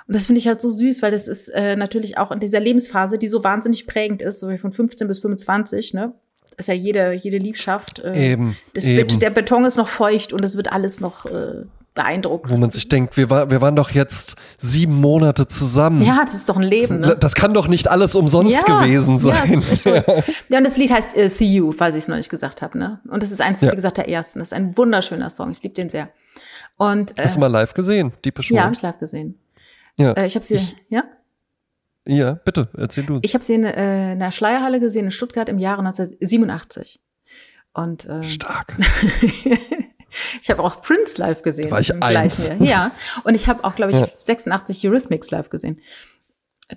Und 0.06 0.14
das 0.14 0.26
finde 0.26 0.38
ich 0.38 0.46
halt 0.46 0.60
so 0.60 0.70
süß, 0.70 1.02
weil 1.02 1.10
das 1.10 1.28
ist 1.28 1.48
äh, 1.48 1.76
natürlich 1.76 2.16
auch 2.16 2.30
in 2.30 2.40
dieser 2.40 2.60
Lebensphase, 2.60 3.18
die 3.18 3.28
so 3.28 3.44
wahnsinnig 3.44 3.86
prägend 3.86 4.22
ist, 4.22 4.40
so 4.40 4.48
wie 4.48 4.58
von 4.58 4.72
15 4.72 5.08
bis 5.08 5.18
25, 5.20 5.94
ne? 5.94 6.14
Ist 6.56 6.68
ja 6.68 6.74
jede, 6.74 7.12
jede 7.12 7.38
Liebschaft. 7.38 8.00
Äh, 8.00 8.32
eben, 8.32 8.56
das 8.74 8.84
eben. 8.84 8.96
Wird, 8.98 9.22
der 9.22 9.30
Beton 9.30 9.64
ist 9.64 9.76
noch 9.76 9.88
feucht 9.88 10.32
und 10.32 10.42
es 10.44 10.56
wird 10.56 10.72
alles 10.72 11.00
noch 11.00 11.26
äh, 11.26 11.64
beeindruckt. 11.94 12.50
Wo 12.50 12.56
man 12.56 12.70
sich 12.70 12.88
denkt, 12.88 13.16
wir, 13.16 13.28
war, 13.30 13.50
wir 13.50 13.60
waren 13.60 13.74
doch 13.74 13.90
jetzt 13.90 14.36
sieben 14.58 15.00
Monate 15.00 15.48
zusammen. 15.48 16.02
Ja, 16.02 16.20
das 16.24 16.34
ist 16.34 16.48
doch 16.48 16.56
ein 16.56 16.62
Leben. 16.62 17.00
Ne? 17.00 17.16
Das 17.18 17.34
kann 17.34 17.52
doch 17.52 17.66
nicht 17.66 17.88
alles 17.88 18.14
umsonst 18.14 18.52
ja, 18.52 18.80
gewesen 18.80 19.18
sein. 19.18 19.62
Ja, 19.84 19.94
ja. 20.48 20.58
und 20.58 20.64
das 20.64 20.76
Lied 20.76 20.92
heißt 20.92 21.16
uh, 21.16 21.28
See 21.28 21.46
You, 21.46 21.72
falls 21.72 21.96
ich 21.96 22.02
es 22.02 22.08
noch 22.08 22.16
nicht 22.16 22.30
gesagt 22.30 22.62
habe. 22.62 22.78
Ne? 22.78 23.00
Und 23.08 23.22
das 23.22 23.32
ist 23.32 23.40
eins, 23.40 23.60
ja. 23.60 23.72
wie 23.72 23.76
gesagt, 23.76 23.96
der 23.96 24.08
ersten. 24.08 24.38
Das 24.38 24.48
ist 24.48 24.52
ein 24.52 24.76
wunderschöner 24.76 25.30
Song. 25.30 25.50
Ich 25.50 25.62
liebe 25.62 25.74
den 25.74 25.88
sehr. 25.88 26.10
Und, 26.76 27.18
äh, 27.18 27.24
Hast 27.24 27.36
du 27.36 27.40
mal 27.40 27.48
live 27.48 27.74
gesehen, 27.74 28.12
die 28.24 28.32
Ja, 28.50 28.64
habe 28.64 28.74
ich 28.74 28.82
live 28.82 28.98
gesehen. 28.98 29.38
Ja. 29.96 30.12
Äh, 30.12 30.26
ich 30.26 30.34
habe 30.34 30.44
sie, 30.44 30.56
ich, 30.56 30.76
ja? 30.90 31.04
Ja, 32.06 32.34
bitte, 32.34 32.68
erzähl 32.76 33.04
du. 33.04 33.18
Ich 33.22 33.34
habe 33.34 33.44
sie 33.44 33.54
in, 33.54 33.64
äh, 33.64 34.12
in 34.12 34.20
der 34.20 34.30
Schleierhalle 34.30 34.80
gesehen 34.80 35.06
in 35.06 35.10
Stuttgart 35.10 35.48
im 35.48 35.58
Jahre 35.58 35.80
1987. 35.80 37.00
Und, 37.72 38.08
ähm, 38.08 38.22
Stark. 38.22 38.76
ich 40.40 40.50
habe 40.50 40.62
auch 40.62 40.80
Prince 40.80 41.20
live 41.20 41.42
gesehen. 41.42 41.70
War 41.70 41.80
ich 41.80 42.02
eins. 42.02 42.50
Ja, 42.60 42.92
und 43.24 43.34
ich 43.34 43.48
habe 43.48 43.64
auch, 43.64 43.74
glaube 43.74 43.92
ich, 43.92 43.98
ja. 43.98 44.08
86 44.18 44.86
Eurythmics 44.86 45.30
live 45.30 45.50
gesehen. 45.50 45.80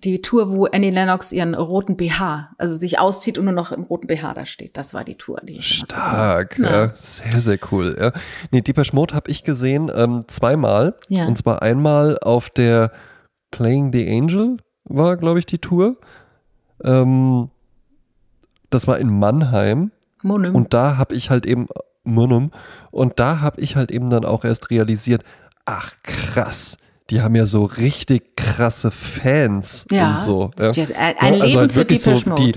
Die 0.03 0.21
Tour, 0.21 0.51
wo 0.51 0.65
Annie 0.65 0.91
Lennox 0.91 1.31
ihren 1.31 1.55
roten 1.55 1.97
BH, 1.97 2.51
also 2.59 2.75
sich 2.75 2.99
auszieht 2.99 3.39
und 3.39 3.45
nur 3.45 3.53
noch 3.53 3.71
im 3.71 3.83
roten 3.83 4.05
BH 4.05 4.33
da 4.35 4.45
steht. 4.45 4.77
Das 4.77 4.93
war 4.93 5.03
die 5.03 5.15
Tour, 5.15 5.39
die 5.41 5.57
ich 5.57 5.77
Stark, 5.77 6.59
ja. 6.59 6.85
ja. 6.85 6.91
Sehr, 6.93 7.41
sehr 7.41 7.57
cool. 7.71 7.97
Ja. 7.99 8.11
Nee, 8.51 8.61
Deepesh 8.61 8.93
Mode 8.93 9.15
habe 9.15 9.31
ich 9.31 9.43
gesehen 9.43 9.91
ähm, 9.93 10.25
zweimal. 10.27 10.95
Ja. 11.07 11.25
Und 11.25 11.37
zwar 11.37 11.63
einmal 11.63 12.19
auf 12.19 12.51
der 12.51 12.91
Playing 13.49 13.91
the 13.91 14.07
Angel 14.07 14.57
war, 14.89 15.17
glaube 15.17 15.39
ich, 15.39 15.45
die 15.45 15.59
Tour. 15.59 15.97
Ähm, 16.83 17.49
das 18.69 18.87
war 18.87 18.99
in 18.99 19.17
Mannheim. 19.17 19.91
Monum. 20.21 20.55
Und 20.55 20.73
da 20.73 20.97
habe 20.97 21.15
ich 21.15 21.29
halt 21.29 21.45
eben, 21.45 21.67
Monum, 22.03 22.51
und 22.91 23.19
da 23.19 23.39
habe 23.39 23.61
ich 23.61 23.75
halt 23.75 23.91
eben 23.91 24.09
dann 24.09 24.25
auch 24.25 24.43
erst 24.43 24.69
realisiert, 24.69 25.23
ach 25.65 25.93
krass, 26.03 26.77
die 27.09 27.21
haben 27.21 27.35
ja 27.35 27.45
so 27.45 27.63
richtig 27.63 28.35
krasse 28.35 28.91
Fans 28.91 29.85
ja, 29.91 30.11
und 30.11 30.19
so. 30.19 30.51
Ja. 30.59 30.71
Ein, 30.95 31.17
also 31.17 31.45
Leben 31.45 31.57
halt 31.57 31.71
für 31.71 31.85
die 31.85 31.95
so 31.95 32.13
die, 32.35 32.53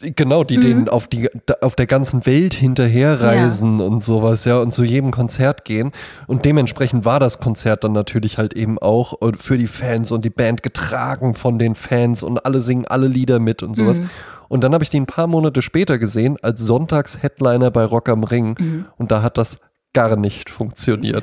Genau, 0.00 0.44
die 0.44 0.58
mhm. 0.58 0.62
denen 0.62 0.88
auf, 0.88 1.06
die, 1.06 1.28
auf 1.60 1.74
der 1.74 1.86
ganzen 1.86 2.26
Welt 2.26 2.54
hinterherreisen 2.54 3.78
ja. 3.78 3.86
und 3.86 4.04
sowas, 4.04 4.44
ja, 4.44 4.58
und 4.58 4.72
zu 4.72 4.84
jedem 4.84 5.10
Konzert 5.10 5.64
gehen. 5.64 5.92
Und 6.26 6.44
dementsprechend 6.44 7.04
war 7.04 7.20
das 7.20 7.38
Konzert 7.38 7.84
dann 7.84 7.92
natürlich 7.92 8.36
halt 8.36 8.52
eben 8.52 8.78
auch 8.78 9.14
für 9.38 9.56
die 9.56 9.66
Fans 9.66 10.10
und 10.10 10.24
die 10.24 10.30
Band 10.30 10.62
getragen 10.62 11.34
von 11.34 11.58
den 11.58 11.74
Fans 11.74 12.22
und 12.22 12.44
alle 12.44 12.60
singen 12.60 12.86
alle 12.86 13.08
Lieder 13.08 13.38
mit 13.38 13.62
und 13.62 13.74
sowas. 13.74 14.00
Mhm. 14.00 14.10
Und 14.48 14.64
dann 14.64 14.74
habe 14.74 14.84
ich 14.84 14.90
die 14.90 15.00
ein 15.00 15.06
paar 15.06 15.26
Monate 15.26 15.62
später 15.62 15.98
gesehen 15.98 16.36
als 16.42 16.60
Sonntags-Headliner 16.60 17.70
bei 17.70 17.84
Rock 17.84 18.08
am 18.08 18.24
Ring. 18.24 18.54
Mhm. 18.58 18.84
Und 18.96 19.10
da 19.10 19.22
hat 19.22 19.38
das 19.38 19.58
gar 19.92 20.16
nicht 20.16 20.50
funktioniert. 20.50 21.16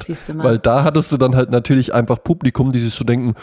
Weil 0.43 0.57
da 0.57 0.83
hattest 0.83 1.11
du 1.11 1.17
dann 1.17 1.35
halt 1.35 1.51
natürlich 1.51 1.93
einfach 1.93 2.23
Publikum, 2.23 2.71
die 2.71 2.79
sich 2.79 2.93
so 2.93 3.03
denken, 3.03 3.35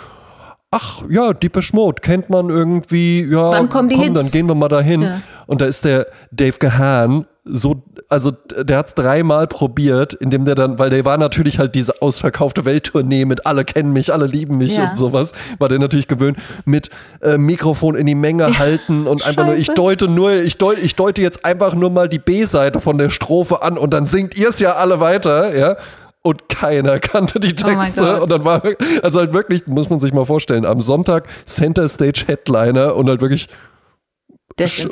ach 0.70 1.02
ja, 1.08 1.32
Deepesh 1.32 1.72
Mode 1.72 2.00
kennt 2.00 2.30
man 2.30 2.48
irgendwie, 2.48 3.24
ja, 3.24 3.50
Wann 3.50 3.68
kommen 3.68 3.88
die 3.88 3.96
komm, 3.96 4.04
Hits? 4.04 4.14
dann 4.14 4.30
gehen 4.30 4.46
wir 4.48 4.54
mal 4.54 4.68
dahin. 4.68 5.02
Ja. 5.02 5.20
Und 5.46 5.60
da 5.60 5.66
ist 5.66 5.84
der 5.84 6.06
Dave 6.30 6.58
Gahan 6.58 7.26
so, 7.44 7.82
also 8.08 8.30
der 8.30 8.76
hat 8.76 8.88
es 8.88 8.94
dreimal 8.94 9.46
probiert, 9.46 10.14
indem 10.14 10.44
der 10.44 10.54
dann, 10.54 10.78
weil 10.78 10.90
der 10.90 11.04
war 11.04 11.18
natürlich 11.18 11.58
halt 11.58 11.74
diese 11.74 12.00
ausverkaufte 12.02 12.64
Welttournee 12.64 13.24
mit 13.24 13.46
alle 13.46 13.64
kennen 13.64 13.92
mich, 13.92 14.12
alle 14.12 14.26
lieben 14.26 14.58
mich 14.58 14.76
ja. 14.76 14.90
und 14.90 14.98
sowas, 14.98 15.32
war 15.58 15.68
der 15.68 15.78
natürlich 15.78 16.06
gewöhnt 16.06 16.38
mit 16.66 16.90
äh, 17.22 17.38
Mikrofon 17.38 17.94
in 17.94 18.06
die 18.06 18.14
Menge 18.14 18.48
ja. 18.48 18.58
halten 18.58 19.06
und 19.06 19.26
einfach 19.26 19.46
nur, 19.46 19.56
ich 19.56 19.68
deute 19.68 20.06
nur, 20.06 20.34
ich 20.34 20.58
deute, 20.58 20.80
ich 20.82 20.94
deute 20.94 21.22
jetzt 21.22 21.44
einfach 21.44 21.74
nur 21.74 21.90
mal 21.90 22.08
die 22.08 22.18
B-Seite 22.18 22.80
von 22.80 22.98
der 22.98 23.08
Strophe 23.08 23.62
an 23.62 23.78
und 23.78 23.92
dann 23.94 24.06
singt 24.06 24.36
ihr 24.36 24.50
es 24.50 24.60
ja 24.60 24.74
alle 24.74 25.00
weiter, 25.00 25.56
ja 25.56 25.76
und 26.22 26.48
keiner 26.48 26.98
kannte 26.98 27.40
die 27.40 27.54
oh 27.62 27.68
Texte. 27.68 28.18
Oh 28.18 28.22
und 28.22 28.30
dann 28.30 28.44
war, 28.44 28.62
also 29.02 29.20
halt 29.20 29.32
wirklich, 29.32 29.66
muss 29.66 29.88
man 29.88 30.00
sich 30.00 30.12
mal 30.12 30.24
vorstellen, 30.26 30.66
am 30.66 30.80
Sonntag 30.80 31.28
Center 31.46 31.88
Stage 31.88 32.24
Headliner 32.26 32.96
und 32.96 33.08
halt 33.08 33.20
wirklich, 33.20 33.48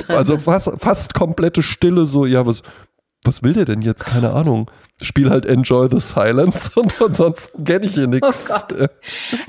also 0.07 0.37
fast, 0.37 0.71
fast 0.77 1.13
komplette 1.13 1.61
Stille, 1.61 2.05
so, 2.05 2.25
ja, 2.25 2.45
was, 2.47 2.63
was 3.23 3.43
will 3.43 3.53
der 3.53 3.65
denn 3.65 3.81
jetzt? 3.81 4.05
Keine 4.05 4.33
Ahnung. 4.33 4.71
Spiel 5.01 5.29
halt 5.29 5.45
Enjoy 5.45 5.87
the 5.89 5.99
Silence 5.99 6.71
und 6.75 7.01
ansonsten 7.01 7.63
kenne 7.63 7.85
ich 7.85 7.93
hier 7.93 8.07
nichts. 8.07 8.65
Oh 8.79 8.85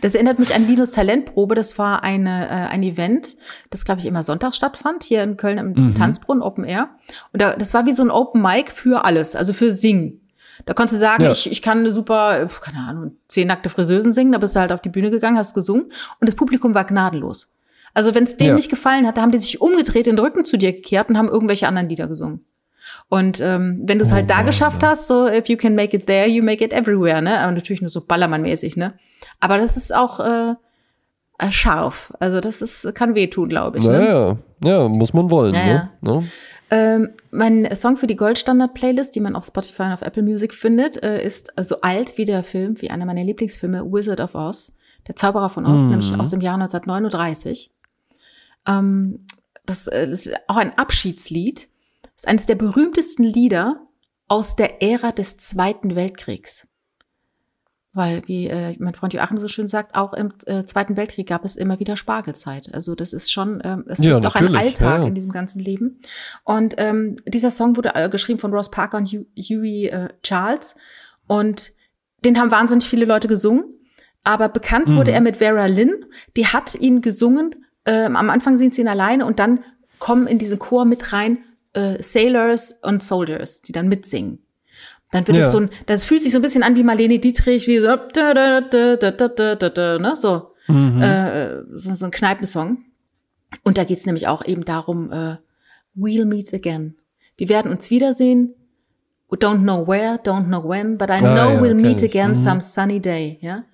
das 0.00 0.14
erinnert 0.14 0.38
mich 0.38 0.54
an 0.54 0.66
Linus 0.66 0.90
Talentprobe. 0.92 1.54
Das 1.54 1.78
war 1.78 2.02
eine, 2.02 2.48
äh, 2.48 2.52
ein 2.72 2.82
Event, 2.82 3.36
das, 3.70 3.84
glaube 3.84 4.00
ich, 4.00 4.06
immer 4.06 4.22
Sonntag 4.22 4.54
stattfand, 4.54 5.04
hier 5.04 5.22
in 5.22 5.36
Köln 5.36 5.58
im 5.58 5.72
mhm. 5.72 5.94
Tanzbrunnen 5.94 6.42
Open 6.42 6.64
Air. 6.64 6.90
Und 7.32 7.40
da, 7.40 7.56
das 7.56 7.72
war 7.72 7.86
wie 7.86 7.92
so 7.92 8.02
ein 8.02 8.10
Open 8.10 8.42
Mic 8.42 8.70
für 8.70 9.04
alles, 9.04 9.36
also 9.36 9.52
für 9.52 9.70
Singen. 9.70 10.19
Da 10.66 10.74
konntest 10.74 10.96
du 10.96 11.00
sagen, 11.00 11.24
ja. 11.24 11.32
ich, 11.32 11.50
ich 11.50 11.62
kann 11.62 11.78
eine 11.78 11.92
super, 11.92 12.48
keine 12.60 12.78
Ahnung, 12.78 13.12
zehn 13.28 13.48
nackte 13.48 13.68
Friseusen 13.68 14.12
singen, 14.12 14.32
da 14.32 14.38
bist 14.38 14.56
du 14.56 14.60
halt 14.60 14.72
auf 14.72 14.80
die 14.80 14.88
Bühne 14.88 15.10
gegangen, 15.10 15.38
hast 15.38 15.54
gesungen 15.54 15.84
und 15.84 16.28
das 16.28 16.34
Publikum 16.34 16.74
war 16.74 16.84
gnadenlos. 16.84 17.54
Also 17.94 18.14
wenn 18.14 18.24
es 18.24 18.36
denen 18.36 18.50
ja. 18.50 18.56
nicht 18.56 18.70
gefallen 18.70 19.06
hat, 19.06 19.16
da 19.16 19.22
haben 19.22 19.32
die 19.32 19.38
sich 19.38 19.60
umgedreht, 19.60 20.06
den 20.06 20.18
Rücken 20.18 20.44
zu 20.44 20.56
dir 20.56 20.72
gekehrt 20.72 21.08
und 21.08 21.18
haben 21.18 21.28
irgendwelche 21.28 21.66
anderen 21.66 21.88
Lieder 21.88 22.06
gesungen. 22.06 22.44
Und 23.08 23.40
ähm, 23.40 23.82
wenn 23.84 23.98
du 23.98 24.04
es 24.04 24.12
oh, 24.12 24.14
halt 24.14 24.30
da 24.30 24.42
geschafft 24.42 24.82
hast, 24.82 25.06
so 25.06 25.26
if 25.28 25.48
you 25.48 25.56
can 25.56 25.74
make 25.74 25.96
it 25.96 26.06
there, 26.06 26.28
you 26.28 26.42
make 26.42 26.64
it 26.64 26.72
everywhere, 26.72 27.20
ne? 27.20 27.40
Aber 27.40 27.52
natürlich 27.52 27.80
nur 27.80 27.88
so 27.88 28.00
Ballermann-mäßig, 28.00 28.76
ne? 28.76 28.94
Aber 29.40 29.58
das 29.58 29.76
ist 29.76 29.94
auch 29.94 30.20
äh, 30.20 30.54
äh 31.38 31.50
scharf. 31.50 32.12
Also 32.20 32.40
das 32.40 32.62
ist 32.62 32.94
kann 32.94 33.14
wehtun, 33.14 33.48
glaube 33.48 33.78
ich. 33.78 33.86
Naja, 33.86 34.36
ne? 34.60 34.70
ja, 34.70 34.88
muss 34.88 35.12
man 35.12 35.30
wollen. 35.30 35.52
Naja. 35.52 35.90
Ne? 36.00 36.12
No? 36.12 36.24
Ähm, 36.70 37.10
mein 37.32 37.74
Song 37.74 37.96
für 37.96 38.06
die 38.06 38.16
Goldstandard-Playlist, 38.16 39.14
die 39.14 39.20
man 39.20 39.34
auf 39.34 39.44
Spotify 39.44 39.82
und 39.82 39.92
auf 39.92 40.02
Apple 40.02 40.22
Music 40.22 40.54
findet, 40.54 41.02
äh, 41.02 41.24
ist 41.24 41.52
so 41.60 41.80
alt 41.80 42.16
wie 42.16 42.24
der 42.24 42.44
Film, 42.44 42.80
wie 42.80 42.90
einer 42.90 43.06
meiner 43.06 43.24
Lieblingsfilme, 43.24 43.84
Wizard 43.84 44.20
of 44.20 44.36
Oz, 44.36 44.72
der 45.08 45.16
Zauberer 45.16 45.50
von 45.50 45.66
Oz, 45.66 45.82
mhm. 45.82 45.90
nämlich 45.90 46.14
aus 46.14 46.30
dem 46.30 46.40
Jahr 46.40 46.54
1939. 46.54 47.72
Ähm, 48.66 49.26
das, 49.66 49.88
äh, 49.88 50.08
das 50.08 50.26
ist 50.26 50.34
auch 50.46 50.56
ein 50.56 50.76
Abschiedslied. 50.78 51.68
Das 52.02 52.12
ist 52.24 52.28
eines 52.28 52.46
der 52.46 52.54
berühmtesten 52.54 53.24
Lieder 53.24 53.86
aus 54.28 54.54
der 54.54 54.80
Ära 54.80 55.10
des 55.10 55.38
Zweiten 55.38 55.96
Weltkriegs. 55.96 56.68
Weil, 57.92 58.22
wie 58.26 58.46
äh, 58.46 58.76
mein 58.78 58.94
Freund 58.94 59.14
Joachim 59.14 59.36
so 59.36 59.48
schön 59.48 59.66
sagt, 59.66 59.96
auch 59.96 60.12
im 60.12 60.32
äh, 60.46 60.64
Zweiten 60.64 60.96
Weltkrieg 60.96 61.28
gab 61.28 61.44
es 61.44 61.56
immer 61.56 61.80
wieder 61.80 61.96
Spargelzeit. 61.96 62.72
Also 62.72 62.94
das 62.94 63.12
ist 63.12 63.32
schon, 63.32 63.60
äh, 63.60 63.78
es 63.86 63.98
ja, 63.98 64.14
gibt 64.14 64.26
auch 64.26 64.36
einen 64.36 64.54
Alltag 64.54 65.02
ja. 65.02 65.08
in 65.08 65.14
diesem 65.14 65.32
ganzen 65.32 65.60
Leben. 65.60 66.00
Und 66.44 66.74
ähm, 66.78 67.16
dieser 67.26 67.50
Song 67.50 67.76
wurde 67.76 67.96
äh, 67.96 68.08
geschrieben 68.08 68.38
von 68.38 68.54
Ross 68.54 68.70
Parker 68.70 68.98
und 68.98 69.08
Huey 69.08 69.86
äh, 69.86 70.08
Charles. 70.22 70.76
Und 71.26 71.72
den 72.24 72.38
haben 72.38 72.52
wahnsinnig 72.52 72.88
viele 72.88 73.06
Leute 73.06 73.26
gesungen. 73.26 73.64
Aber 74.22 74.48
bekannt 74.48 74.88
mhm. 74.88 74.96
wurde 74.96 75.10
er 75.10 75.20
mit 75.20 75.38
Vera 75.38 75.66
Lynn. 75.66 76.04
Die 76.36 76.46
hat 76.46 76.76
ihn 76.76 77.00
gesungen. 77.00 77.56
Ähm, 77.86 78.14
am 78.14 78.30
Anfang 78.30 78.56
sind 78.56 78.72
sie 78.72 78.82
ihn 78.82 78.88
alleine 78.88 79.26
und 79.26 79.40
dann 79.40 79.64
kommen 79.98 80.28
in 80.28 80.38
diesen 80.38 80.58
Chor 80.58 80.84
mit 80.84 81.12
rein 81.12 81.38
äh, 81.72 82.02
Sailors 82.02 82.78
und 82.82 83.02
Soldiers, 83.02 83.62
die 83.62 83.72
dann 83.72 83.88
mitsingen. 83.88 84.44
Dann 85.10 85.26
wird 85.26 85.38
ja. 85.38 85.46
es 85.46 85.52
so 85.52 85.58
ein, 85.58 85.70
das 85.86 86.04
fühlt 86.04 86.22
sich 86.22 86.32
so 86.32 86.38
ein 86.38 86.42
bisschen 86.42 86.62
an 86.62 86.76
wie 86.76 86.82
Marlene 86.82 87.18
Dietrich, 87.18 87.66
wie 87.66 87.78
so, 87.78 87.86
da, 87.86 88.34
da, 88.34 88.60
da, 88.60 88.96
da, 88.96 89.10
da, 89.10 89.54
da, 89.56 89.68
da, 89.68 89.98
ne, 89.98 90.14
so, 90.16 90.52
mhm. 90.68 91.02
äh, 91.02 91.62
so, 91.74 91.94
so 91.94 92.04
ein 92.04 92.10
Kneipensong. 92.10 92.84
Und 93.64 93.78
da 93.78 93.84
geht's 93.84 94.06
nämlich 94.06 94.28
auch 94.28 94.44
eben 94.44 94.64
darum, 94.64 95.10
äh, 95.10 95.36
we'll 95.96 96.24
meet 96.24 96.54
again. 96.54 96.96
Wir 97.36 97.48
werden 97.48 97.72
uns 97.72 97.90
wiedersehen. 97.90 98.54
Don't 99.32 99.62
know 99.62 99.86
where, 99.86 100.16
don't 100.16 100.46
know 100.46 100.62
when, 100.62 100.98
but 100.98 101.08
I 101.08 101.14
ah, 101.14 101.20
know 101.20 101.54
ja, 101.54 101.60
we'll 101.60 101.74
meet 101.74 102.02
again 102.02 102.30
mhm. 102.30 102.34
some 102.34 102.60
sunny 102.60 103.00
day, 103.00 103.38
ja. 103.40 103.64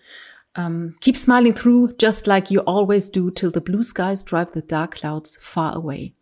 Um, 0.57 0.95
keep 1.01 1.17
smiling 1.17 1.55
through, 1.55 1.95
just 1.99 2.27
like 2.27 2.51
you 2.51 2.61
always 2.63 3.11
do, 3.11 3.31
till 3.31 3.51
the 3.51 3.61
blue 3.61 3.83
skies 3.83 4.25
drive 4.25 4.53
the 4.53 4.63
dark 4.63 4.95
clouds 4.95 5.37
far 5.41 5.75
away. 5.75 6.15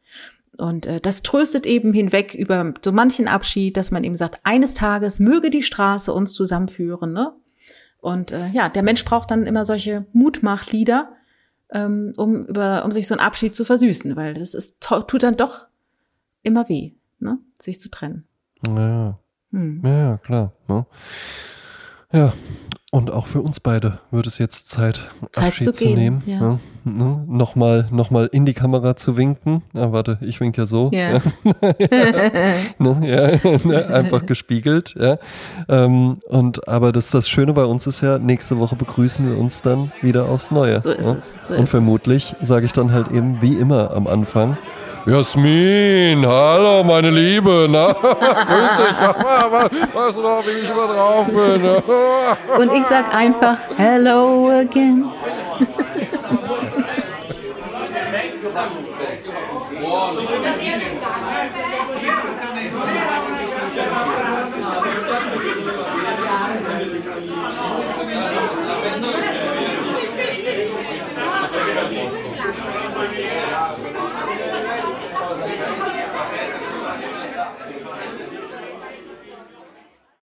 Und 0.58 0.86
äh, 0.86 1.00
das 1.00 1.22
tröstet 1.22 1.66
eben 1.66 1.92
hinweg 1.92 2.34
über 2.34 2.72
so 2.82 2.92
manchen 2.92 3.28
Abschied, 3.28 3.76
dass 3.76 3.90
man 3.90 4.04
eben 4.04 4.16
sagt, 4.16 4.40
eines 4.44 4.74
Tages 4.74 5.20
möge 5.20 5.50
die 5.50 5.62
Straße 5.62 6.12
uns 6.12 6.32
zusammenführen. 6.32 7.12
Ne? 7.12 7.32
Und 8.00 8.32
äh, 8.32 8.48
ja, 8.48 8.68
der 8.68 8.82
Mensch 8.82 9.04
braucht 9.04 9.30
dann 9.30 9.46
immer 9.46 9.64
solche 9.64 10.06
Mutmachlieder, 10.12 11.12
ähm, 11.70 12.12
um, 12.16 12.46
über, 12.46 12.84
um 12.84 12.92
sich 12.92 13.06
so 13.06 13.14
einen 13.14 13.24
Abschied 13.26 13.54
zu 13.54 13.64
versüßen, 13.64 14.14
weil 14.16 14.34
das 14.34 14.54
ist, 14.54 14.80
tut 14.80 15.22
dann 15.22 15.36
doch 15.36 15.66
immer 16.42 16.68
weh, 16.68 16.92
ne? 17.18 17.38
sich 17.60 17.80
zu 17.80 17.90
trennen. 17.90 18.24
Ja, 18.66 19.18
hm. 19.50 19.82
ja 19.84 20.18
klar. 20.18 20.52
Ne? 20.68 20.86
Ja, 22.12 22.32
und 22.92 23.10
auch 23.10 23.26
für 23.26 23.40
uns 23.42 23.58
beide 23.58 24.00
wird 24.10 24.26
es 24.26 24.38
jetzt 24.38 24.68
Zeit, 24.68 25.10
Zeit 25.32 25.46
Abschied 25.46 25.64
zu 25.64 25.72
zu, 25.72 25.84
gehen, 25.84 25.98
nehmen. 25.98 26.22
ja. 26.26 26.40
Ja. 26.40 26.60
Ne? 26.86 27.24
Nochmal 27.26 27.86
noch 27.90 28.10
mal 28.10 28.28
in 28.30 28.44
die 28.44 28.52
Kamera 28.52 28.94
zu 28.94 29.16
winken. 29.16 29.62
Ah, 29.72 29.88
warte, 29.90 30.18
ich 30.20 30.38
wink 30.40 30.58
ja 30.58 30.66
so. 30.66 30.90
Ja. 30.92 31.12
ne? 32.78 33.00
ja, 33.02 33.50
ne? 33.64 33.86
Einfach 33.86 34.26
gespiegelt. 34.26 34.94
Ja. 34.98 35.16
Ähm, 35.68 36.18
und 36.28 36.68
aber 36.68 36.92
das, 36.92 37.10
das 37.10 37.28
Schöne 37.28 37.54
bei 37.54 37.64
uns 37.64 37.86
ist 37.86 38.02
ja, 38.02 38.18
nächste 38.18 38.58
Woche 38.58 38.76
begrüßen 38.76 39.26
wir 39.26 39.38
uns 39.38 39.62
dann 39.62 39.92
wieder 40.02 40.28
aufs 40.28 40.50
Neue. 40.50 40.78
So 40.78 40.90
ist 40.90 41.06
ja. 41.06 41.12
es, 41.14 41.34
so 41.38 41.54
und 41.54 41.64
ist 41.64 41.70
vermutlich 41.70 42.36
sage 42.42 42.66
ich 42.66 42.72
dann 42.74 42.92
halt 42.92 43.10
eben 43.10 43.40
wie 43.40 43.54
immer 43.54 43.92
am 43.92 44.06
Anfang. 44.06 44.58
Jasmin, 45.06 46.26
hallo 46.26 46.82
meine 46.82 47.10
Liebe, 47.10 47.66
na, 47.68 47.92
grüß 47.92 48.76
dich, 48.78 49.94
weißt 49.94 50.16
du 50.16 50.22
noch, 50.22 50.42
wie 50.46 50.62
ich 50.62 50.70
immer 50.70 50.86
drauf 50.86 51.26
bin? 51.26 52.62
Und 52.62 52.74
ich 52.74 52.84
sag 52.84 53.14
einfach 53.14 53.58
Hello 53.76 54.48
again. 54.48 55.04